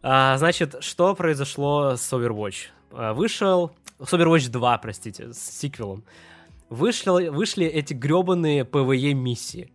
А, 0.03 0.37
значит, 0.39 0.77
что 0.81 1.15
произошло 1.15 1.97
с 1.97 2.13
Overwatch? 2.13 2.67
А, 2.93 3.13
Вышел... 3.15 3.73
С 4.03 4.13
Overwatch 4.13 4.51
2, 4.51 4.79
простите, 4.79 5.33
с 5.33 5.39
сиквелом. 5.39 6.05
Вышли, 6.69 7.29
вышли 7.29 7.65
эти 7.67 7.95
гребаные 7.95 8.65
PvE 8.65 9.13
миссии, 9.13 9.73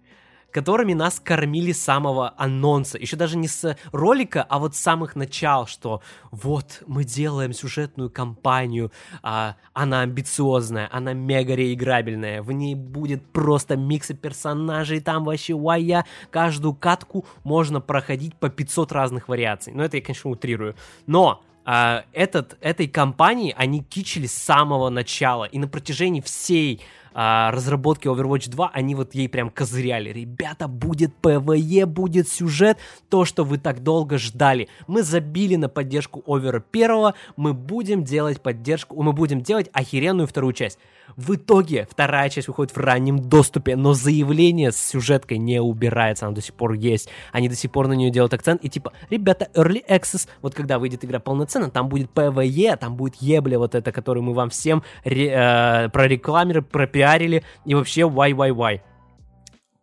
которыми 0.51 0.93
нас 0.93 1.19
кормили 1.19 1.71
с 1.71 1.81
самого 1.81 2.33
анонса. 2.37 2.97
Еще 2.97 3.15
даже 3.15 3.37
не 3.37 3.47
с 3.47 3.77
ролика, 3.91 4.43
а 4.43 4.59
вот 4.59 4.75
с 4.75 4.79
самых 4.79 5.15
начал, 5.15 5.67
что 5.67 6.01
вот 6.31 6.83
мы 6.87 7.03
делаем 7.03 7.53
сюжетную 7.53 8.09
кампанию, 8.09 8.91
а, 9.21 9.55
она 9.73 10.01
амбициозная, 10.01 10.89
она 10.91 11.13
мега 11.13 11.55
реиграбельная, 11.55 12.41
в 12.41 12.51
ней 12.51 12.75
будет 12.75 13.25
просто 13.31 13.75
миксы 13.75 14.13
персонажей, 14.13 14.99
там 14.99 15.23
вообще 15.23 15.53
вая, 15.53 16.05
каждую 16.31 16.73
катку 16.73 17.25
можно 17.43 17.81
проходить 17.81 18.35
по 18.35 18.49
500 18.49 18.91
разных 18.91 19.27
вариаций. 19.27 19.73
Ну, 19.73 19.83
это 19.83 19.97
я, 19.97 20.03
конечно, 20.03 20.29
утрирую. 20.29 20.75
Но 21.07 21.43
а, 21.71 22.05
этот, 22.13 22.57
этой 22.61 22.87
компании 22.87 23.53
они 23.55 23.83
кичили 23.83 24.25
с 24.25 24.33
самого 24.33 24.89
начала. 24.89 25.45
И 25.45 25.59
на 25.59 25.67
протяжении 25.67 26.19
всей 26.19 26.81
а, 27.13 27.51
разработки 27.51 28.07
Overwatch 28.07 28.49
2 28.49 28.71
они 28.73 28.95
вот 28.95 29.15
ей 29.15 29.29
прям 29.29 29.49
козыряли. 29.49 30.11
Ребята, 30.11 30.67
будет 30.67 31.11
PvE, 31.21 31.85
будет 31.85 32.29
сюжет, 32.29 32.77
то, 33.09 33.25
что 33.25 33.43
вы 33.43 33.57
так 33.57 33.83
долго 33.83 34.17
ждали. 34.17 34.69
Мы 34.87 35.03
забили 35.03 35.55
на 35.55 35.69
поддержку 35.69 36.23
Овера 36.25 36.59
первого, 36.59 37.15
мы 37.35 37.53
будем 37.53 38.03
делать 38.03 38.41
поддержку, 38.41 39.01
мы 39.01 39.13
будем 39.13 39.41
делать 39.41 39.69
охеренную 39.73 40.27
вторую 40.27 40.53
часть. 40.53 40.79
В 41.15 41.35
итоге 41.35 41.87
вторая 41.89 42.29
часть 42.29 42.47
выходит 42.47 42.75
в 42.75 42.79
раннем 42.79 43.19
доступе, 43.19 43.75
но 43.75 43.93
заявление 43.93 44.71
с 44.71 44.77
сюжеткой 44.77 45.37
не 45.37 45.61
убирается, 45.61 46.25
она 46.25 46.35
до 46.35 46.41
сих 46.41 46.53
пор 46.53 46.73
есть. 46.73 47.09
Они 47.31 47.49
до 47.49 47.55
сих 47.55 47.71
пор 47.71 47.87
на 47.87 47.93
нее 47.93 48.09
делают 48.11 48.33
акцент, 48.33 48.63
и 48.63 48.69
типа, 48.69 48.93
ребята, 49.09 49.49
Early 49.53 49.83
Access, 49.87 50.27
вот 50.41 50.53
когда 50.53 50.79
выйдет 50.79 51.03
игра 51.03 51.19
полноценно, 51.19 51.69
там 51.69 51.89
будет 51.89 52.11
PvE, 52.11 52.77
там 52.77 52.95
будет 52.95 53.15
ебля 53.15 53.59
вот 53.59 53.75
это, 53.75 53.91
которую 53.91 54.23
мы 54.23 54.33
вам 54.33 54.49
всем 54.49 54.83
ре- 55.03 55.31
э, 55.31 55.89
прорекламировали, 55.89 56.65
пропиарили, 56.65 57.43
и 57.65 57.75
вообще 57.75 58.01
why-why-why 58.01 58.81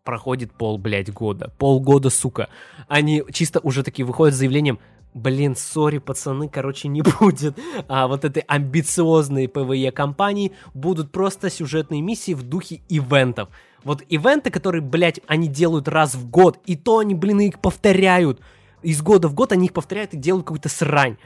проходит 0.04 0.52
пол, 0.52 0.78
блядь, 0.78 1.12
года. 1.12 1.52
Полгода, 1.58 2.08
сука. 2.08 2.48
Они 2.88 3.22
чисто 3.32 3.60
уже 3.60 3.82
такие 3.82 4.06
выходят 4.06 4.34
с 4.34 4.38
заявлением, 4.38 4.78
блин, 5.16 5.56
сори, 5.56 5.98
пацаны, 5.98 6.48
короче, 6.48 6.88
не 6.88 7.02
будет. 7.20 7.58
А 7.88 8.06
вот 8.06 8.24
этой 8.24 8.42
амбициозной 8.46 9.46
PvE 9.46 9.90
компании 9.90 10.52
будут 10.74 11.10
просто 11.10 11.50
сюжетные 11.50 12.02
миссии 12.02 12.34
в 12.34 12.42
духе 12.42 12.82
ивентов. 12.88 13.48
Вот 13.82 14.02
ивенты, 14.08 14.50
которые, 14.50 14.82
блядь, 14.82 15.20
они 15.26 15.48
делают 15.48 15.88
раз 15.88 16.14
в 16.14 16.28
год, 16.28 16.58
и 16.66 16.76
то 16.76 16.98
они, 16.98 17.14
блин, 17.14 17.40
их 17.40 17.60
повторяют. 17.60 18.40
Из 18.82 19.00
года 19.00 19.28
в 19.28 19.34
год 19.34 19.52
они 19.52 19.66
их 19.66 19.72
повторяют 19.72 20.12
и 20.12 20.18
делают 20.18 20.46
какую-то 20.46 20.68
срань. 20.68 21.16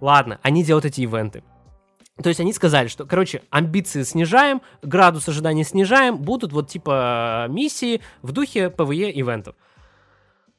Ладно, 0.00 0.38
они 0.42 0.64
делают 0.64 0.84
эти 0.84 1.02
ивенты. 1.02 1.42
То 2.22 2.28
есть 2.30 2.40
они 2.40 2.52
сказали, 2.52 2.88
что, 2.88 3.04
короче, 3.04 3.42
амбиции 3.50 4.02
снижаем, 4.02 4.62
градус 4.82 5.28
ожидания 5.28 5.64
снижаем, 5.64 6.16
будут 6.16 6.52
вот 6.52 6.68
типа 6.68 7.46
миссии 7.48 8.00
в 8.22 8.32
духе 8.32 8.72
PvE 8.76 9.12
ивентов. 9.12 9.54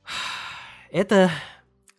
Это... 0.91 1.31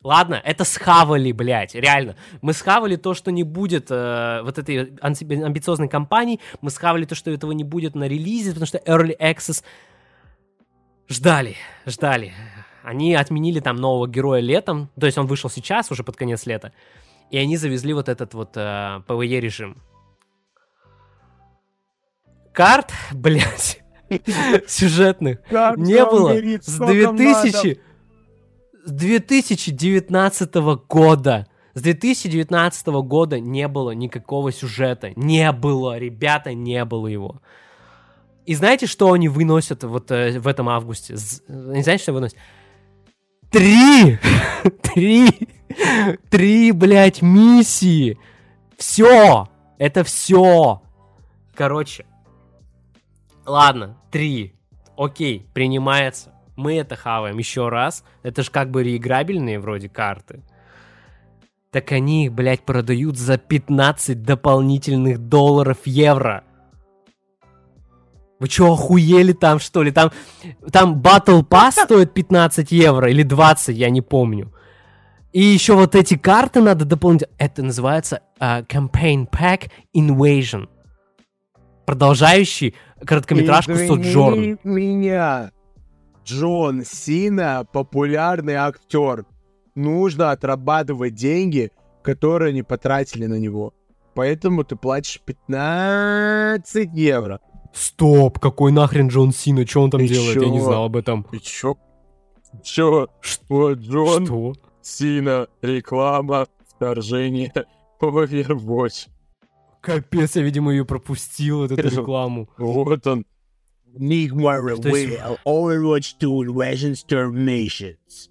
Ладно, 0.04 0.40
это 0.44 0.64
схавали, 0.64 1.32
блядь, 1.32 1.74
реально. 1.74 2.14
Мы 2.40 2.52
схавали 2.52 2.94
то, 2.94 3.14
что 3.14 3.32
не 3.32 3.42
будет 3.42 3.88
э, 3.90 4.42
вот 4.44 4.56
этой 4.56 4.96
амбициозной 5.00 5.88
кампании, 5.88 6.38
мы 6.60 6.70
схавали 6.70 7.04
то, 7.04 7.16
что 7.16 7.32
этого 7.32 7.50
не 7.50 7.64
будет 7.64 7.96
на 7.96 8.04
релизе, 8.04 8.50
потому 8.50 8.66
что 8.66 8.78
Early 8.78 9.18
Access 9.18 9.64
ждали, 11.08 11.56
ждали. 11.84 12.32
Они 12.84 13.12
отменили 13.16 13.58
там 13.58 13.74
нового 13.76 14.06
героя 14.06 14.40
летом, 14.40 14.88
то 14.98 15.06
есть 15.06 15.18
он 15.18 15.26
вышел 15.26 15.50
сейчас, 15.50 15.90
уже 15.90 16.04
под 16.04 16.16
конец 16.16 16.46
лета, 16.46 16.72
и 17.30 17.36
они 17.36 17.56
завезли 17.56 17.92
вот 17.92 18.08
этот 18.08 18.34
вот 18.34 18.56
э, 18.56 19.02
PvE 19.08 19.40
режим. 19.40 19.82
Карт, 22.52 22.92
блядь, 23.12 23.82
сюжетных 24.68 25.40
не 25.76 26.04
было 26.04 26.34
с 26.62 26.76
сколько 26.76 27.12
надо. 27.12 27.16
2000 27.16 27.88
с 28.84 28.90
2019 28.90 30.55
года. 30.88 31.46
С 31.74 31.82
2019 31.82 32.86
года 33.05 33.38
не 33.40 33.68
было 33.68 33.92
никакого 33.92 34.52
сюжета. 34.52 35.12
Не 35.16 35.52
было, 35.52 35.98
ребята, 35.98 36.55
не 36.55 36.84
было 36.84 37.06
его. 37.06 37.40
И 38.46 38.55
знаете, 38.55 38.86
что 38.86 39.12
они 39.12 39.28
выносят 39.28 39.84
вот 39.84 40.10
э, 40.10 40.40
в 40.40 40.48
этом 40.48 40.68
августе? 40.68 41.16
З- 41.16 41.42
Не 41.48 41.82
знаете, 41.82 42.02
что 42.02 42.12
выносят? 42.14 42.36
Три! 43.50 44.18
Три! 44.82 45.28
Три, 46.30 46.72
блядь, 46.72 47.22
миссии! 47.22 48.18
Все! 48.76 49.48
Это 49.78 50.02
все! 50.02 50.82
Короче. 51.55 52.06
Ладно, 53.46 53.96
три. 54.10 54.55
Окей, 54.96 55.46
принимается. 55.55 56.32
Мы 56.59 56.76
это 56.76 56.97
хаваем 56.97 57.39
еще 57.39 57.68
раз. 57.68 58.02
Это 58.24 58.43
ж 58.43 58.51
как 58.51 58.72
бы 58.72 58.82
реиграбельные 58.82 59.60
вроде 59.60 59.89
карты. 59.89 60.43
Так 61.70 61.93
они 61.93 62.24
их, 62.24 62.32
блядь, 62.32 62.62
продают 62.62 63.16
за 63.16 63.39
15 63.39 64.24
дополнительных 64.24 65.18
долларов 65.18 65.78
евро. 65.85 66.43
Вы 68.40 68.48
что, 68.48 68.72
охуели 68.72 69.32
там, 69.35 69.60
что 69.60 69.85
ли? 69.85 69.93
Там, 69.93 70.10
там 70.72 71.01
Battle 71.01 71.47
Pass 71.47 71.70
стоит 71.85 72.12
15 72.12 72.72
евро 72.72 73.09
или 73.09 73.22
20, 73.22 73.76
я 73.76 73.89
не 73.89 74.02
помню. 74.02 74.52
И 75.32 75.40
еще 75.40 75.74
вот 75.74 75.94
эти 75.94 76.16
карты 76.16 76.60
надо 76.60 76.85
дополнить. 76.85 77.22
Это 77.39 77.62
называется 77.62 78.22
а, 78.40 78.62
Campaign 78.62 79.30
Pack 79.30 79.70
Invasion. 79.94 80.68
Продолжающий 81.86 82.74
короткометражку 83.06 83.76
Соджорн. 83.76 84.39
Извини 84.40 84.59
меня. 84.64 85.52
Джон 86.28 86.84
Сина 86.84 87.66
популярный 87.72 88.55
актер. 88.55 89.24
Нужно 89.74 90.30
отрабатывать 90.30 91.14
деньги, 91.14 91.72
которые 92.02 92.50
они 92.50 92.62
потратили 92.62 93.24
на 93.24 93.38
него. 93.38 93.72
Поэтому 94.14 94.62
ты 94.62 94.76
платишь 94.76 95.22
15 95.24 96.90
евро. 96.92 97.40
Стоп, 97.72 98.38
какой 98.40 98.72
нахрен 98.72 99.09
Джон 99.09 99.32
Сина? 99.32 99.66
Что 99.66 99.82
он 99.82 99.90
там 99.90 100.00
Ты 100.00 100.09
делает? 100.09 100.42
Я 100.42 100.48
не 100.50 100.59
чё? 100.59 100.64
знал 100.64 100.84
об 100.84 100.96
этом. 100.96 101.24
Ты 101.24 101.38
чё? 101.38 101.76
Чё? 102.62 103.09
Вот 103.48 103.78
Джон 103.78 104.26
Что? 104.26 104.52
Сина, 104.82 105.46
реклама, 105.62 106.46
вторжение 106.66 107.52
Overwatch. 108.02 109.09
Капец, 109.80 110.36
я, 110.36 110.42
видимо, 110.42 110.72
ее 110.72 110.84
пропустил, 110.84 111.64
эту 111.64 111.76
рекламу. 111.76 112.50
Вот 112.59 113.06
он. 113.06 113.24
Что 114.77 114.89
есть? 114.89 115.19
Will, 115.19 115.39
Overwatch 115.44 116.15
2 116.19 116.44
Invasion 116.47 116.94
Terminations. 117.09 118.31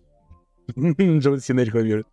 Джон 1.19 1.39
Сина 1.39 1.61
рекламирует. 1.61 2.07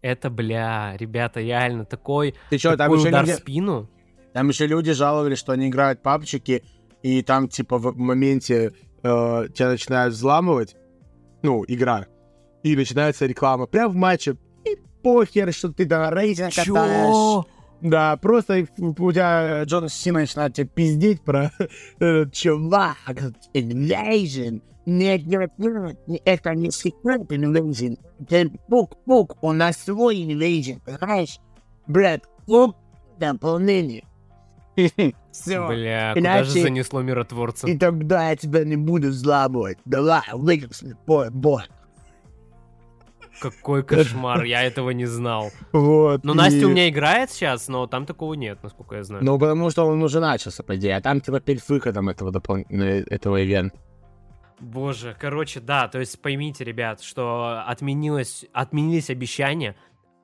Это, 0.00 0.30
бля, 0.30 0.96
ребята, 0.96 1.40
реально, 1.40 1.84
такой, 1.84 2.34
Ты 2.50 2.58
чё, 2.58 2.70
там 2.70 2.78
такой 2.78 2.98
еще, 2.98 3.08
удар 3.08 3.22
люди, 3.24 3.32
в 3.32 3.38
спину. 3.38 3.90
там 4.32 4.48
еще 4.48 4.66
люди 4.66 4.92
жаловались, 4.92 5.38
что 5.38 5.52
они 5.52 5.68
играют 5.68 6.02
папчики, 6.02 6.62
и 7.02 7.22
там, 7.22 7.48
типа, 7.48 7.78
в 7.78 7.96
моменте 7.96 8.72
э, 9.02 9.48
тебя 9.52 9.68
начинают 9.70 10.14
взламывать, 10.14 10.76
ну, 11.42 11.64
игра, 11.66 12.06
и 12.62 12.76
начинается 12.76 13.26
реклама 13.26 13.66
прям 13.66 13.90
в 13.90 13.96
матче. 13.96 14.36
И 14.64 14.76
похер, 15.02 15.52
что 15.52 15.72
ты 15.72 15.84
там 15.84 16.12
рейтинг 16.12 16.54
катаешь. 16.54 17.44
Да, 17.80 18.16
просто 18.16 18.66
у 18.78 19.12
тебя 19.12 19.62
Джон 19.64 19.88
Сина 19.88 20.20
начинает 20.20 20.54
тебе 20.54 20.66
пиздеть 20.66 21.22
про 21.22 21.52
этот 21.98 22.32
чувак, 22.32 22.96
Invasion. 23.54 24.62
Нет, 24.86 25.26
нет, 25.26 25.52
нет, 25.58 25.98
не- 26.06 26.22
это 26.24 26.54
не 26.54 26.70
секрет 26.70 27.30
Invasion. 27.30 27.98
Это 28.28 28.50
пук-пук, 28.68 29.36
у 29.42 29.52
нас 29.52 29.76
свой 29.76 30.16
Invasion, 30.22 30.80
понимаешь? 30.84 31.38
Брат, 31.86 32.22
пук, 32.46 32.74
дополнение. 33.18 34.04
Все. 35.32 35.66
Бля, 35.68 36.12
куда 36.14 36.38
Иначе- 36.38 36.50
же 36.50 36.62
занесло 36.62 37.02
миротворца? 37.02 37.66
И 37.68 37.76
тогда 37.76 38.30
я 38.30 38.36
тебя 38.36 38.64
не 38.64 38.76
буду 38.76 39.08
взламывать. 39.08 39.78
Давай, 39.84 40.22
выиграй, 40.32 40.70
бой, 41.06 41.30
бой. 41.30 41.62
Какой 43.40 43.82
кошмар, 43.82 44.44
я 44.44 44.62
этого 44.62 44.90
не 44.90 45.06
знал. 45.06 45.50
Вот. 45.72 46.24
Ну, 46.24 46.32
и- 46.32 46.36
Настя 46.36 46.66
у 46.66 46.70
меня 46.70 46.88
играет 46.88 47.30
сейчас, 47.30 47.68
но 47.68 47.86
там 47.86 48.06
такого 48.06 48.34
нет, 48.34 48.62
насколько 48.62 48.96
я 48.96 49.04
знаю. 49.04 49.24
Ну, 49.24 49.38
потому 49.38 49.70
что 49.70 49.84
он 49.84 50.02
уже 50.02 50.20
начался, 50.20 50.62
по 50.62 50.76
идее. 50.76 50.96
А 50.96 51.00
там, 51.00 51.20
типа, 51.20 51.40
перед 51.40 51.66
выходом 51.68 52.08
этого, 52.08 52.30
допол... 52.30 52.58
э, 52.58 53.04
этого 53.08 53.36
ивента. 53.36 53.76
Боже, 54.60 55.16
короче, 55.18 55.60
да, 55.60 55.86
то 55.86 56.00
есть 56.00 56.20
поймите, 56.20 56.64
ребят, 56.64 57.00
что 57.00 57.62
отменилось, 57.64 58.44
отменились 58.52 59.08
обещания, 59.08 59.76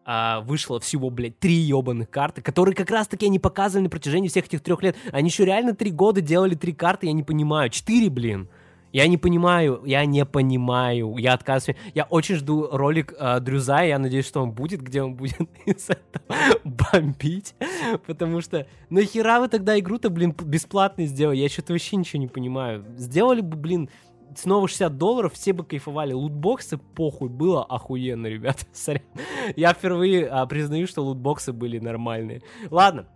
а, 0.04 0.40
вышло 0.40 0.80
всего, 0.80 1.08
блядь, 1.10 1.38
три 1.38 1.54
ебаных 1.54 2.10
карты, 2.10 2.42
которые 2.42 2.74
как 2.74 2.90
раз-таки 2.90 3.26
они 3.26 3.38
показывали 3.38 3.84
на 3.84 3.90
протяжении 3.90 4.28
всех 4.28 4.46
этих 4.46 4.60
трех 4.60 4.82
лет. 4.82 4.96
Они 5.12 5.28
еще 5.28 5.44
реально 5.44 5.74
три 5.74 5.90
года 5.90 6.20
делали 6.20 6.54
три 6.56 6.72
карты, 6.72 7.06
я 7.06 7.12
не 7.12 7.22
понимаю. 7.22 7.70
Четыре, 7.70 8.10
блин. 8.10 8.48
Я 8.94 9.08
не 9.08 9.18
понимаю, 9.18 9.82
я 9.84 10.04
не 10.06 10.24
понимаю, 10.24 11.16
я 11.18 11.32
отказываюсь. 11.32 11.76
Я 11.94 12.04
очень 12.04 12.36
жду 12.36 12.68
ролик 12.70 13.12
э, 13.18 13.40
Дрюза, 13.40 13.82
я 13.82 13.98
надеюсь, 13.98 14.24
что 14.24 14.40
он 14.40 14.52
будет, 14.52 14.82
где 14.82 15.02
он 15.02 15.16
будет 15.16 15.48
из 15.66 15.90
этого 15.90 16.36
бомбить, 16.62 17.56
потому 18.06 18.40
что 18.40 18.68
нахера 18.90 19.40
вы 19.40 19.48
тогда 19.48 19.76
игру-то, 19.80 20.10
блин, 20.10 20.32
п- 20.32 20.44
бесплатно 20.44 21.06
сделали? 21.06 21.38
Я 21.38 21.48
что-то 21.48 21.72
вообще 21.72 21.96
ничего 21.96 22.20
не 22.20 22.28
понимаю. 22.28 22.84
Сделали 22.96 23.40
бы, 23.40 23.56
блин, 23.56 23.90
снова 24.36 24.68
60 24.68 24.96
долларов, 24.96 25.32
все 25.32 25.52
бы 25.52 25.64
кайфовали. 25.64 26.12
Лутбоксы, 26.12 26.78
похуй, 26.78 27.28
было 27.30 27.64
охуенно, 27.64 28.28
ребята. 28.28 28.64
Сорян. 28.72 29.02
Я 29.56 29.72
впервые 29.74 30.28
а, 30.28 30.46
признаю, 30.46 30.86
что 30.86 31.02
лутбоксы 31.02 31.52
были 31.52 31.80
нормальные. 31.80 32.42
Ладно. 32.70 33.08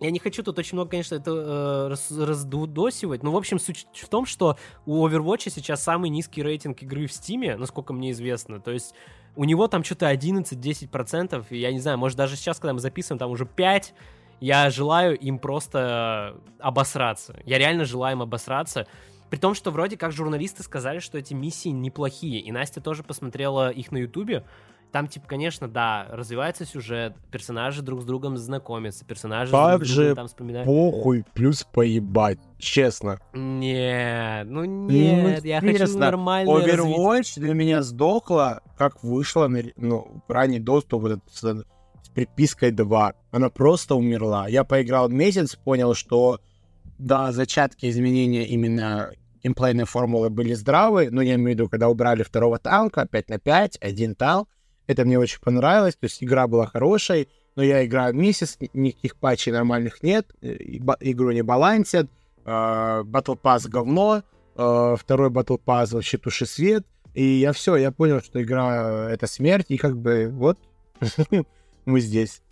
Я 0.00 0.10
не 0.10 0.18
хочу 0.18 0.42
тут 0.42 0.58
очень 0.58 0.76
много, 0.76 0.90
конечно, 0.90 1.16
это 1.16 1.30
э, 1.30 1.88
раз- 1.88 2.10
раздудосивать. 2.10 3.22
Но, 3.22 3.32
в 3.32 3.36
общем, 3.36 3.58
суть 3.58 3.86
в 3.92 4.08
том, 4.08 4.26
что 4.26 4.56
у 4.86 5.06
Overwatch 5.06 5.50
сейчас 5.50 5.82
самый 5.82 6.08
низкий 6.10 6.42
рейтинг 6.42 6.82
игры 6.82 7.06
в 7.06 7.10
Steam, 7.10 7.56
насколько 7.56 7.92
мне 7.92 8.12
известно. 8.12 8.60
То 8.60 8.70
есть 8.70 8.94
у 9.34 9.44
него 9.44 9.66
там 9.66 9.82
что-то 9.82 10.12
11-10%. 10.12 11.46
И 11.50 11.58
я 11.58 11.72
не 11.72 11.80
знаю, 11.80 11.98
может 11.98 12.16
даже 12.16 12.36
сейчас, 12.36 12.58
когда 12.58 12.74
мы 12.74 12.80
записываем, 12.80 13.18
там 13.18 13.30
уже 13.30 13.44
5%. 13.44 13.92
Я 14.40 14.70
желаю 14.70 15.18
им 15.18 15.40
просто 15.40 16.36
обосраться. 16.60 17.40
Я 17.44 17.58
реально 17.58 17.84
желаю 17.84 18.16
им 18.16 18.22
обосраться. 18.22 18.86
При 19.30 19.36
том, 19.36 19.54
что 19.54 19.70
вроде 19.70 19.96
как 19.96 20.12
журналисты 20.12 20.62
сказали, 20.62 21.00
что 21.00 21.18
эти 21.18 21.34
миссии 21.34 21.70
неплохие. 21.70 22.40
И 22.40 22.52
Настя 22.52 22.80
тоже 22.80 23.02
посмотрела 23.02 23.70
их 23.70 23.90
на 23.90 23.98
Ютубе. 23.98 24.44
Там, 24.92 25.06
типа, 25.06 25.26
конечно, 25.26 25.68
да, 25.68 26.06
развивается 26.10 26.64
сюжет, 26.64 27.14
персонажи 27.30 27.82
друг 27.82 28.00
с 28.02 28.04
другом 28.04 28.38
знакомятся, 28.38 29.04
персонажи 29.04 29.52
Как 29.52 29.78
друг 29.78 29.88
с 29.88 29.94
другом 29.94 30.16
там 30.16 30.26
вспоминают. 30.28 30.66
Похуй, 30.66 31.24
плюс 31.34 31.64
поебать. 31.64 32.38
Честно. 32.58 33.20
Нет, 33.34 34.46
ну 34.48 34.64
нет, 34.64 35.44
я 35.44 35.60
хочу 35.60 35.98
нормально. 35.98 36.50
Overwatch 36.50 37.38
для 37.38 37.52
меня 37.52 37.82
сдохла, 37.82 38.62
как 38.78 39.02
вышла 39.04 39.46
на 39.48 39.62
ну, 39.76 40.22
ранний 40.26 40.58
доступ 40.58 41.02
вот 41.02 41.20
с, 41.30 41.42
с 41.42 42.08
припиской 42.14 42.70
2. 42.70 43.12
Она 43.30 43.50
просто 43.50 43.94
умерла. 43.94 44.48
Я 44.48 44.64
поиграл 44.64 45.10
месяц, 45.10 45.54
понял, 45.54 45.94
что 45.94 46.40
да, 46.98 47.30
зачатки 47.32 47.88
изменения 47.90 48.46
именно 48.46 49.10
геймплейной 49.42 49.84
формулы 49.84 50.30
были 50.30 50.54
здравы, 50.54 51.10
но 51.10 51.22
я 51.22 51.34
имею 51.34 51.50
в 51.50 51.52
виду, 51.52 51.68
когда 51.68 51.88
убрали 51.88 52.22
второго 52.22 52.58
танка, 52.58 53.06
5 53.06 53.28
на 53.28 53.38
5, 53.38 53.78
один 53.80 54.14
танк, 54.14 54.48
это 54.88 55.04
мне 55.04 55.18
очень 55.18 55.40
понравилось, 55.40 55.94
то 55.94 56.04
есть 56.04 56.24
игра 56.24 56.48
была 56.48 56.66
хорошей, 56.66 57.28
но 57.54 57.62
я 57.62 57.84
играю 57.84 58.14
месяц, 58.14 58.56
ни- 58.58 58.70
никаких 58.72 59.16
патчей 59.16 59.52
нормальных 59.52 60.02
нет, 60.02 60.26
э, 60.40 60.56
игру 61.00 61.30
не 61.30 61.42
балансят, 61.42 62.10
э, 62.44 62.50
Battle 62.50 63.38
Pass 63.40 63.68
говно, 63.68 64.22
э, 64.56 64.96
второй 64.98 65.30
Battle 65.30 65.60
Pass 65.64 65.94
вообще 65.94 66.18
туши 66.18 66.46
свет, 66.46 66.86
и 67.14 67.22
я 67.22 67.52
все, 67.52 67.76
я 67.76 67.92
понял, 67.92 68.20
что 68.20 68.42
игра 68.42 69.10
это 69.10 69.26
смерть, 69.26 69.66
и 69.68 69.76
как 69.76 69.96
бы 69.96 70.28
вот 70.32 70.58
мы 71.84 72.00
здесь. 72.00 72.42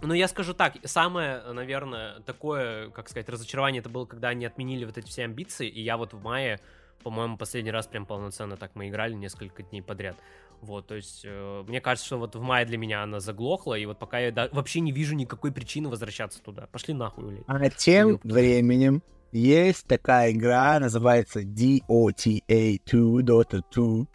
Ну, 0.00 0.14
я 0.14 0.28
скажу 0.28 0.54
так, 0.54 0.74
самое, 0.84 1.42
наверное, 1.52 2.20
такое, 2.20 2.90
как 2.90 3.08
сказать, 3.08 3.28
разочарование 3.28 3.80
это 3.80 3.88
было, 3.88 4.04
когда 4.04 4.28
они 4.28 4.46
отменили 4.46 4.84
вот 4.84 4.96
эти 4.96 5.08
все 5.08 5.24
амбиции, 5.24 5.68
и 5.68 5.82
я 5.82 5.96
вот 5.96 6.12
в 6.12 6.22
мае, 6.22 6.60
по-моему, 7.02 7.36
последний 7.36 7.72
раз 7.72 7.88
прям 7.88 8.06
полноценно 8.06 8.56
так 8.56 8.72
мы 8.74 8.88
играли 8.88 9.14
несколько 9.14 9.64
дней 9.64 9.82
подряд. 9.82 10.16
Вот, 10.60 10.86
то 10.88 10.94
есть, 10.96 11.22
э, 11.24 11.64
мне 11.68 11.80
кажется, 11.80 12.06
что 12.06 12.18
вот 12.18 12.34
в 12.34 12.40
мае 12.42 12.66
для 12.66 12.78
меня 12.78 13.02
она 13.02 13.20
заглохла, 13.20 13.74
и 13.78 13.86
вот 13.86 13.98
пока 13.98 14.18
я 14.18 14.32
да- 14.32 14.48
вообще 14.52 14.80
не 14.80 14.92
вижу 14.92 15.14
никакой 15.14 15.52
причины 15.52 15.88
возвращаться 15.88 16.42
туда. 16.42 16.66
Пошли 16.72 16.94
нахуй, 16.94 17.24
блядь. 17.24 17.42
А 17.46 17.70
тем 17.70 18.08
Ёпта. 18.10 18.28
временем 18.28 19.02
есть 19.30 19.86
такая 19.86 20.32
игра, 20.32 20.78
называется 20.80 21.40
DOTA 21.42 22.80
2, 22.90 23.22
Dota 23.22 23.62
2. 23.72 24.06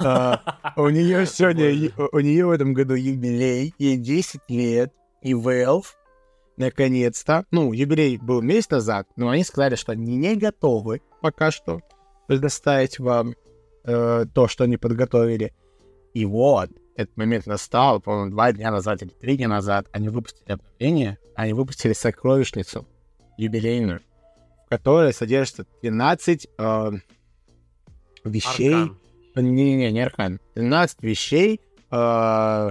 А, 0.00 0.74
У 0.76 0.88
нее 0.90 1.24
сегодня, 1.26 1.92
у 2.12 2.20
нее 2.20 2.46
в 2.46 2.50
этом 2.50 2.74
году 2.74 2.94
юбилей, 2.94 3.74
ей 3.78 3.96
10 3.96 4.40
лет, 4.48 4.92
и 5.22 5.32
Valve 5.32 5.86
наконец-то, 6.56 7.44
ну, 7.50 7.72
юбилей 7.72 8.18
был 8.18 8.42
месяц 8.42 8.70
назад, 8.70 9.06
но 9.16 9.28
они 9.30 9.44
сказали, 9.44 9.76
что 9.76 9.92
они 9.92 10.16
не 10.16 10.36
готовы 10.36 11.00
пока 11.20 11.50
что 11.50 11.80
предоставить 12.26 12.98
вам 12.98 13.34
э, 13.88 14.26
то, 14.32 14.48
что 14.48 14.64
они 14.64 14.76
подготовили. 14.76 15.52
И 16.14 16.24
вот, 16.24 16.70
этот 16.94 17.16
момент 17.16 17.46
настал, 17.46 18.00
по-моему, 18.00 18.30
два 18.30 18.52
дня 18.52 18.70
назад 18.70 19.02
или 19.02 19.10
три 19.10 19.36
дня 19.36 19.48
назад, 19.48 19.86
они 19.92 20.08
выпустили 20.08 20.52
обновление, 20.52 21.18
они 21.34 21.52
выпустили 21.52 21.92
сокровищницу 21.92 22.86
юбилейную, 23.38 24.00
в 24.66 24.68
которой 24.68 25.12
содержится 25.12 25.64
12 25.82 26.48
э, 26.58 26.90
вещей. 28.24 28.74
Аркан. 28.74 28.98
Не-не-не, 29.36 29.92
не 29.92 30.00
аркан. 30.00 30.40
12 30.56 31.02
вещей, 31.02 31.60
э, 31.90 32.70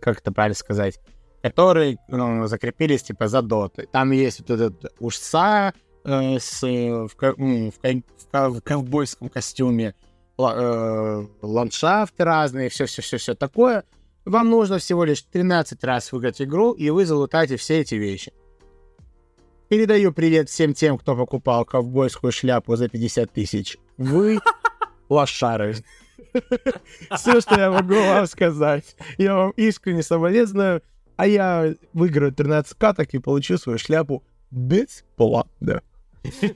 как 0.00 0.18
это 0.18 0.32
правильно 0.32 0.54
сказать, 0.54 1.00
которые 1.42 1.96
ну, 2.08 2.46
закрепились 2.46 3.02
типа 3.02 3.28
за 3.28 3.40
доты. 3.42 3.88
Там 3.90 4.10
есть 4.12 4.40
вот 4.40 4.50
этот 4.50 4.92
ушса 5.00 5.72
э, 6.06 6.38
с, 6.38 6.62
э, 6.62 7.06
в, 7.06 7.14
в, 7.16 7.72
в 7.72 8.50
в 8.50 8.60
ковбойском 8.60 9.28
костюме, 9.28 9.94
э, 10.38 11.26
ландшафты 11.42 12.24
разные, 12.24 12.68
все-все-все-все 12.68 13.34
такое. 13.34 13.84
Вам 14.24 14.50
нужно 14.50 14.78
всего 14.78 15.04
лишь 15.04 15.22
13 15.22 15.82
раз 15.84 16.10
выиграть 16.12 16.42
игру, 16.42 16.72
и 16.72 16.90
вы 16.90 17.06
залутаете 17.06 17.56
все 17.56 17.80
эти 17.80 17.94
вещи. 17.94 18.32
Передаю 19.68 20.12
привет 20.12 20.48
всем 20.48 20.74
тем, 20.74 20.98
кто 20.98 21.16
покупал 21.16 21.64
ковбойскую 21.64 22.32
шляпу 22.32 22.76
за 22.76 22.88
50 22.88 23.32
тысяч. 23.32 23.78
Вы 23.96 24.40
лошары. 25.08 25.76
Все, 27.16 27.40
что 27.40 27.58
я 27.58 27.70
могу 27.70 27.94
вам 27.94 28.26
сказать. 28.26 28.96
Я 29.18 29.34
вам 29.34 29.50
искренне 29.52 30.02
соболезную, 30.02 30.82
а 31.16 31.26
я 31.26 31.74
выиграю 31.92 32.32
13 32.32 32.76
каток 32.76 33.08
и 33.14 33.18
получу 33.18 33.58
свою 33.58 33.78
шляпу 33.78 34.22
бесплатно. 34.50 35.82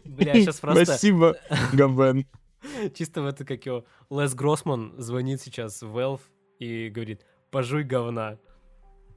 Бля, 0.04 0.34
сейчас 0.34 0.60
просто 0.60 0.84
Спасибо, 0.84 1.36
Габен. 1.72 2.26
чисто 2.94 3.22
в 3.22 3.26
это, 3.26 3.44
как 3.44 3.64
его, 3.66 3.84
Лес 4.10 4.34
Гроссман 4.34 4.94
звонит 4.98 5.40
сейчас 5.40 5.82
в 5.82 5.96
Valve 5.96 6.20
и 6.58 6.88
говорит, 6.88 7.22
пожуй 7.50 7.84
говна. 7.84 8.38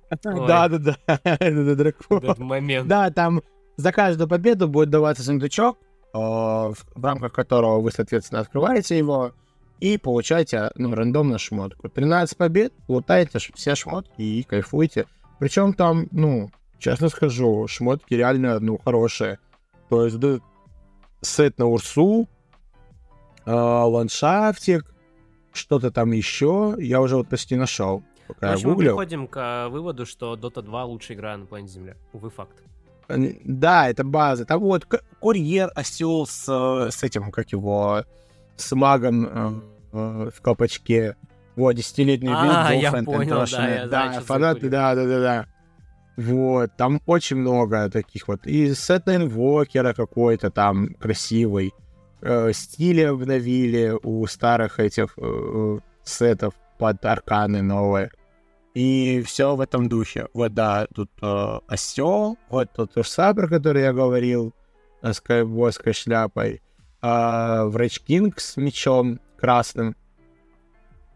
Да-да-да, 0.24 0.98
это 1.24 1.76
дракон. 1.76 2.20
Этот 2.20 2.40
момент. 2.40 2.88
Да, 2.88 3.10
там 3.10 3.42
за 3.78 3.92
каждую 3.92 4.28
победу 4.28 4.68
будет 4.68 4.90
даваться 4.90 5.24
сундучок, 5.24 5.78
э, 6.14 6.18
в 6.18 6.76
рамках 7.04 7.34
которого 7.34 7.82
вы, 7.82 7.92
соответственно, 7.92 8.42
открываете 8.42 8.98
его 8.98 9.34
и 9.80 9.98
получаете, 9.98 10.72
ну, 10.76 10.94
рандомно 10.94 11.38
шмотку. 11.38 11.90
13 11.90 12.38
побед, 12.38 12.74
лутаете 12.88 13.40
все 13.40 13.76
шмотки 13.76 14.22
и 14.22 14.44
кайфуете. 14.44 15.08
Причем 15.40 15.74
там, 15.74 16.08
ну, 16.12 16.52
честно 16.78 17.10
скажу, 17.10 17.68
шмотки 17.68 18.14
реально, 18.14 18.60
ну, 18.60 18.78
хорошие. 18.78 19.40
То 19.94 20.06
есть, 20.06 20.18
да, 20.18 20.40
сет 21.22 21.60
на 21.60 21.68
Урсу, 21.68 22.28
э, 23.46 23.52
ландшафтик, 23.52 24.92
что-то 25.52 25.92
там 25.92 26.12
еще, 26.14 26.76
я 26.80 27.00
уже 27.00 27.16
вот 27.16 27.30
почти 27.30 27.56
нашел. 27.56 28.00
В 28.00 28.30
Пока 28.30 28.48
я 28.48 28.54
общем, 28.54 28.70
мы 28.70 28.74
гуглил. 28.74 28.96
приходим 28.96 29.28
к 29.28 29.38
э, 29.38 29.70
выводу, 29.70 30.08
что 30.08 30.34
Dota 30.36 30.64
2 30.64 30.86
лучшая 30.86 31.16
игра 31.16 31.38
на 31.38 31.46
планете 31.46 31.74
Земля. 31.74 31.96
Увы, 32.12 32.32
факт. 32.32 32.64
Да, 33.08 33.88
это 33.88 34.04
база. 34.04 34.46
Там 34.46 34.62
вот 34.62 34.88
курьер 35.20 35.72
осел 35.76 36.26
с, 36.26 36.48
с 36.90 37.04
этим, 37.04 37.32
как 37.32 37.52
его, 37.52 38.04
с 38.56 38.72
магом 38.72 39.62
э, 39.92 40.32
в 40.32 40.42
колпачке. 40.42 41.16
Вот, 41.56 41.74
десятилетний 41.74 42.34
А, 42.34 42.74
я 42.74 42.92
понял, 42.92 43.46
да, 43.52 43.70
я 43.70 43.86
да, 43.86 44.22
фанаты, 44.22 44.70
да, 44.70 44.96
да, 44.96 45.06
да, 45.06 45.20
да. 45.20 45.46
Вот, 46.16 46.72
там 46.78 47.02
очень 47.06 47.38
много 47.38 47.90
таких 47.90 48.28
вот. 48.28 48.46
И 48.46 48.74
сет 48.76 49.08
инвокера 49.08 49.94
какой-то 49.94 50.52
там 50.52 50.94
красивый. 51.00 51.74
Э, 52.22 52.52
стили 52.54 53.02
обновили 53.02 53.98
у 54.04 54.26
старых 54.28 54.80
этих 54.80 55.18
э, 55.18 55.80
сетов 56.04 56.54
под 56.78 57.04
арканы 57.06 57.62
новые. 57.62 58.12
И 58.74 59.22
все 59.26 59.56
в 59.56 59.62
этом 59.62 59.88
духе. 59.88 60.28
Вот 60.34 60.54
да, 60.54 60.88
тут 60.94 61.10
э, 61.22 61.60
осел, 61.68 62.38
вот 62.50 62.72
тут 62.74 62.98
Урса, 62.98 63.34
про 63.34 63.48
который 63.48 63.84
я 63.84 63.94
говорил, 63.94 64.54
э, 65.02 65.14
с 65.14 65.22
ковбойской 65.22 65.94
шляпой, 65.94 66.62
э, 67.02 67.64
Врэч 67.66 68.02
Кинг 68.02 68.40
с 68.40 68.58
мечом 68.58 69.20
красным, 69.38 69.96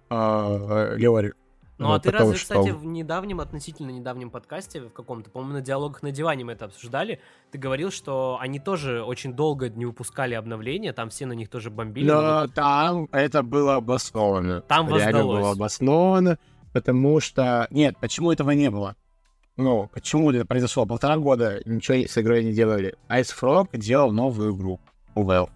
э, 0.09 0.95
Леорик. 0.97 1.35
Ну, 1.77 1.89
а 1.89 1.93
Вот 1.93 2.03
ты 2.03 2.11
разве, 2.11 2.35
что? 2.35 2.55
кстати, 2.55 2.69
в 2.71 2.85
недавнем, 2.85 3.39
относительно 3.39 3.91
недавнем 3.91 4.31
подкасте, 4.31 4.81
в 4.81 4.89
каком-то, 4.89 5.29
по-моему, 5.29 5.53
на 5.53 5.61
диалогах 5.61 6.01
на 6.01 6.11
диване 6.11 6.43
мы 6.43 6.53
это 6.53 6.65
обсуждали, 6.65 7.19
ты 7.51 7.59
говорил, 7.59 7.91
что 7.91 8.37
они 8.41 8.59
тоже 8.59 9.03
очень 9.03 9.33
долго 9.33 9.69
не 9.69 9.85
выпускали 9.85 10.33
обновления, 10.33 10.91
там 10.91 11.09
все 11.09 11.27
на 11.27 11.33
них 11.33 11.49
тоже 11.49 11.69
бомбили. 11.69 12.07
но 12.07 12.21
Но 12.21 12.47
там 12.47 13.07
это 13.11 13.43
было 13.43 13.75
обосновано. 13.75 14.61
Там 14.61 14.87
Реально 14.89 15.05
воздалось. 15.19 15.39
было 15.39 15.51
обосновано, 15.51 16.39
потому 16.73 17.19
что... 17.19 17.67
Нет, 17.69 17.95
почему 17.99 18.31
этого 18.31 18.51
не 18.51 18.71
было? 18.71 18.95
Ну, 19.55 19.89
почему 19.93 20.31
это 20.31 20.45
произошло? 20.45 20.85
Полтора 20.85 21.17
года 21.17 21.61
ничего 21.65 21.97
с 22.07 22.17
игрой 22.17 22.43
не 22.43 22.53
делали. 22.53 22.95
Ice 23.09 23.33
Frog 23.39 23.75
делал 23.77 24.11
новую 24.11 24.55
игру 24.55 24.79
Valve, 25.15 25.49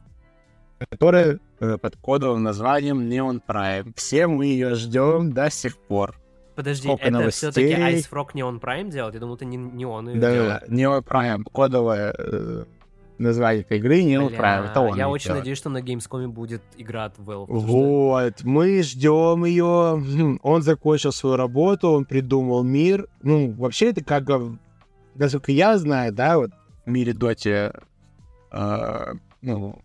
которая 0.89 1.39
под 1.81 1.95
кодовым 1.97 2.43
названием 2.43 3.01
Neon 3.01 3.41
Prime. 3.47 3.93
Все 3.95 4.27
мы 4.27 4.45
ее 4.47 4.73
ждем 4.75 5.31
до 5.31 5.49
сих 5.51 5.77
пор. 5.77 6.17
Подожди, 6.55 6.87
сколько 6.87 7.03
это 7.03 7.11
новостей. 7.13 7.51
все-таки 7.51 7.73
Ice 7.73 8.09
Frog 8.11 8.33
Neon 8.33 8.59
Prime 8.59 8.89
делает? 8.89 9.13
Я 9.13 9.19
думал, 9.19 9.35
это 9.35 9.45
не, 9.45 9.57
не 9.57 9.85
он 9.85 10.09
ее 10.09 10.19
Да, 10.19 10.33
делает. 10.33 10.69
Neon 10.69 11.03
Prime. 11.03 11.43
Кодовое 11.51 12.13
э, 12.17 12.65
название 13.19 13.61
этой 13.61 13.77
игры 13.77 14.01
Neon 14.01 14.29
Бля, 14.29 14.37
Prime. 14.39 14.69
Это 14.71 14.81
он 14.81 14.97
Я 14.97 15.07
очень 15.09 15.25
делает. 15.25 15.41
надеюсь, 15.41 15.57
что 15.59 15.69
на 15.69 15.77
Gamescom 15.81 16.27
будет 16.27 16.61
игра 16.77 17.05
от 17.05 17.17
Valve. 17.19 17.45
потому 17.45 17.59
что- 17.59 17.67
Вот, 17.67 18.43
мы 18.43 18.81
ждем 18.83 19.45
ее. 19.45 20.37
Он 20.43 20.61
закончил 20.61 21.11
свою 21.11 21.35
работу, 21.37 21.89
он 21.89 22.05
придумал 22.05 22.63
мир. 22.63 23.07
Ну, 23.23 23.51
вообще, 23.53 23.91
это 23.91 24.03
как, 24.03 24.29
э, 24.29 24.41
насколько 25.15 25.51
я 25.51 25.77
знаю, 25.77 26.11
да, 26.11 26.37
вот 26.37 26.51
в 26.85 26.89
мире 26.89 27.13
Доти, 27.13 27.69
э, 28.51 29.13
ну, 29.41 29.79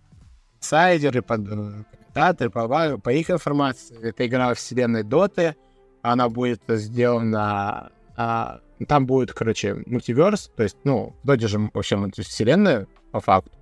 сайдеры, 0.67 1.23
под, 1.23 1.41
э, 1.49 1.85
комментаторы, 1.91 2.51
по, 2.51 2.99
по 2.99 3.11
их 3.11 3.31
информации, 3.31 3.97
это 4.03 4.27
игра 4.27 4.55
вселенной 4.55 5.03
Доты, 5.03 5.55
она 6.03 6.29
будет 6.29 6.63
сделана... 6.69 7.91
а, 8.17 8.61
там 8.89 9.07
будет, 9.07 9.33
короче, 9.33 9.83
мультиверс, 9.87 10.51
то 10.57 10.63
есть, 10.63 10.77
ну, 10.85 11.15
в 11.23 11.27
Доте 11.27 11.49
же 11.49 11.59
вообще 11.73 11.97
мультивселенная, 11.97 12.87
по 13.13 13.21
факту, 13.21 13.53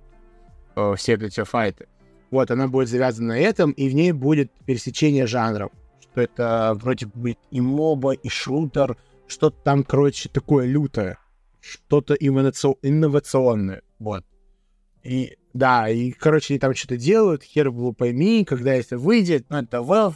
э, 0.75 0.93
все 0.97 1.13
эти 1.13 1.43
файты. 1.43 1.87
Вот, 2.31 2.51
она 2.51 2.67
будет 2.67 2.89
завязана 2.89 3.29
на 3.29 3.39
этом, 3.39 3.71
и 3.71 3.87
в 3.87 3.95
ней 3.95 4.11
будет 4.11 4.51
пересечение 4.65 5.27
жанров. 5.27 5.71
Что 6.01 6.21
это 6.21 6.73
вроде 6.75 7.05
будет 7.05 7.39
и 7.51 7.61
моба, 7.61 8.11
и 8.11 8.29
шутер, 8.29 8.97
что-то 9.27 9.57
там, 9.63 9.83
короче, 9.83 10.29
такое 10.29 10.65
лютое. 10.65 11.17
Что-то 11.61 12.13
инноваци- 12.15 12.77
инновационное. 12.81 13.81
Вот. 13.99 14.23
И 15.03 15.37
да, 15.55 15.87
и, 15.87 16.11
короче, 16.11 16.53
они 16.53 16.59
там 16.59 16.75
что-то 16.75 16.97
делают, 16.97 17.41
хер 17.41 17.71
было 17.71 17.93
пойми, 17.93 18.43
когда 18.43 18.73
это 18.73 18.97
выйдет, 18.97 19.45
ну, 19.49 19.59
это 19.59 19.77
Valve. 19.77 20.15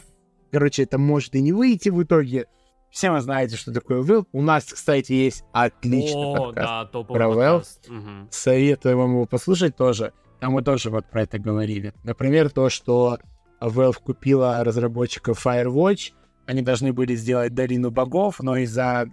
Короче, 0.52 0.82
это 0.82 0.98
может 0.98 1.34
и 1.34 1.40
не 1.40 1.52
выйти 1.52 1.88
в 1.88 2.02
итоге. 2.02 2.46
Все 2.90 3.10
вы 3.10 3.22
знаете, 3.22 3.56
что 3.56 3.72
такое 3.72 4.02
Valve. 4.02 4.26
У 4.32 4.42
нас, 4.42 4.64
кстати, 4.64 5.12
есть 5.12 5.44
отличный 5.52 6.26
О, 6.26 6.36
подкаст. 6.36 6.68
да, 6.68 6.84
топовый 6.84 7.18
про 7.18 7.28
подкаст. 7.28 7.88
Мгм. 7.88 8.28
Советую 8.30 8.98
вам 8.98 9.12
его 9.12 9.24
послушать 9.24 9.76
тоже. 9.76 10.12
Там 10.40 10.52
мы 10.52 10.62
тоже 10.62 10.90
вот 10.90 11.06
про 11.06 11.22
это 11.22 11.38
говорили. 11.38 11.94
Например, 12.04 12.50
то, 12.50 12.68
что 12.68 13.18
Valve 13.62 13.96
купила 14.04 14.62
разработчиков 14.62 15.46
Firewatch. 15.46 16.12
Они 16.44 16.60
должны 16.60 16.92
были 16.92 17.14
сделать 17.14 17.54
Долину 17.54 17.90
богов, 17.90 18.40
но 18.40 18.58
из-за 18.58 19.06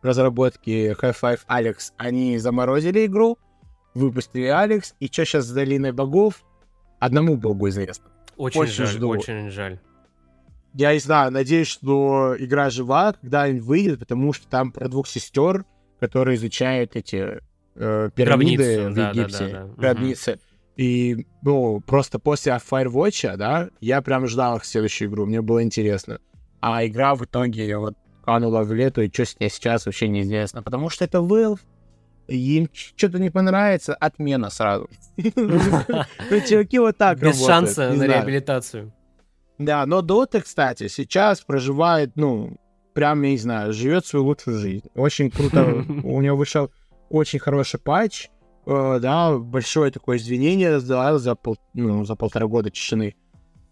разработки 0.00 0.94
High-Five 0.94 1.40
Alex 1.48 1.92
они 1.96 2.38
заморозили 2.38 3.06
игру, 3.06 3.36
выпустили 3.94 4.46
Алекс, 4.46 4.94
и 5.00 5.06
что 5.06 5.24
сейчас 5.24 5.46
с 5.46 5.50
Долиной 5.50 5.92
богов, 5.92 6.44
одному 6.98 7.36
богу 7.36 7.68
известно. 7.68 8.06
Очень, 8.36 8.60
Очень 8.60 8.72
жаль, 8.74 8.86
жду. 8.86 9.08
очень 9.08 9.50
жаль. 9.50 9.78
Я 10.74 10.92
не 10.94 11.00
знаю, 11.00 11.32
надеюсь, 11.32 11.66
что 11.66 12.36
игра 12.38 12.70
жива, 12.70 13.14
когда 13.20 13.42
она 13.44 13.60
выйдет, 13.60 13.98
потому 13.98 14.32
что 14.32 14.46
там 14.48 14.70
про 14.70 14.88
двух 14.88 15.08
сестер, 15.08 15.64
которые 15.98 16.36
изучают 16.36 16.94
эти 16.94 17.40
э, 17.74 18.10
пирамиды 18.14 18.76
Гробницы, 18.76 18.90
в 18.90 18.94
да, 18.94 19.12
да, 19.12 19.20
Египте, 19.20 19.38
да, 19.38 19.50
да. 19.50 19.64
Мгм. 19.64 19.74
гробницы. 19.74 20.40
И, 20.76 21.26
ну, 21.42 21.80
просто 21.80 22.18
после 22.18 22.52
Firewatch, 22.52 23.36
да, 23.36 23.68
я 23.80 24.00
прям 24.00 24.26
ждал 24.26 24.56
их 24.58 24.64
следующую 24.64 25.10
игру, 25.10 25.26
мне 25.26 25.42
было 25.42 25.62
интересно. 25.62 26.20
А 26.60 26.86
игра 26.86 27.14
в 27.14 27.24
итоге 27.24 27.76
вот 27.76 27.96
канула 28.24 28.62
в 28.62 28.72
лету, 28.72 29.02
и 29.02 29.12
что 29.12 29.26
с 29.26 29.38
ней 29.40 29.50
сейчас 29.50 29.86
вообще 29.86 30.08
неизвестно. 30.08 30.62
Потому 30.62 30.88
что 30.88 31.04
это 31.04 31.18
Valve, 31.18 31.60
им 32.36 32.68
что-то 32.72 33.18
не 33.18 33.30
понравится, 33.30 33.94
отмена 33.94 34.50
сразу. 34.50 34.88
Ну, 35.16 36.40
чуваки 36.48 36.78
вот 36.78 36.96
так 36.96 37.18
Без 37.18 37.40
работают, 37.40 37.46
шанса 37.46 37.90
не 37.90 37.96
на 37.96 38.06
реабилитацию. 38.06 38.92
Да, 39.58 39.84
но 39.84 40.00
Dota, 40.00 40.40
кстати, 40.40 40.88
сейчас 40.88 41.40
проживает, 41.42 42.12
ну, 42.16 42.56
прям, 42.94 43.22
я 43.22 43.30
не 43.30 43.38
знаю, 43.38 43.72
живет 43.72 44.06
свою 44.06 44.24
лучшую 44.24 44.58
жизнь. 44.58 44.86
Очень 44.94 45.30
круто. 45.30 45.64
У 46.04 46.20
него 46.22 46.36
вышел 46.36 46.70
очень 47.10 47.38
хороший 47.38 47.78
патч, 47.80 48.28
э, 48.66 48.98
да, 49.02 49.36
большое 49.36 49.90
такое 49.90 50.16
извинение 50.16 50.80
да, 50.80 51.18
за, 51.18 51.34
пол, 51.34 51.58
ну, 51.74 52.04
за 52.04 52.14
полтора 52.14 52.46
года 52.46 52.70
тишины. 52.70 53.16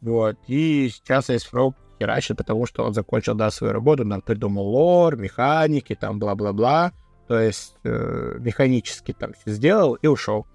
Вот. 0.00 0.36
И 0.46 0.90
сейчас 0.92 1.28
есть 1.30 1.46
Фрог 1.46 1.74
херачит, 1.98 2.36
потому 2.36 2.66
что 2.66 2.84
он 2.84 2.94
закончил, 2.94 3.34
да, 3.34 3.50
свою 3.50 3.72
работу, 3.72 4.08
там 4.08 4.20
придумал 4.20 4.66
лор, 4.66 5.16
механики, 5.16 5.94
там, 5.94 6.18
бла-бла-бла. 6.18 6.92
То 7.28 7.38
есть 7.38 7.76
э, 7.84 8.36
механически 8.40 9.12
там 9.12 9.34
все 9.34 9.52
сделал 9.52 9.94
и 9.94 10.06
ушел. 10.06 10.46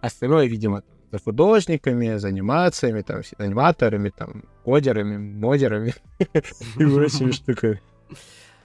Остальное, 0.00 0.46
видимо, 0.46 0.82
за 1.10 1.18
художниками, 1.18 2.16
за 2.16 2.28
анимациями, 2.28 3.02
там, 3.02 3.24
с 3.24 3.34
аниматорами, 3.38 4.10
там, 4.10 4.44
кодерами, 4.64 5.16
модерами 5.16 5.94
и 6.18 6.86
прочими 6.86 7.30
штуками. 7.32 7.80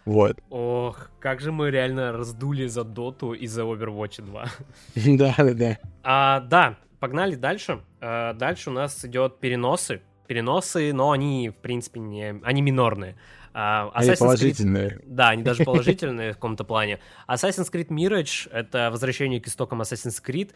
Вот. 0.06 0.38
Ох, 0.50 1.10
как 1.20 1.42
же 1.42 1.52
мы 1.52 1.72
реально 1.72 2.12
раздули 2.12 2.68
за 2.68 2.84
Доту 2.84 3.34
и 3.34 3.48
за 3.48 3.64
Overwatch 3.64 4.22
2. 4.22 4.46
Да, 5.18 5.34
да, 5.38 5.54
да. 5.54 5.78
А, 6.04 6.40
да, 6.42 6.78
погнали 7.00 7.36
дальше. 7.36 7.82
А, 8.00 8.34
дальше 8.34 8.70
у 8.70 8.74
нас 8.74 9.04
идет 9.06 9.40
переносы. 9.40 10.02
Переносы, 10.28 10.94
но 10.94 11.12
они, 11.12 11.50
в 11.50 11.56
принципе, 11.56 12.00
не... 12.00 12.40
Они 12.44 12.62
минорные. 12.62 13.16
Uh, 13.54 13.90
они 13.94 14.16
положительные. 14.16 14.90
Creed, 14.90 15.04
да, 15.06 15.30
они 15.30 15.44
даже 15.44 15.64
положительные 15.66 16.32
в 16.32 16.36
каком-то 16.36 16.64
плане. 16.64 17.00
Assassin's 17.28 17.72
Creed 17.72 17.88
Mirage— 17.88 18.50
это 18.52 18.90
возвращение 18.92 19.42
к 19.42 19.48
истокам 19.48 19.82
Assassin's 19.82 20.22
Creed. 20.24 20.52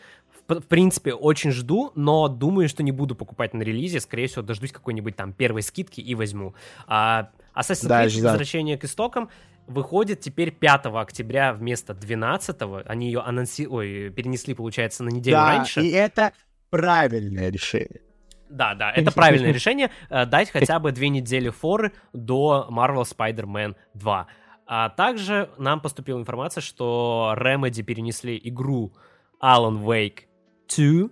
В, 0.48 0.60
в 0.60 0.68
принципе, 0.68 1.14
очень 1.14 1.52
жду, 1.52 1.92
но 1.96 2.28
думаю, 2.28 2.70
что 2.70 2.84
не 2.84 2.92
буду 2.92 3.16
покупать 3.16 3.54
на 3.54 3.62
релизе. 3.64 4.00
Скорее 4.00 4.28
всего, 4.28 4.42
дождусь 4.42 4.72
какой-нибудь 4.72 5.16
там 5.16 5.34
первой 5.34 5.64
скидки 5.64 6.02
и 6.02 6.16
возьму. 6.16 6.54
Uh, 6.88 7.28
Assassin's 7.56 7.90
Creed 7.90 8.22
да, 8.22 8.30
возвращение 8.30 8.78
к 8.78 8.84
истокам 8.84 9.30
выходит 9.68 10.20
теперь 10.20 10.52
5 10.52 10.88
октября 10.88 11.54
вместо 11.54 11.94
12 11.94 12.58
Они 12.86 13.08
ее 13.08 13.22
анонси... 13.22 13.66
Ой, 13.66 14.10
перенесли, 14.10 14.54
получается, 14.54 15.04
на 15.04 15.10
неделю 15.10 15.38
да, 15.38 15.58
раньше. 15.58 15.82
и 15.82 15.90
это 15.90 16.34
правильное 16.70 17.50
решение. 17.50 18.02
Да, 18.54 18.76
да, 18.76 18.92
это 18.92 19.12
правильное 19.12 19.52
решение. 19.52 19.90
Э, 20.10 20.26
дать 20.26 20.52
хотя 20.52 20.78
бы 20.78 20.92
две 20.92 21.10
недели 21.10 21.50
форы 21.50 21.92
до 22.14 22.68
Marvel 22.70 23.04
Spider-Man 23.04 23.76
2. 23.96 24.28
А 24.68 24.90
также 24.90 25.50
нам 25.58 25.82
поступила 25.82 26.20
информация, 26.20 26.62
что 26.62 27.34
Remedy 27.36 27.82
перенесли 27.82 28.40
игру 28.44 28.94
Alan 29.42 29.84
Wake 29.84 30.26
2 30.76 31.10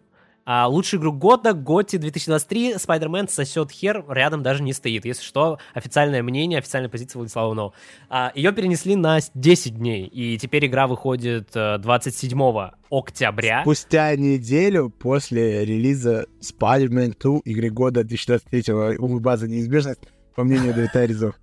а 0.54 0.68
лучшую 0.68 1.00
игру 1.00 1.14
года, 1.14 1.54
Готи 1.54 1.96
2023, 1.96 2.74
Spider-Man 2.74 3.30
сосет 3.30 3.72
хер, 3.72 4.04
рядом 4.10 4.44
даже 4.44 4.64
не 4.64 4.74
стоит. 4.74 5.06
Если 5.06 5.24
что, 5.24 5.60
официальное 5.74 6.22
мнение, 6.22 6.60
официальная 6.60 6.90
позиция 6.90 7.20
Владислава 7.20 7.54
Нова. 7.54 7.74
А, 8.10 8.34
ее 8.36 8.52
перенесли 8.52 8.98
на 8.98 9.20
10 9.34 9.78
дней, 9.78 10.08
и 10.08 10.38
теперь 10.38 10.66
игра 10.66 10.88
выходит 10.88 11.52
27 11.54 12.38
э, 12.38 12.72
октября. 12.92 13.62
Спустя 13.62 14.14
неделю 14.18 14.90
после 14.90 15.64
релиза 15.64 16.26
Spider-Man 16.42 17.16
2 17.18 17.40
игры 17.46 17.70
года 17.70 18.04
2023, 18.04 18.74
увы, 18.98 19.22
база 19.22 19.48
неизбежность, 19.48 20.02
по 20.36 20.44
мнению 20.44 20.74
Давида 20.74 21.06
Резов. 21.06 21.41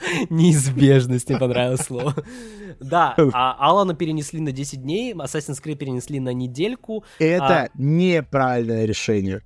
Неизбежность, 0.30 1.28
мне 1.28 1.38
понравилось 1.38 1.80
слово. 1.80 2.14
Да, 2.80 3.14
а 3.32 3.56
Алана 3.58 3.94
перенесли 3.94 4.40
на 4.40 4.52
10 4.52 4.82
дней, 4.82 5.12
Assassin's 5.12 5.62
Creed 5.62 5.76
перенесли 5.76 6.20
на 6.20 6.32
недельку. 6.32 7.04
Это 7.18 7.64
а... 7.64 7.68
неправильное 7.74 8.84
решение. 8.84 9.42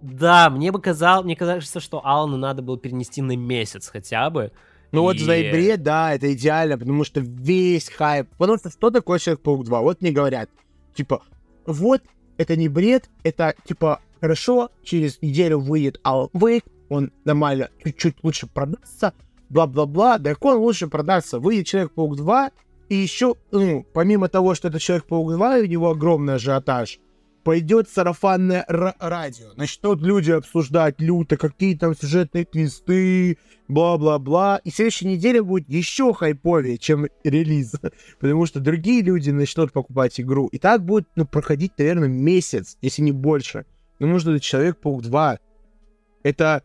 Да, 0.00 0.50
мне 0.50 0.70
бы 0.70 0.80
казалось, 0.80 1.24
мне 1.24 1.36
кажется, 1.36 1.80
что 1.80 2.04
Алану 2.04 2.36
надо 2.36 2.62
было 2.62 2.78
перенести 2.78 3.22
на 3.22 3.36
месяц 3.36 3.88
хотя 3.88 4.28
бы. 4.30 4.52
Ну 4.92 5.00
и... 5.00 5.02
вот 5.02 5.16
в 5.16 5.26
ноябре, 5.26 5.76
да, 5.76 6.14
это 6.14 6.32
идеально, 6.32 6.78
потому 6.78 7.04
что 7.04 7.20
весь 7.20 7.88
хайп... 7.88 8.28
Потому 8.36 8.58
что 8.58 8.70
что 8.70 8.90
такое 8.90 9.18
Человек-паук 9.18 9.64
2? 9.64 9.80
Вот 9.80 10.02
мне 10.02 10.12
говорят, 10.12 10.50
типа, 10.94 11.22
вот, 11.66 12.02
это 12.36 12.54
не 12.56 12.68
бред, 12.68 13.08
это, 13.22 13.54
типа, 13.66 14.00
хорошо, 14.20 14.70
через 14.82 15.20
неделю 15.22 15.58
выйдет 15.58 16.00
Alan 16.04 16.30
Wake, 16.32 16.64
он 16.90 17.10
нормально, 17.24 17.70
чуть-чуть 17.82 18.16
лучше 18.22 18.46
продастся, 18.46 19.14
бла-бла-бла, 19.54 20.18
Дракон 20.18 20.58
лучше 20.58 20.88
продаться. 20.88 21.38
Выйдет 21.38 21.66
Человек-паук 21.68 22.16
2, 22.16 22.50
и 22.90 22.94
еще, 22.96 23.36
ну, 23.52 23.86
помимо 23.94 24.28
того, 24.28 24.54
что 24.54 24.68
это 24.68 24.78
Человек-паук 24.78 25.32
2, 25.32 25.58
и 25.58 25.62
у 25.62 25.66
него 25.66 25.90
огромный 25.90 26.34
ажиотаж, 26.34 26.98
пойдет 27.44 27.88
сарафанное 27.88 28.64
радио. 28.68 29.52
Начнут 29.56 30.00
люди 30.00 30.32
обсуждать 30.32 30.96
люто, 30.98 31.36
какие 31.36 31.76
там 31.76 31.94
сюжетные 31.94 32.44
твисты, 32.44 33.38
бла-бла-бла. 33.68 34.60
И 34.64 34.70
следующей 34.70 35.06
неделе 35.06 35.42
будет 35.42 35.68
еще 35.68 36.12
хайповее, 36.12 36.76
чем 36.78 37.06
релиз. 37.22 37.72
Потому 38.20 38.46
что 38.46 38.60
другие 38.60 39.02
люди 39.02 39.30
начнут 39.30 39.72
покупать 39.72 40.20
игру. 40.20 40.48
И 40.48 40.58
так 40.58 40.84
будет 40.84 41.06
ну, 41.14 41.26
проходить, 41.26 41.72
наверное, 41.78 42.08
месяц, 42.08 42.76
если 42.82 43.02
не 43.02 43.12
больше. 43.12 43.66
Но 44.00 44.08
нужно 44.08 44.40
Человек-паук 44.40 45.02
2. 45.02 45.38
Это 46.24 46.62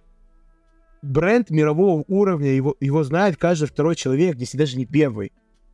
бренд 1.02 1.50
мирового 1.50 2.04
уровня, 2.08 2.50
его, 2.50 2.76
его 2.80 3.04
знает 3.04 3.38
каждый 3.38 3.68
второй 3.68 3.96
человек, 3.96 4.38
если 4.38 4.58
даже 4.58 4.78
не 4.78 4.86
первый. 4.86 5.32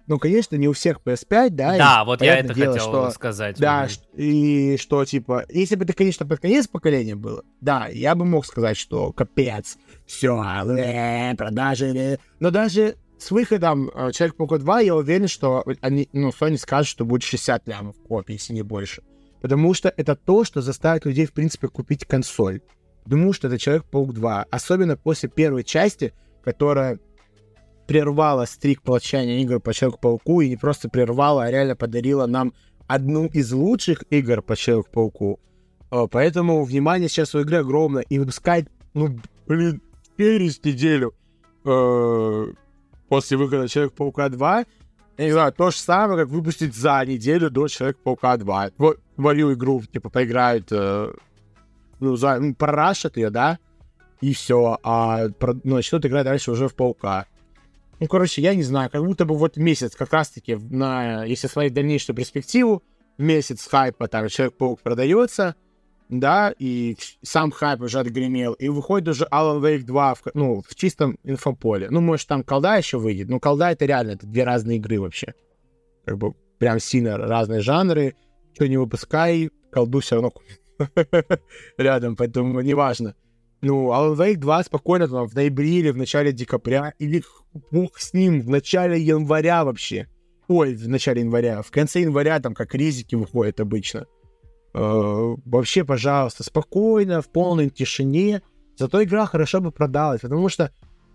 Ну, 0.08 0.20
конечно, 0.20 0.56
не 0.56 0.68
у 0.68 0.74
всех 0.74 1.00
PS5, 1.04 1.50
да. 1.50 1.78
Да, 1.78 2.04
вот 2.06 2.22
я 2.22 2.38
это 2.38 2.54
дело, 2.54 2.74
хотел 2.74 2.90
что, 2.90 3.10
сказать. 3.10 3.58
Да, 3.58 3.88
и 4.16 4.78
что, 4.80 5.04
типа, 5.04 5.46
если 5.50 5.76
бы 5.76 5.84
это, 5.84 5.94
конечно, 5.94 6.28
под 6.28 6.40
конец 6.40 6.68
поколения 6.68 7.16
было, 7.16 7.44
да, 7.60 7.88
я 7.88 8.14
бы 8.14 8.24
мог 8.24 8.46
сказать, 8.46 8.78
что 8.78 9.12
капец, 9.14 9.78
все, 10.06 10.44
э, 10.78 11.36
продажи, 11.36 11.88
э. 11.88 12.18
но 12.40 12.52
даже 12.52 12.98
с 13.18 13.32
выходом 13.32 13.90
э, 13.90 14.12
Человек-паука 14.12 14.60
2 14.60 14.82
я 14.82 14.96
уверен, 14.96 15.28
что 15.28 15.64
они, 15.82 16.08
ну, 16.14 16.30
Sony 16.30 16.58
скажет, 16.58 16.88
что 16.88 17.06
будет 17.06 17.24
60 17.24 17.68
лямов 17.68 17.96
копий, 18.08 18.34
если 18.34 18.54
не 18.54 18.62
больше. 18.62 19.02
Потому 19.42 19.74
что 19.74 19.94
это 19.96 20.16
то, 20.16 20.44
что 20.44 20.62
заставит 20.62 21.06
людей, 21.06 21.26
в 21.26 21.34
принципе, 21.34 21.68
купить 21.68 22.06
консоль. 22.06 22.62
Думаю, 23.06 23.34
что 23.34 23.48
это 23.48 23.58
Человек-паук 23.58 24.14
2. 24.14 24.46
Особенно 24.50 24.98
после 24.98 25.30
первой 25.30 25.64
части, 25.64 26.14
которая 26.44 27.00
прервала 27.88 28.46
стрик 28.46 28.82
молчания 28.86 29.42
игр 29.42 29.60
по 29.60 29.74
Человеку-пауку 29.74 30.42
и 30.42 30.50
не 30.50 30.58
просто 30.58 30.90
прервала, 30.90 31.44
а 31.44 31.52
реально 31.52 31.76
подарила 31.76 32.26
нам 32.26 32.54
одну 32.88 33.28
из 33.28 33.52
лучших 33.52 34.04
игр 34.10 34.42
по 34.42 34.56
Человеку-пауку. 34.56 35.40
Э, 35.92 36.08
поэтому 36.10 36.64
внимание 36.64 37.10
сейчас 37.10 37.36
у 37.36 37.42
игры 37.42 37.58
огромное. 37.58 38.04
И 38.10 38.20
выпускать, 38.20 38.66
ну, 38.94 39.20
блин, 39.48 39.82
через 40.18 40.64
неделю 40.64 41.14
э, 41.64 42.54
после 43.08 43.38
выхода 43.38 43.68
Человек-паука 43.68 44.30
2, 44.30 44.66
я 45.18 45.26
не 45.26 45.32
знаю, 45.32 45.54
то 45.54 45.72
же 45.72 45.78
самое, 45.78 46.24
как 46.24 46.30
выпустить 46.30 46.76
за 46.76 47.04
неделю 47.06 47.50
до 47.50 47.68
Человека-паука 47.68 48.38
2. 48.38 48.72
Вот 48.78 49.00
мою 49.16 49.54
игру, 49.54 49.82
типа, 49.82 50.10
поиграют 50.10 50.68
э, 50.72 51.14
ну, 52.00 52.16
за, 52.16 52.40
ну, 52.40 52.56
прорашат 52.56 53.18
ее, 53.18 53.30
да, 53.30 53.60
и 54.22 54.34
все, 54.34 54.78
а 54.84 55.28
ну, 55.64 55.76
начнут 55.76 56.06
играть 56.06 56.26
дальше 56.26 56.52
уже 56.52 56.68
в 56.68 56.76
Паука. 56.76 57.26
Ну, 58.00 58.08
короче, 58.08 58.42
я 58.42 58.56
не 58.56 58.64
знаю, 58.64 58.90
как 58.90 59.04
будто 59.04 59.26
бы 59.26 59.38
вот 59.38 59.58
месяц 59.58 59.96
как 59.96 60.12
раз-таки, 60.12 60.56
на, 60.56 61.24
если 61.24 61.48
смотреть 61.48 61.74
дальнейшую 61.74 62.16
перспективу, 62.16 62.84
месяц 63.18 63.68
хайпа, 63.68 64.08
там, 64.08 64.28
Человек-паук 64.28 64.82
продается, 64.82 65.56
да, 66.10 66.54
и 66.60 66.98
сам 67.22 67.52
хайп 67.52 67.82
уже 67.82 68.00
отгремел, 68.00 68.54
и 68.54 68.68
выходит 68.70 69.08
уже 69.08 69.26
Alan 69.32 69.62
Wake 69.62 69.84
2 69.84 70.16
в, 70.16 70.22
ну, 70.34 70.62
в 70.68 70.76
чистом 70.76 71.18
инфополе. 71.24 71.90
Ну, 71.90 72.02
может, 72.02 72.28
там 72.28 72.44
колда 72.44 72.76
еще 72.76 72.98
выйдет, 72.98 73.30
но 73.30 73.40
колда 73.40 73.72
это 73.72 73.86
реально, 73.86 74.12
это 74.12 74.28
две 74.28 74.44
разные 74.44 74.78
игры 74.78 75.00
вообще. 75.00 75.34
Как 76.06 76.18
бы 76.18 76.34
прям 76.60 76.80
сильно 76.80 77.18
разные 77.18 77.62
жанры, 77.62 78.16
что 78.54 78.68
не 78.68 78.78
выпускай, 78.78 79.50
колду 79.72 80.00
все 80.00 80.16
равно 80.16 80.32
рядом, 81.78 82.16
поэтому 82.16 82.62
неважно. 82.62 83.16
Ну, 83.62 83.92
Alan 83.92 84.16
Wake 84.16 84.38
2 84.38 84.64
спокойно 84.64 85.08
там 85.08 85.28
в 85.28 85.34
ноябре 85.34 85.80
или 85.80 85.90
в 85.90 85.98
начале 85.98 86.32
декабря, 86.32 86.94
или 87.00 87.24
бог 87.72 87.98
с 87.98 88.14
ним, 88.14 88.42
в 88.42 88.50
начале 88.50 89.00
января 89.00 89.64
вообще. 89.64 90.08
Ой, 90.48 90.76
в 90.76 90.88
начале 90.88 91.22
января. 91.22 91.62
В 91.62 91.72
конце 91.72 92.02
января 92.02 92.40
там 92.40 92.54
как 92.54 92.76
ризики 92.76 93.16
выходят 93.16 93.60
обычно. 93.60 94.06
Э, 94.74 95.36
вообще, 95.46 95.84
пожалуйста, 95.84 96.44
спокойно, 96.44 97.22
в 97.22 97.30
полной 97.30 97.70
тишине. 97.70 98.42
Зато 98.78 99.04
игра 99.04 99.26
хорошо 99.26 99.62
бы 99.62 99.72
продалась, 99.72 100.22
потому 100.22 100.50
что 100.50 100.72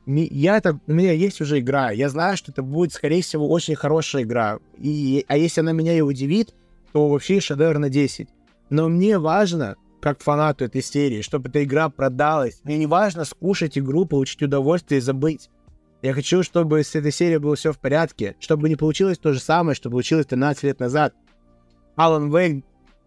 я 0.07 0.57
это, 0.57 0.81
у 0.87 0.93
меня 0.93 1.13
есть 1.13 1.41
уже 1.41 1.61
игра. 1.61 1.91
Я 1.91 2.09
знаю, 2.09 2.37
что 2.37 2.51
это 2.51 2.63
будет, 2.63 2.93
скорее 2.93 3.23
всего, 3.23 3.49
очень 3.49 3.75
хорошая 3.75 4.23
игра. 4.23 4.59
И, 4.79 5.25
а 5.29 5.37
если 5.37 5.61
она 5.61 5.73
меня 5.73 5.97
и 5.97 6.01
удивит, 6.01 6.55
то 6.93 7.09
вообще 7.09 7.41
шедевр 7.41 7.79
на 7.79 7.91
10. 7.91 8.29
Но 8.71 8.89
мне 8.89 9.19
важно, 9.19 9.77
как 10.01 10.23
фанату 10.23 10.65
этой 10.65 10.83
серии, 10.83 11.23
чтобы 11.23 11.49
эта 11.49 11.63
игра 11.65 11.89
продалась. 11.89 12.61
Мне 12.65 12.79
не 12.79 12.87
важно 12.87 13.25
скушать 13.25 13.77
игру, 13.77 14.07
получить 14.07 14.43
удовольствие 14.43 14.99
и 14.99 15.03
забыть. 15.03 15.51
Я 16.03 16.15
хочу, 16.15 16.43
чтобы 16.43 16.83
с 16.83 16.95
этой 16.95 17.13
серией 17.13 17.39
было 17.39 17.57
все 17.57 17.73
в 17.73 17.79
порядке, 17.79 18.37
чтобы 18.41 18.69
не 18.69 18.77
получилось 18.77 19.19
то 19.19 19.33
же 19.33 19.41
самое, 19.41 19.75
что 19.75 19.91
получилось 19.91 20.27
13 20.27 20.63
лет 20.63 20.81
назад. 20.81 21.15
Алан 21.97 22.35
Вейк, 22.35 22.65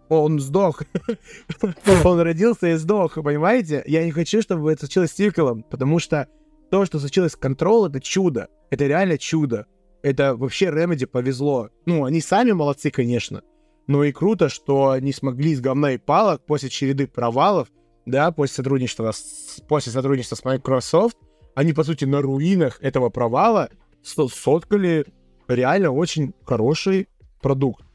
он 0.10 0.40
сдох. 0.40 0.84
он 2.06 2.20
родился 2.20 2.68
и 2.68 2.76
сдох, 2.76 3.16
понимаете? 3.16 3.84
Я 3.88 4.04
не 4.04 4.12
хочу, 4.12 4.42
чтобы 4.42 4.72
это 4.72 4.82
случилось 4.82 5.12
с 5.12 5.16
сиквелом, 5.16 5.64
потому 5.64 5.98
что 5.98 6.28
то, 6.70 6.86
что 6.86 7.00
случилось 7.00 7.32
с 7.32 7.38
Control, 7.38 7.90
это 7.90 8.00
чудо. 8.00 8.50
Это 8.70 8.86
реально 8.86 9.18
чудо. 9.18 9.66
Это 10.04 10.36
вообще 10.36 10.66
Remedy 10.66 11.08
повезло. 11.08 11.70
Ну, 11.86 12.04
они 12.04 12.22
сами 12.22 12.52
молодцы, 12.52 12.92
конечно. 12.92 13.42
Но 13.88 14.04
и 14.04 14.12
круто, 14.12 14.50
что 14.50 14.90
они 14.90 15.12
смогли 15.12 15.52
из 15.52 15.62
говна 15.62 15.92
и 15.92 15.98
палок 15.98 16.46
после 16.46 16.70
череды 16.70 17.08
провалов, 17.08 17.70
да, 18.06 18.32
после 18.32 18.56
сотрудничества 18.56 19.12
с, 19.12 19.62
после 19.68 19.92
сотрудничества 19.92 20.36
с 20.36 20.46
Microsoft, 20.46 21.18
они, 21.56 21.74
по 21.74 21.84
сути, 21.84 22.06
на 22.06 22.22
руинах 22.22 22.80
этого 22.82 23.10
провала 23.10 23.70
соткали 24.02 25.06
реально 25.48 25.92
очень 25.92 26.34
хороший 26.46 27.08
продукт. 27.42 27.86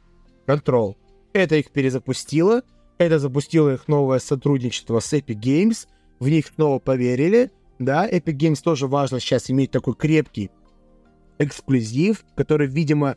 Control. 0.47 0.95
Это 1.33 1.57
их 1.57 1.71
перезапустило, 1.71 2.63
это 2.99 3.19
запустило 3.19 3.75
их 3.75 3.89
новое 3.89 4.19
сотрудничество 4.19 5.01
с 5.01 5.13
Epic 5.13 5.41
Games, 5.41 5.87
в 6.19 6.29
них 6.29 6.47
снова 6.47 6.79
поверили, 6.79 7.51
да, 7.79 8.09
Epic 8.09 8.37
Games 8.37 8.63
тоже 8.63 8.87
важно 8.87 9.21
сейчас 9.21 9.51
иметь 9.51 9.71
такой 9.71 9.95
крепкий 9.95 10.51
эксклюзив, 11.39 12.25
который, 12.35 12.67
видимо, 12.67 13.17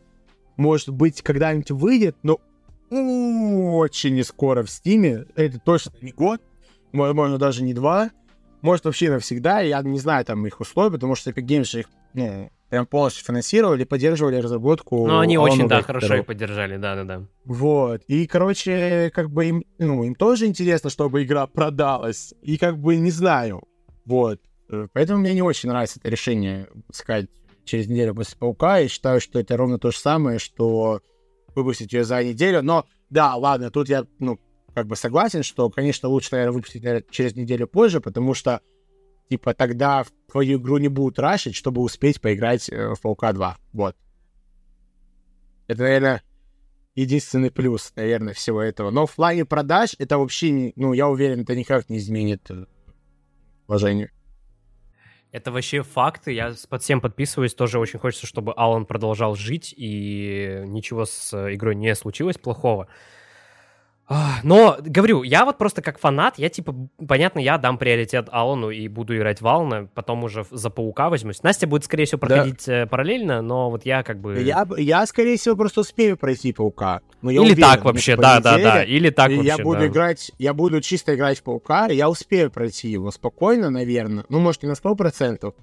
может 0.58 0.90
быть, 0.90 1.22
когда-нибудь 1.22 1.72
выйдет, 1.72 2.16
но 2.24 2.40
очень 2.92 4.16
не 4.16 4.24
скоро 4.24 4.64
в 4.64 4.70
Стиме. 4.70 5.26
Это 5.36 5.60
точно 5.60 5.94
не 6.02 6.12
год, 6.12 6.42
возможно, 6.92 7.38
даже 7.38 7.64
не 7.64 7.74
два. 7.74 8.12
Может, 8.62 8.86
вообще 8.86 9.10
навсегда. 9.10 9.62
Я 9.62 9.82
не 9.82 10.00
знаю 10.00 10.26
там 10.26 10.46
их 10.46 10.60
условий, 10.60 10.92
потому 10.92 11.16
что 11.16 11.32
Epic 11.32 11.46
Games 11.46 11.80
их 11.80 11.88
ну, 12.14 12.52
прям 12.70 12.86
полностью 12.86 13.26
финансировали, 13.26 13.86
поддерживали 13.86 14.36
разработку. 14.36 15.08
Ну, 15.08 15.20
они 15.20 15.38
очень, 15.38 15.68
да, 15.68 15.82
хорошо 15.82 16.16
их 16.16 16.26
поддержали, 16.26 16.78
да-да-да. 16.78 17.26
Вот. 17.46 18.04
И, 18.08 18.28
короче, 18.28 19.12
как 19.14 19.32
бы 19.32 19.46
им, 19.46 19.64
ну, 19.80 20.04
им 20.04 20.14
тоже 20.14 20.46
интересно, 20.46 20.90
чтобы 20.90 21.24
игра 21.24 21.48
продалась. 21.48 22.34
И 22.42 22.58
как 22.58 22.78
бы 22.78 22.98
не 22.98 23.12
знаю. 23.12 23.64
Вот. 24.06 24.40
Э, 24.70 24.88
поэтому 24.94 25.20
мне 25.20 25.34
не 25.34 25.42
очень 25.42 25.70
нравится 25.70 26.00
это 26.00 26.10
решение, 26.10 26.68
сказать, 26.92 27.28
через 27.66 27.88
неделю 27.88 28.16
после 28.16 28.38
Паука. 28.38 28.78
Я 28.80 28.88
считаю, 28.88 29.22
что 29.22 29.40
это 29.40 29.58
ровно 29.58 29.80
то 29.80 29.92
же 29.92 29.98
самое, 29.98 30.40
что 30.40 31.02
выпустить 31.56 31.94
ее 31.94 32.04
за 32.04 32.24
неделю. 32.24 32.62
Но 32.62 32.86
да, 33.10 33.36
ладно, 33.36 33.72
тут 33.72 33.90
я, 33.90 34.06
ну, 34.20 34.40
как 34.74 34.88
бы 34.88 34.96
согласен, 34.96 35.44
что, 35.44 35.70
конечно, 35.70 36.10
лучше, 36.10 36.30
наверное, 36.32 36.54
выпустить 36.54 36.84
наверное, 36.84 37.06
через 37.10 37.36
неделю 37.36 37.68
позже, 37.68 38.00
потому 38.00 38.34
что, 38.34 38.62
типа, 39.30 39.54
тогда 39.54 40.06
твою 40.32 40.60
игру 40.60 40.78
не 40.78 40.88
будут 40.88 41.20
рашить, 41.20 41.56
чтобы 41.56 41.82
успеть 41.82 42.22
поиграть 42.22 42.70
э, 42.70 42.94
в 42.94 43.02
Паука 43.02 43.34
2. 43.34 43.58
Вот. 43.74 43.96
Это, 45.68 45.82
наверное, 45.84 46.24
единственный 46.96 47.52
плюс, 47.52 47.92
наверное, 47.96 48.34
всего 48.34 48.62
этого. 48.62 48.92
Но 48.92 49.06
в 49.06 49.16
плане 49.16 49.46
продаж 49.46 49.96
это 50.00 50.18
вообще, 50.18 50.74
ну, 50.76 50.94
я 50.94 51.08
уверен, 51.08 51.42
это 51.42 51.56
никак 51.56 51.90
не 51.90 51.98
изменит 51.98 52.50
э, 52.50 52.66
положение. 53.68 54.12
Это 55.32 55.52
вообще 55.52 55.82
факты. 55.82 56.34
Я 56.34 56.54
под 56.70 56.84
всем 56.84 57.00
подписываюсь. 57.00 57.54
Тоже 57.54 57.80
очень 57.80 58.00
хочется, 58.00 58.28
чтобы 58.28 58.54
Алан 58.54 58.86
продолжал 58.86 59.36
жить, 59.36 59.74
и 59.76 60.64
ничего 60.66 61.06
с 61.06 61.34
игрой 61.54 61.76
не 61.76 61.96
случилось 61.96 62.38
плохого. 62.38 62.88
Но, 64.44 64.78
говорю, 64.80 65.24
я 65.24 65.46
вот 65.46 65.58
просто 65.58 65.82
как 65.82 66.00
фанат, 66.00 66.38
я 66.38 66.50
типа, 66.50 66.76
понятно, 67.08 67.40
я 67.40 67.58
дам 67.58 67.78
приоритет 67.78 68.28
Алану 68.32 68.70
и 68.70 68.88
буду 68.88 69.16
играть 69.16 69.42
в 69.42 69.48
Алана, 69.48 69.88
потом 69.94 70.24
уже 70.24 70.46
за 70.50 70.70
Паука 70.70 71.10
возьмусь. 71.10 71.44
Настя 71.44 71.68
будет, 71.68 71.86
скорее 71.86 72.06
всего, 72.06 72.20
проходить 72.20 72.66
да. 72.66 72.84
Э, 72.84 72.86
параллельно, 72.88 73.42
но 73.42 73.70
вот 73.70 73.86
я 73.86 74.04
как 74.04 74.20
бы... 74.20 74.42
Я, 74.42 74.68
я 74.78 75.06
скорее 75.06 75.38
всего, 75.38 75.56
просто 75.56 75.82
успею 75.82 76.18
пройти 76.18 76.54
Паука. 76.54 77.02
Но 77.22 77.32
я 77.32 77.42
Или 77.42 77.54
уверен, 77.54 77.62
так 77.62 77.86
вообще, 77.86 78.16
да-да-да, 78.16 78.84
или 78.84 79.10
так 79.10 79.32
вообще, 79.32 79.48
Я 79.48 79.58
буду 79.58 79.80
да. 79.80 79.88
играть, 79.88 80.32
я 80.40 80.54
буду 80.54 80.82
чисто 80.82 81.16
играть 81.16 81.40
в 81.40 81.44
Паука, 81.44 81.88
я 81.88 82.10
успею 82.10 82.52
пройти 82.52 82.90
его 82.90 83.12
спокойно, 83.12 83.70
наверное. 83.70 84.26
Ну, 84.30 84.40
может, 84.40 84.64
не 84.64 84.70
на 84.70 84.74
100%, 84.74 85.54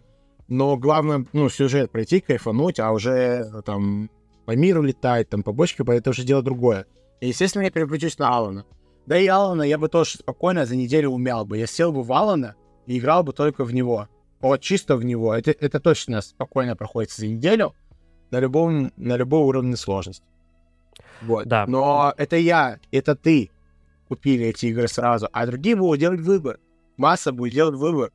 но 0.48 0.76
главное, 0.76 1.26
ну, 1.32 1.48
сюжет 1.50 1.90
пройти, 1.90 2.20
кайфануть, 2.20 2.80
а 2.80 2.92
уже 2.92 3.44
там 3.66 4.10
по 4.46 4.56
миру 4.56 4.82
летать, 4.82 5.28
там 5.28 5.42
побочки, 5.42 5.84
это 5.86 6.10
уже 6.10 6.22
дело 6.22 6.42
другое. 6.42 6.86
Естественно, 7.20 7.62
я 7.62 7.70
переключусь 7.70 8.18
на 8.18 8.28
Алана. 8.28 8.64
Да 9.06 9.18
и 9.18 9.26
Алана 9.26 9.62
я 9.62 9.78
бы 9.78 9.88
тоже 9.88 10.18
спокойно 10.18 10.66
за 10.66 10.76
неделю 10.76 11.10
умял 11.10 11.44
бы. 11.46 11.58
Я 11.58 11.66
сел 11.66 11.92
бы 11.92 12.02
в 12.02 12.12
Алана 12.12 12.54
и 12.86 12.98
играл 12.98 13.22
бы 13.22 13.32
только 13.32 13.64
в 13.64 13.72
него. 13.72 14.08
Вот 14.40 14.60
чисто 14.60 14.96
в 14.96 15.04
него. 15.04 15.34
Это, 15.34 15.50
это 15.50 15.80
точно 15.80 16.20
спокойно 16.20 16.76
проходит 16.76 17.10
за 17.10 17.26
неделю 17.26 17.74
на 18.30 18.38
любом, 18.40 18.92
на 18.96 19.16
любом 19.16 19.46
уровне 19.46 19.76
сложности. 19.76 20.24
Вот. 21.22 21.46
Да. 21.46 21.66
Но 21.66 22.14
это 22.16 22.36
я, 22.36 22.78
это 22.92 23.16
ты 23.16 23.50
купили 24.08 24.46
эти 24.46 24.66
игры 24.66 24.88
сразу, 24.88 25.28
а 25.32 25.46
другие 25.46 25.76
будут 25.76 26.00
делать 26.00 26.20
выбор. 26.20 26.60
Масса 26.96 27.32
будет 27.32 27.54
делать 27.54 27.76
выбор. 27.76 28.12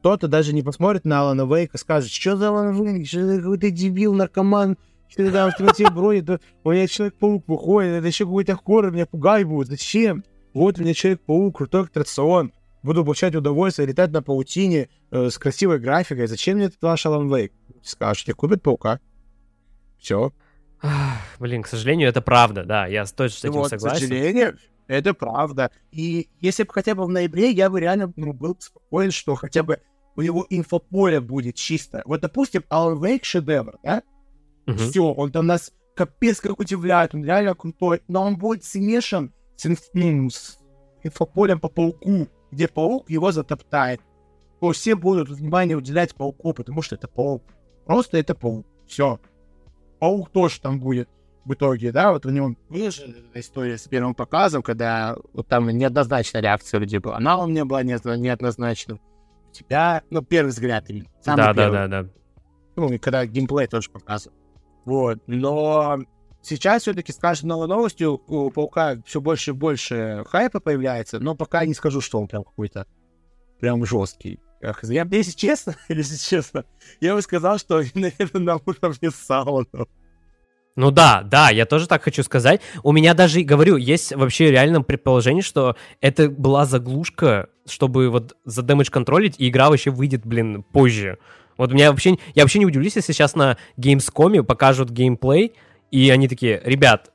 Кто-то 0.00 0.28
даже 0.28 0.52
не 0.52 0.62
посмотрит 0.62 1.04
на 1.04 1.20
Алана 1.20 1.52
Вейка, 1.52 1.78
скажет, 1.78 2.10
что 2.10 2.36
за 2.36 2.48
Алан 2.48 2.74
Вейк, 2.74 3.06
что 3.08 3.26
ты 3.26 3.38
какой-то 3.38 3.70
дебил, 3.70 4.14
наркоман, 4.14 4.76
что 5.08 5.30
там 5.32 5.52
темноте 5.52 5.90
бродит, 5.90 6.42
у 6.64 6.70
меня 6.70 6.86
Человек-паук 6.86 7.44
выходит, 7.46 7.92
это 7.92 8.06
еще 8.06 8.24
какой-то 8.24 8.56
хоррор, 8.56 8.90
меня 8.90 9.06
пугай 9.06 9.44
будет. 9.44 9.68
Зачем? 9.68 10.24
Вот 10.54 10.78
у 10.78 10.82
меня 10.82 10.94
Человек-паук, 10.94 11.56
крутой 11.56 11.82
аттракцион. 11.82 12.52
Буду 12.82 13.04
получать 13.04 13.34
удовольствие, 13.34 13.88
летать 13.88 14.10
на 14.12 14.22
паутине 14.22 14.88
э, 15.10 15.30
с 15.30 15.38
красивой 15.38 15.78
графикой. 15.80 16.26
Зачем 16.28 16.56
мне 16.56 16.66
этот 16.66 16.80
ваш 16.82 17.04
Алан 17.06 17.34
Вейк? 17.34 17.52
Скажете, 17.82 18.32
купит 18.32 18.62
паука. 18.62 19.00
Все. 19.98 20.32
Блин, 21.38 21.62
к 21.62 21.66
сожалению, 21.66 22.08
это 22.08 22.20
правда, 22.20 22.64
да, 22.64 22.86
я 22.86 23.04
точно 23.06 23.38
с 23.38 23.44
этим 23.44 23.52
вот, 23.54 23.70
согласен. 23.70 23.96
К 23.96 24.00
сожалению, 24.00 24.58
это 24.86 25.14
правда. 25.14 25.70
И 25.90 26.28
если 26.40 26.62
бы 26.62 26.72
хотя 26.72 26.94
бы 26.94 27.04
в 27.04 27.08
ноябре, 27.08 27.50
я 27.50 27.70
бы 27.70 27.80
реально 27.80 28.12
ну, 28.16 28.32
был 28.32 28.56
спокоен, 28.58 29.10
что 29.10 29.34
хотя 29.34 29.62
бы 29.62 29.80
у 30.16 30.22
него 30.22 30.46
инфополе 30.48 31.20
будет 31.20 31.56
чисто. 31.56 32.02
Вот, 32.04 32.20
допустим, 32.20 32.64
Alan 32.70 32.98
Wake 32.98 33.24
шедевр, 33.24 33.78
да? 33.82 34.02
Угу. 34.66 34.76
Все, 34.76 35.12
он 35.12 35.32
там 35.32 35.46
нас 35.46 35.72
капец 35.94 36.40
как 36.40 36.58
удивляет, 36.60 37.14
он 37.14 37.24
реально 37.24 37.54
крутой, 37.54 38.02
но 38.08 38.22
он 38.22 38.36
будет 38.36 38.64
смешан 38.64 39.32
с, 39.56 39.66
инф, 39.66 39.80
с 40.32 40.58
инфополем 41.02 41.60
по 41.60 41.68
пауку, 41.68 42.28
где 42.50 42.68
паук 42.68 43.08
его 43.10 43.32
затоптает. 43.32 44.00
То 44.60 44.72
все 44.72 44.94
будут 44.94 45.28
внимание 45.28 45.76
уделять 45.76 46.14
пауку, 46.14 46.52
потому 46.52 46.82
что 46.82 46.94
это 46.94 47.08
паук. 47.08 47.42
Просто 47.84 48.18
это 48.18 48.34
паук. 48.34 48.66
Все. 48.86 49.20
Паук 49.98 50.30
тоже 50.30 50.60
там 50.60 50.80
будет 50.80 51.08
в 51.44 51.54
итоге, 51.54 51.92
да, 51.92 52.12
вот 52.12 52.26
у 52.26 52.30
него 52.30 52.56
выше 52.68 53.14
история 53.34 53.78
с 53.78 53.86
первым 53.86 54.14
показом, 54.14 54.62
когда 54.62 55.16
вот 55.32 55.46
там 55.46 55.68
неоднозначная 55.68 56.42
реакция 56.42 56.80
людей 56.80 56.98
была. 56.98 57.16
Она 57.16 57.38
у 57.38 57.46
меня 57.46 57.64
была 57.64 57.84
неоднозначна. 57.84 58.98
У 59.48 59.52
тебя, 59.52 60.02
ну, 60.10 60.22
первый 60.22 60.48
взгляд 60.48 60.90
именно. 60.90 61.06
да, 61.24 61.54
да, 61.54 61.70
да, 61.70 61.86
да. 61.86 62.08
Ну, 62.74 62.92
и 62.92 62.98
когда 62.98 63.24
геймплей 63.24 63.68
тоже 63.68 63.90
показывал. 63.90 64.36
Вот. 64.86 65.18
Но 65.26 65.98
сейчас 66.40 66.82
все-таки 66.82 67.12
с 67.12 67.16
каждой 67.16 67.46
новой 67.46 67.68
новостью 67.68 68.22
у 68.28 68.50
Паука 68.50 68.96
все 69.04 69.20
больше 69.20 69.50
и 69.50 69.54
больше 69.54 70.24
хайпа 70.28 70.60
появляется, 70.60 71.18
но 71.18 71.34
пока 71.34 71.66
не 71.66 71.74
скажу, 71.74 72.00
что 72.00 72.18
он 72.18 72.28
прям 72.28 72.44
какой-то 72.44 72.86
прям 73.60 73.84
жесткий. 73.84 74.40
Я, 74.62 75.06
если 75.10 75.32
честно, 75.32 75.74
если 75.88 76.16
честно, 76.16 76.64
я 77.00 77.14
бы 77.14 77.20
сказал, 77.20 77.58
что, 77.58 77.82
наверное, 77.94 78.40
на 78.40 78.56
уровне 78.64 79.10
сауна. 79.10 79.66
Ну 80.76 80.90
да, 80.90 81.22
да, 81.22 81.50
я 81.50 81.64
тоже 81.64 81.88
так 81.88 82.02
хочу 82.02 82.22
сказать. 82.22 82.60
У 82.82 82.92
меня 82.92 83.14
даже, 83.14 83.40
говорю, 83.40 83.76
есть 83.76 84.14
вообще 84.14 84.50
реально 84.50 84.82
предположение, 84.82 85.42
что 85.42 85.74
это 86.02 86.28
была 86.28 86.66
заглушка, 86.66 87.48
чтобы 87.66 88.10
вот 88.10 88.36
за 88.44 88.62
дэмэдж 88.62 88.90
контролить, 88.90 89.36
и 89.38 89.48
игра 89.48 89.70
вообще 89.70 89.90
выйдет, 89.90 90.26
блин, 90.26 90.62
позже. 90.62 91.18
Вот 91.56 91.72
меня 91.72 91.90
вообще, 91.90 92.16
я 92.34 92.42
вообще 92.42 92.58
не 92.58 92.66
удивлюсь, 92.66 92.96
если 92.96 93.12
сейчас 93.12 93.34
на 93.34 93.56
Gamescom 93.78 94.42
покажут 94.42 94.90
геймплей, 94.90 95.54
и 95.90 96.10
они 96.10 96.28
такие, 96.28 96.60
ребят, 96.64 97.12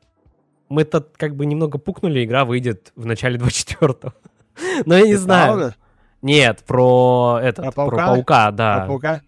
мы 0.69 0.83
тут 0.83 1.09
как 1.17 1.35
бы 1.35 1.45
немного 1.45 1.77
пукнули, 1.77 2.23
игра 2.23 2.45
выйдет 2.45 2.91
в 2.95 3.05
начале 3.05 3.37
24-го. 3.37 4.13
Но 4.85 4.97
я 4.97 5.05
не 5.05 5.15
знаю. 5.15 5.73
Нет, 6.21 6.63
про 6.65 7.39
этот, 7.41 7.65
про 7.65 7.71
паука, 7.71 7.95
про 7.95 8.05
паука 8.07 8.51
да. 8.51 8.77
Про 8.79 8.87
паука? 8.87 9.21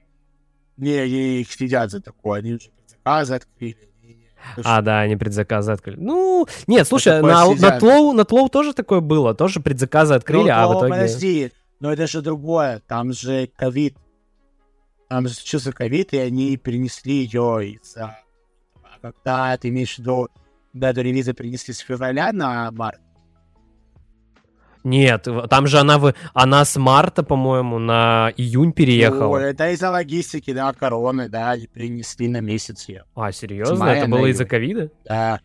Не, 0.77 1.07
их 1.41 1.51
сидят 1.51 1.91
за 1.91 2.01
такое, 2.01 2.39
они 2.39 2.53
уже 2.53 2.69
предзаказы 2.69 3.35
открыли. 3.35 3.77
А, 4.63 4.81
да, 4.81 4.99
они 5.01 5.15
предзаказы 5.15 5.71
открыли. 5.71 5.97
Ну, 5.99 6.47
нет, 6.67 6.87
слушай, 6.87 7.21
на, 7.21 7.45
на, 7.53 7.79
Тлоу, 7.79 8.13
на 8.13 8.25
Тлоу 8.25 8.49
тоже 8.49 8.73
такое 8.73 8.99
было, 8.99 9.33
тоже 9.33 9.59
предзаказы 9.59 10.15
открыли, 10.15 10.49
ну, 10.49 10.53
а 10.53 10.67
в 10.67 10.77
итоге... 10.77 10.93
подожди, 10.93 11.51
но 11.79 11.93
это 11.93 12.07
же 12.07 12.21
другое, 12.21 12.81
там 12.87 13.13
же 13.13 13.49
ковид 13.55 13.95
там 15.09 15.27
случился 15.27 15.71
ковид, 15.71 16.13
и 16.13 16.17
они 16.17 16.57
перенесли 16.57 17.23
ее 17.23 17.71
из... 17.71 17.95
А 17.97 18.17
когда 19.01 19.57
ты 19.57 19.69
имеешь 19.69 19.95
в 19.95 19.99
виду, 19.99 20.29
дату 20.73 21.01
релиза 21.01 21.33
перенесли 21.33 21.73
с 21.73 21.79
февраля 21.79 22.31
на 22.31 22.71
март? 22.71 22.99
Нет, 24.83 25.27
там 25.49 25.67
же 25.67 25.79
она, 25.79 25.97
в... 25.97 26.13
она 26.33 26.65
с 26.65 26.75
марта, 26.75 27.23
по-моему, 27.23 27.79
на 27.79 28.33
июнь 28.35 28.73
переехала. 28.73 29.39
Ну, 29.39 29.45
это 29.45 29.69
из-за 29.71 29.89
логистики, 29.89 30.51
да, 30.51 30.73
короны, 30.73 31.29
да, 31.29 31.55
перенесли 31.73 32.27
на 32.27 32.41
месяц 32.41 32.89
ее. 32.89 33.05
А, 33.15 33.31
серьезно? 33.31 33.85
Это 33.85 34.07
было 34.09 34.25
из-за 34.27 34.45
ковида? 34.45 34.91
Да. 35.05 35.39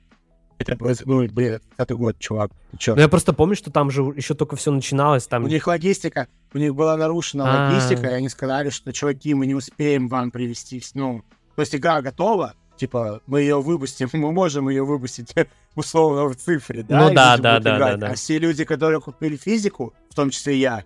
Это, 0.59 0.77
ну, 1.07 1.27
блин, 1.29 1.61
это 1.77 1.95
год, 1.95 2.19
чувак. 2.19 2.51
Чё? 2.79 2.95
Ну, 2.95 3.01
я 3.01 3.09
просто 3.09 3.33
помню, 3.33 3.55
что 3.55 3.71
там 3.71 3.91
же 3.91 4.03
еще 4.03 4.35
только 4.35 4.57
все 4.57 4.73
начиналось. 4.73 5.27
Там... 5.27 5.45
У 5.45 5.49
них 5.49 5.67
логистика, 5.67 6.27
у 6.53 6.59
них 6.59 6.75
была 6.75 6.97
нарушена 6.97 7.45
А. 7.47 7.71
логистика, 7.71 8.09
и 8.09 8.13
они 8.13 8.29
сказали, 8.29 8.71
что, 8.71 8.93
чуваки, 8.93 9.35
мы 9.35 9.47
не 9.47 9.55
успеем 9.55 10.09
вам 10.09 10.31
привести, 10.31 10.83
ну, 10.95 11.23
то 11.55 11.63
есть 11.63 11.75
игра 11.75 12.03
готова, 12.03 12.55
типа, 12.77 13.23
мы 13.27 13.43
ее 13.43 13.61
выпустим, 13.61 14.09
мы 14.15 14.33
можем 14.33 14.69
ее 14.69 14.85
выпустить 14.85 15.33
условно 15.77 16.27
в 16.27 16.37
цифре, 16.37 16.83
да? 16.83 17.03
Ну 17.03 17.15
да, 17.15 17.37
да, 17.37 17.61
да, 17.61 17.79
да, 17.79 17.97
да. 17.97 18.07
А 18.09 18.15
все 18.15 18.39
люди, 18.39 18.65
которые 18.65 19.01
купили 19.01 19.37
физику, 19.37 19.95
в 20.11 20.15
том 20.15 20.31
числе 20.31 20.57
я, 20.57 20.85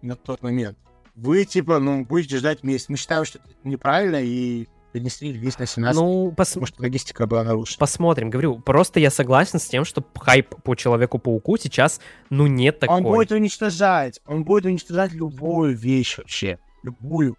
на 0.00 0.16
тот 0.16 0.42
момент, 0.42 0.78
вы, 1.14 1.44
типа, 1.44 1.78
ну, 1.78 2.04
будете 2.04 2.38
ждать 2.38 2.62
месяц. 2.62 2.88
Мы 2.88 2.96
считаем, 2.96 3.24
что 3.24 3.38
это 3.38 3.48
неправильно, 3.64 4.20
и 4.22 4.66
перенесли 4.92 5.32
релиз 5.32 5.58
на 5.58 5.66
17, 5.66 6.00
Ну, 6.00 6.32
пос- 6.36 6.64
что 6.66 6.82
логистика 6.82 7.26
была 7.26 7.44
нарушена. 7.44 7.78
посмотрим. 7.78 8.30
Говорю, 8.30 8.58
просто 8.60 9.00
я 9.00 9.10
согласен 9.10 9.58
с 9.58 9.66
тем, 9.66 9.84
что 9.84 10.04
хайп 10.18 10.54
по 10.62 10.74
Человеку-пауку 10.74 11.56
сейчас, 11.56 12.00
ну, 12.30 12.46
нет 12.46 12.78
такой. 12.78 12.96
Он 12.96 13.02
будет 13.02 13.32
уничтожать, 13.32 14.20
он 14.26 14.44
будет 14.44 14.66
уничтожать 14.66 15.12
любую 15.12 15.76
вещь 15.76 16.18
вообще, 16.18 16.58
любую. 16.82 17.36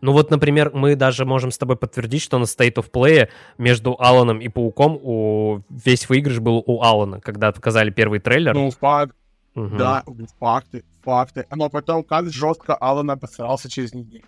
Ну 0.00 0.12
вот, 0.12 0.30
например, 0.30 0.70
мы 0.72 0.94
даже 0.94 1.24
можем 1.24 1.50
с 1.50 1.58
тобой 1.58 1.76
подтвердить, 1.76 2.22
что 2.22 2.38
на 2.38 2.44
State 2.44 2.74
of 2.74 2.90
Play 2.90 3.28
между 3.58 3.96
Аланом 3.98 4.40
и 4.40 4.48
Пауком 4.48 4.98
у... 5.02 5.62
весь 5.68 6.08
выигрыш 6.08 6.38
был 6.38 6.62
у 6.66 6.82
Алана, 6.82 7.20
когда 7.20 7.50
показали 7.50 7.90
первый 7.90 8.20
трейлер. 8.20 8.54
Ну, 8.54 8.70
факт, 8.70 9.14
Мгм. 9.54 9.76
Да, 9.78 10.04
факты, 10.38 10.84
факты. 11.02 11.44
Но 11.50 11.68
потом 11.68 12.04
как 12.04 12.30
жестко 12.30 12.74
Алан 12.76 13.10
обосрался 13.10 13.68
через 13.68 13.92
неделю. 13.92 14.24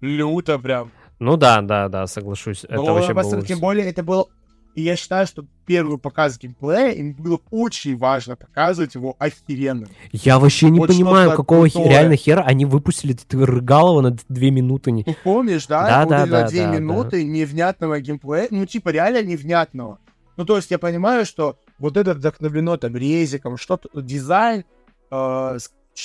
Люто 0.00 0.58
прям. 0.58 0.92
Ну 1.18 1.36
да, 1.36 1.62
да, 1.62 1.88
да, 1.88 2.06
соглашусь. 2.06 2.64
Это 2.64 2.76
Но 2.76 2.94
вообще 2.94 3.12
обосрал- 3.12 3.38
было... 3.38 3.46
Тем 3.46 3.60
более 3.60 3.86
это 3.86 4.02
был... 4.02 4.28
И 4.74 4.82
я 4.82 4.96
считаю, 4.96 5.24
что 5.28 5.44
первый 5.66 5.98
показ 5.98 6.36
геймплея, 6.36 6.90
им 6.90 7.12
было 7.14 7.38
очень 7.52 7.96
важно 7.96 8.34
показывать 8.34 8.96
его 8.96 9.14
охеренно. 9.20 9.86
Я 10.10 10.40
вообще 10.40 10.68
не 10.68 10.80
Вот 10.80 10.88
понимаю, 10.88 11.30
какого 11.30 11.68
крутое. 11.68 11.88
реально 11.88 12.16
хера 12.16 12.42
они 12.42 12.64
выпустили 12.64 13.16
Рыгалова 13.30 14.00
на 14.00 14.16
две 14.28 14.50
минуты. 14.50 14.90
Ну, 14.90 15.04
помнишь, 15.22 15.68
да? 15.68 16.04
Да, 16.04 16.06
да, 16.06 16.26
да, 16.26 16.48
две 16.48 16.62
да, 16.64 16.72
да. 16.72 16.78
минуты 16.78 17.24
невнятного 17.24 18.00
геймплея. 18.00 18.48
Ну, 18.50 18.66
типа, 18.66 18.88
реально 18.88 19.22
невнятного. 19.22 20.00
Ну, 20.36 20.44
то 20.44 20.56
есть 20.56 20.72
я 20.72 20.78
понимаю, 20.80 21.24
что 21.24 21.56
вот 21.78 21.96
это 21.96 22.14
вдохновлено 22.14 22.76
там 22.76 22.96
резиком, 22.96 23.56
что-то, 23.56 23.88
дизайн, 24.00 24.64
э, 25.10 25.58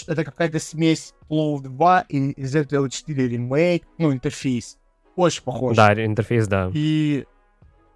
это 0.07 0.23
какая-то 0.23 0.59
смесь 0.59 1.13
Flow 1.29 1.61
2 1.61 2.01
и 2.09 2.33
ZL 2.33 2.89
4 2.89 3.27
ремейк, 3.27 3.83
ну, 3.97 4.13
интерфейс. 4.13 4.77
Очень 5.19 5.43
похож. 5.43 5.75
Да, 5.75 5.93
интерфейс, 6.05 6.47
да. 6.47 6.71
И... 6.73 7.25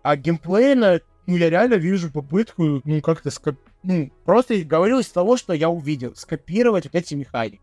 А 0.02 0.18
геймплейно, 0.18 1.00
ну, 1.26 1.38
я 1.38 1.50
реально 1.50 1.76
вижу 1.76 2.12
попытку, 2.12 2.82
ну, 2.84 3.02
как-то 3.02 3.32
скоп... 3.32 3.56
Ну, 3.82 4.12
просто 4.26 4.62
говорил 4.64 5.00
из 5.00 5.08
того, 5.08 5.38
что 5.38 5.54
я 5.54 5.70
увидел, 5.70 6.14
скопировать 6.16 6.84
вот 6.84 6.96
эти 6.96 7.14
механики. 7.14 7.62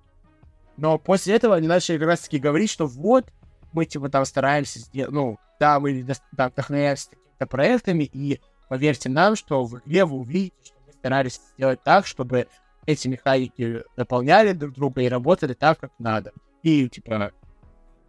Но 0.78 0.96
после 0.96 1.34
этого 1.34 1.56
они 1.56 1.68
начали 1.68 1.98
как 1.98 2.06
раз 2.06 2.20
таки 2.20 2.38
говорить, 2.38 2.70
что 2.70 2.86
вот, 2.86 3.26
мы, 3.74 3.84
типа, 3.84 4.08
там 4.08 4.24
стараемся 4.24 4.78
сделать, 4.78 5.12
ну, 5.12 5.38
да, 5.58 5.78
мы 5.78 6.06
там 6.34 6.50
вдохновляемся 6.50 7.10
какими-то 7.10 7.46
проектами, 7.46 8.04
и 8.10 8.40
поверьте 8.70 9.10
нам, 9.10 9.36
что 9.36 9.64
в 9.64 9.78
игре 9.80 10.06
вы 10.06 10.16
увидите, 10.20 10.56
что 10.64 10.76
мы 10.86 10.94
старались 10.94 11.38
сделать 11.54 11.82
так, 11.82 12.06
чтобы 12.06 12.46
эти 12.86 13.08
механики 13.08 13.82
дополняли 13.94 14.52
друг 14.52 14.74
друга 14.74 15.02
и 15.02 15.08
работали 15.08 15.52
так, 15.52 15.78
как 15.78 15.92
надо. 15.98 16.32
И, 16.62 16.88
типа, 16.88 17.32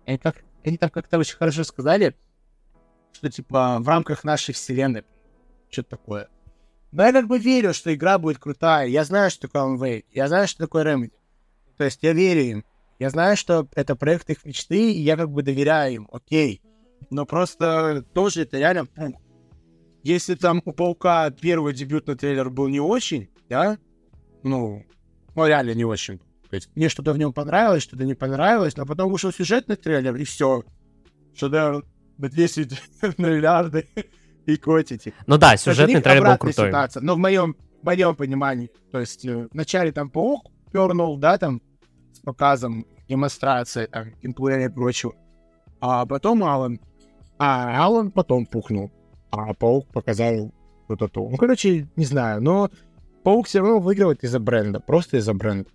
они, 0.05 0.17
как, 0.17 0.37
они 0.63 0.77
там 0.77 0.89
как-то 0.89 1.17
очень 1.17 1.37
хорошо 1.37 1.63
сказали, 1.63 2.15
что, 3.13 3.29
типа, 3.29 3.77
в 3.79 3.87
рамках 3.87 4.23
нашей 4.23 4.53
вселенной, 4.53 5.03
что-то 5.69 5.91
такое. 5.91 6.29
Но 6.91 7.03
я 7.03 7.13
как 7.13 7.27
бы 7.27 7.39
верю, 7.39 7.73
что 7.73 7.93
игра 7.93 8.17
будет 8.17 8.39
крутая. 8.39 8.87
Я 8.87 9.03
знаю, 9.05 9.31
что 9.31 9.47
такое 9.47 9.61
Alan 9.63 9.79
Wake. 9.79 10.05
Я 10.11 10.27
знаю, 10.27 10.47
что 10.47 10.59
такое 10.59 10.83
Remedy. 10.83 11.13
То 11.77 11.85
есть 11.85 12.03
я 12.03 12.13
верю 12.13 12.41
им. 12.41 12.65
Я 12.99 13.09
знаю, 13.09 13.37
что 13.37 13.67
это 13.75 13.95
проект 13.95 14.29
их 14.29 14.45
мечты, 14.45 14.91
и 14.91 15.01
я 15.01 15.17
как 15.17 15.31
бы 15.31 15.41
доверяю 15.41 15.93
им, 15.93 16.09
окей. 16.11 16.61
Но 17.09 17.25
просто 17.25 18.05
тоже 18.13 18.43
это 18.43 18.57
реально... 18.59 18.85
пух. 18.85 19.19
Если 20.03 20.35
там 20.35 20.61
у 20.65 20.71
Паука 20.71 21.29
первый 21.29 21.73
дебютный 21.73 22.15
трейлер 22.15 22.49
был 22.49 22.67
не 22.67 22.79
очень, 22.79 23.29
да, 23.49 23.77
ну, 24.41 24.83
ну 25.35 25.45
реально 25.45 25.75
не 25.75 25.85
очень. 25.85 26.19
Есть 26.51 26.69
мне 26.75 26.89
что-то 26.89 27.13
в 27.13 27.17
нем 27.17 27.33
понравилось, 27.33 27.83
что-то 27.83 28.03
не 28.03 28.13
понравилось, 28.13 28.75
но 28.77 28.85
потом 28.85 29.11
вышел 29.11 29.31
сюжетный 29.31 29.75
трейлер, 29.75 30.15
и 30.15 30.23
все. 30.23 30.63
Шедевр 31.35 31.85
на 32.17 32.29
10 32.29 32.71
миллиарды 33.17 33.87
и 34.45 34.57
котите. 34.57 35.13
Ну 35.27 35.37
да, 35.37 35.57
сюжетный 35.57 36.01
трейлер 36.01 36.25
был 36.25 36.37
крутой. 36.37 36.67
ситуация. 36.67 37.01
Но 37.01 37.15
в 37.15 37.17
моем, 37.17 37.55
в 37.81 37.85
моем 37.85 38.15
понимании, 38.15 38.69
то 38.91 38.99
есть 38.99 39.25
э, 39.25 39.47
вначале 39.51 39.91
там 39.91 40.09
паук 40.09 40.51
пернул, 40.71 41.17
да, 41.17 41.37
там, 41.37 41.61
с 42.13 42.19
показом 42.19 42.85
демонстрации, 43.07 43.85
там, 43.85 44.11
геймплея 44.21 44.67
и 44.67 44.69
прочего. 44.69 45.13
А 45.79 46.05
потом 46.05 46.43
Алан. 46.43 46.79
А 47.37 47.83
Алан 47.83 48.11
потом 48.11 48.45
пухнул. 48.45 48.91
А 49.31 49.53
паук 49.53 49.87
показал 49.91 50.53
вот 50.87 51.01
это. 51.01 51.19
Ну, 51.19 51.35
короче, 51.37 51.87
не 51.95 52.05
знаю, 52.05 52.41
но 52.41 52.69
паук 53.23 53.47
все 53.47 53.59
равно 53.59 53.79
выигрывает 53.79 54.23
из-за 54.23 54.39
бренда. 54.39 54.79
Просто 54.79 55.17
из-за 55.17 55.33
бренда. 55.33 55.69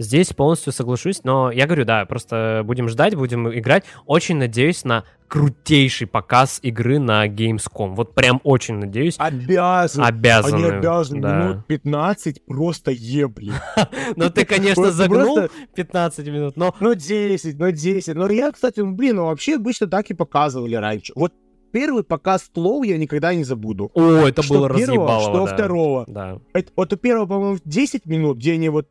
Здесь 0.00 0.28
полностью 0.32 0.72
соглашусь, 0.72 1.24
но 1.24 1.50
я 1.50 1.66
говорю, 1.66 1.84
да, 1.84 2.06
просто 2.06 2.62
будем 2.64 2.88
ждать, 2.88 3.14
будем 3.14 3.52
играть. 3.52 3.84
Очень 4.06 4.38
надеюсь 4.38 4.82
на 4.82 5.04
крутейший 5.28 6.06
показ 6.06 6.58
игры 6.62 6.98
на 6.98 7.28
Gamescom. 7.28 7.94
Вот 7.94 8.14
прям 8.14 8.40
очень 8.42 8.76
надеюсь. 8.76 9.16
Обязан. 9.18 10.02
Обязаны. 10.02 10.54
Они 10.54 10.64
обязаны 10.64 11.20
да. 11.20 11.36
минут 11.36 11.66
15 11.66 12.46
просто 12.46 12.92
ебли. 12.92 13.52
Ну 14.16 14.30
ты, 14.30 14.46
конечно, 14.46 14.90
загнул 14.90 15.34
просто- 15.34 15.50
15 15.74 16.26
минут, 16.28 16.56
но 16.56 16.74
Ну, 16.80 16.94
10, 16.94 17.58
ну, 17.58 17.70
10. 17.70 18.14
Ну, 18.14 18.26
я, 18.30 18.52
кстати, 18.52 18.80
блин, 18.80 19.16
ну, 19.16 19.26
вообще 19.26 19.56
обычно 19.56 19.86
так 19.86 20.10
и 20.10 20.14
показывали 20.14 20.76
раньше. 20.76 21.12
Вот 21.14 21.34
первый 21.72 22.04
показ 22.04 22.48
Тлоу 22.52 22.84
я 22.84 22.96
никогда 22.96 23.34
не 23.34 23.44
забуду. 23.44 23.90
О, 23.92 24.26
это 24.26 24.42
что 24.42 24.54
было 24.54 24.68
первого, 24.68 24.82
разъебалово, 24.82 25.20
что 25.20 25.46
да. 25.46 25.54
второго. 25.54 26.04
Да. 26.08 26.38
Это- 26.54 26.72
вот 26.74 26.92
у 26.92 26.96
первого, 26.96 27.26
по-моему, 27.26 27.58
10 27.64 28.06
минут, 28.06 28.38
где 28.38 28.54
они 28.54 28.70
вот... 28.70 28.88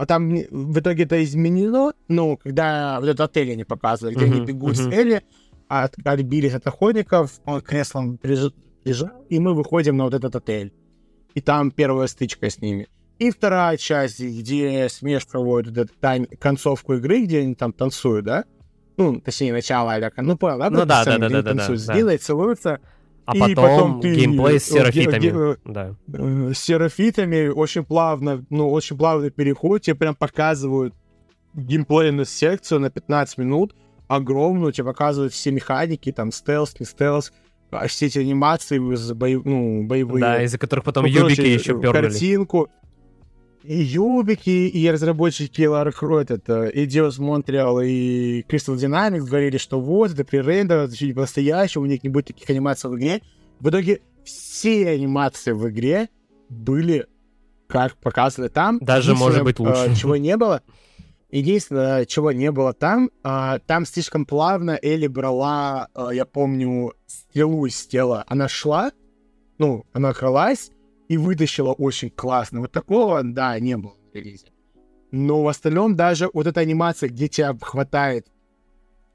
А 0.00 0.06
там 0.06 0.30
в 0.30 0.78
итоге 0.78 1.04
это 1.04 1.22
изменено, 1.22 1.92
ну, 2.08 2.38
когда 2.38 3.00
вот 3.00 3.06
этот 3.10 3.20
отель 3.20 3.52
они 3.52 3.64
показывали, 3.64 4.14
где 4.14 4.24
они 4.24 4.36
Мгм, 4.36 4.46
бегут 4.46 4.76
с 4.78 4.86
мгм. 4.86 4.92
Элли, 4.94 5.22
а 5.68 5.84
от- 5.84 5.94
отбились 6.02 6.54
от 6.54 6.66
охотников, 6.66 7.38
он 7.44 7.60
креслом 7.60 8.18
лежал, 8.22 9.10
и 9.28 9.38
мы 9.38 9.52
выходим 9.52 9.98
на 9.98 10.04
вот 10.04 10.14
этот 10.14 10.34
отель. 10.34 10.72
И 11.34 11.42
там 11.42 11.70
первая 11.70 12.06
стычка 12.06 12.48
с 12.48 12.62
ними. 12.62 12.88
И 13.18 13.30
вторая 13.30 13.76
часть, 13.76 14.20
где 14.20 14.88
смешивают 14.88 15.66
вот 15.66 15.76
эту 15.76 15.92
тайм- 16.00 16.34
концовку 16.38 16.94
игры, 16.94 17.24
где 17.24 17.40
они 17.40 17.54
там 17.54 17.74
танцуют, 17.74 18.24
да? 18.24 18.44
Ну, 18.96 19.20
точнее, 19.20 19.52
начало, 19.52 19.92
ну, 20.16 20.38
понял, 20.38 20.58
да? 20.60 20.70
Ну 20.70 20.86
да, 20.86 20.86
да, 20.86 21.02
где 21.02 21.10
да, 21.10 21.26
они 21.26 21.34
да, 21.34 21.42
да, 21.42 21.50
танцуют, 21.50 21.84
да. 21.86 21.92
сделают, 21.94 22.22
целуются, 22.22 22.80
А 23.30 23.36
И 23.36 23.38
потом, 23.40 23.54
потом 23.56 24.00
ты, 24.00 24.14
геймплей 24.14 24.58
с 24.60 24.68
э, 24.70 24.72
серафитами. 24.74 25.20
ге- 25.54 25.56
Да. 25.64 25.94
э, 26.12 26.52
с 26.54 26.58
серафитами 26.58 27.48
очень 27.48 27.84
плавно, 27.84 28.44
ну, 28.50 28.70
очень 28.70 28.96
плавный 28.96 29.30
переход, 29.30 29.82
тебе 29.82 29.94
прям 29.96 30.14
показывают 30.14 30.94
геймплейную 31.54 32.26
секцию 32.26 32.80
на 32.80 32.90
15 32.90 33.38
минут, 33.38 33.74
огромную, 34.08 34.72
тебе 34.72 34.86
показывают 34.86 35.32
все 35.32 35.50
механики, 35.50 36.12
там, 36.12 36.32
стелс, 36.32 36.74
не 36.80 36.86
стелс, 36.86 37.32
а 37.70 37.86
все 37.86 38.06
эти 38.06 38.18
анимации 38.18 38.78
боев- 39.14 39.42
ну, 39.44 39.84
боевые. 39.84 40.20
Да, 40.20 40.42
из-за 40.42 40.58
которых 40.58 40.84
потом 40.84 41.04
Ну, 41.04 41.08
юбики 41.08 41.36
короче, 41.36 41.54
еще 41.54 41.72
э, 41.72 41.80
пернули. 41.80 42.02
Картинку. 42.02 42.68
И 43.62 43.82
юбики, 43.82 44.48
и 44.48 44.90
разработчики 44.90 45.62
Lara 45.62 45.92
это 46.22 46.66
и 46.66 46.86
Deus 46.86 47.18
Montreal, 47.18 47.86
и 47.86 48.42
Crystal 48.48 48.74
Dynamics 48.74 49.26
говорили, 49.26 49.58
что 49.58 49.80
вот, 49.80 50.12
это 50.12 50.24
пререндер, 50.24 50.78
это 50.78 50.96
чуть 50.96 51.14
по-настоящему, 51.14 51.84
у 51.84 51.86
них 51.86 52.02
не 52.02 52.08
будет 52.08 52.28
таких 52.28 52.48
анимаций 52.48 52.88
в 52.88 52.96
игре. 52.96 53.20
В 53.60 53.68
итоге 53.68 54.00
все 54.24 54.88
анимации 54.88 55.52
в 55.52 55.68
игре 55.68 56.08
были, 56.48 57.06
как 57.66 57.96
показывали 57.96 58.48
там. 58.48 58.78
Даже, 58.80 59.14
может 59.14 59.44
быть, 59.44 59.58
Единственное, 59.58 59.88
лучше. 59.88 60.00
чего 60.00 60.16
не 60.16 60.36
было, 60.38 60.62
единственное, 61.30 62.06
чего 62.06 62.32
не 62.32 62.50
было 62.50 62.72
там, 62.72 63.10
а, 63.22 63.58
там 63.58 63.84
слишком 63.84 64.24
плавно 64.24 64.78
Элли 64.80 65.06
брала, 65.06 65.88
а, 65.92 66.14
я 66.14 66.24
помню, 66.24 66.94
стрелу 67.06 67.66
из 67.66 67.86
тела. 67.86 68.24
Она 68.26 68.48
шла, 68.48 68.90
ну, 69.58 69.84
она 69.92 70.14
кралась 70.14 70.70
и 71.10 71.18
вытащила 71.18 71.72
очень 71.72 72.08
классно. 72.08 72.60
Вот 72.60 72.70
такого, 72.70 73.24
да, 73.24 73.58
не 73.58 73.76
было 73.76 73.94
в 74.12 74.14
релизе. 74.14 74.46
Но 75.10 75.42
в 75.42 75.48
остальном 75.48 75.96
даже 75.96 76.30
вот 76.32 76.46
эта 76.46 76.60
анимация, 76.60 77.08
где 77.08 77.26
тебя 77.26 77.52
хватает 77.60 78.28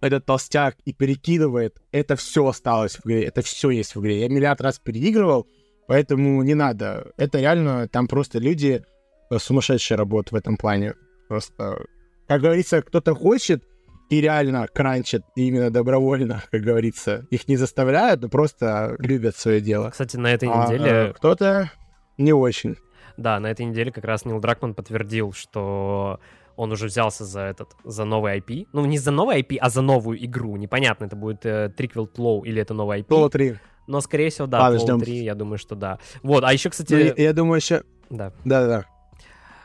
этот 0.01 0.25
толстяк 0.25 0.75
и 0.83 0.91
перекидывает, 0.91 1.81
это 1.93 2.17
все 2.17 2.45
осталось 2.45 2.97
в 2.97 3.05
игре, 3.05 3.23
это 3.23 3.41
все 3.41 3.69
есть 3.69 3.95
в 3.95 4.01
игре. 4.01 4.19
Я 4.19 4.27
миллиард 4.27 4.59
раз 4.59 4.77
переигрывал, 4.77 5.47
поэтому 5.87 6.43
не 6.43 6.53
надо. 6.53 7.13
Это 7.15 7.39
реально, 7.39 7.87
там 7.87 8.07
просто 8.09 8.39
люди 8.39 8.83
э, 9.31 9.37
сумасшедшие 9.39 9.97
работают 9.97 10.33
в 10.33 10.35
этом 10.35 10.57
плане. 10.57 10.95
Просто, 11.29 11.85
как 12.27 12.41
говорится, 12.41 12.81
кто-то 12.81 13.15
хочет, 13.15 13.63
и 14.09 14.19
реально 14.19 14.67
кранчат 14.67 15.23
именно 15.37 15.71
добровольно, 15.71 16.43
как 16.51 16.61
говорится. 16.61 17.25
Их 17.31 17.47
не 17.47 17.55
заставляют, 17.55 18.21
но 18.21 18.27
просто 18.27 18.97
любят 18.99 19.37
свое 19.37 19.61
дело. 19.61 19.91
Кстати, 19.91 20.17
на 20.17 20.33
этой 20.33 20.49
А, 20.51 20.65
неделе... 20.65 20.91
э, 20.91 21.13
кто-то 21.13 21.71
не 22.17 22.33
очень. 22.33 22.75
Да, 23.17 23.39
на 23.39 23.47
этой 23.47 23.65
неделе 23.65 23.91
как 23.91 24.03
раз 24.03 24.25
Нил 24.25 24.39
Дракман 24.39 24.73
подтвердил, 24.73 25.31
что 25.33 26.19
он 26.57 26.71
уже 26.71 26.87
взялся 26.87 27.25
за 27.25 27.41
этот, 27.41 27.69
за 27.83 28.05
новый 28.05 28.37
IP. 28.39 28.67
Ну, 28.73 28.85
не 28.85 28.97
за 28.97 29.11
новый 29.11 29.41
IP, 29.41 29.57
а 29.59 29.69
за 29.69 29.81
новую 29.81 30.23
игру. 30.25 30.55
Непонятно, 30.57 31.05
это 31.05 31.15
будет 31.15 31.45
э, 31.45 31.69
триквел 31.75 32.07
Тлоу 32.07 32.43
или 32.43 32.61
это 32.61 32.73
новый 32.73 32.99
IP. 33.01 33.07
Было 33.09 33.29
три. 33.29 33.55
Но, 33.87 34.01
скорее 34.01 34.29
всего, 34.29 34.47
да, 34.47 34.59
Ладно, 34.61 34.79
Тлоу 34.79 34.87
ждем. 34.97 34.99
3, 35.05 35.15
я 35.23 35.35
думаю, 35.35 35.57
что 35.57 35.75
да. 35.75 35.99
Вот, 36.23 36.43
а 36.43 36.51
еще, 36.51 36.69
Ну, 36.69 36.71
кстати... 36.71 36.93
я, 37.17 37.23
я 37.23 37.33
думаю, 37.33 37.57
еще... 37.57 37.83
Да. 38.09 38.31
Да-да-да. 38.43 38.85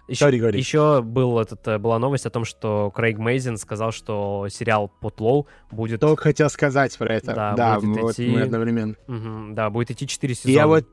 Еще, 0.09 0.24
Говори, 0.24 0.40
говори. 0.40 0.59
еще 0.59 1.02
был 1.02 1.39
этот, 1.39 1.66
э, 1.68 1.78
была 1.78 1.98
новость 2.01 2.27
о 2.27 2.31
том, 2.31 2.44
что 2.44 2.90
Крейг 2.94 3.18
Мейзин 3.18 3.56
сказал, 3.56 3.93
что 3.93 4.48
сериал 4.51 4.89
по 5.01 5.10
Тлоу 5.10 5.47
будет... 5.70 6.01
Только 6.01 6.24
хотел 6.24 6.51
сказать 6.51 6.97
про 6.98 7.14
это. 7.14 7.32
Да, 7.35 7.55
Да, 7.55 7.81
будет 7.81 8.02
вот 8.02 8.12
идти- 8.14 8.28
мы 8.28 8.43
одновременно. 8.43 8.97
Мгм, 9.06 9.55
да, 9.55 9.70
будет 9.70 9.93
идти 9.93 10.06
4 10.09 10.32
И 10.32 10.36
сезона. 10.36 10.52
я 10.52 10.66
вот... 10.66 10.85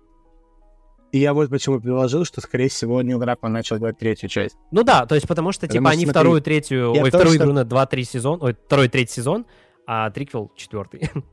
И 1.11 1.19
я 1.19 1.33
вот 1.33 1.49
почему 1.49 1.79
предложил, 1.79 2.25
что, 2.25 2.41
скорее 2.41 2.69
всего, 2.69 3.01
Нил 3.01 3.19
Дракман 3.19 3.53
начал 3.53 3.77
делать 3.77 3.97
третью 3.97 4.29
часть. 4.29 4.57
Ну 4.71 4.83
да, 4.83 5.05
то 5.05 5.15
есть 5.15 5.27
потому 5.27 5.51
что, 5.51 5.67
Потому 5.67 5.79
типа, 5.79 5.89
что, 5.89 5.93
они 5.93 6.05
смотри, 6.05 6.11
вторую, 6.11 6.41
третью... 6.41 6.91
Ой, 6.91 7.09
вторую 7.09 7.35
что- 7.35 7.43
игру 7.43 7.53
на 7.53 7.61
2-3 7.61 8.03
сезон... 8.03 8.39
Ой, 8.41 8.55
второй, 8.65 8.89
третий 8.89 9.13
сезон, 9.13 9.45
а 9.85 10.09
триквел 10.11 10.51
четвертый. 10.55 11.09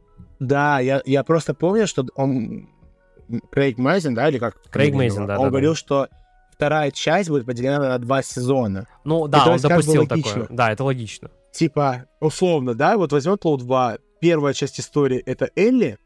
Да, 0.41 0.81
я, 0.81 1.01
я 1.07 1.23
просто 1.25 1.55
помню, 1.55 1.87
что 1.87 2.05
он... 2.17 2.69
Крейг 3.51 3.79
Мейзин, 3.79 4.15
да, 4.15 4.29
или 4.29 4.39
как? 4.39 4.61
Крейг 4.71 4.95
Мейзин, 4.95 5.23
его? 5.23 5.27
да, 5.29 5.39
Он 5.39 5.45
да, 5.45 5.51
говорил, 5.51 5.75
что 5.75 6.09
вторая 6.53 6.91
часть 6.91 7.31
будет 7.31 7.47
поделена 7.47 7.79
на 7.79 7.99
два 7.99 8.23
сезона. 8.23 8.87
Ну 9.05 9.27
да, 9.29 9.45
то 9.45 9.51
он 9.51 9.53
есть 9.55 9.67
как 9.67 9.85
бы 9.85 10.07
такое. 10.07 10.47
Да, 10.51 10.73
это 10.73 10.85
логично. 10.85 11.31
Типа, 11.53 12.07
условно, 12.21 12.75
да, 12.75 12.97
вот 12.97 13.13
возьмем 13.13 13.39
Тлоу 13.39 13.57
2, 13.57 13.99
первая 14.21 14.53
часть 14.53 14.81
истории— 14.81 15.19
это 15.27 15.51
Элли, 15.57 15.99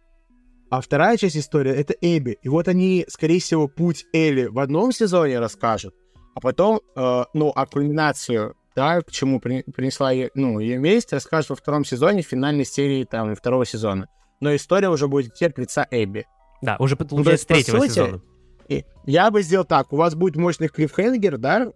а 0.70 0.80
вторая 0.80 1.16
часть 1.16 1.36
истории— 1.36 1.72
это 1.74 1.94
Эбби. 2.00 2.38
И 2.42 2.48
вот 2.48 2.68
они, 2.68 3.04
скорее 3.08 3.40
всего, 3.40 3.68
путь 3.68 4.04
Элли 4.12 4.46
в 4.46 4.58
одном 4.58 4.92
сезоне 4.92 5.38
расскажут, 5.38 5.94
а 6.34 6.40
потом, 6.40 6.80
э, 6.96 7.24
ну, 7.34 7.52
а 7.54 7.66
кульминацию, 7.66 8.54
да, 8.76 9.00
к 9.00 9.10
чему 9.10 9.40
при- 9.40 9.62
принесла 9.62 10.12
ее, 10.12 10.30
ну, 10.34 10.58
ее 10.60 10.78
месть, 10.78 11.12
расскажут 11.12 11.50
во 11.50 11.56
втором 11.56 11.84
сезоне, 11.84 12.22
в 12.22 12.26
финальной 12.26 12.64
серии, 12.64 13.04
там, 13.04 13.34
второго 13.34 13.64
сезона. 13.66 14.08
Но 14.40 14.54
история 14.54 14.88
уже 14.88 15.08
будет 15.08 15.40
от 15.42 15.58
лица 15.58 15.86
Эбби. 15.90 16.26
Да, 16.62 16.76
уже 16.78 16.96
Ну, 16.98 17.06
получается 17.06 17.46
по 17.46 17.54
третьего 17.54 17.78
сути, 17.80 17.88
сезона. 17.90 18.22
И 18.68 18.84
я 19.06 19.30
бы 19.30 19.42
сделал 19.42 19.64
так. 19.64 19.92
У 19.92 19.96
вас 19.96 20.14
будет 20.14 20.36
мощный 20.36 20.68
клиффхенгер, 20.68 21.38
да? 21.38 21.72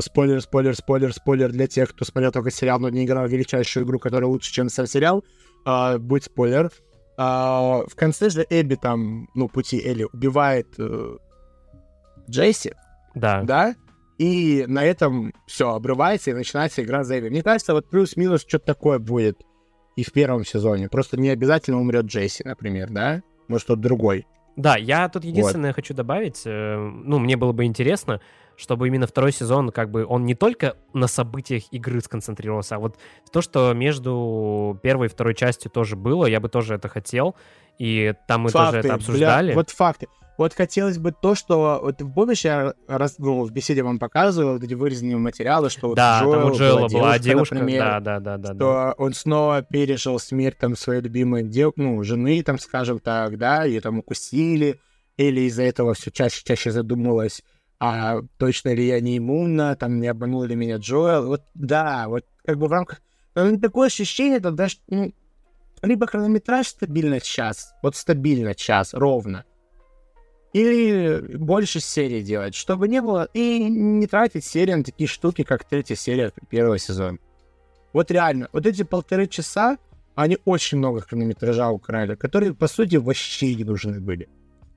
Спойлер, 0.00 0.40
спойлер, 0.40 0.74
спойлер, 0.74 1.12
спойлер 1.12 1.52
для 1.52 1.66
тех, 1.66 1.90
кто 1.90 2.04
смотрел 2.04 2.32
только 2.32 2.50
сериал, 2.50 2.80
но 2.80 2.88
не 2.88 3.04
играл 3.04 3.26
в 3.26 3.30
величайшую 3.30 3.84
игру, 3.84 3.98
которая 3.98 4.28
лучше, 4.28 4.50
чем 4.50 4.70
сам 4.70 4.86
сериал. 4.86 5.22
А, 5.66 5.98
будет 5.98 6.24
спойлер. 6.24 6.70
А, 7.22 7.82
в 7.86 7.94
конце 7.96 8.30
же 8.30 8.46
Эбби 8.48 8.76
там, 8.76 9.28
ну, 9.34 9.46
пути 9.46 9.78
Элли 9.86 10.06
убивает 10.10 10.68
э, 10.78 11.18
Джесси, 12.30 12.72
Да. 13.14 13.42
да? 13.42 13.74
И 14.16 14.64
на 14.66 14.82
этом 14.82 15.34
все 15.46 15.74
обрывается 15.74 16.30
и 16.30 16.34
начинается 16.34 16.82
игра 16.82 17.04
за 17.04 17.18
Эбби. 17.18 17.28
Мне 17.28 17.42
кажется, 17.42 17.74
вот 17.74 17.90
плюс-минус 17.90 18.40
что-то 18.48 18.64
такое 18.64 18.98
будет 18.98 19.38
и 19.96 20.02
в 20.02 20.12
первом 20.12 20.46
сезоне. 20.46 20.88
Просто 20.88 21.20
не 21.20 21.28
обязательно 21.28 21.78
умрет 21.78 22.06
Джесси, 22.06 22.42
например, 22.42 22.88
да? 22.88 23.20
Может, 23.48 23.64
кто-то 23.64 23.82
другой. 23.82 24.26
Да, 24.60 24.76
я 24.76 25.08
тут 25.08 25.24
единственное 25.24 25.72
хочу 25.72 25.94
добавить, 25.94 26.42
э, 26.44 26.76
ну, 26.76 27.18
мне 27.18 27.36
было 27.36 27.52
бы 27.52 27.64
интересно, 27.64 28.20
чтобы 28.56 28.88
именно 28.88 29.06
второй 29.06 29.32
сезон, 29.32 29.70
как 29.70 29.90
бы, 29.90 30.04
он 30.04 30.26
не 30.26 30.34
только 30.34 30.76
на 30.92 31.06
событиях 31.06 31.64
игры 31.72 32.00
сконцентрировался, 32.00 32.76
а 32.76 32.78
вот 32.78 32.98
то, 33.32 33.40
что 33.40 33.72
между 33.72 34.78
первой 34.82 35.06
и 35.06 35.08
второй 35.08 35.34
частью 35.34 35.70
тоже 35.70 35.96
было, 35.96 36.26
я 36.26 36.40
бы 36.40 36.48
тоже 36.48 36.74
это 36.74 36.88
хотел, 36.88 37.36
и 37.78 38.14
там 38.28 38.42
мы 38.42 38.50
тоже 38.50 38.78
это 38.78 38.88
бля, 38.88 38.94
обсуждали. 38.94 39.54
вот 39.54 39.70
факты. 39.70 40.08
Вот 40.40 40.54
хотелось 40.54 40.96
бы 40.96 41.12
то, 41.12 41.34
что... 41.34 41.80
Вот 41.82 41.98
ты 41.98 42.06
помнишь, 42.06 42.46
я 42.46 42.72
раз, 42.88 43.18
ну, 43.18 43.44
в 43.44 43.52
беседе 43.52 43.82
вам 43.82 43.98
показывал 43.98 44.54
вот 44.54 44.64
эти 44.64 44.72
вырезанные 44.72 45.18
материалы, 45.18 45.68
что 45.68 45.88
вот 45.88 45.96
да, 45.96 46.22
у 46.24 46.32
там 46.32 46.44
у 46.46 46.54
Джоэла 46.54 46.88
была 46.88 47.18
девушка, 47.18 47.56
например, 47.56 47.84
да, 47.84 48.00
да, 48.00 48.20
да, 48.20 48.38
да, 48.38 48.48
да. 48.48 48.54
что 48.54 48.94
он 48.96 49.12
снова 49.12 49.60
пережил 49.60 50.18
смерть 50.18 50.56
там 50.56 50.76
своей 50.76 51.02
любимой 51.02 51.42
дев... 51.42 51.74
ну, 51.76 52.02
жены, 52.04 52.42
там, 52.42 52.58
скажем 52.58 53.00
так, 53.00 53.36
да, 53.36 53.64
ее 53.64 53.82
там 53.82 53.98
укусили, 53.98 54.80
или 55.18 55.42
из-за 55.42 55.64
этого 55.64 55.92
все 55.92 56.10
чаще 56.10 56.42
чаще 56.42 56.70
задумалась, 56.70 57.42
а 57.78 58.22
точно 58.38 58.72
ли 58.72 58.86
я 58.86 58.98
не 59.00 59.18
иммунна, 59.18 59.76
там, 59.76 60.00
не 60.00 60.06
обманул 60.06 60.44
ли 60.44 60.56
меня 60.56 60.78
Джоэл. 60.78 61.26
Вот, 61.26 61.42
да, 61.52 62.08
вот 62.08 62.24
как 62.46 62.56
бы 62.56 62.66
в 62.66 62.72
рамках... 62.72 63.02
ну, 63.34 63.60
Такое 63.60 63.88
ощущение 63.88 64.40
тогда, 64.40 64.70
что 64.70 64.80
ну, 64.88 65.12
либо 65.82 66.06
хронометраж 66.06 66.66
стабильно 66.66 67.20
час, 67.20 67.74
вот 67.82 67.94
стабильно 67.94 68.54
час, 68.54 68.94
ровно, 68.94 69.44
или 70.52 71.36
больше 71.36 71.80
серий 71.80 72.22
делать, 72.22 72.54
чтобы 72.54 72.88
не 72.88 73.00
было, 73.00 73.28
и 73.34 73.58
не 73.68 74.06
тратить 74.06 74.44
серии 74.44 74.74
на 74.74 74.84
такие 74.84 75.06
штуки, 75.08 75.44
как 75.44 75.64
третья 75.64 75.94
серия 75.94 76.32
первого 76.48 76.78
сезона. 76.78 77.18
Вот 77.92 78.10
реально, 78.10 78.48
вот 78.52 78.66
эти 78.66 78.82
полторы 78.82 79.26
часа, 79.26 79.78
они 80.14 80.38
очень 80.44 80.78
много 80.78 81.00
хронометража 81.00 81.70
украли, 81.70 82.14
которые, 82.14 82.54
по 82.54 82.68
сути, 82.68 82.96
вообще 82.96 83.54
не 83.54 83.64
нужны 83.64 84.00
были. 84.00 84.28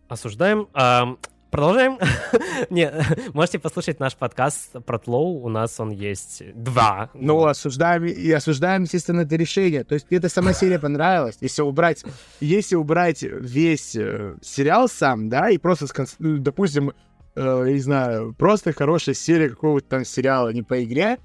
Осуждаем. 0.07 0.67
Ам, 0.73 1.17
Продолжаем. 1.53 1.99
Не, 2.71 2.91
можете 3.33 3.59
послушать 3.59 3.99
наш 3.99 4.15
подкаст 4.15 4.71
про 4.87 4.97
Тлоу. 4.97 5.45
У 5.45 5.49
нас 5.49 5.79
он 5.79 5.91
есть 5.91 6.41
два. 6.55 7.11
Но 7.13 7.45
осуждаем 7.45 8.05
и 8.05 8.31
осуждаем, 8.31 8.83
естественно, 8.83 9.21
это 9.21 9.35
решение. 9.35 9.83
То 9.83 9.93
есть 9.93 10.07
мне 10.09 10.17
эта 10.17 10.29
сама 10.29 10.53
серия 10.53 10.79
понравилась. 10.79 11.37
Если 11.41 11.61
убрать, 11.61 12.03
если 12.39 12.75
убрать 12.75 13.21
весь 13.21 13.95
э, 13.95 14.35
сериал 14.41 14.89
сам, 14.89 15.29
да, 15.29 15.51
и 15.51 15.59
просто, 15.59 15.85
ну, 16.17 16.39
допустим, 16.39 16.91
э, 17.35 17.65
не 17.67 17.81
знаю, 17.81 18.33
просто 18.33 18.73
хорошая 18.73 19.13
серия 19.13 19.49
какого-то 19.49 19.87
там 19.87 20.05
сериала, 20.05 20.51
не 20.51 20.63
по 20.63 20.83
игре, 20.83 21.19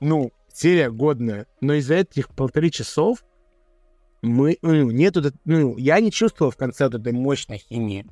ну, 0.00 0.32
серия 0.50 0.90
годная. 0.90 1.48
Но 1.60 1.74
из-за 1.74 1.96
этих 1.96 2.30
полторы 2.30 2.70
часов 2.70 3.22
мы, 4.22 4.56
ну, 4.62 4.90
нету, 4.90 5.22
ну, 5.44 5.76
я 5.76 6.00
не 6.00 6.10
чувствовал 6.10 6.50
в 6.50 6.56
конце 6.56 6.84
вот 6.84 6.94
этой 6.94 7.12
мощной 7.12 7.58
химии. 7.58 8.06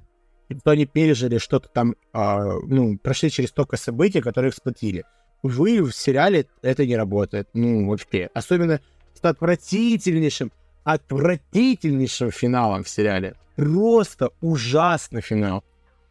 И 0.55 0.60
то 0.60 0.70
они 0.70 0.86
пережили 0.86 1.39
что-то 1.39 1.68
там, 1.68 1.97
а, 2.12 2.59
ну, 2.66 2.97
прошли 2.98 3.31
через 3.31 3.51
столько 3.51 3.76
событий, 3.76 4.20
которые 4.20 4.51
их 4.51 4.55
сплотили. 4.55 5.05
Увы, 5.43 5.82
в 5.82 5.93
сериале 5.93 6.47
это 6.62 6.86
не 6.86 6.97
работает. 6.97 7.48
Ну, 7.55 7.89
вообще. 7.89 8.31
Особенно 8.35 8.81
с 9.14 9.24
отвратительнейшим, 9.24 10.52
отвратительнейшим 10.85 12.31
финалом 12.31 12.85
в 12.85 12.89
сериале. 12.89 13.35
Просто 13.56 14.31
ужасный 14.40 15.22
финал. 15.22 15.64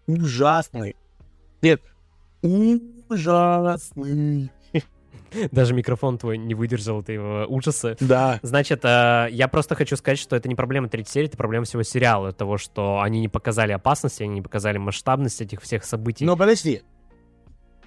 Ужасный. 0.08 0.96
Нет, 1.62 1.82
ужасный. 2.42 4.52
Даже 5.52 5.74
микрофон 5.74 6.18
твой 6.18 6.38
не 6.38 6.54
выдержал 6.54 7.02
этого 7.02 7.46
ужаса. 7.46 7.96
Да. 8.00 8.40
Значит, 8.42 8.84
э, 8.84 9.28
я 9.32 9.48
просто 9.48 9.76
хочу 9.76 9.96
сказать, 9.96 10.20
что 10.20 10.36
это 10.36 10.50
не 10.50 10.56
проблема 10.56 10.90
третьей 10.90 11.12
серии, 11.12 11.28
это 11.28 11.38
проблема 11.38 11.66
всего 11.66 11.84
сериала. 11.84 12.32
Того, 12.32 12.58
что 12.58 13.00
они 13.02 13.20
не 13.20 13.30
показали 13.30 13.72
опасности, 13.72 14.24
они 14.24 14.36
не 14.36 14.42
показали 14.42 14.78
масштабность 14.78 15.42
этих 15.42 15.62
всех 15.62 15.84
событий. 15.86 16.26
Но 16.26 16.38
подожди. 16.38 16.82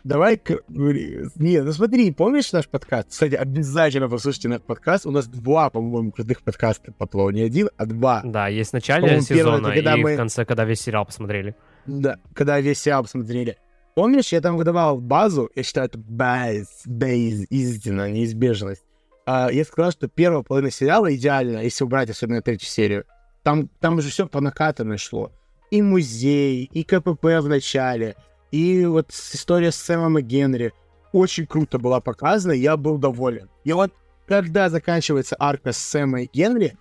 Давай... 0.06 0.40
Не, 0.68 1.62
ну 1.62 1.72
смотри, 1.72 2.12
помнишь 2.12 2.52
наш 2.52 2.68
подкаст? 2.68 3.08
Кстати, 3.10 3.34
обязательно 3.34 4.08
послушайте 4.08 4.48
наш 4.48 4.60
подкаст. 4.60 5.04
У 5.04 5.10
нас 5.10 5.26
два, 5.26 5.68
по-моему, 5.68 6.12
крутых 6.12 6.42
подкаста 6.42 6.92
по 6.92 7.08
Тлоу. 7.08 7.30
Не 7.30 7.42
один, 7.42 7.70
а 7.76 7.86
два. 7.86 8.22
Да, 8.24 8.46
есть 8.46 8.70
в 8.70 8.74
начале 8.74 9.08
первый, 9.08 9.22
сезона 9.22 9.72
когда 9.72 9.96
и 9.96 10.02
мы- 10.02 10.14
в 10.14 10.16
конце, 10.16 10.44
когда 10.44 10.64
весь 10.64 10.80
сериал 10.80 11.06
посмотрели. 11.06 11.56
Да, 11.86 12.18
когда 12.34 12.60
весь 12.60 12.78
сериал 12.78 13.02
посмотрели. 13.02 13.58
Помнишь, 13.96 14.30
я 14.30 14.42
там 14.42 14.58
выдавал 14.58 15.00
базу, 15.00 15.50
я 15.54 15.62
считаю, 15.62 15.86
это 15.86 15.96
бейз, 15.96 16.82
бейз, 16.84 17.46
истина, 17.48 18.10
неизбежность. 18.10 18.84
А, 19.24 19.48
я 19.50 19.64
сказал, 19.64 19.90
что 19.90 20.06
первая 20.06 20.42
половина 20.42 20.70
сериала 20.70 21.14
идеальна, 21.14 21.60
если 21.60 21.82
убрать 21.82 22.10
особенно 22.10 22.42
третью 22.42 22.68
серию. 22.68 23.06
Там, 23.42 23.70
там 23.80 24.02
же 24.02 24.10
все 24.10 24.28
по 24.28 24.42
накатанной 24.42 24.98
шло. 24.98 25.32
И 25.70 25.80
музей, 25.80 26.68
и 26.70 26.84
КПП 26.84 27.24
в 27.40 27.48
начале, 27.48 28.16
и 28.50 28.84
вот 28.84 29.12
история 29.12 29.72
с 29.72 29.76
Сэмом 29.76 30.18
и 30.18 30.22
Генри. 30.22 30.74
Очень 31.12 31.46
круто 31.46 31.78
была 31.78 32.00
показана, 32.00 32.52
я 32.52 32.76
был 32.76 32.98
доволен. 32.98 33.48
И 33.64 33.72
вот 33.72 33.94
когда 34.26 34.68
заканчивается 34.68 35.36
арка 35.38 35.72
с 35.72 35.78
Сэмом 35.78 36.20
и 36.20 36.28
Генри, 36.30 36.76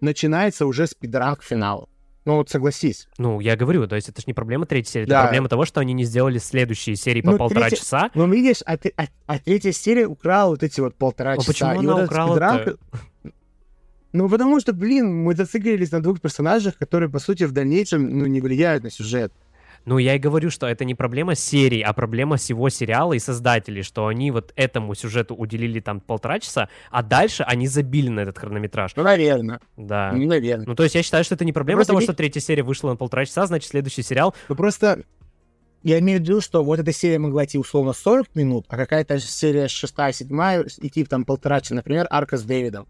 начинается 0.00 0.66
уже 0.66 0.86
спидран 0.86 1.34
к 1.34 1.42
финалу. 1.42 1.88
Ну 2.26 2.36
вот 2.36 2.50
согласись. 2.50 3.08
Ну, 3.18 3.40
я 3.40 3.56
говорю, 3.56 3.86
то 3.88 3.96
есть 3.96 4.08
это 4.10 4.20
же 4.20 4.24
не 4.26 4.34
проблема 4.34 4.66
третьей 4.66 4.92
серии, 4.92 5.06
Да. 5.06 5.20
это 5.20 5.24
проблема 5.28 5.48
того, 5.48 5.64
что 5.64 5.80
они 5.80 5.94
не 5.94 6.04
сделали 6.04 6.38
следующие 6.38 6.94
серии 6.96 7.22
по 7.22 7.30
Ну, 7.32 7.38
полтора 7.38 7.62
третья- 7.68 7.76
часа. 7.82 8.10
Ну, 8.14 8.30
видишь, 8.30 8.62
а, 8.66 8.76
ты- 8.76 8.92
а- 8.96 9.06
а 9.26 9.38
третья 9.38 9.72
серия 9.72 10.06
украла 10.06 10.50
вот 10.50 10.62
эти 10.62 10.80
вот 10.80 10.94
полтора 10.96 11.34
Ну, 11.34 11.40
часа. 11.40 11.46
почему 11.52 11.70
И 11.72 11.78
она 11.78 11.92
вот 11.94 11.98
этот 12.00 12.10
украла-то? 12.10 12.34
спидранка- 12.34 12.78
Ну, 14.12 14.28
потому 14.28 14.60
что, 14.60 14.72
блин, 14.72 15.22
мы 15.24 15.34
зациклились 15.36 15.92
на 15.92 16.02
двух 16.02 16.20
персонажах, 16.20 16.76
которые, 16.76 17.08
по 17.08 17.20
сути, 17.20 17.44
в 17.44 17.52
дальнейшем, 17.52 18.18
ну, 18.18 18.26
не 18.26 18.40
влияют 18.40 18.82
на 18.84 18.90
сюжет. 18.90 19.32
Ну, 19.84 19.98
я 19.98 20.14
и 20.14 20.18
говорю, 20.18 20.50
что 20.50 20.66
это 20.66 20.84
не 20.84 20.94
проблема 20.94 21.34
серии, 21.34 21.80
а 21.80 21.92
проблема 21.92 22.36
всего 22.36 22.68
сериала 22.68 23.14
и 23.14 23.18
создателей, 23.18 23.82
что 23.82 24.06
они 24.06 24.30
вот 24.30 24.52
этому 24.56 24.94
сюжету 24.94 25.34
уделили 25.34 25.80
там 25.80 26.00
полтора 26.00 26.38
часа, 26.38 26.68
а 26.90 27.02
дальше 27.02 27.42
они 27.44 27.66
забили 27.66 28.08
на 28.08 28.20
этот 28.20 28.38
хронометраж. 28.38 28.92
Ну, 28.96 29.02
наверное. 29.02 29.60
Да. 29.76 30.12
Ну, 30.12 30.26
наверное. 30.26 30.66
Ну, 30.66 30.74
то 30.74 30.82
есть 30.82 30.94
я 30.94 31.02
считаю, 31.02 31.24
что 31.24 31.34
это 31.34 31.44
не 31.44 31.52
проблема 31.52 31.78
Просто 31.78 31.92
того, 31.92 32.00
ведь- 32.00 32.06
что 32.06 32.14
третья 32.14 32.40
серия 32.40 32.62
вышла 32.62 32.90
на 32.90 32.96
полтора 32.96 33.24
часа, 33.24 33.46
значит, 33.46 33.70
следующий 33.70 34.02
сериал... 34.02 34.34
Ну, 34.48 34.54
просто 34.54 35.02
я 35.82 35.98
имею 35.98 36.20
в 36.20 36.22
виду, 36.22 36.40
что 36.40 36.62
вот 36.62 36.78
эта 36.78 36.92
серия 36.92 37.18
могла 37.18 37.44
идти 37.46 37.58
условно 37.58 37.92
40 37.92 38.34
минут, 38.34 38.66
а 38.68 38.76
какая-то 38.76 39.18
серия 39.18 39.66
шестая, 39.66 40.12
седьмая 40.12 40.66
идти 40.78 41.04
там 41.04 41.24
полтора 41.24 41.60
часа. 41.60 41.74
Например, 41.74 42.06
арка 42.10 42.36
с 42.36 42.42
Дэвидом. 42.42 42.86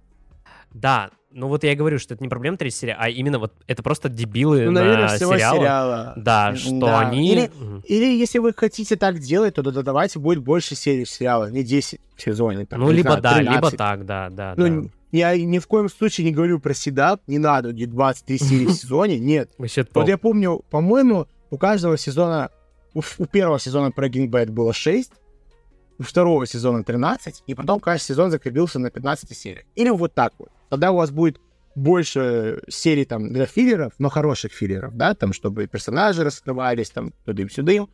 Да, 0.73 1.11
ну 1.33 1.47
вот 1.49 1.63
я 1.65 1.73
и 1.73 1.77
говорю, 1.77 1.99
что 1.99 2.15
это 2.15 2.23
не 2.23 2.29
проблема 2.29 2.57
третьей 2.57 2.79
серии, 2.79 2.97
а 2.99 3.09
именно 3.09 3.39
вот 3.39 3.53
это 3.67 3.83
просто 3.83 4.09
дебилы 4.09 4.65
Ну, 4.65 4.73
на 4.73 4.81
наверное, 4.81 5.09
всего 5.17 5.35
сериалы. 5.35 5.59
сериала. 5.59 6.13
Да, 6.17 6.55
что 6.57 6.81
да. 6.81 7.01
они... 7.01 7.31
Или-. 7.33 7.51
Или 7.85 8.19
если 8.19 8.39
вы 8.39 8.53
хотите 8.53 8.97
так 8.97 9.19
делать, 9.19 9.55
то 9.55 9.63
да- 9.63 9.83
давайте 9.83 10.19
будет 10.19 10.39
больше 10.43 10.75
серий 10.75 11.05
сериала, 11.07 11.51
не 11.51 11.63
10 11.63 12.01
в 12.17 12.23
сезоне. 12.23 12.67
там, 12.67 12.81
Ну, 12.81 12.91
либо 12.91 13.11
знаю, 13.11 13.23
да, 13.23 13.39
либо 13.41 13.71
13. 13.71 13.79
так, 13.79 14.05
да, 14.07 14.29
да, 14.31 14.55
Ну, 14.57 14.83
да. 14.83 14.89
я 15.13 15.37
ни 15.37 15.59
в 15.61 15.67
коем 15.69 15.89
случае 15.89 16.25
не 16.27 16.33
говорю 16.33 16.59
про 16.59 16.75
седап, 16.75 17.21
не 17.29 17.39
надо, 17.39 17.73
не 17.73 17.87
23 17.87 18.39
серии 18.39 18.67
в 18.67 18.73
сезоне, 18.73 19.19
нет. 19.19 19.51
Вот 19.59 20.09
я 20.09 20.19
помню, 20.19 20.65
по-моему, 20.71 21.27
у 21.51 21.59
каждого 21.59 21.97
сезона, 21.97 22.51
у, 22.95 23.03
у 23.19 23.27
первого 23.27 23.59
сезона 23.61 23.93
Breaking 23.97 24.29
Bad 24.29 24.51
было 24.51 24.73
6, 24.73 25.13
у 25.99 26.03
второго 26.03 26.45
сезона 26.47 26.83
13, 26.83 27.45
и 27.47 27.55
потом 27.55 27.79
каждый 27.79 28.05
сезон 28.07 28.31
закрепился 28.31 28.79
на 28.81 28.91
15 28.91 29.37
серии. 29.37 29.67
Или 29.77 29.91
вот 29.91 30.13
так 30.15 30.33
вот. 30.39 30.49
Тогда 30.71 30.93
у 30.93 30.97
вас 30.97 31.11
будет 31.11 31.41
больше 31.75 32.63
серий 32.69 33.05
там 33.05 33.33
для 33.33 33.47
филлеров, 33.47 33.93
но 33.99 34.09
хороших 34.09 34.53
филлеров, 34.53 34.97
да, 34.97 35.15
там, 35.15 35.33
чтобы 35.33 35.67
персонажи 35.67 36.25
раскрывались, 36.25 36.91
там, 36.91 37.13
тудым-сюдым, 37.25 37.91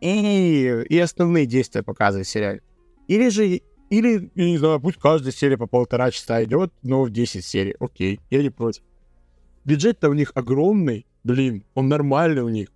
и, 0.00 0.84
и 0.88 0.98
основные 0.98 1.46
действия 1.46 1.82
показывать 1.82 2.26
в 2.26 2.30
сериале. 2.30 2.62
Или 3.06 3.28
же, 3.28 3.60
или, 3.90 4.30
я 4.34 4.44
не 4.44 4.58
знаю, 4.58 4.80
пусть 4.80 4.98
каждая 4.98 5.32
серия 5.32 5.56
по 5.56 5.66
полтора 5.66 6.10
часа 6.10 6.42
идет, 6.42 6.72
но 6.82 7.04
в 7.04 7.10
10 7.10 7.44
серий, 7.44 7.76
окей, 7.78 8.20
я 8.30 8.42
не 8.42 8.50
против. 8.50 8.82
Бюджет-то 9.64 10.08
у 10.08 10.14
них 10.14 10.32
огромный, 10.34 11.06
блин, 11.24 11.64
он 11.74 11.88
нормальный 11.88 12.42
у 12.42 12.48
них. 12.48 12.68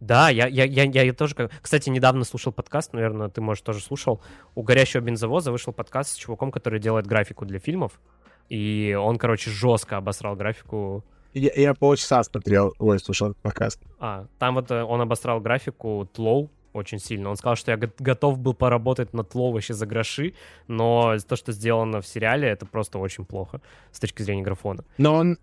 Да, 0.00 0.28
я, 0.28 0.46
я, 0.46 0.64
я, 0.64 0.84
я 0.84 1.12
тоже... 1.12 1.50
Кстати, 1.62 1.88
недавно 1.88 2.24
слушал 2.24 2.52
подкаст, 2.52 2.92
наверное, 2.92 3.28
ты, 3.28 3.40
может, 3.40 3.64
тоже 3.64 3.80
слушал. 3.80 4.20
У 4.54 4.62
«Горящего 4.62 5.00
бензовоза» 5.00 5.52
вышел 5.52 5.72
подкаст 5.72 6.14
с 6.14 6.16
чуваком, 6.16 6.50
который 6.50 6.80
делает 6.80 7.06
графику 7.06 7.44
для 7.46 7.58
фильмов. 7.58 8.00
И 8.48 8.96
он, 8.98 9.18
короче, 9.18 9.50
жестко 9.50 9.96
обосрал 9.96 10.36
графику. 10.36 11.04
Я, 11.32 11.50
я 11.56 11.74
полчаса 11.74 12.22
смотрел, 12.22 12.74
ой, 12.78 12.98
слушал 12.98 13.30
этот 13.30 13.42
подкаст. 13.42 13.80
А, 13.98 14.26
там 14.38 14.54
вот 14.54 14.70
э, 14.70 14.82
он 14.82 15.00
обосрал 15.00 15.40
графику 15.40 16.08
Тлоу 16.12 16.50
очень 16.72 16.98
сильно. 16.98 17.30
Он 17.30 17.36
сказал, 17.36 17.56
что 17.56 17.70
я 17.70 17.76
го- 17.76 17.92
готов 17.98 18.38
был 18.38 18.54
поработать 18.54 19.12
на 19.14 19.24
Тлоу 19.24 19.52
вообще 19.52 19.74
за 19.74 19.86
гроши, 19.86 20.34
но 20.68 21.16
то, 21.26 21.36
что 21.36 21.52
сделано 21.52 22.00
в 22.00 22.06
сериале, 22.06 22.48
это 22.48 22.66
просто 22.66 22.98
очень 22.98 23.24
плохо 23.24 23.60
с 23.92 24.00
точки 24.00 24.22
зрения 24.22 24.42
графона. 24.42 24.84
Но 24.98 25.14
он, 25.14 25.38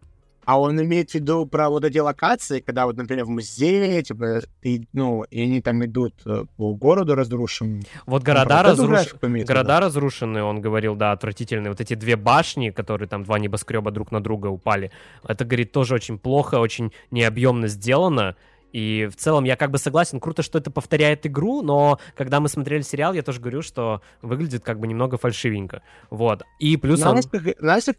а 0.45 0.59
он 0.59 0.81
имеет 0.81 1.11
в 1.11 1.15
виду 1.15 1.45
про 1.45 1.69
вот 1.69 1.85
эти 1.85 1.97
локации, 1.99 2.59
когда 2.59 2.85
вот, 2.85 2.97
например, 2.97 3.25
в 3.25 3.29
музее, 3.29 4.01
типа, 4.03 4.41
ты, 4.61 4.87
ну, 4.93 5.23
и 5.23 5.41
они 5.41 5.61
там 5.61 5.83
идут 5.85 6.13
э, 6.25 6.45
по 6.57 6.73
городу 6.73 7.15
разрушенному. 7.15 7.83
Вот 8.05 8.21
Он 8.21 8.23
города 8.23 8.63
в 8.63 9.23
виду? 9.35 9.47
Города 9.47 9.79
разрушенные, 9.79 10.43
он 10.43 10.61
говорил, 10.61 10.95
да, 10.95 11.11
отвратительные. 11.11 11.69
Вот 11.69 11.81
эти 11.81 11.93
две 11.93 12.15
башни, 12.15 12.71
которые 12.71 13.07
там 13.07 13.23
два 13.23 13.39
небоскреба 13.39 13.91
друг 13.91 14.11
на 14.11 14.21
друга 14.21 14.47
упали, 14.47 14.91
это, 15.27 15.45
говорит, 15.45 15.71
тоже 15.71 15.95
очень 15.95 16.17
плохо, 16.17 16.55
очень 16.55 16.91
необъемно 17.11 17.67
сделано. 17.67 18.35
И 18.71 19.09
в 19.11 19.17
целом 19.17 19.43
я 19.43 19.55
как 19.55 19.71
бы 19.71 19.77
согласен, 19.77 20.19
круто, 20.19 20.43
что 20.43 20.57
это 20.57 20.71
повторяет 20.71 21.25
игру, 21.25 21.61
но 21.61 21.99
когда 22.15 22.39
мы 22.39 22.47
смотрели 22.47 22.81
сериал, 22.81 23.13
я 23.13 23.21
тоже 23.21 23.41
говорю, 23.41 23.61
что 23.61 24.01
выглядит 24.21 24.63
как 24.63 24.79
бы 24.79 24.87
немного 24.87 25.17
фальшивенько. 25.17 25.81
Вот. 26.09 26.43
И 26.59 26.77
плюс 26.77 27.03
он... 27.05 27.21
Знаешь, 27.21 27.85
как, 27.85 27.97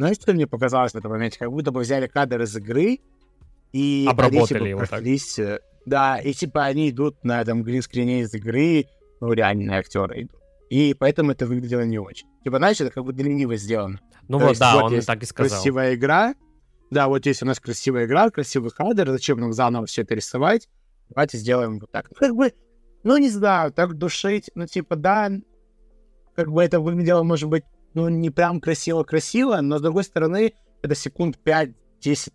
знаешь, 0.00 0.16
как- 0.16 0.16
знаешь, 0.16 0.16
что 0.16 0.32
мне 0.34 0.46
показалось 0.46 0.92
в 0.92 0.96
этом 0.96 1.10
моменте? 1.10 1.38
Как 1.38 1.50
будто 1.50 1.70
бы 1.72 1.80
взяли 1.80 2.06
кадр 2.06 2.42
из 2.42 2.56
игры 2.56 3.00
и 3.72 4.06
Обработали 4.08 4.38
они, 4.38 4.46
типа, 4.48 4.64
его 4.64 4.80
так. 4.80 4.88
прошлись, 4.90 5.38
э, 5.38 5.60
Да, 5.86 6.18
и 6.18 6.32
типа 6.32 6.64
они 6.64 6.90
идут 6.90 7.22
на 7.24 7.40
этом 7.40 7.62
гринскрине 7.62 8.20
из 8.22 8.34
игры, 8.34 8.86
ну, 9.20 9.32
реальные 9.32 9.78
актеры 9.78 10.22
идут. 10.22 10.36
И 10.68 10.94
поэтому 10.98 11.32
это 11.32 11.46
выглядело 11.46 11.82
не 11.82 11.98
очень. 11.98 12.26
Типа, 12.44 12.58
знаешь, 12.58 12.80
это 12.80 12.90
как 12.90 13.04
будто 13.04 13.22
лениво 13.22 13.56
сделано. 13.56 13.98
Ну 14.28 14.38
То 14.38 14.44
вот, 14.44 14.48
есть 14.50 14.60
да, 14.60 14.74
вот 14.80 14.92
он 14.92 15.00
так 15.00 15.22
и 15.22 15.26
сказал. 15.26 15.50
Красивая 15.56 15.94
игра. 15.94 16.34
Да, 16.90 17.08
вот 17.08 17.26
есть 17.26 17.42
у 17.42 17.46
нас 17.46 17.58
красивая 17.60 18.06
игра, 18.06 18.30
красивый 18.30 18.70
кадр, 18.70 19.10
зачем 19.10 19.38
нам 19.38 19.52
заново 19.52 19.86
все 19.86 20.02
это 20.02 20.14
рисовать? 20.14 20.68
Давайте 21.08 21.38
сделаем 21.38 21.78
вот 21.80 21.90
так. 21.90 22.08
Ну, 22.10 22.16
Как 22.16 22.34
бы, 22.34 22.52
ну, 23.04 23.16
не 23.16 23.28
знаю, 23.30 23.72
так 23.72 23.94
душить, 23.94 24.50
ну, 24.54 24.66
типа, 24.66 24.96
да, 24.96 25.30
как 26.34 26.50
бы 26.52 26.62
это 26.62 26.80
выглядело, 26.80 27.22
может 27.22 27.48
быть, 27.48 27.64
ну, 27.94 28.08
не 28.08 28.30
прям 28.30 28.60
красиво-красиво, 28.60 29.60
но, 29.60 29.78
с 29.78 29.82
другой 29.82 30.04
стороны, 30.04 30.54
это 30.82 30.94
секунд 30.94 31.38
5-10 31.44 31.74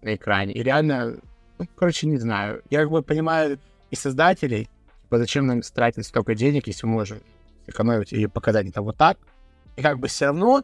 на 0.02 0.16
экране. 0.16 0.54
И 0.54 0.64
реально, 0.64 1.18
ну, 1.58 1.68
короче, 1.76 2.08
не 2.08 2.18
знаю. 2.18 2.62
Я 2.70 2.82
как 2.82 2.92
бы 2.92 3.02
понимаю 3.02 3.60
и 3.92 3.96
создателей, 3.96 4.70
типа, 5.04 5.18
зачем 5.18 5.48
нам 5.48 5.62
тратить 5.62 6.06
столько 6.06 6.36
денег, 6.36 6.68
если 6.68 6.86
мы 6.86 6.94
можем 6.94 7.20
экономить 7.68 8.14
и 8.14 8.28
показать 8.28 8.68
это 8.68 8.82
вот 8.82 8.98
так. 8.98 9.18
И 9.76 9.82
как 9.82 10.00
бы 10.00 10.08
все 10.08 10.26
равно, 10.26 10.64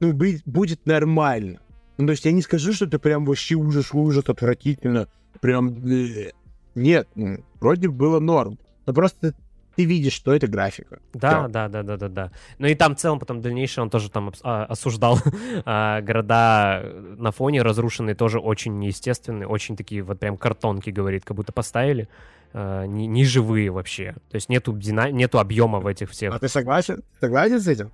ну, 0.00 0.12
будет 0.12 0.86
нормально. 0.86 1.60
Ну, 1.98 2.06
то 2.06 2.12
есть 2.12 2.24
я 2.24 2.32
не 2.32 2.42
скажу, 2.42 2.72
что 2.72 2.86
это 2.86 2.98
прям 2.98 3.24
вообще 3.26 3.56
ужас, 3.56 3.92
ужас, 3.92 4.24
отвратительно. 4.26 5.08
Прям... 5.40 5.86
э. 5.86 6.32
Нет, 6.74 7.08
ну, 7.14 7.44
вроде 7.60 7.88
было 7.88 8.20
норм. 8.20 8.58
Но 8.86 8.94
просто 8.94 9.34
ты 9.76 9.84
видишь, 9.84 10.12
что 10.12 10.34
это 10.34 10.46
графика. 10.46 10.98
Да, 11.12 11.42
Всё. 11.44 11.48
да, 11.48 11.68
да, 11.68 11.82
да, 11.82 11.96
да, 11.96 12.08
да. 12.08 12.30
Ну 12.58 12.66
и 12.66 12.74
там 12.74 12.94
в 12.94 12.98
целом 12.98 13.18
потом 13.18 13.40
дальнейшее 13.40 13.82
он 13.82 13.90
тоже 13.90 14.10
там 14.10 14.32
а, 14.42 14.64
осуждал 14.64 15.18
а, 15.64 16.00
города 16.00 16.82
на 17.18 17.30
фоне 17.30 17.62
разрушенные, 17.62 18.14
тоже 18.14 18.38
очень 18.38 18.78
неестественные, 18.78 19.46
очень 19.46 19.76
такие 19.76 20.02
вот 20.02 20.18
прям 20.18 20.36
картонки, 20.36 20.90
говорит, 20.90 21.24
как 21.24 21.36
будто 21.36 21.52
поставили, 21.52 22.08
а, 22.52 22.84
не, 22.84 23.06
не 23.06 23.24
живые 23.24 23.70
вообще. 23.70 24.14
То 24.30 24.34
есть 24.34 24.48
нету, 24.48 24.72
дина- 24.76 25.10
нету 25.10 25.38
объема 25.38 25.80
в 25.80 25.86
этих 25.86 26.10
всех. 26.10 26.34
А 26.34 26.38
ты 26.38 26.48
согласен? 26.48 27.02
Согласен 27.20 27.60
с 27.60 27.68
этим? 27.68 27.90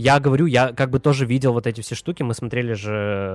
Я 0.00 0.20
говорю, 0.20 0.46
я 0.46 0.72
как 0.72 0.90
бы 0.90 1.00
тоже 1.00 1.26
видел 1.26 1.52
вот 1.52 1.66
эти 1.66 1.80
все 1.80 1.96
штуки. 1.96 2.22
Мы 2.22 2.32
смотрели 2.32 2.72
же 2.74 2.92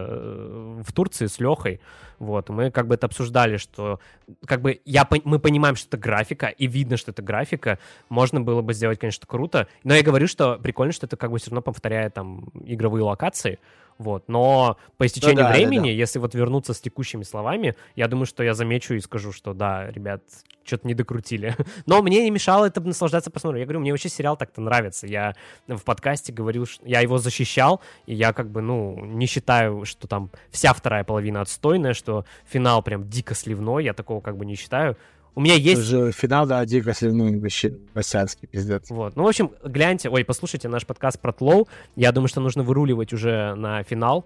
э, 0.07 0.81
в 0.81 0.93
Турции 0.93 1.27
с 1.27 1.37
Лехой. 1.41 1.81
Вот, 2.19 2.47
мы 2.47 2.71
как 2.71 2.87
бы 2.87 2.95
это 2.95 3.05
обсуждали, 3.05 3.57
что 3.57 3.99
как 4.45 4.61
бы 4.61 4.79
я, 4.85 5.05
мы 5.25 5.39
понимаем, 5.39 5.75
что 5.75 5.89
это 5.89 5.97
графика, 5.97 6.47
и 6.47 6.67
видно, 6.67 6.95
что 6.95 7.11
это 7.11 7.21
графика. 7.21 7.79
Можно 8.07 8.39
было 8.39 8.61
бы 8.61 8.73
сделать, 8.73 8.97
конечно, 8.97 9.27
круто. 9.27 9.67
Но 9.83 9.93
я 9.93 10.03
говорю, 10.03 10.25
что 10.25 10.57
прикольно, 10.57 10.93
что 10.93 11.05
это 11.05 11.17
как 11.17 11.31
бы 11.31 11.37
все 11.37 11.49
равно 11.49 11.61
повторяет 11.63 12.13
там 12.13 12.45
игровые 12.63 13.03
локации. 13.03 13.59
Вот, 13.97 14.27
но 14.27 14.77
по 14.97 15.05
истечению 15.05 15.37
да, 15.37 15.49
да, 15.49 15.53
времени, 15.53 15.87
да. 15.87 15.91
если 15.91 16.19
вот 16.19 16.35
вернуться 16.35 16.73
с 16.73 16.81
текущими 16.81 17.23
словами, 17.23 17.75
я 17.95 18.07
думаю, 18.07 18.25
что 18.25 18.43
я 18.43 18.53
замечу 18.53 18.95
и 18.95 18.99
скажу, 18.99 19.31
что 19.31 19.53
да, 19.53 19.89
ребят, 19.91 20.23
что-то 20.63 20.87
не 20.87 20.93
докрутили. 20.93 21.55
Но 21.85 22.01
мне 22.01 22.23
не 22.23 22.31
мешало 22.31 22.65
это 22.65 22.81
наслаждаться 22.81 23.31
просмотром. 23.31 23.59
Я 23.59 23.65
говорю, 23.65 23.81
мне 23.81 23.91
вообще 23.91 24.09
сериал 24.09 24.37
так-то 24.37 24.61
нравится. 24.61 25.07
Я 25.07 25.35
в 25.67 25.83
подкасте 25.83 26.33
говорил, 26.33 26.65
что 26.65 26.87
я 26.87 27.01
его 27.01 27.17
защищал, 27.17 27.81
и 28.05 28.13
я 28.13 28.33
как 28.33 28.49
бы, 28.49 28.61
ну, 28.61 28.99
не 29.05 29.25
считаю, 29.25 29.85
что 29.85 30.07
там 30.07 30.31
вся 30.49 30.73
вторая 30.73 31.03
половина 31.03 31.41
отстойная, 31.41 31.93
что 31.93 32.25
финал 32.45 32.81
прям 32.81 33.07
дико 33.09 33.35
сливной, 33.35 33.83
я 33.83 33.93
такого 33.93 34.21
как 34.21 34.37
бы 34.37 34.45
не 34.45 34.55
считаю. 34.55 34.97
У 35.35 35.41
меня 35.41 35.55
есть... 35.55 35.81
Уже 35.81 36.11
финал, 36.11 36.45
да, 36.45 36.63
дико 36.65 36.93
сливной 36.93 37.39
вообще 37.39 37.75
васянский 37.93 38.47
пиздец. 38.47 38.89
Вот. 38.89 39.15
Ну, 39.15 39.23
в 39.23 39.27
общем, 39.27 39.51
гляньте, 39.63 40.09
ой, 40.09 40.23
послушайте 40.23 40.67
наш 40.69 40.85
подкаст 40.85 41.19
про 41.19 41.31
Тлоу. 41.33 41.67
Я 41.95 42.11
думаю, 42.11 42.27
что 42.27 42.39
нужно 42.41 42.63
выруливать 42.63 43.13
уже 43.13 43.55
на 43.55 43.81
финал. 43.83 44.25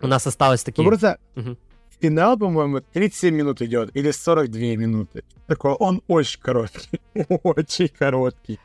У 0.00 0.06
нас 0.06 0.26
осталось 0.26 0.62
Ну, 0.62 0.64
такие... 0.66 0.86
просто 0.86 1.18
Мгм. 1.34 1.58
финал, 2.00 2.38
по-моему, 2.38 2.80
37 2.92 3.34
минут 3.34 3.60
идет, 3.62 3.90
или 3.96 4.12
42 4.12 4.76
минуты. 4.76 5.24
Такой, 5.48 5.72
он 5.72 6.02
очень 6.06 6.40
короткий. 6.40 7.00
Очень 7.42 7.88
короткий. 7.88 8.60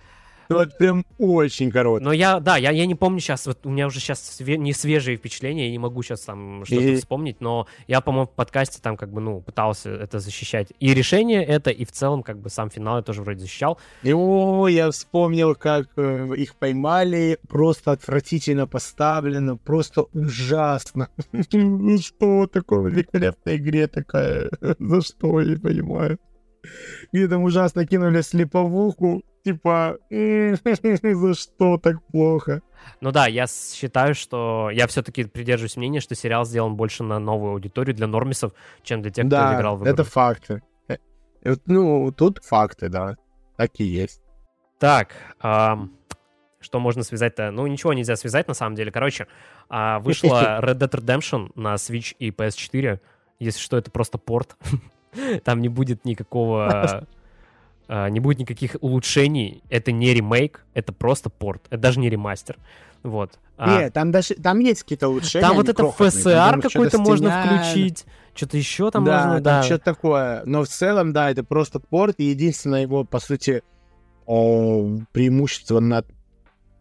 Ну, 0.49 0.57
Вот 0.57 0.77
прям 0.77 1.05
очень 1.17 1.71
короткий. 1.71 2.03
Но 2.03 2.11
я, 2.11 2.39
да, 2.39 2.57
я, 2.57 2.71
я 2.71 2.85
не 2.85 2.95
помню 2.95 3.19
сейчас, 3.19 3.45
вот 3.47 3.65
у 3.65 3.69
меня 3.69 3.87
уже 3.87 3.99
сейчас 3.99 4.39
не 4.39 4.73
свежие 4.73 5.17
впечатления, 5.17 5.65
я 5.67 5.71
не 5.71 5.79
могу 5.79 6.03
сейчас 6.03 6.21
там 6.21 6.65
что-то 6.65 6.81
И- 6.83 6.95
вспомнить, 6.95 7.41
но 7.41 7.67
я, 7.87 8.01
по-моему, 8.01 8.27
в 8.27 8.35
подкасте 8.35 8.79
там 8.81 8.97
как 8.97 9.11
бы, 9.11 9.21
ну, 9.21 9.41
пытался 9.41 9.89
это 9.89 10.19
защищать. 10.19 10.73
И 10.79 10.93
решение 10.93 11.43
это, 11.43 11.69
и 11.71 11.85
в 11.85 11.91
целом 11.91 12.23
как 12.23 12.39
бы 12.39 12.49
сам 12.49 12.69
финал 12.69 12.97
я 12.97 13.01
тоже 13.03 13.21
вроде 13.21 13.39
защищал. 13.39 13.79
И 14.03 14.13
о, 14.13 14.67
я 14.67 14.91
вспомнил, 14.91 15.55
как 15.55 15.87
э, 15.97 16.27
их 16.37 16.55
поймали, 16.55 17.37
просто 17.47 17.91
отвратительно 17.91 18.67
поставлено, 18.67 19.57
просто 19.57 20.03
ужасно. 20.13 21.07
Ну 21.53 21.97
что 21.99 22.47
такое 22.47 22.79
в 22.79 22.87
великолепной 22.87 23.57
игре 23.57 23.87
такая? 23.87 24.49
За 24.79 25.01
что, 25.01 25.39
я 25.41 25.49
не 25.51 25.55
понимаю. 25.57 26.17
Где 27.11 27.27
там 27.27 27.43
ужасно 27.43 27.85
кинули 27.85 28.21
слеповуху, 28.21 29.21
типа, 29.43 29.97
за 30.09 31.33
что 31.33 31.77
так 31.77 32.03
плохо? 32.07 32.61
Ну 33.01 33.11
да, 33.11 33.27
я 33.27 33.45
считаю, 33.47 34.15
что 34.15 34.69
я 34.71 34.87
все-таки 34.87 35.25
придерживаюсь 35.25 35.77
мнения, 35.77 35.99
что 36.01 36.15
сериал 36.15 36.45
сделан 36.45 36.75
больше 36.75 37.03
на 37.03 37.19
новую 37.19 37.53
аудиторию 37.53 37.95
для 37.95 38.07
нормисов, 38.07 38.53
чем 38.83 39.01
для 39.01 39.11
тех, 39.11 39.25
кто 39.27 39.35
Да, 39.35 39.55
играл 39.55 39.77
в 39.77 39.83
это 39.83 40.01
игру. 40.01 40.03
факты. 40.05 40.61
Э, 40.87 41.55
Ну, 41.65 42.11
тут 42.11 42.39
факты, 42.43 42.89
да. 42.89 43.15
Так 43.57 43.71
и 43.79 43.83
есть. 43.83 44.21
Так, 44.79 45.13
ам, 45.39 45.93
что 46.59 46.79
можно 46.79 47.03
связать-то? 47.03 47.51
Ну, 47.51 47.67
ничего 47.67 47.93
нельзя 47.93 48.15
связать, 48.15 48.47
на 48.47 48.53
самом 48.53 48.75
деле. 48.75 48.91
Короче, 48.91 49.27
а, 49.69 49.99
вышла 49.99 50.59
Red 50.61 50.75
Dead 50.75 50.89
Redemption 50.91 51.51
на 51.55 51.75
Switch 51.75 52.15
и 52.19 52.31
PS4. 52.31 52.99
Если 53.39 53.59
что, 53.59 53.77
это 53.77 53.91
просто 53.91 54.17
порт. 54.17 54.57
Там 55.43 55.61
не 55.61 55.69
будет 55.69 56.05
никакого... 56.05 57.05
а, 57.87 58.09
Не 58.09 58.19
будет 58.19 58.39
никаких 58.39 58.75
улучшений. 58.81 59.63
Это 59.69 59.91
не 59.91 60.13
ремейк, 60.13 60.65
это 60.73 60.93
просто 60.93 61.29
порт. 61.29 61.63
Это 61.69 61.81
даже 61.81 61.99
не 61.99 62.09
ремастер. 62.09 62.57
Вот. 63.03 63.31
А, 63.57 63.81
Нет, 63.81 63.93
там 63.93 64.11
даже 64.11 64.33
там 64.35 64.59
есть 64.59 64.83
какие-то 64.83 65.09
улучшения. 65.09 65.45
Там 65.45 65.55
вот 65.55 65.69
это 65.69 65.83
FSR 65.83 66.61
какой-то 66.61 66.99
можно 66.99 67.43
включить. 67.43 68.05
Что-то 68.35 68.57
еще 68.57 68.89
там 68.89 69.03
да, 69.03 69.25
можно, 69.25 69.41
да. 69.41 69.63
что-то 69.63 69.85
такое. 69.85 70.41
Но 70.45 70.63
в 70.63 70.67
целом, 70.67 71.13
да, 71.13 71.29
это 71.29 71.43
просто 71.43 71.79
порт. 71.79 72.15
И 72.17 72.23
единственное 72.23 72.81
его, 72.81 73.03
по 73.03 73.19
сути, 73.19 73.61
о, 74.25 74.97
преимущество 75.11 75.79
над 75.79 76.07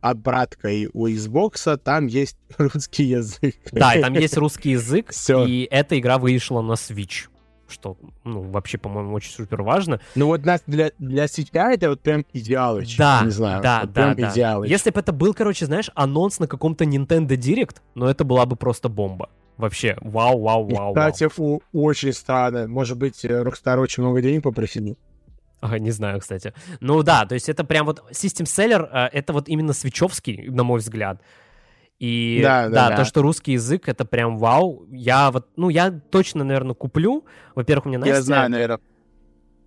обраткой 0.01 0.89
у 0.93 1.07
Xbox, 1.07 1.77
там 1.79 2.07
есть 2.07 2.37
русский 2.59 3.05
язык. 3.05 3.57
Да, 3.71 3.95
и 3.95 4.03
там 4.03 4.15
есть 4.15 4.37
русский 4.37 4.71
язык, 4.71 5.11
Всё. 5.11 5.47
и 5.47 5.69
эта 5.71 5.99
игра 5.99 6.19
вышла 6.19 6.61
на 6.61 6.73
Switch. 6.73 7.29
Что, 7.73 7.97
ну, 8.25 8.43
вообще, 8.43 8.79
по-моему, 8.79 9.15
очень 9.15 9.33
супер 9.33 9.63
важно. 9.63 10.01
Ну 10.15 10.27
вот 10.27 10.45
нас 10.45 10.63
для, 10.67 10.93
для 10.99 11.27
себя 11.27 11.73
это 11.73 11.89
вот 11.89 12.01
прям 12.01 12.25
идеалыч. 12.33 12.97
Да, 12.97 13.23
Не 13.25 13.31
знаю, 13.31 13.63
да, 13.63 13.81
вот 13.81 13.93
да, 13.93 14.03
прям 14.03 14.17
да. 14.17 14.31
идеалыч. 14.33 14.71
Если 14.71 14.91
бы 14.91 15.01
это 15.01 15.13
был, 15.13 15.35
короче, 15.35 15.67
знаешь, 15.67 15.91
анонс 15.95 16.39
на 16.39 16.47
каком-то 16.47 16.85
Nintendo 16.85 17.29
Direct, 17.29 17.77
но 17.95 18.09
это 18.09 18.25
была 18.25 18.47
бы 18.47 18.57
просто 18.57 18.89
бомба. 18.89 19.31
Вообще, 19.57 19.97
вау, 20.01 20.41
вау, 20.41 20.69
И, 20.69 20.75
вау, 20.75 20.95
вау. 20.95 20.95
Кстати, 20.95 21.29
фу, 21.29 21.63
очень 21.73 22.13
странно. 22.13 22.67
Может 22.67 22.99
быть, 22.99 23.25
э, 23.25 23.43
Rockstar 23.43 23.79
очень 23.79 24.03
много 24.03 24.23
денег 24.23 24.43
попросили? 24.43 24.97
Ага, 25.61 25.79
не 25.79 25.93
знаю, 25.93 26.21
кстати. 26.21 26.53
Ну 26.81 27.03
да, 27.05 27.25
то 27.25 27.35
есть 27.35 27.49
это 27.49 27.63
прям 27.63 27.87
вот 27.87 28.03
System 28.11 28.47
Seller, 28.47 28.89
э, 28.91 29.09
это 29.13 29.33
вот 29.33 29.49
именно 29.49 29.73
свечевский, 29.73 30.49
на 30.49 30.65
мой 30.65 30.81
взгляд. 30.81 31.21
И 32.03 32.41
Да, 32.43 32.69
да, 32.69 32.89
да. 32.89 32.97
то, 32.97 33.05
что 33.05 33.23
русский 33.23 33.53
язык, 33.53 33.89
это 33.89 34.05
прям 34.05 34.37
вау. 34.37 34.85
Я 34.91 35.31
вот, 35.31 35.47
ну, 35.55 35.69
я 35.69 35.93
точно, 35.93 36.43
наверное, 36.43 36.75
куплю. 36.75 37.25
Во-первых, 37.55 37.87
у 37.87 37.89
меня 37.91 38.01
Настя... 38.01 38.15
Я 38.17 38.23
знаю, 38.23 38.51
наверное. 38.51 38.81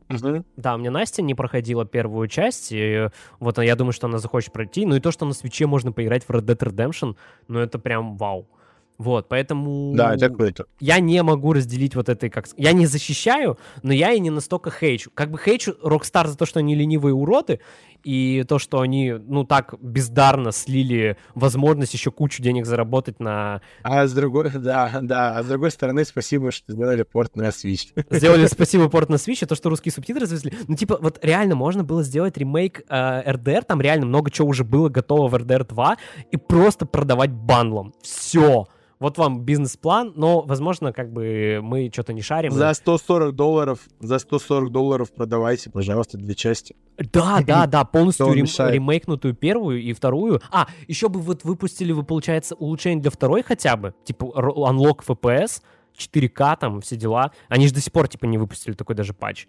Мгм. 0.09 0.45
Да, 0.57 0.75
у 0.75 0.77
меня 0.77 0.91
Настя 0.91 1.21
не 1.21 1.33
проходила 1.33 1.85
первую 1.85 2.27
часть, 2.27 2.73
и 2.73 3.07
вот 3.39 3.57
я 3.59 3.75
думаю, 3.77 3.93
что 3.93 4.07
она 4.07 4.17
захочет 4.17 4.51
пройти. 4.51 4.85
Ну 4.85 4.97
и 4.97 4.99
то, 4.99 5.11
что 5.11 5.25
на 5.25 5.31
свече 5.31 5.65
можно 5.65 5.93
поиграть 5.93 6.25
в 6.25 6.29
Red 6.29 6.41
Dead 6.41 6.57
Redemption, 6.57 7.15
ну 7.47 7.59
это 7.59 7.79
прям 7.79 8.17
вау. 8.17 8.49
Вот, 8.97 9.27
поэтому 9.27 9.93
Да, 9.95 10.15
это 10.15 10.29
круто. 10.29 10.65
я 10.79 10.99
не 10.99 11.21
могу 11.21 11.53
разделить 11.53 11.95
вот 11.95 12.07
этой, 12.09 12.29
как... 12.29 12.45
Я 12.55 12.71
не 12.71 12.85
защищаю, 12.85 13.57
но 13.83 13.91
я 13.91 14.13
и 14.13 14.19
не 14.19 14.29
настолько 14.29 14.71
хейчу. 14.71 15.11
Как 15.13 15.31
бы 15.31 15.37
хейчу 15.37 15.75
Rockstar 15.83 16.27
за 16.27 16.37
то, 16.37 16.45
что 16.45 16.59
они 16.59 16.75
ленивые 16.75 17.13
уроды, 17.13 17.59
и 18.05 18.45
то, 18.47 18.59
что 18.59 18.81
они, 18.81 19.13
ну, 19.13 19.43
так 19.45 19.73
бездарно 19.81 20.51
слили 20.51 21.17
возможность 21.33 21.93
еще 21.93 22.11
кучу 22.11 22.41
денег 22.41 22.67
заработать 22.67 23.19
на... 23.19 23.61
А 23.81 24.05
с 24.05 24.13
другой, 24.13 24.51
да, 24.53 24.99
да, 25.01 25.37
а 25.37 25.43
с 25.43 25.47
другой 25.47 25.71
стороны, 25.71 26.05
спасибо, 26.05 26.51
что 26.51 26.71
сделали 26.71 27.01
порт 27.01 27.35
на 27.35 27.49
Switch. 27.49 27.87
Сделали 28.11 28.45
спасибо 28.45 28.89
порт 28.89 29.09
на 29.09 29.15
Switch, 29.15 29.43
и 29.43 29.45
то, 29.47 29.55
что 29.55 29.69
русские 29.69 29.91
субтитры 29.91 30.27
завезли. 30.27 30.53
Ну, 30.67 30.75
типа, 30.75 30.99
вот 31.01 31.19
реально 31.23 31.55
можно 31.55 31.83
было 31.83 32.03
сделать 32.03 32.37
ремейк 32.37 32.83
э, 32.87 33.31
RDR, 33.31 33.63
там 33.63 33.81
реально 33.81 34.05
много 34.05 34.29
чего 34.29 34.49
уже 34.49 34.63
было 34.63 34.87
готово 34.89 35.27
в 35.27 35.35
RDR 35.35 35.67
2, 35.67 35.97
и 36.31 36.37
просто 36.37 36.85
продавать 36.85 37.31
бандлом. 37.31 37.93
Все. 38.03 38.67
Вот 38.99 39.17
вам 39.17 39.41
бизнес-план, 39.41 40.13
но, 40.15 40.41
возможно, 40.41 40.93
как 40.93 41.11
бы 41.11 41.59
мы 41.61 41.89
что-то 41.91 42.13
не 42.13 42.21
шарим. 42.21 42.51
За 42.51 42.73
140 42.73 43.35
долларов, 43.35 43.79
за 43.99 44.19
140 44.19 44.71
долларов 44.71 45.11
продавайте, 45.13 45.69
пожалуйста, 45.69 46.17
две 46.17 46.33
части. 46.33 46.75
Да, 46.97 47.41
да, 47.45 47.65
да, 47.67 47.83
полностью 47.83 48.27
рем- 48.27 48.45
ремейкнутую 48.71 49.33
первую 49.33 49.81
и 49.81 49.91
вторую. 49.93 50.41
А, 50.49 50.67
еще 50.87 51.09
бы 51.09 51.19
вот 51.19 51.43
выпустили 51.43 51.91
вы, 51.91 52.03
получается, 52.03 52.55
улучшение 52.55 53.01
для 53.01 53.11
второй 53.11 53.43
хотя 53.43 53.75
бы, 53.75 53.93
типа 54.05 54.31
р- 54.35 54.49
Unlock 54.49 55.03
FPS, 55.05 55.61
4К 55.97 56.57
там, 56.59 56.81
все 56.81 56.95
дела. 56.95 57.31
Они 57.49 57.67
же 57.67 57.73
до 57.73 57.81
сих 57.81 57.91
пор, 57.91 58.07
типа, 58.07 58.25
не 58.25 58.37
выпустили 58.37 58.73
такой 58.73 58.95
даже 58.95 59.13
патч. 59.13 59.47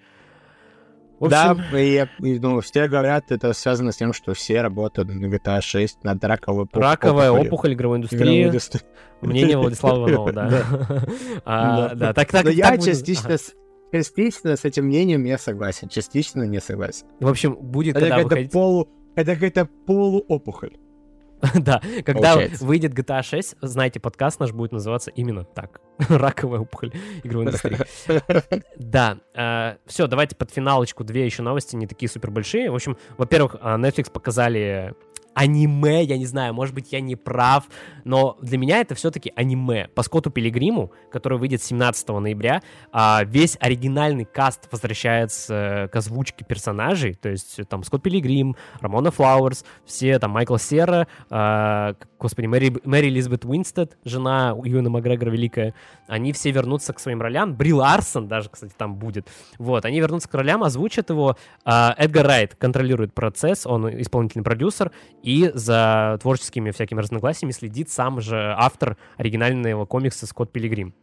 В 1.19 1.25
общем, 1.25 1.63
Да, 1.71 1.81
и, 1.81 2.07
и, 2.21 2.39
ну, 2.39 2.61
все 2.61 2.89
говорят, 2.89 3.33
это 3.33 3.53
связано 3.55 3.93
с 3.93 3.97
тем, 3.97 4.13
что 4.13 4.35
все 4.35 4.61
работают 4.61 5.09
на 5.09 5.27
GTA 5.27 5.61
6 5.63 6.05
над 6.05 6.23
раковой 6.23 6.65
опу- 6.65 6.79
раковая 6.79 7.31
опухолью. 7.31 7.49
опухоль 7.53 7.73
игровой 7.75 7.99
индустрии. 7.99 8.51
Мнение 9.23 9.57
Владислава 9.57 10.11
Иванова, 10.11 10.33
да. 10.33 10.49
А, 11.45 11.89
Да. 11.89 11.95
Да, 11.95 12.13
так, 12.13 12.31
так. 12.31 12.47
Я 12.53 12.77
частично, 12.77 13.37
частично 13.93 14.57
с 14.57 14.65
этим 14.65 14.85
мнением 14.85 15.25
я 15.25 15.39
согласен, 15.39 15.89
частично 15.89 16.43
не 16.43 16.61
согласен. 16.61 17.07
В 17.21 17.29
общем, 17.29 17.57
будет, 17.57 17.97
Это 17.97 18.09
когда 18.09 18.23
выходить... 18.23 18.53
полу... 18.53 18.89
Это 19.15 19.35
какая-то 19.35 19.69
полуопухоль. 19.87 20.77
Да, 21.55 21.81
когда 22.05 22.39
выйдет 22.61 22.93
GTA 22.93 23.23
6, 23.23 23.57
знаете, 23.63 24.01
подкаст 24.01 24.41
наш 24.41 24.53
будет 24.53 24.73
называться 24.73 25.11
именно 25.11 25.45
так. 25.45 25.81
Раковая 26.09 26.61
опухоль 26.61 26.93
игровой 27.23 27.47
индустрии. 27.47 27.79
Да, 28.77 29.19
все, 29.87 30.07
давайте 30.07 30.37
под 30.37 30.51
финалочку 30.51 31.05
две 31.05 31.25
еще 31.25 31.43
новости, 31.43 31.77
не 31.77 31.87
такие 31.87 32.09
супер 32.09 32.31
большие. 32.31 32.71
В 32.71 32.75
общем, 32.75 32.97
во-первых, 33.17 33.57
а, 33.61 33.77
Netflix 33.79 34.11
показали 34.11 34.95
аниме, 35.37 36.03
я 36.03 36.17
не 36.17 36.25
знаю, 36.25 36.55
может 36.55 36.75
быть, 36.75 36.93
я 36.93 37.01
не 37.01 37.15
прав, 37.15 37.65
но 38.05 38.39
для 38.41 38.57
меня 38.57 38.81
это 38.81 38.95
все-таки 38.95 39.33
аниме. 39.37 39.89
По 39.95 40.03
Скотту 40.03 40.31
Пилигриму, 40.31 40.93
который 41.13 41.37
выйдет 41.37 41.63
17 41.63 42.09
ноября, 42.21 42.63
а, 42.91 43.23
весь 43.25 43.59
оригинальный 43.61 44.25
каст 44.25 44.67
возвращается 44.73 45.91
к 45.93 45.97
озвучке 45.97 46.43
персонажей, 46.47 47.15
то 47.15 47.29
есть 47.29 47.61
там 47.69 47.85
Скотт 47.85 48.03
Пилигрим, 48.03 48.57
Рамона 48.81 49.11
Флауэрс, 49.11 49.67
все 49.85 50.19
там 50.19 50.31
Майкл 50.31 50.57
Сера, 50.57 51.07
а, 51.29 51.95
господи, 52.19 52.47
Мэри, 52.47 52.77
Мэри 52.85 53.09
Элизабет 53.09 53.45
Уинстед, 53.45 53.97
жена 54.05 54.55
Юэна 54.65 54.91
Макгрегора 54.91 55.31
великая, 55.31 55.75
они 56.07 56.33
все 56.33 56.51
вернутся 56.51 56.93
к 56.93 57.01
своим 57.01 57.21
ролям. 57.21 57.55
Бри 57.55 57.73
Ларсон 57.73 58.29
даже, 58.29 58.49
кстати, 58.49 58.73
там 58.77 58.97
будет. 58.97 59.29
Вот, 59.59 59.85
они 59.85 60.01
вернутся 60.01 60.29
к 60.29 60.35
ролям, 60.35 60.63
озвучат 60.63 61.11
его. 61.11 61.37
А, 61.65 61.95
Эдгар 61.99 62.27
Райт 62.27 62.55
контролирует 62.55 63.15
процесс, 63.15 63.67
он 63.67 63.89
исполнительный 64.01 64.45
продюсер, 64.45 64.93
и 65.23 65.51
за 65.55 66.19
творческими 66.21 66.71
всякими 66.71 67.01
разногласиями 67.01 67.53
следит 67.53 67.91
сам 67.91 68.21
же 68.21 68.55
автор 68.57 68.97
оригинального 69.17 69.87
комикса 69.87 70.27
Скотт 70.27 70.53
Пилигрим. 70.53 70.95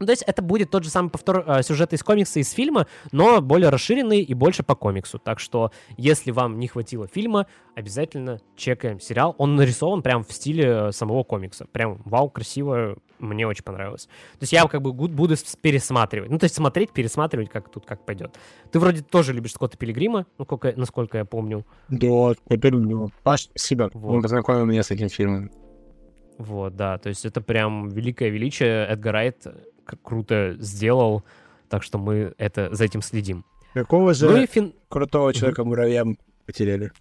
Ну, 0.00 0.06
то 0.06 0.12
есть 0.12 0.22
это 0.26 0.42
будет 0.42 0.70
тот 0.70 0.82
же 0.84 0.90
самый 0.90 1.08
повтор 1.10 1.44
э, 1.46 1.62
сюжета 1.62 1.94
из 1.96 2.02
комикса, 2.02 2.40
из 2.40 2.50
фильма, 2.50 2.86
но 3.12 3.40
более 3.40 3.68
расширенный 3.68 4.22
и 4.22 4.34
больше 4.34 4.62
по 4.62 4.74
комиксу. 4.74 5.18
Так 5.18 5.38
что, 5.38 5.70
если 5.96 6.32
вам 6.32 6.58
не 6.58 6.66
хватило 6.66 7.06
фильма, 7.06 7.46
обязательно 7.76 8.40
чекаем 8.56 8.98
сериал. 8.98 9.34
Он 9.38 9.54
нарисован 9.56 10.02
прям 10.02 10.24
в 10.24 10.32
стиле 10.32 10.88
э, 10.88 10.92
самого 10.92 11.22
комикса. 11.22 11.66
Прям 11.70 12.02
вау, 12.04 12.28
красиво, 12.28 12.96
мне 13.20 13.46
очень 13.46 13.62
понравилось. 13.62 14.06
То 14.06 14.42
есть 14.42 14.52
я 14.52 14.66
как 14.66 14.82
бы 14.82 14.92
буду 14.92 15.36
пересматривать. 15.62 16.30
Ну, 16.30 16.38
то 16.38 16.44
есть 16.44 16.56
смотреть, 16.56 16.90
пересматривать, 16.90 17.48
как 17.48 17.68
тут 17.70 17.86
как 17.86 18.04
пойдет. 18.04 18.36
Ты 18.72 18.80
вроде 18.80 19.02
тоже 19.02 19.32
любишь 19.32 19.52
Скотта 19.52 19.76
Пилигрима, 19.76 20.26
ну, 20.38 20.44
сколько- 20.44 20.72
насколько 20.76 21.18
я 21.18 21.24
помню. 21.24 21.64
Да, 21.88 22.34
теперь 22.48 22.72
люблю. 22.72 23.10
Паш, 23.22 23.42
спасибо. 23.50 23.90
Вот. 23.94 24.16
Он 24.16 24.22
познакомил 24.22 24.64
меня 24.64 24.82
с 24.82 24.90
этим 24.90 25.08
фильмом. 25.08 25.50
Вот, 26.36 26.74
да, 26.74 26.98
то 26.98 27.08
есть 27.10 27.24
это 27.24 27.40
прям 27.40 27.88
великое 27.90 28.28
величие. 28.28 28.86
Эдгар 28.88 29.12
Райт 29.12 29.46
круто 30.02 30.56
сделал, 30.58 31.24
так 31.68 31.82
что 31.82 31.98
мы 31.98 32.34
это 32.38 32.74
за 32.74 32.84
этим 32.84 33.02
следим. 33.02 33.44
Какого 33.74 34.14
же 34.14 34.28
Ну 34.28 34.46
фин... 34.46 34.74
крутого 34.88 35.34
человека-муравья 35.34 36.04
мы 36.04 36.16
потеряли? 36.46 36.92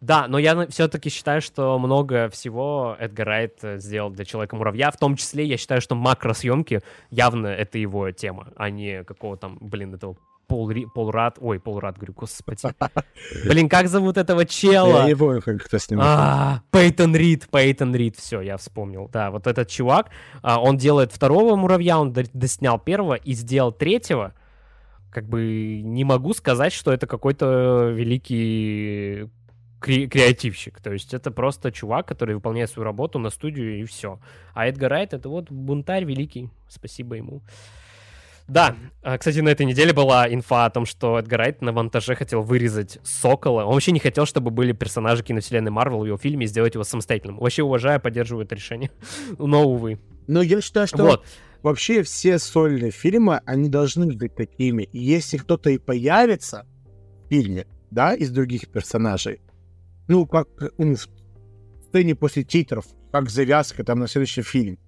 Да, 0.00 0.26
но 0.26 0.38
я 0.38 0.66
все-таки 0.66 1.10
считаю, 1.10 1.40
что 1.40 1.78
много 1.78 2.28
всего 2.28 2.96
Эдгар 2.98 3.26
Райт 3.26 3.58
э, 3.62 3.78
сделал 3.78 4.10
для 4.10 4.24
Человека-муравья. 4.24 4.90
В 4.90 4.96
том 4.96 5.14
числе 5.14 5.44
я 5.44 5.56
считаю, 5.56 5.80
что 5.80 5.94
макросъемки 5.94 6.80
явно 7.10 7.46
это 7.46 7.78
его 7.78 8.10
тема, 8.10 8.48
а 8.56 8.68
не 8.68 9.04
какого 9.04 9.36
там, 9.36 9.58
блин, 9.60 9.94
этого 9.94 10.16
Пол, 10.52 10.70
Полрад... 10.94 11.38
Ой, 11.40 11.58
Полрад, 11.58 11.96
говорю, 11.96 12.12
господи. 12.12 12.68
Блин, 13.48 13.68
как 13.68 13.88
зовут 13.88 14.18
этого 14.18 14.40
Я 14.40 14.46
чела? 14.46 15.06
не 15.06 15.16
помню, 15.16 15.40
кто 15.40 15.78
с 15.78 15.90
ним. 15.90 16.00
А, 16.02 16.60
Пейтон 16.70 17.16
Рид, 17.16 17.48
Пейтон 17.50 17.94
Рид, 17.96 18.16
все, 18.16 18.42
я 18.42 18.56
вспомнил. 18.56 19.08
Да, 19.12 19.30
вот 19.30 19.46
этот 19.46 19.68
чувак, 19.68 20.10
а, 20.42 20.60
он 20.60 20.76
делает 20.76 21.10
второго 21.12 21.56
муравья, 21.56 21.98
он 21.98 22.12
до- 22.12 22.24
доснял 22.34 22.78
первого 22.78 23.14
и 23.14 23.32
сделал 23.32 23.72
третьего. 23.72 24.34
Как 25.10 25.26
бы 25.26 25.80
не 25.82 26.04
могу 26.04 26.34
сказать, 26.34 26.72
что 26.72 26.92
это 26.92 27.06
какой-то 27.06 27.90
великий 27.94 29.30
кре- 29.80 30.06
креативщик. 30.06 30.80
То 30.80 30.92
есть 30.92 31.14
это 31.14 31.30
просто 31.30 31.72
чувак, 31.72 32.06
который 32.06 32.34
выполняет 32.34 32.70
свою 32.70 32.84
работу 32.84 33.18
на 33.18 33.30
студию 33.30 33.80
и 33.80 33.84
все. 33.84 34.18
А 34.54 34.66
Эдгар 34.66 34.90
Райт 34.90 35.14
это 35.14 35.28
вот 35.28 35.50
бунтарь 35.50 36.04
великий. 36.04 36.50
Спасибо 36.68 37.16
ему. 37.16 37.40
Да, 38.52 38.76
а, 39.00 39.16
кстати, 39.16 39.38
на 39.38 39.48
этой 39.48 39.64
неделе 39.64 39.94
была 39.94 40.28
инфа 40.28 40.66
о 40.66 40.70
том, 40.70 40.84
что 40.84 41.18
Эдгар 41.18 41.38
Райт 41.40 41.62
на 41.62 41.72
монтаже 41.72 42.14
хотел 42.14 42.42
вырезать 42.42 42.98
Сокола. 43.02 43.64
Он 43.64 43.72
вообще 43.72 43.92
не 43.92 43.98
хотел, 43.98 44.26
чтобы 44.26 44.50
были 44.50 44.72
персонажи 44.72 45.22
киновселенной 45.22 45.70
Марвел 45.70 46.00
в 46.00 46.04
его 46.04 46.18
фильме 46.18 46.44
и 46.44 46.48
сделать 46.48 46.74
его 46.74 46.84
самостоятельным. 46.84 47.38
Вообще 47.38 47.62
уважаю, 47.62 47.98
поддерживаю 47.98 48.44
это 48.44 48.54
решение. 48.54 48.90
Но, 49.38 49.64
увы. 49.64 49.98
Ну, 50.26 50.42
я 50.42 50.60
считаю, 50.60 50.86
что 50.86 51.02
Вот. 51.02 51.24
вообще 51.62 52.02
все 52.02 52.38
сольные 52.38 52.90
фильмы, 52.90 53.40
они 53.46 53.70
должны 53.70 54.12
быть 54.12 54.34
такими. 54.34 54.82
И 54.82 54.98
если 54.98 55.38
кто-то 55.38 55.70
и 55.70 55.78
появится 55.78 56.66
в 57.24 57.30
фильме, 57.30 57.66
да, 57.90 58.12
из 58.12 58.30
других 58.30 58.68
персонажей, 58.68 59.40
ну, 60.08 60.26
как 60.26 60.48
ну, 60.76 60.94
в 60.94 61.86
сцене 61.88 62.14
после 62.14 62.44
титров, 62.44 62.84
как 63.12 63.30
завязка 63.30 63.82
там 63.82 64.00
на 64.00 64.08
следующий 64.08 64.42
фильм, 64.42 64.78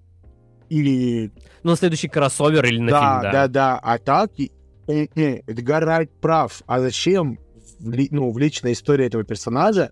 или... 0.69 1.31
Ну, 1.63 1.71
на 1.71 1.75
следующий 1.77 2.07
кроссовер 2.07 2.65
или 2.65 2.79
на 2.79 2.91
да, 2.91 2.99
фильм, 2.99 3.21
да. 3.21 3.31
Да, 3.31 3.47
да, 3.47 3.79
а 3.81 3.97
так, 3.97 4.31
и, 4.37 4.51
э, 4.87 5.05
Эдгар 5.47 5.83
Райт 5.85 6.11
прав. 6.19 6.61
А 6.65 6.79
зачем 6.79 7.39
в, 7.79 7.91
ли- 7.91 8.09
ну, 8.11 8.31
в 8.31 8.37
личной 8.37 8.73
истории 8.73 9.05
этого 9.05 9.23
персонажа 9.23 9.91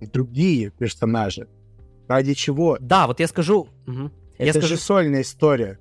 другие 0.00 0.70
персонажи? 0.70 1.48
Ради 2.08 2.34
чего? 2.34 2.76
Да, 2.80 3.06
вот 3.06 3.20
я 3.20 3.28
скажу... 3.28 3.68
Я 4.38 4.46
Это 4.46 4.58
скажу, 4.60 4.74
же 4.74 4.80
сольная 4.80 5.20
история. 5.20 5.78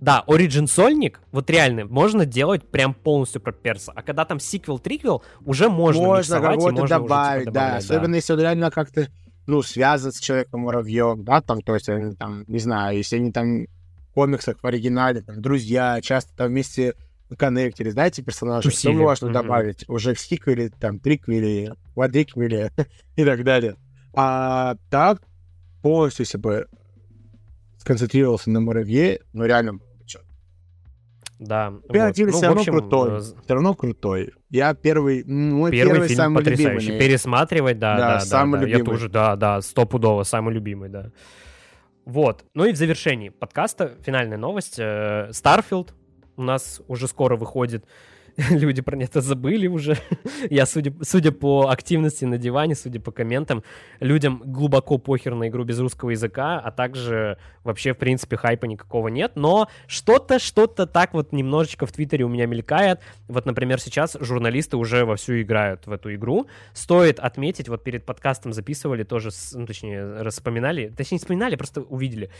да, 0.00 0.24
Origin 0.26 0.66
сольник, 0.66 1.20
вот 1.30 1.48
реально, 1.48 1.86
можно 1.86 2.26
делать 2.26 2.68
прям 2.68 2.92
полностью 2.92 3.40
про 3.40 3.52
перса. 3.52 3.92
А 3.94 4.02
когда 4.02 4.24
там 4.24 4.40
сиквел-триквел, 4.40 5.22
уже 5.44 5.68
можно 5.68 6.02
Можно 6.02 6.40
кого-то 6.40 6.74
типа, 6.74 6.88
добавить, 6.88 7.44
да. 7.46 7.50
добавлять, 7.52 7.84
Особенно 7.84 8.14
если 8.16 8.32
он 8.32 8.40
реально 8.40 8.70
как-то, 8.72 9.06
ну, 9.46 9.62
связан 9.62 10.12
с 10.12 10.18
человеком-муравьем, 10.20 11.24
да, 11.24 11.40
там, 11.40 11.62
то 11.62 11.74
есть, 11.74 11.88
они 11.88 12.14
там, 12.14 12.44
не 12.48 12.58
знаю, 12.58 12.96
если 12.96 13.16
они 13.16 13.32
там 13.32 13.66
в 14.10 14.14
комиксах 14.14 14.56
в 14.62 14.66
оригинале, 14.66 15.22
там, 15.22 15.40
друзья, 15.40 16.00
часто 16.02 16.34
там 16.36 16.48
вместе 16.48 16.94
коннектеры, 17.38 17.90
знаете, 17.90 18.22
персонажи, 18.22 18.70
Тусили. 18.70 18.92
что 18.92 19.00
можно 19.00 19.26
Мгм. 19.28 19.34
добавить 19.34 19.88
уже 19.88 20.14
в 20.14 20.20
сиквеле, 20.20 20.70
там, 20.70 20.98
триквеле, 21.00 21.74
квадриквеле 21.94 22.70
и 23.16 23.24
так 23.24 23.44
далее. 23.44 23.76
А 24.14 24.76
так, 24.90 25.22
полностью, 25.82 26.24
если 26.24 26.38
бы 26.38 26.66
сконцентрировался 27.78 28.50
на 28.50 28.60
муравье, 28.60 29.20
ну, 29.32 29.44
реально 29.44 29.78
Да. 31.38 31.70
вот. 31.70 31.84
Оперативно 31.90 32.32
Ну, 32.32 32.38
все 32.38 32.46
в 32.46 32.48
равно 32.48 32.60
общем, 32.60 32.72
крутой. 32.72 33.18
э, 33.18 33.20
Все 33.20 33.54
равно 33.54 33.74
крутой. 33.74 34.32
Я 34.50 34.74
первый, 34.74 35.22
мой 35.24 35.70
Первый, 35.70 35.92
первый, 35.92 36.08
фильм 36.08 36.16
самый 36.18 36.36
потрясающий. 36.44 36.86
любимый. 36.86 37.00
Пересматривать, 37.00 37.78
да, 37.78 37.96
Да, 37.96 38.08
да, 38.14 38.20
самый 38.20 38.60
да. 38.60 38.66
Я 38.66 38.78
любимый. 38.78 38.86
тоже, 38.94 39.08
да, 39.08 39.36
да, 39.36 39.60
стопудово, 39.60 40.22
самый 40.22 40.54
любимый, 40.54 40.88
да. 40.88 41.10
Вот. 42.06 42.44
Ну 42.54 42.64
и 42.64 42.72
в 42.72 42.76
завершении 42.76 43.28
подкаста 43.30 43.96
финальная 44.04 44.38
новость. 44.38 44.76
Э, 44.78 45.28
Starfield 45.32 45.90
у 46.36 46.42
нас 46.42 46.80
уже 46.88 47.08
скоро 47.08 47.36
выходит. 47.36 47.84
Люди 48.50 48.82
про 48.82 48.98
это 48.98 49.20
забыли 49.20 49.66
уже. 49.66 49.96
Я, 50.50 50.66
судя, 50.66 50.92
судя 51.02 51.32
по 51.32 51.70
активности 51.70 52.24
на 52.26 52.36
диване, 52.36 52.74
судя 52.74 53.00
по 53.00 53.10
комментам, 53.10 53.62
людям 54.00 54.42
глубоко 54.44 54.98
похер 54.98 55.34
на 55.34 55.48
игру 55.48 55.64
без 55.64 55.78
русского 55.78 56.10
языка, 56.10 56.60
а 56.60 56.70
также 56.70 57.38
вообще, 57.64 57.94
в 57.94 57.98
принципе, 57.98 58.36
хайпа 58.36 58.66
никакого 58.66 59.08
нет. 59.08 59.32
Но 59.36 59.68
что-то, 59.86 60.38
что-то 60.38 60.86
так 60.86 61.14
вот 61.14 61.32
немножечко 61.32 61.86
в 61.86 61.92
Твиттере 61.92 62.24
у 62.24 62.28
меня 62.28 62.46
мелькает. 62.46 63.00
Вот, 63.26 63.46
например, 63.46 63.80
сейчас 63.80 64.16
журналисты 64.20 64.76
уже 64.76 65.06
вовсю 65.06 65.40
играют 65.40 65.86
в 65.86 65.92
эту 65.92 66.14
игру. 66.14 66.46
Стоит 66.74 67.18
отметить, 67.18 67.70
вот 67.70 67.84
перед 67.84 68.04
подкастом 68.04 68.52
записывали 68.52 69.04
тоже, 69.04 69.30
ну, 69.54 69.66
точнее, 69.66 70.20
распоминали, 70.20 70.92
точнее, 70.94 71.16
не 71.16 71.20
вспоминали, 71.20 71.56
просто 71.56 71.80
увидели, 71.80 72.30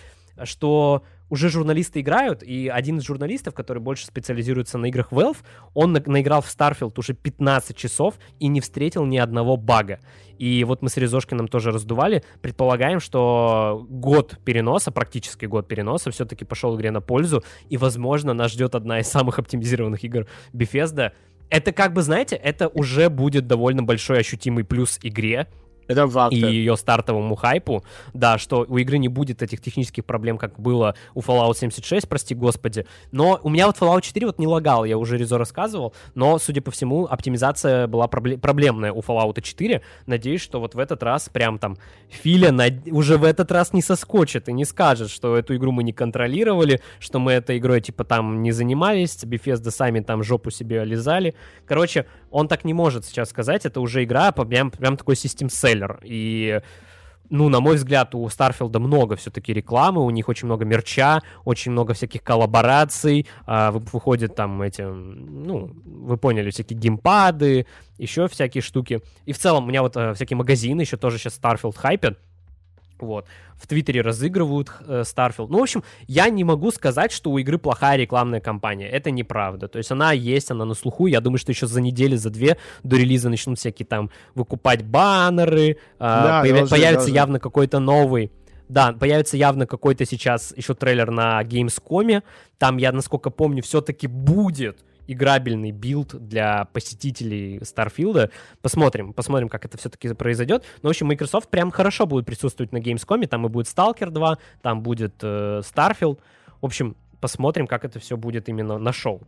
что 0.44 1.05
уже 1.28 1.48
журналисты 1.48 2.00
играют, 2.00 2.42
и 2.42 2.68
один 2.68 2.98
из 2.98 3.04
журналистов, 3.04 3.54
который 3.54 3.82
больше 3.82 4.06
специализируется 4.06 4.78
на 4.78 4.86
играх 4.86 5.12
Valve, 5.12 5.38
он 5.74 5.92
на- 5.92 6.02
наиграл 6.06 6.40
в 6.40 6.46
Starfield 6.46 6.92
уже 6.98 7.14
15 7.14 7.76
часов 7.76 8.14
и 8.38 8.48
не 8.48 8.60
встретил 8.60 9.04
ни 9.04 9.16
одного 9.18 9.56
бага. 9.56 9.98
И 10.38 10.64
вот 10.64 10.82
мы 10.82 10.88
с 10.88 10.96
Резошкиным 10.96 11.48
тоже 11.48 11.70
раздували, 11.70 12.22
предполагаем, 12.42 13.00
что 13.00 13.86
год 13.88 14.38
переноса, 14.44 14.90
практически 14.92 15.46
год 15.46 15.66
переноса, 15.66 16.10
все-таки 16.10 16.44
пошел 16.44 16.76
игре 16.76 16.90
на 16.90 17.00
пользу, 17.00 17.42
и, 17.68 17.76
возможно, 17.76 18.32
нас 18.34 18.52
ждет 18.52 18.74
одна 18.74 19.00
из 19.00 19.08
самых 19.08 19.38
оптимизированных 19.38 20.04
игр 20.04 20.26
Bethesda. 20.52 21.12
Это 21.48 21.72
как 21.72 21.92
бы, 21.92 22.02
знаете, 22.02 22.36
это 22.36 22.68
уже 22.68 23.08
будет 23.08 23.46
довольно 23.46 23.82
большой 23.82 24.18
ощутимый 24.18 24.64
плюс 24.64 24.98
игре, 25.02 25.48
Это 25.88 26.08
факт. 26.08 26.32
и 26.32 26.36
ее 26.38 26.76
стартовому 26.76 27.34
хайпу, 27.36 27.84
да, 28.14 28.38
что 28.38 28.64
у 28.68 28.76
игры 28.78 28.98
не 28.98 29.08
будет 29.08 29.42
этих 29.42 29.60
технических 29.60 30.04
проблем, 30.04 30.38
как 30.38 30.58
было 30.58 30.94
у 31.14 31.20
Fallout 31.20 31.56
76, 31.56 32.08
прости 32.08 32.34
господи. 32.34 32.86
Но 33.12 33.38
у 33.42 33.48
меня 33.48 33.66
вот 33.66 33.76
Fallout 33.78 34.02
4 34.02 34.26
вот 34.26 34.38
не 34.38 34.46
лагал, 34.46 34.84
я 34.84 34.98
уже 34.98 35.16
Резо 35.16 35.38
рассказывал, 35.38 35.94
но, 36.14 36.38
судя 36.38 36.60
по 36.62 36.70
всему, 36.70 37.06
оптимизация 37.06 37.86
была 37.86 38.06
пробле- 38.06 38.38
проблемная 38.38 38.92
у 38.92 39.00
Fallout 39.00 39.40
4. 39.40 39.82
Надеюсь, 40.06 40.40
что 40.40 40.60
вот 40.60 40.74
в 40.74 40.78
этот 40.78 41.02
раз 41.02 41.28
прям 41.28 41.58
там 41.58 41.76
Филя 42.08 42.52
над- 42.52 42.86
уже 42.90 43.16
в 43.18 43.24
этот 43.24 43.50
раз 43.52 43.72
не 43.72 43.82
соскочит 43.82 44.48
и 44.48 44.52
не 44.52 44.64
скажет, 44.64 45.10
что 45.10 45.36
эту 45.36 45.54
игру 45.56 45.72
мы 45.72 45.82
не 45.82 45.92
контролировали, 45.92 46.80
что 46.98 47.18
мы 47.18 47.32
этой 47.32 47.58
игрой 47.58 47.80
типа 47.80 48.04
там 48.04 48.42
не 48.42 48.52
занимались, 48.52 49.16
Bethesda 49.24 49.70
сами 49.70 50.00
там 50.00 50.22
жопу 50.22 50.50
себе 50.50 50.84
лизали. 50.84 51.34
Короче, 51.66 52.06
он 52.30 52.48
так 52.48 52.64
не 52.64 52.74
может 52.74 53.04
сейчас 53.04 53.30
сказать, 53.30 53.66
это 53.66 53.80
уже 53.80 54.04
игра, 54.04 54.32
прям, 54.32 54.70
прям 54.70 54.96
такой 54.96 55.16
систем 55.16 55.48
селлер. 55.76 56.00
И, 56.02 56.60
ну, 57.30 57.48
на 57.48 57.60
мой 57.60 57.76
взгляд, 57.76 58.14
у 58.14 58.28
Старфилда 58.28 58.78
много 58.78 59.16
все-таки 59.16 59.52
рекламы, 59.52 60.04
у 60.04 60.10
них 60.10 60.28
очень 60.28 60.46
много 60.46 60.64
мерча, 60.64 61.22
очень 61.44 61.72
много 61.72 61.94
всяких 61.94 62.22
коллабораций, 62.22 63.26
а, 63.46 63.70
вы- 63.70 63.80
выходят 63.92 64.34
там 64.34 64.62
эти, 64.62 64.82
ну, 64.82 65.72
вы 65.84 66.16
поняли, 66.16 66.50
всякие 66.50 66.78
геймпады, 66.78 67.66
еще 67.98 68.28
всякие 68.28 68.62
штуки. 68.62 69.02
И 69.24 69.32
в 69.32 69.38
целом 69.38 69.64
у 69.64 69.68
меня 69.68 69.82
вот 69.82 69.96
э, 69.96 70.14
всякие 70.14 70.36
магазины 70.36 70.82
еще 70.82 70.96
тоже 70.96 71.18
сейчас 71.18 71.38
Starfield 71.40 71.76
хайпят, 71.76 72.18
вот. 73.01 73.27
В 73.56 73.66
Твиттере 73.66 74.01
разыгрывают 74.02 74.70
э, 74.86 75.02
Starfield. 75.02 75.48
Ну, 75.48 75.59
в 75.59 75.62
общем, 75.62 75.82
я 76.06 76.28
не 76.28 76.44
могу 76.44 76.70
сказать, 76.70 77.12
что 77.12 77.31
у 77.31 77.39
игры 77.39 77.59
плохая 77.59 77.97
рекламная 77.97 78.40
кампания. 78.40 78.89
Это 78.89 79.10
неправда. 79.10 79.68
То 79.68 79.78
есть 79.78 79.90
она 79.90 80.12
есть, 80.12 80.51
она 80.51 80.64
на 80.64 80.74
слуху. 80.74 81.06
Я 81.06 81.20
думаю, 81.20 81.39
что 81.39 81.52
еще 81.52 81.66
за 81.66 81.81
неделю, 81.81 82.16
за 82.18 82.31
две 82.31 82.59
до 82.82 82.97
релиза 82.97 83.28
начнут 83.28 83.59
всякие 83.59 83.86
там 83.86 84.10
выкупать 84.35 84.85
баннеры. 84.85 85.78
Да, 85.98 86.40
а, 86.40 86.44
появи- 86.44 86.59
должны, 86.59 86.70
появится 86.70 87.06
должны. 87.06 87.14
явно 87.14 87.40
какой-то 87.40 87.78
новый. 87.78 88.31
Да, 88.68 88.93
появится 88.93 89.36
явно 89.36 89.66
какой-то 89.66 90.05
сейчас 90.05 90.52
еще 90.56 90.74
трейлер 90.74 91.10
на 91.10 91.43
Gamescom. 91.43 92.23
Там, 92.59 92.78
я 92.78 92.93
насколько 92.93 93.31
помню, 93.31 93.62
все-таки 93.62 94.06
будет 94.06 94.85
играбельный 95.06 95.70
билд 95.70 96.14
для 96.14 96.66
посетителей 96.66 97.60
Starfield 97.62 98.18
а. 98.18 98.30
Посмотрим, 98.62 99.12
посмотрим, 99.12 99.48
как 99.48 99.64
это 99.64 99.78
все-таки 99.78 100.12
произойдет. 100.14 100.64
Но, 100.82 100.88
в 100.88 100.90
общем, 100.90 101.06
Microsoft 101.06 101.48
прям 101.48 101.70
хорошо 101.70 102.06
будет 102.06 102.26
присутствовать 102.26 102.72
на 102.72 102.78
Gamescom. 102.78 103.26
Там 103.26 103.46
и 103.46 103.48
будет 103.48 103.66
Stalker 103.66 104.10
2, 104.10 104.38
там 104.62 104.82
будет 104.82 105.14
э, 105.22 105.62
Starfield. 105.64 106.20
В 106.60 106.66
общем, 106.66 106.96
посмотрим, 107.20 107.66
как 107.66 107.84
это 107.84 107.98
все 107.98 108.16
будет 108.16 108.48
именно 108.48 108.78
на 108.78 108.92
шоу. 108.92 109.22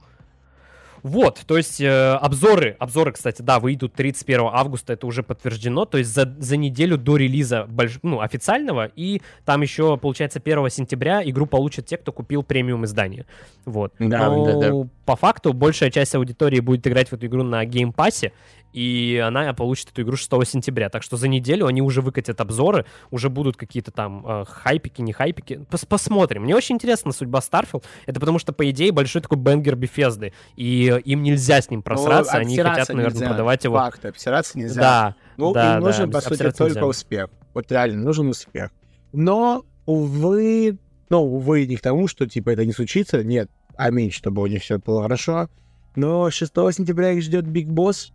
Вот, 1.03 1.43
то 1.47 1.57
есть 1.57 1.81
э, 1.81 2.13
обзоры, 2.15 2.77
обзоры, 2.79 3.13
кстати, 3.13 3.43
да, 3.43 3.61
выйдут 3.61 3.95
31 3.95 4.49
августа, 4.53 4.93
это 4.93 5.07
уже 5.07 5.23
подтверждено, 5.23 5.85
то 5.85 5.99
есть 5.99 6.13
за, 6.13 6.35
за 6.39 6.57
неделю 6.57 6.99
до 6.99 7.17
релиза 7.17 7.67
больш- 7.69 8.01
ну, 8.03 8.21
официального, 8.21 8.91
и 8.97 9.23
там 9.45 9.63
еще, 9.63 9.97
получается, 9.97 10.41
1 10.45 10.71
сентября 10.71 11.23
игру 11.29 11.47
получат 11.47 11.87
те, 11.87 11.97
кто 11.97 12.13
купил 12.13 12.43
премиум 12.43 12.85
издание. 12.85 13.27
Вот. 13.65 13.93
Да, 13.99 14.31
Но 14.31 14.45
да, 14.45 14.71
да. 14.71 14.89
по 15.05 15.17
факту 15.17 15.53
большая 15.53 15.91
часть 15.91 16.15
аудитории 16.15 16.61
будет 16.61 16.87
играть 16.87 17.09
в 17.09 17.13
эту 17.13 17.27
игру 17.27 17.43
на 17.43 17.65
Game 17.65 17.92
Pass 17.92 18.19
е, 18.19 18.33
и 18.73 19.23
она 19.25 19.53
получит 19.55 19.91
эту 19.91 20.03
игру 20.03 20.17
6 20.17 20.31
сентября. 20.47 20.89
Так 20.89 21.03
что 21.03 21.17
за 21.17 21.29
неделю 21.29 21.67
они 21.67 21.83
уже 21.83 22.03
выкатят 22.03 22.41
обзоры, 22.41 22.85
уже 23.11 23.29
будут 23.31 23.57
какие-то 23.57 23.91
там 23.91 24.25
э, 24.27 24.45
хайпики, 24.47 25.01
не 25.01 25.13
хайпики. 25.13 25.61
Пос- 25.71 25.87
посмотрим. 25.87 26.43
Мне 26.43 26.55
очень 26.55 26.77
интересна 26.77 27.13
судьба 27.13 27.41
Starfield. 27.41 27.85
Это 28.07 28.21
потому 28.21 28.39
что, 28.39 28.53
по 28.53 28.69
идее, 28.71 28.93
большой 28.93 29.23
такой 29.23 29.39
banger 29.39 29.75
Bethesda. 29.75 30.33
И 30.57 31.01
им 31.05 31.23
нельзя 31.23 31.61
с 31.61 31.71
ним 31.71 31.83
просраться. 31.83 32.35
Ну, 32.35 32.41
они 32.41 32.57
хотят, 32.57 32.89
наверное, 32.89 33.13
нельзя. 33.15 33.29
продавать 33.29 33.65
его. 33.65 33.77
Факт, 33.77 34.05
обсираться 34.05 34.59
нельзя. 34.59 34.81
Да. 34.81 35.15
Ну, 35.37 35.53
да, 35.53 35.77
им 35.77 35.85
нужен, 35.85 36.11
да, 36.11 36.19
по 36.19 36.25
сути, 36.25 36.43
только 36.51 36.65
нельзя. 36.65 36.87
успех. 36.87 37.31
Вот 37.55 37.71
реально, 37.73 38.03
нужен 38.03 38.29
успех. 38.29 38.71
Но, 39.13 39.65
увы, 39.87 40.79
ну, 41.09 41.23
увы, 41.23 41.67
не 41.67 41.77
к 41.77 41.81
тому, 41.81 42.09
что, 42.09 42.27
типа, 42.27 42.51
это 42.51 42.67
не 42.67 42.73
случится. 42.73 43.25
Нет, 43.25 43.51
аминь, 43.77 44.11
чтобы 44.11 44.43
у 44.43 44.47
них 44.47 44.63
все 44.63 44.79
было 44.79 45.03
хорошо. 45.03 45.49
Но 45.97 46.31
6 46.31 46.53
сентября 46.73 47.13
их 47.13 47.23
ждет 47.23 47.47
Big 47.47 47.69
Boss. 47.69 48.13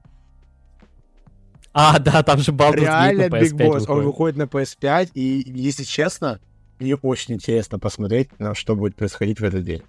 А, 1.73 1.99
да, 1.99 2.21
там 2.23 2.39
же 2.39 2.51
Baldur's 2.51 2.75
Gate 2.75 2.81
Реально 2.81 3.29
на 3.29 3.39
Big 3.39 3.53
PS5 3.53 3.65
Boss. 3.65 3.89
Он 3.89 4.03
выходит. 4.03 4.05
выходит 4.05 4.37
на 4.37 4.43
PS5, 4.43 5.09
и, 5.15 5.43
если 5.55 5.83
честно, 5.83 6.39
мне 6.79 6.95
очень 6.95 7.33
интересно 7.35 7.79
посмотреть, 7.79 8.29
на 8.39 8.53
что 8.53 8.75
будет 8.75 8.95
происходить 8.95 9.39
в 9.39 9.43
этот 9.43 9.63
день. 9.63 9.81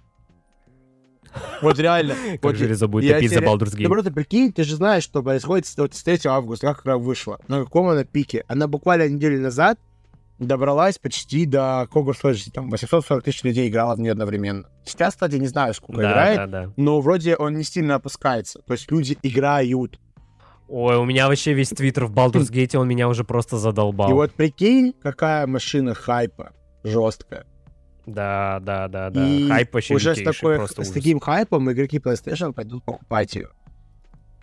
Вот 1.61 1.77
реально. 1.79 2.15
Как 2.41 2.55
же 2.55 2.67
Реза 2.67 2.87
будет 2.87 3.11
топить 3.13 3.31
за 3.31 3.39
Baldur's 3.39 3.71
Ты 3.71 3.83
Gate. 3.83 3.87
просто 3.87 4.11
прикинь, 4.11 4.51
ты 4.53 4.63
же 4.63 4.75
знаешь, 4.75 5.03
что 5.03 5.21
происходит 5.21 5.67
с, 5.67 5.77
вот 5.77 5.93
с 5.93 6.01
3 6.03 6.19
августа, 6.25 6.67
как 6.67 6.81
игра 6.83 6.97
вышла. 6.97 7.39
На 7.47 7.63
каком 7.63 7.87
она 7.87 8.03
пике. 8.03 8.43
Она 8.47 8.67
буквально 8.67 9.07
неделю 9.09 9.41
назад 9.41 9.77
добралась 10.39 10.97
почти 10.97 11.45
до 11.45 11.87
Hogwarts 11.93 12.21
Legacy. 12.23 12.51
Там 12.53 12.69
840 12.69 13.23
тысяч 13.23 13.43
людей 13.43 13.67
играло 13.69 13.95
в 13.95 13.99
нее 13.99 14.13
одновременно. 14.13 14.65
Сейчас, 14.85 15.13
кстати, 15.13 15.35
не 15.35 15.47
знаю, 15.47 15.73
сколько 15.73 16.01
Да, 16.01 16.11
играет, 16.11 16.37
да, 16.37 16.47
да. 16.47 16.73
но 16.77 17.01
вроде 17.01 17.35
он 17.35 17.57
не 17.57 17.63
сильно 17.63 17.95
опускается. 17.95 18.59
То 18.65 18.73
есть 18.73 18.89
люди 18.91 19.17
играют. 19.21 19.99
Ой, 20.67 20.97
у 20.97 21.05
меня 21.05 21.27
вообще 21.27 21.53
весь 21.53 21.69
твиттер 21.69 22.05
в 22.05 22.13
Baldur's 22.13 22.51
Gate, 22.51 22.75
он 22.77 22.87
меня 22.87 23.07
уже 23.07 23.23
просто 23.23 23.57
задолбал. 23.57 24.09
И 24.09 24.13
вот 24.13 24.33
прикинь, 24.33 24.93
какая 25.01 25.45
машина 25.45 25.93
хайпа 25.93 26.53
жесткая. 26.83 27.45
Да, 28.05 28.59
да, 28.61 28.87
да, 28.87 29.09
да. 29.09 29.27
И 29.27 29.47
Хайп 29.47 29.73
вообще 29.73 29.95
уже 29.95 30.15
с, 30.15 30.21
такой, 30.21 30.67
с 30.67 30.77
ужас. 30.77 30.91
таким 30.91 31.19
хайпом 31.19 31.71
игроки 31.71 31.97
PlayStation 31.97 32.53
пойдут 32.53 32.83
покупать 32.83 33.35
ее 33.35 33.49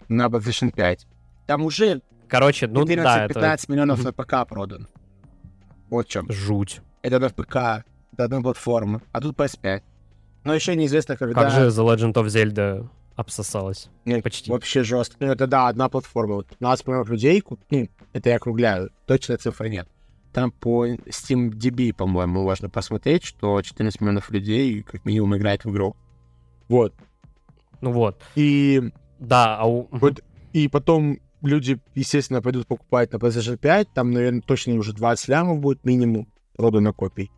на 0.09 0.27
PlayStation 0.27 0.73
5. 0.75 1.07
Там 1.47 1.65
уже 1.65 2.03
Короче, 2.29 2.67
ну 2.67 2.85
да, 2.85 3.27
14-15 3.27 3.29
это 3.29 3.59
миллионов 3.69 4.03
на 4.03 4.13
ПК 4.13 4.49
продано. 4.49 4.87
Вот 5.91 6.07
в 6.07 6.11
чем. 6.11 6.31
жуть. 6.33 6.81
Это 7.03 7.19
на 7.19 7.29
ПК, 7.29 7.85
это 8.13 8.25
одна 8.25 8.41
платформа, 8.41 9.03
а 9.13 9.21
тут 9.21 9.37
PS5. 9.37 9.83
Но 10.45 10.55
еще 10.55 10.75
неизвестно, 10.75 11.17
когда... 11.17 11.43
Как 11.43 11.53
же 11.53 11.69
The 11.69 11.87
Legend 11.87 12.15
of 12.15 12.27
Zelda 12.27 12.89
обсосалась? 13.17 13.89
Нет, 14.05 14.23
почти? 14.23 14.51
Вообще 14.51 14.83
жестко. 14.83 15.17
Ну, 15.21 15.27
это 15.27 15.47
да, 15.47 15.69
одна 15.69 15.89
платформа. 15.89 16.37
Вот 16.37 16.49
15 16.49 16.87
миллионов 16.87 17.09
людей, 17.11 17.43
ну, 17.71 17.89
это 18.13 18.31
я 18.31 18.37
округляю, 18.37 18.91
точной 19.07 19.37
цифры 19.37 19.69
нет. 19.69 19.89
Там 20.33 20.51
по 20.51 20.87
SteamDB, 20.87 21.93
по-моему, 21.93 22.43
можно 22.43 22.71
посмотреть, 22.71 23.25
что 23.25 23.61
14 23.61 24.01
миллионов 24.01 24.31
людей 24.31 24.83
как 24.83 25.05
минимум 25.05 25.37
играет 25.37 25.65
в 25.65 25.71
игру. 25.71 25.95
Вот. 26.69 26.95
Ну 27.81 27.93
вот. 27.93 28.23
И, 28.35 28.93
Да, 29.19 29.59
а 29.59 29.67
у... 29.67 29.89
Вот. 29.91 30.21
и 30.53 30.69
потом 30.69 31.19
люди, 31.43 31.79
естественно, 31.95 32.41
пойдут 32.41 32.67
покупать 32.67 33.13
на 33.13 33.17
PlayStation 33.17 33.59
5, 33.59 33.93
там, 33.93 34.13
наверное, 34.13 34.41
точно 34.41 34.75
уже 34.75 34.93
20 34.95 35.29
лямов 35.29 35.61
будет 35.61 35.85
минимум 35.85 36.29
продано 36.57 36.93
копий. 36.93 37.31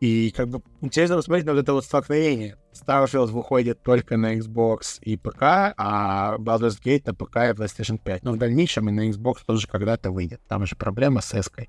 И 0.00 0.30
как 0.30 0.48
бы 0.48 0.62
интересно 0.80 1.16
посмотреть 1.16 1.46
на 1.46 1.52
вот 1.52 1.60
это 1.60 1.72
вот 1.72 1.84
столкновение. 1.84 2.56
Starfield 2.72 3.26
выходит 3.26 3.82
только 3.82 4.16
на 4.16 4.36
Xbox 4.36 5.00
и 5.00 5.16
ПК, 5.16 5.42
а 5.76 6.36
Baldur's 6.38 6.80
Gate 6.80 7.02
на 7.06 7.14
ПК 7.14 7.36
и 7.36 7.60
PlayStation 7.60 7.98
5. 7.98 8.22
Но 8.22 8.32
в 8.32 8.38
дальнейшем 8.38 8.88
и 8.88 8.92
на 8.92 9.08
Xbox 9.08 9.38
тоже 9.44 9.66
когда-то 9.66 10.12
выйдет. 10.12 10.40
Там 10.46 10.66
же 10.66 10.76
проблема 10.76 11.20
с 11.20 11.34
эской. 11.34 11.68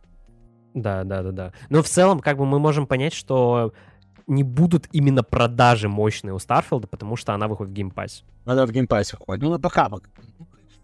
Да, 0.75 1.03
да, 1.03 1.23
да, 1.23 1.31
да. 1.31 1.53
Но 1.69 1.81
в 1.81 1.87
целом, 1.87 2.19
как 2.19 2.37
бы 2.37 2.45
мы 2.45 2.59
можем 2.59 2.85
понять, 2.85 3.13
что 3.13 3.73
не 4.27 4.43
будут 4.43 4.87
именно 4.91 5.23
продажи 5.23 5.89
мощные 5.89 6.33
у 6.33 6.39
Starfield 6.39 6.78
а, 6.78 6.87
потому 6.87 7.15
что 7.15 7.33
она 7.33 7.47
выходит 7.47 7.71
в 7.71 7.75
Game 7.75 7.94
Pass 7.94 8.14
е. 8.14 8.23
Она 8.45 8.67
в 8.67 8.71
Game 8.71 8.92
Pass 8.92 9.12
е 9.12 9.17
выходит. 9.17 9.43
Ну, 9.43 9.49
на 9.49 9.59
ПК. 9.59 9.89
пока. 9.89 10.09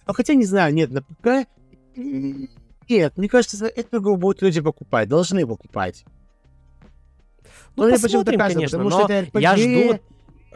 Ну, 0.08 0.14
хотя 0.14 0.34
не 0.34 0.46
знаю, 0.46 0.74
нет, 0.74 0.90
на 0.92 1.04
ПК... 1.04 1.48
Нет, 2.88 3.18
мне 3.18 3.30
кажется, 3.30 3.66
эту 3.66 4.00
игру 4.00 4.18
будут 4.18 4.42
люди 4.42 4.62
покупать, 4.62 5.08
должны 5.08 5.46
покупать. 5.46 6.06
Ну, 7.76 7.88
мне 7.88 8.00
почему-то 8.00 8.32
посмотрим, 8.32 8.40
кажется, 8.40 8.56
конечно, 8.56 8.78
потому 8.78 8.92
что 8.92 9.14
это 9.14 9.28
RPG, 9.28 9.42
я 9.42 9.58
жду... 9.58 10.00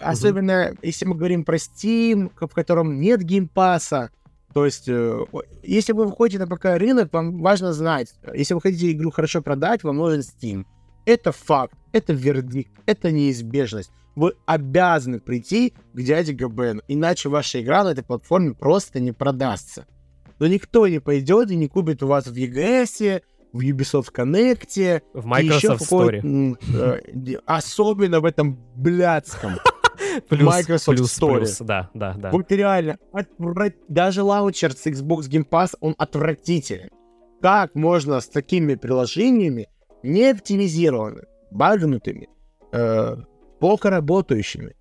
Особенно, 0.01 0.73
если 0.81 1.05
мы 1.05 1.15
говорим 1.15 1.43
про 1.43 1.57
Steam, 1.57 2.31
в 2.39 2.53
котором 2.53 2.99
нет 2.99 3.21
Game 3.21 3.57
Pass 3.57 3.93
а. 3.93 4.11
То 4.53 4.65
есть, 4.65 4.87
э, 4.87 5.25
если 5.61 5.93
вы 5.93 6.05
выходите 6.05 6.39
на 6.39 6.47
ПК 6.47 6.65
рынок, 6.77 7.13
вам 7.13 7.41
важно 7.41 7.73
знать, 7.73 8.15
если 8.33 8.53
вы 8.53 8.61
хотите 8.61 8.91
игру 8.91 9.11
хорошо 9.11 9.41
продать, 9.41 9.83
вам 9.83 9.97
нужен 9.97 10.21
Steam. 10.21 10.65
Это 11.05 11.31
факт, 11.31 11.75
это 11.91 12.13
вердикт, 12.13 12.71
это 12.85 13.11
неизбежность. 13.11 13.91
Вы 14.15 14.33
обязаны 14.45 15.19
прийти 15.19 15.73
к 15.93 16.01
дяде 16.01 16.33
ГБН, 16.33 16.81
иначе 16.87 17.29
ваша 17.29 17.61
игра 17.61 17.83
на 17.83 17.89
этой 17.89 18.03
платформе 18.03 18.53
просто 18.53 18.99
не 18.99 19.11
продастся. 19.11 19.85
Но 20.39 20.47
никто 20.47 20.87
не 20.87 20.99
пойдет 20.99 21.51
и 21.51 21.55
не 21.55 21.67
купит 21.67 22.01
у 22.01 22.07
вас 22.07 22.25
в 22.25 22.33
EGS, 22.33 23.21
в 23.53 23.59
Ubisoft 23.61 24.13
Connect, 24.13 25.01
В 25.13 25.25
Microsoft 25.25 25.91
Store. 25.91 26.57
э, 26.73 27.35
особенно 27.45 28.19
в 28.19 28.25
этом 28.25 28.57
блядском 28.75 29.53
Плюс, 30.29 30.41
Microsoft 30.53 30.97
плюс, 30.97 31.17
Store. 31.19 31.37
плюс, 31.37 31.57
да, 31.59 31.89
да, 31.93 32.13
да. 32.17 32.31
Вот 32.31 32.51
реально, 32.51 32.97
отвра- 33.13 33.73
даже 33.87 34.23
лаунчер 34.23 34.73
с 34.73 34.85
Xbox 34.87 35.29
Game 35.29 35.47
Pass, 35.47 35.75
он 35.79 35.95
отвратителен. 35.97 36.89
Как 37.41 37.75
можно 37.75 38.19
с 38.19 38.27
такими 38.27 38.75
приложениями, 38.75 39.67
не 40.03 40.31
оптимизированными, 40.31 41.25
багнутыми, 41.51 42.27
э, 42.71 43.15
плохо 43.59 43.89
работающими, 43.89 44.75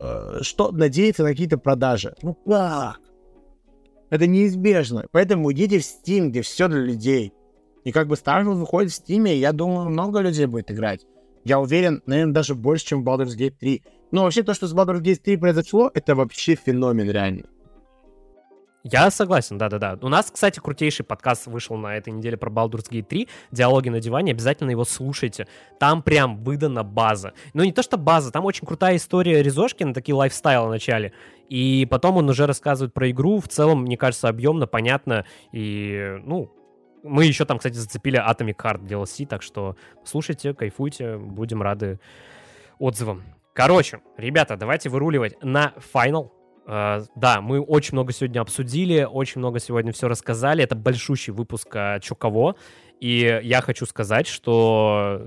э, 0.00 0.38
что 0.42 0.70
надеяться 0.72 1.22
на 1.24 1.30
какие-то 1.30 1.58
продажи? 1.58 2.14
Ну 2.22 2.34
как? 2.34 3.00
Это 4.10 4.26
неизбежно. 4.26 5.06
Поэтому 5.12 5.50
идите 5.52 5.78
в 5.78 5.82
Steam, 5.82 6.28
где 6.28 6.42
все 6.42 6.68
для 6.68 6.80
людей. 6.80 7.32
И 7.84 7.92
как 7.92 8.08
бы 8.08 8.16
Starfield 8.16 8.54
выходит 8.54 8.92
в 8.92 9.00
Steam, 9.00 9.28
я 9.28 9.52
думаю, 9.52 9.90
много 9.90 10.20
людей 10.20 10.46
будет 10.46 10.70
играть. 10.70 11.06
Я 11.44 11.60
уверен, 11.60 12.02
наверное, 12.06 12.32
даже 12.32 12.54
больше, 12.54 12.86
чем 12.86 13.04
в 13.04 13.08
Baldur's 13.08 13.36
Gate 13.36 13.56
3. 13.60 13.82
Но 14.10 14.22
вообще 14.22 14.42
то, 14.42 14.54
что 14.54 14.66
с 14.66 14.74
Baldur's 14.74 15.02
Gate 15.02 15.16
3 15.16 15.36
произошло, 15.36 15.90
это 15.92 16.14
вообще 16.14 16.54
феномен 16.54 17.10
реально. 17.10 17.44
Я 18.86 19.10
согласен, 19.10 19.56
да-да-да. 19.56 19.98
У 20.02 20.08
нас, 20.08 20.30
кстати, 20.30 20.60
крутейший 20.60 21.06
подкаст 21.06 21.46
вышел 21.46 21.76
на 21.76 21.96
этой 21.96 22.12
неделе 22.12 22.36
про 22.36 22.50
Baldur's 22.50 22.90
Gate 22.90 23.04
3, 23.04 23.28
«Диалоги 23.50 23.88
на 23.88 23.98
диване», 23.98 24.32
обязательно 24.32 24.70
его 24.70 24.84
слушайте. 24.84 25.46
Там 25.80 26.02
прям 26.02 26.44
выдана 26.44 26.82
база. 26.84 27.32
Ну, 27.54 27.64
не 27.64 27.72
то 27.72 27.82
что 27.82 27.96
база, 27.96 28.30
там 28.30 28.44
очень 28.44 28.66
крутая 28.66 28.96
история 28.96 29.42
Резошкина, 29.42 29.94
такие 29.94 30.14
лайфстайлы 30.14 30.68
в 30.68 30.70
начале. 30.70 31.14
И 31.48 31.86
потом 31.90 32.18
он 32.18 32.28
уже 32.28 32.46
рассказывает 32.46 32.92
про 32.92 33.10
игру, 33.10 33.40
в 33.40 33.48
целом, 33.48 33.82
мне 33.82 33.96
кажется, 33.96 34.28
объемно, 34.28 34.66
понятно. 34.66 35.24
И, 35.52 36.18
ну, 36.22 36.52
мы 37.04 37.26
еще 37.26 37.44
там, 37.44 37.58
кстати, 37.58 37.74
зацепили 37.74 38.18
Atomic 38.18 38.56
Heart 38.56 38.82
DLC, 38.82 39.26
так 39.26 39.42
что 39.42 39.76
слушайте, 40.04 40.54
кайфуйте, 40.54 41.16
будем 41.16 41.62
рады 41.62 42.00
отзывам. 42.78 43.22
Короче, 43.52 44.00
ребята, 44.16 44.56
давайте 44.56 44.88
выруливать 44.88 45.40
на 45.42 45.74
финал. 45.92 46.32
Э, 46.66 47.04
да, 47.14 47.40
мы 47.40 47.60
очень 47.60 47.92
много 47.92 48.12
сегодня 48.12 48.40
обсудили, 48.40 49.06
очень 49.08 49.38
много 49.38 49.60
сегодня 49.60 49.92
все 49.92 50.08
рассказали. 50.08 50.64
Это 50.64 50.74
большущий 50.74 51.32
выпуск 51.32 51.76
«Чё 52.00 52.14
кого». 52.14 52.56
И 53.00 53.40
я 53.42 53.60
хочу 53.60 53.86
сказать, 53.86 54.26
что 54.26 55.20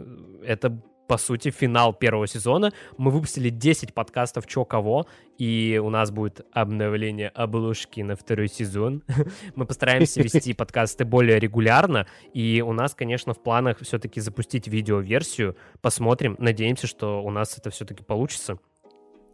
это, 0.43 0.81
по 1.07 1.17
сути, 1.17 1.51
финал 1.51 1.93
первого 1.93 2.27
сезона. 2.27 2.73
Мы 2.97 3.11
выпустили 3.11 3.49
10 3.49 3.93
подкастов 3.93 4.45
«Чё 4.45 4.65
кого», 4.65 5.07
и 5.37 5.79
у 5.81 5.89
нас 5.89 6.11
будет 6.11 6.45
обновление 6.51 7.29
обложки 7.29 8.01
на 8.01 8.15
второй 8.15 8.49
сезон. 8.49 9.03
Мы 9.55 9.65
постараемся 9.65 10.21
вести 10.21 10.53
подкасты 10.55 11.05
более 11.05 11.39
регулярно, 11.39 12.07
и 12.33 12.63
у 12.65 12.73
нас, 12.73 12.93
конечно, 12.93 13.33
в 13.33 13.41
планах 13.41 13.79
все-таки 13.81 14.19
запустить 14.19 14.67
видеоверсию. 14.67 15.55
Посмотрим, 15.81 16.35
надеемся, 16.39 16.87
что 16.87 17.23
у 17.23 17.31
нас 17.31 17.57
это 17.57 17.69
все-таки 17.69 18.03
получится. 18.03 18.59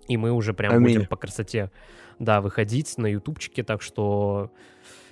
И 0.07 0.17
мы 0.17 0.31
уже 0.31 0.53
прям 0.53 0.73
Аминь. 0.73 0.97
будем 0.97 1.07
по 1.07 1.15
красоте, 1.15 1.71
да, 2.19 2.41
выходить 2.41 2.97
на 2.97 3.07
ютубчике, 3.07 3.63
так 3.63 3.81
что 3.81 4.51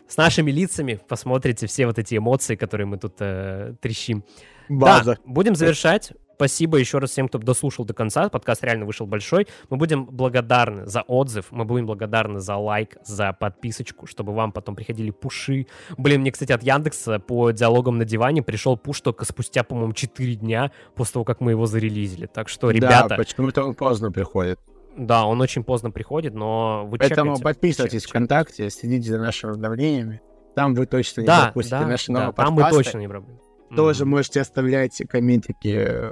с 0.08 0.18
нашими 0.18 0.52
лицами 0.52 1.00
посмотрите 1.08 1.68
все 1.68 1.86
вот 1.86 1.98
эти 1.98 2.18
эмоции, 2.18 2.56
которые 2.56 2.86
мы 2.86 2.98
тут 2.98 3.16
э, 3.20 3.76
трещим. 3.80 4.26
База. 4.68 5.16
Да, 5.16 5.22
будем 5.26 5.56
завершать. 5.56 6.12
Спасибо 6.42 6.78
еще 6.80 6.98
раз 6.98 7.12
всем, 7.12 7.28
кто 7.28 7.38
дослушал 7.38 7.86
до 7.86 7.94
конца. 7.94 8.28
Подкаст 8.28 8.64
реально 8.64 8.86
вышел 8.88 9.06
большой. 9.06 9.46
Мы 9.70 9.78
будем 9.78 10.06
благодарны 10.06 10.88
за 10.88 11.04
отзыв, 11.04 11.46
мы 11.52 11.66
будем 11.66 11.86
благодарны 11.86 12.40
за 12.40 12.56
лайк, 12.56 12.98
за 13.06 13.32
подписочку, 13.32 14.08
чтобы 14.08 14.34
вам 14.34 14.52
потом 14.52 14.76
приходили 14.76 15.12
пуши. 15.12 15.68
Блин, 16.00 16.22
мне, 16.22 16.32
кстати, 16.32 16.52
от 16.52 16.64
Яндекса 16.64 17.20
по 17.20 17.52
диалогам 17.52 18.00
на 18.00 18.06
диване 18.06 18.42
пришел 18.42 18.76
пуш 18.76 19.02
только 19.02 19.24
спустя, 19.26 19.64
по-моему, 19.64 19.94
4 19.94 20.34
дня 20.34 20.72
после 20.96 21.14
того, 21.14 21.26
как 21.26 21.42
мы 21.42 21.52
его 21.52 21.68
зарелизили. 21.68 22.26
Так 22.26 22.50
что, 22.50 22.72
ребята, 22.72 23.10
Да, 23.10 23.18
почему-то 23.18 23.64
он 23.64 23.76
поздно 23.76 24.12
приходит. 24.12 24.60
да, 24.98 25.26
он 25.26 25.42
очень 25.42 25.64
поздно 25.64 25.92
приходит, 25.92 26.34
но 26.34 26.88
вы 26.88 26.98
Поэтому 26.98 27.36
чекайте. 27.36 27.44
подписывайтесь 27.44 28.02
Чек- 28.02 28.10
ВКонтакте, 28.10 28.72
следите 28.72 29.12
за 29.12 29.20
нашими 29.20 29.52
обновлениями. 29.54 30.22
Там 30.56 30.74
вы 30.74 30.88
точно 30.88 31.22
не 31.22 31.28
Да, 31.28 31.44
пропустите 31.44 31.78
да, 31.82 31.86
наши 31.88 32.08
да, 32.12 32.14
новые 32.14 32.34
там 32.34 32.54
мы 32.56 32.62
подкасты. 32.64 32.84
точно 32.84 32.98
не 32.98 33.08
проблем. 33.08 33.40
Тоже 33.76 34.06
можете 34.06 34.42
оставлять 34.42 35.00
комментики 35.08 35.76
э, 35.88 36.12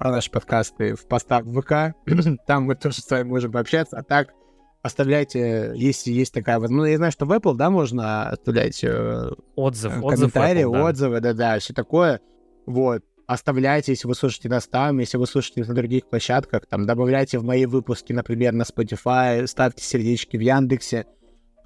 про 0.00 0.10
наши 0.10 0.30
подкасты 0.30 0.94
в 0.94 1.06
постах 1.06 1.44
в 1.44 1.60
ВК. 1.60 1.94
Там 2.46 2.64
мы 2.64 2.74
тоже 2.74 3.02
с 3.02 3.10
вами 3.10 3.24
можем 3.24 3.52
пообщаться. 3.52 3.98
А 3.98 4.02
так, 4.02 4.32
оставляйте, 4.80 5.72
если 5.76 6.10
есть 6.10 6.32
такая 6.32 6.58
возможность. 6.58 6.92
Я 6.92 6.96
знаю, 6.96 7.12
что 7.12 7.26
в 7.26 7.32
Apple, 7.32 7.54
да, 7.54 7.68
можно 7.68 8.30
оставлять 8.30 8.82
э, 8.82 9.30
Отзыв, 9.56 10.02
отзыв 10.02 10.32
комментарии, 10.32 10.64
Apple, 10.64 10.72
да. 10.72 10.84
отзывы, 10.84 11.20
да-да, 11.20 11.58
все 11.58 11.74
такое. 11.74 12.20
Вот. 12.64 13.02
Оставляйте, 13.26 13.92
если 13.92 14.08
вы 14.08 14.14
слушаете 14.14 14.48
нас 14.48 14.66
там, 14.66 15.00
если 15.00 15.18
вы 15.18 15.26
слушаете 15.26 15.64
на 15.64 15.74
других 15.74 16.08
площадках, 16.08 16.64
там, 16.64 16.86
добавляйте 16.86 17.38
в 17.38 17.44
мои 17.44 17.66
выпуски, 17.66 18.14
например, 18.14 18.54
на 18.54 18.62
Spotify, 18.62 19.46
ставьте 19.46 19.84
сердечки 19.84 20.38
в 20.38 20.40
Яндексе 20.40 21.04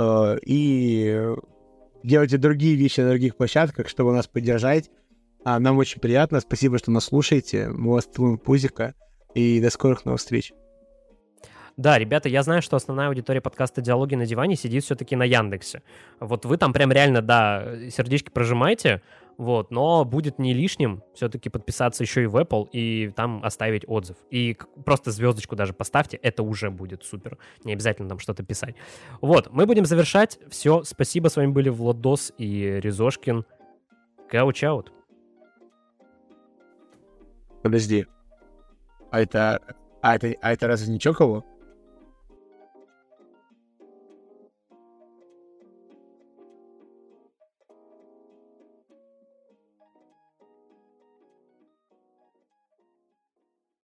э, 0.00 0.38
и 0.44 1.24
делайте 2.02 2.38
другие 2.38 2.74
вещи 2.74 2.98
на 2.98 3.10
других 3.10 3.36
площадках, 3.36 3.88
чтобы 3.88 4.12
нас 4.12 4.26
поддержать. 4.26 4.90
А, 5.44 5.58
нам 5.58 5.78
очень 5.78 6.00
приятно, 6.00 6.40
спасибо, 6.40 6.78
что 6.78 6.90
нас 6.90 7.04
слушаете. 7.04 7.68
Мы 7.68 7.92
вас 7.92 8.06
целуем 8.06 8.38
пузика, 8.38 8.94
и 9.34 9.60
до 9.60 9.70
скорых 9.70 10.04
новых 10.04 10.20
встреч. 10.20 10.52
Да, 11.76 11.98
ребята, 11.98 12.28
я 12.28 12.44
знаю, 12.44 12.62
что 12.62 12.76
основная 12.76 13.08
аудитория 13.08 13.40
подкаста 13.40 13.80
«Диалоги 13.80 14.14
на 14.14 14.26
диване» 14.26 14.54
сидит 14.54 14.84
все-таки 14.84 15.16
на 15.16 15.24
Яндексе. 15.24 15.82
Вот 16.20 16.44
вы 16.44 16.56
там 16.56 16.72
прям 16.72 16.92
реально, 16.92 17.20
да, 17.20 17.90
сердечки 17.90 18.30
прожимаете, 18.30 19.02
вот, 19.36 19.72
но 19.72 20.04
будет 20.04 20.38
не 20.38 20.54
лишним 20.54 21.02
все-таки 21.14 21.48
подписаться 21.48 22.04
еще 22.04 22.22
и 22.22 22.26
в 22.26 22.36
Apple 22.36 22.68
и 22.70 23.10
там 23.16 23.44
оставить 23.44 23.82
отзыв. 23.88 24.16
И 24.30 24.56
просто 24.84 25.10
звездочку 25.10 25.56
даже 25.56 25.72
поставьте, 25.72 26.16
это 26.16 26.44
уже 26.44 26.70
будет 26.70 27.02
супер. 27.02 27.38
Не 27.64 27.72
обязательно 27.72 28.08
там 28.08 28.20
что-то 28.20 28.44
писать. 28.44 28.76
Вот, 29.20 29.50
мы 29.50 29.66
будем 29.66 29.84
завершать. 29.84 30.38
Все, 30.48 30.84
спасибо, 30.84 31.26
с 31.26 31.34
вами 31.34 31.50
были 31.50 31.70
Владос 31.70 32.32
и 32.38 32.78
Ризошкин. 32.80 33.44
Couch 34.30 34.65
out. 34.65 34.92
Подожди. 37.64 38.06
А 39.10 39.20
это... 39.22 39.58
А 40.02 40.16
это, 40.16 40.34
а 40.42 40.52
это 40.52 40.66
разве 40.66 40.92
не 40.92 41.00
Чоково? 41.00 41.44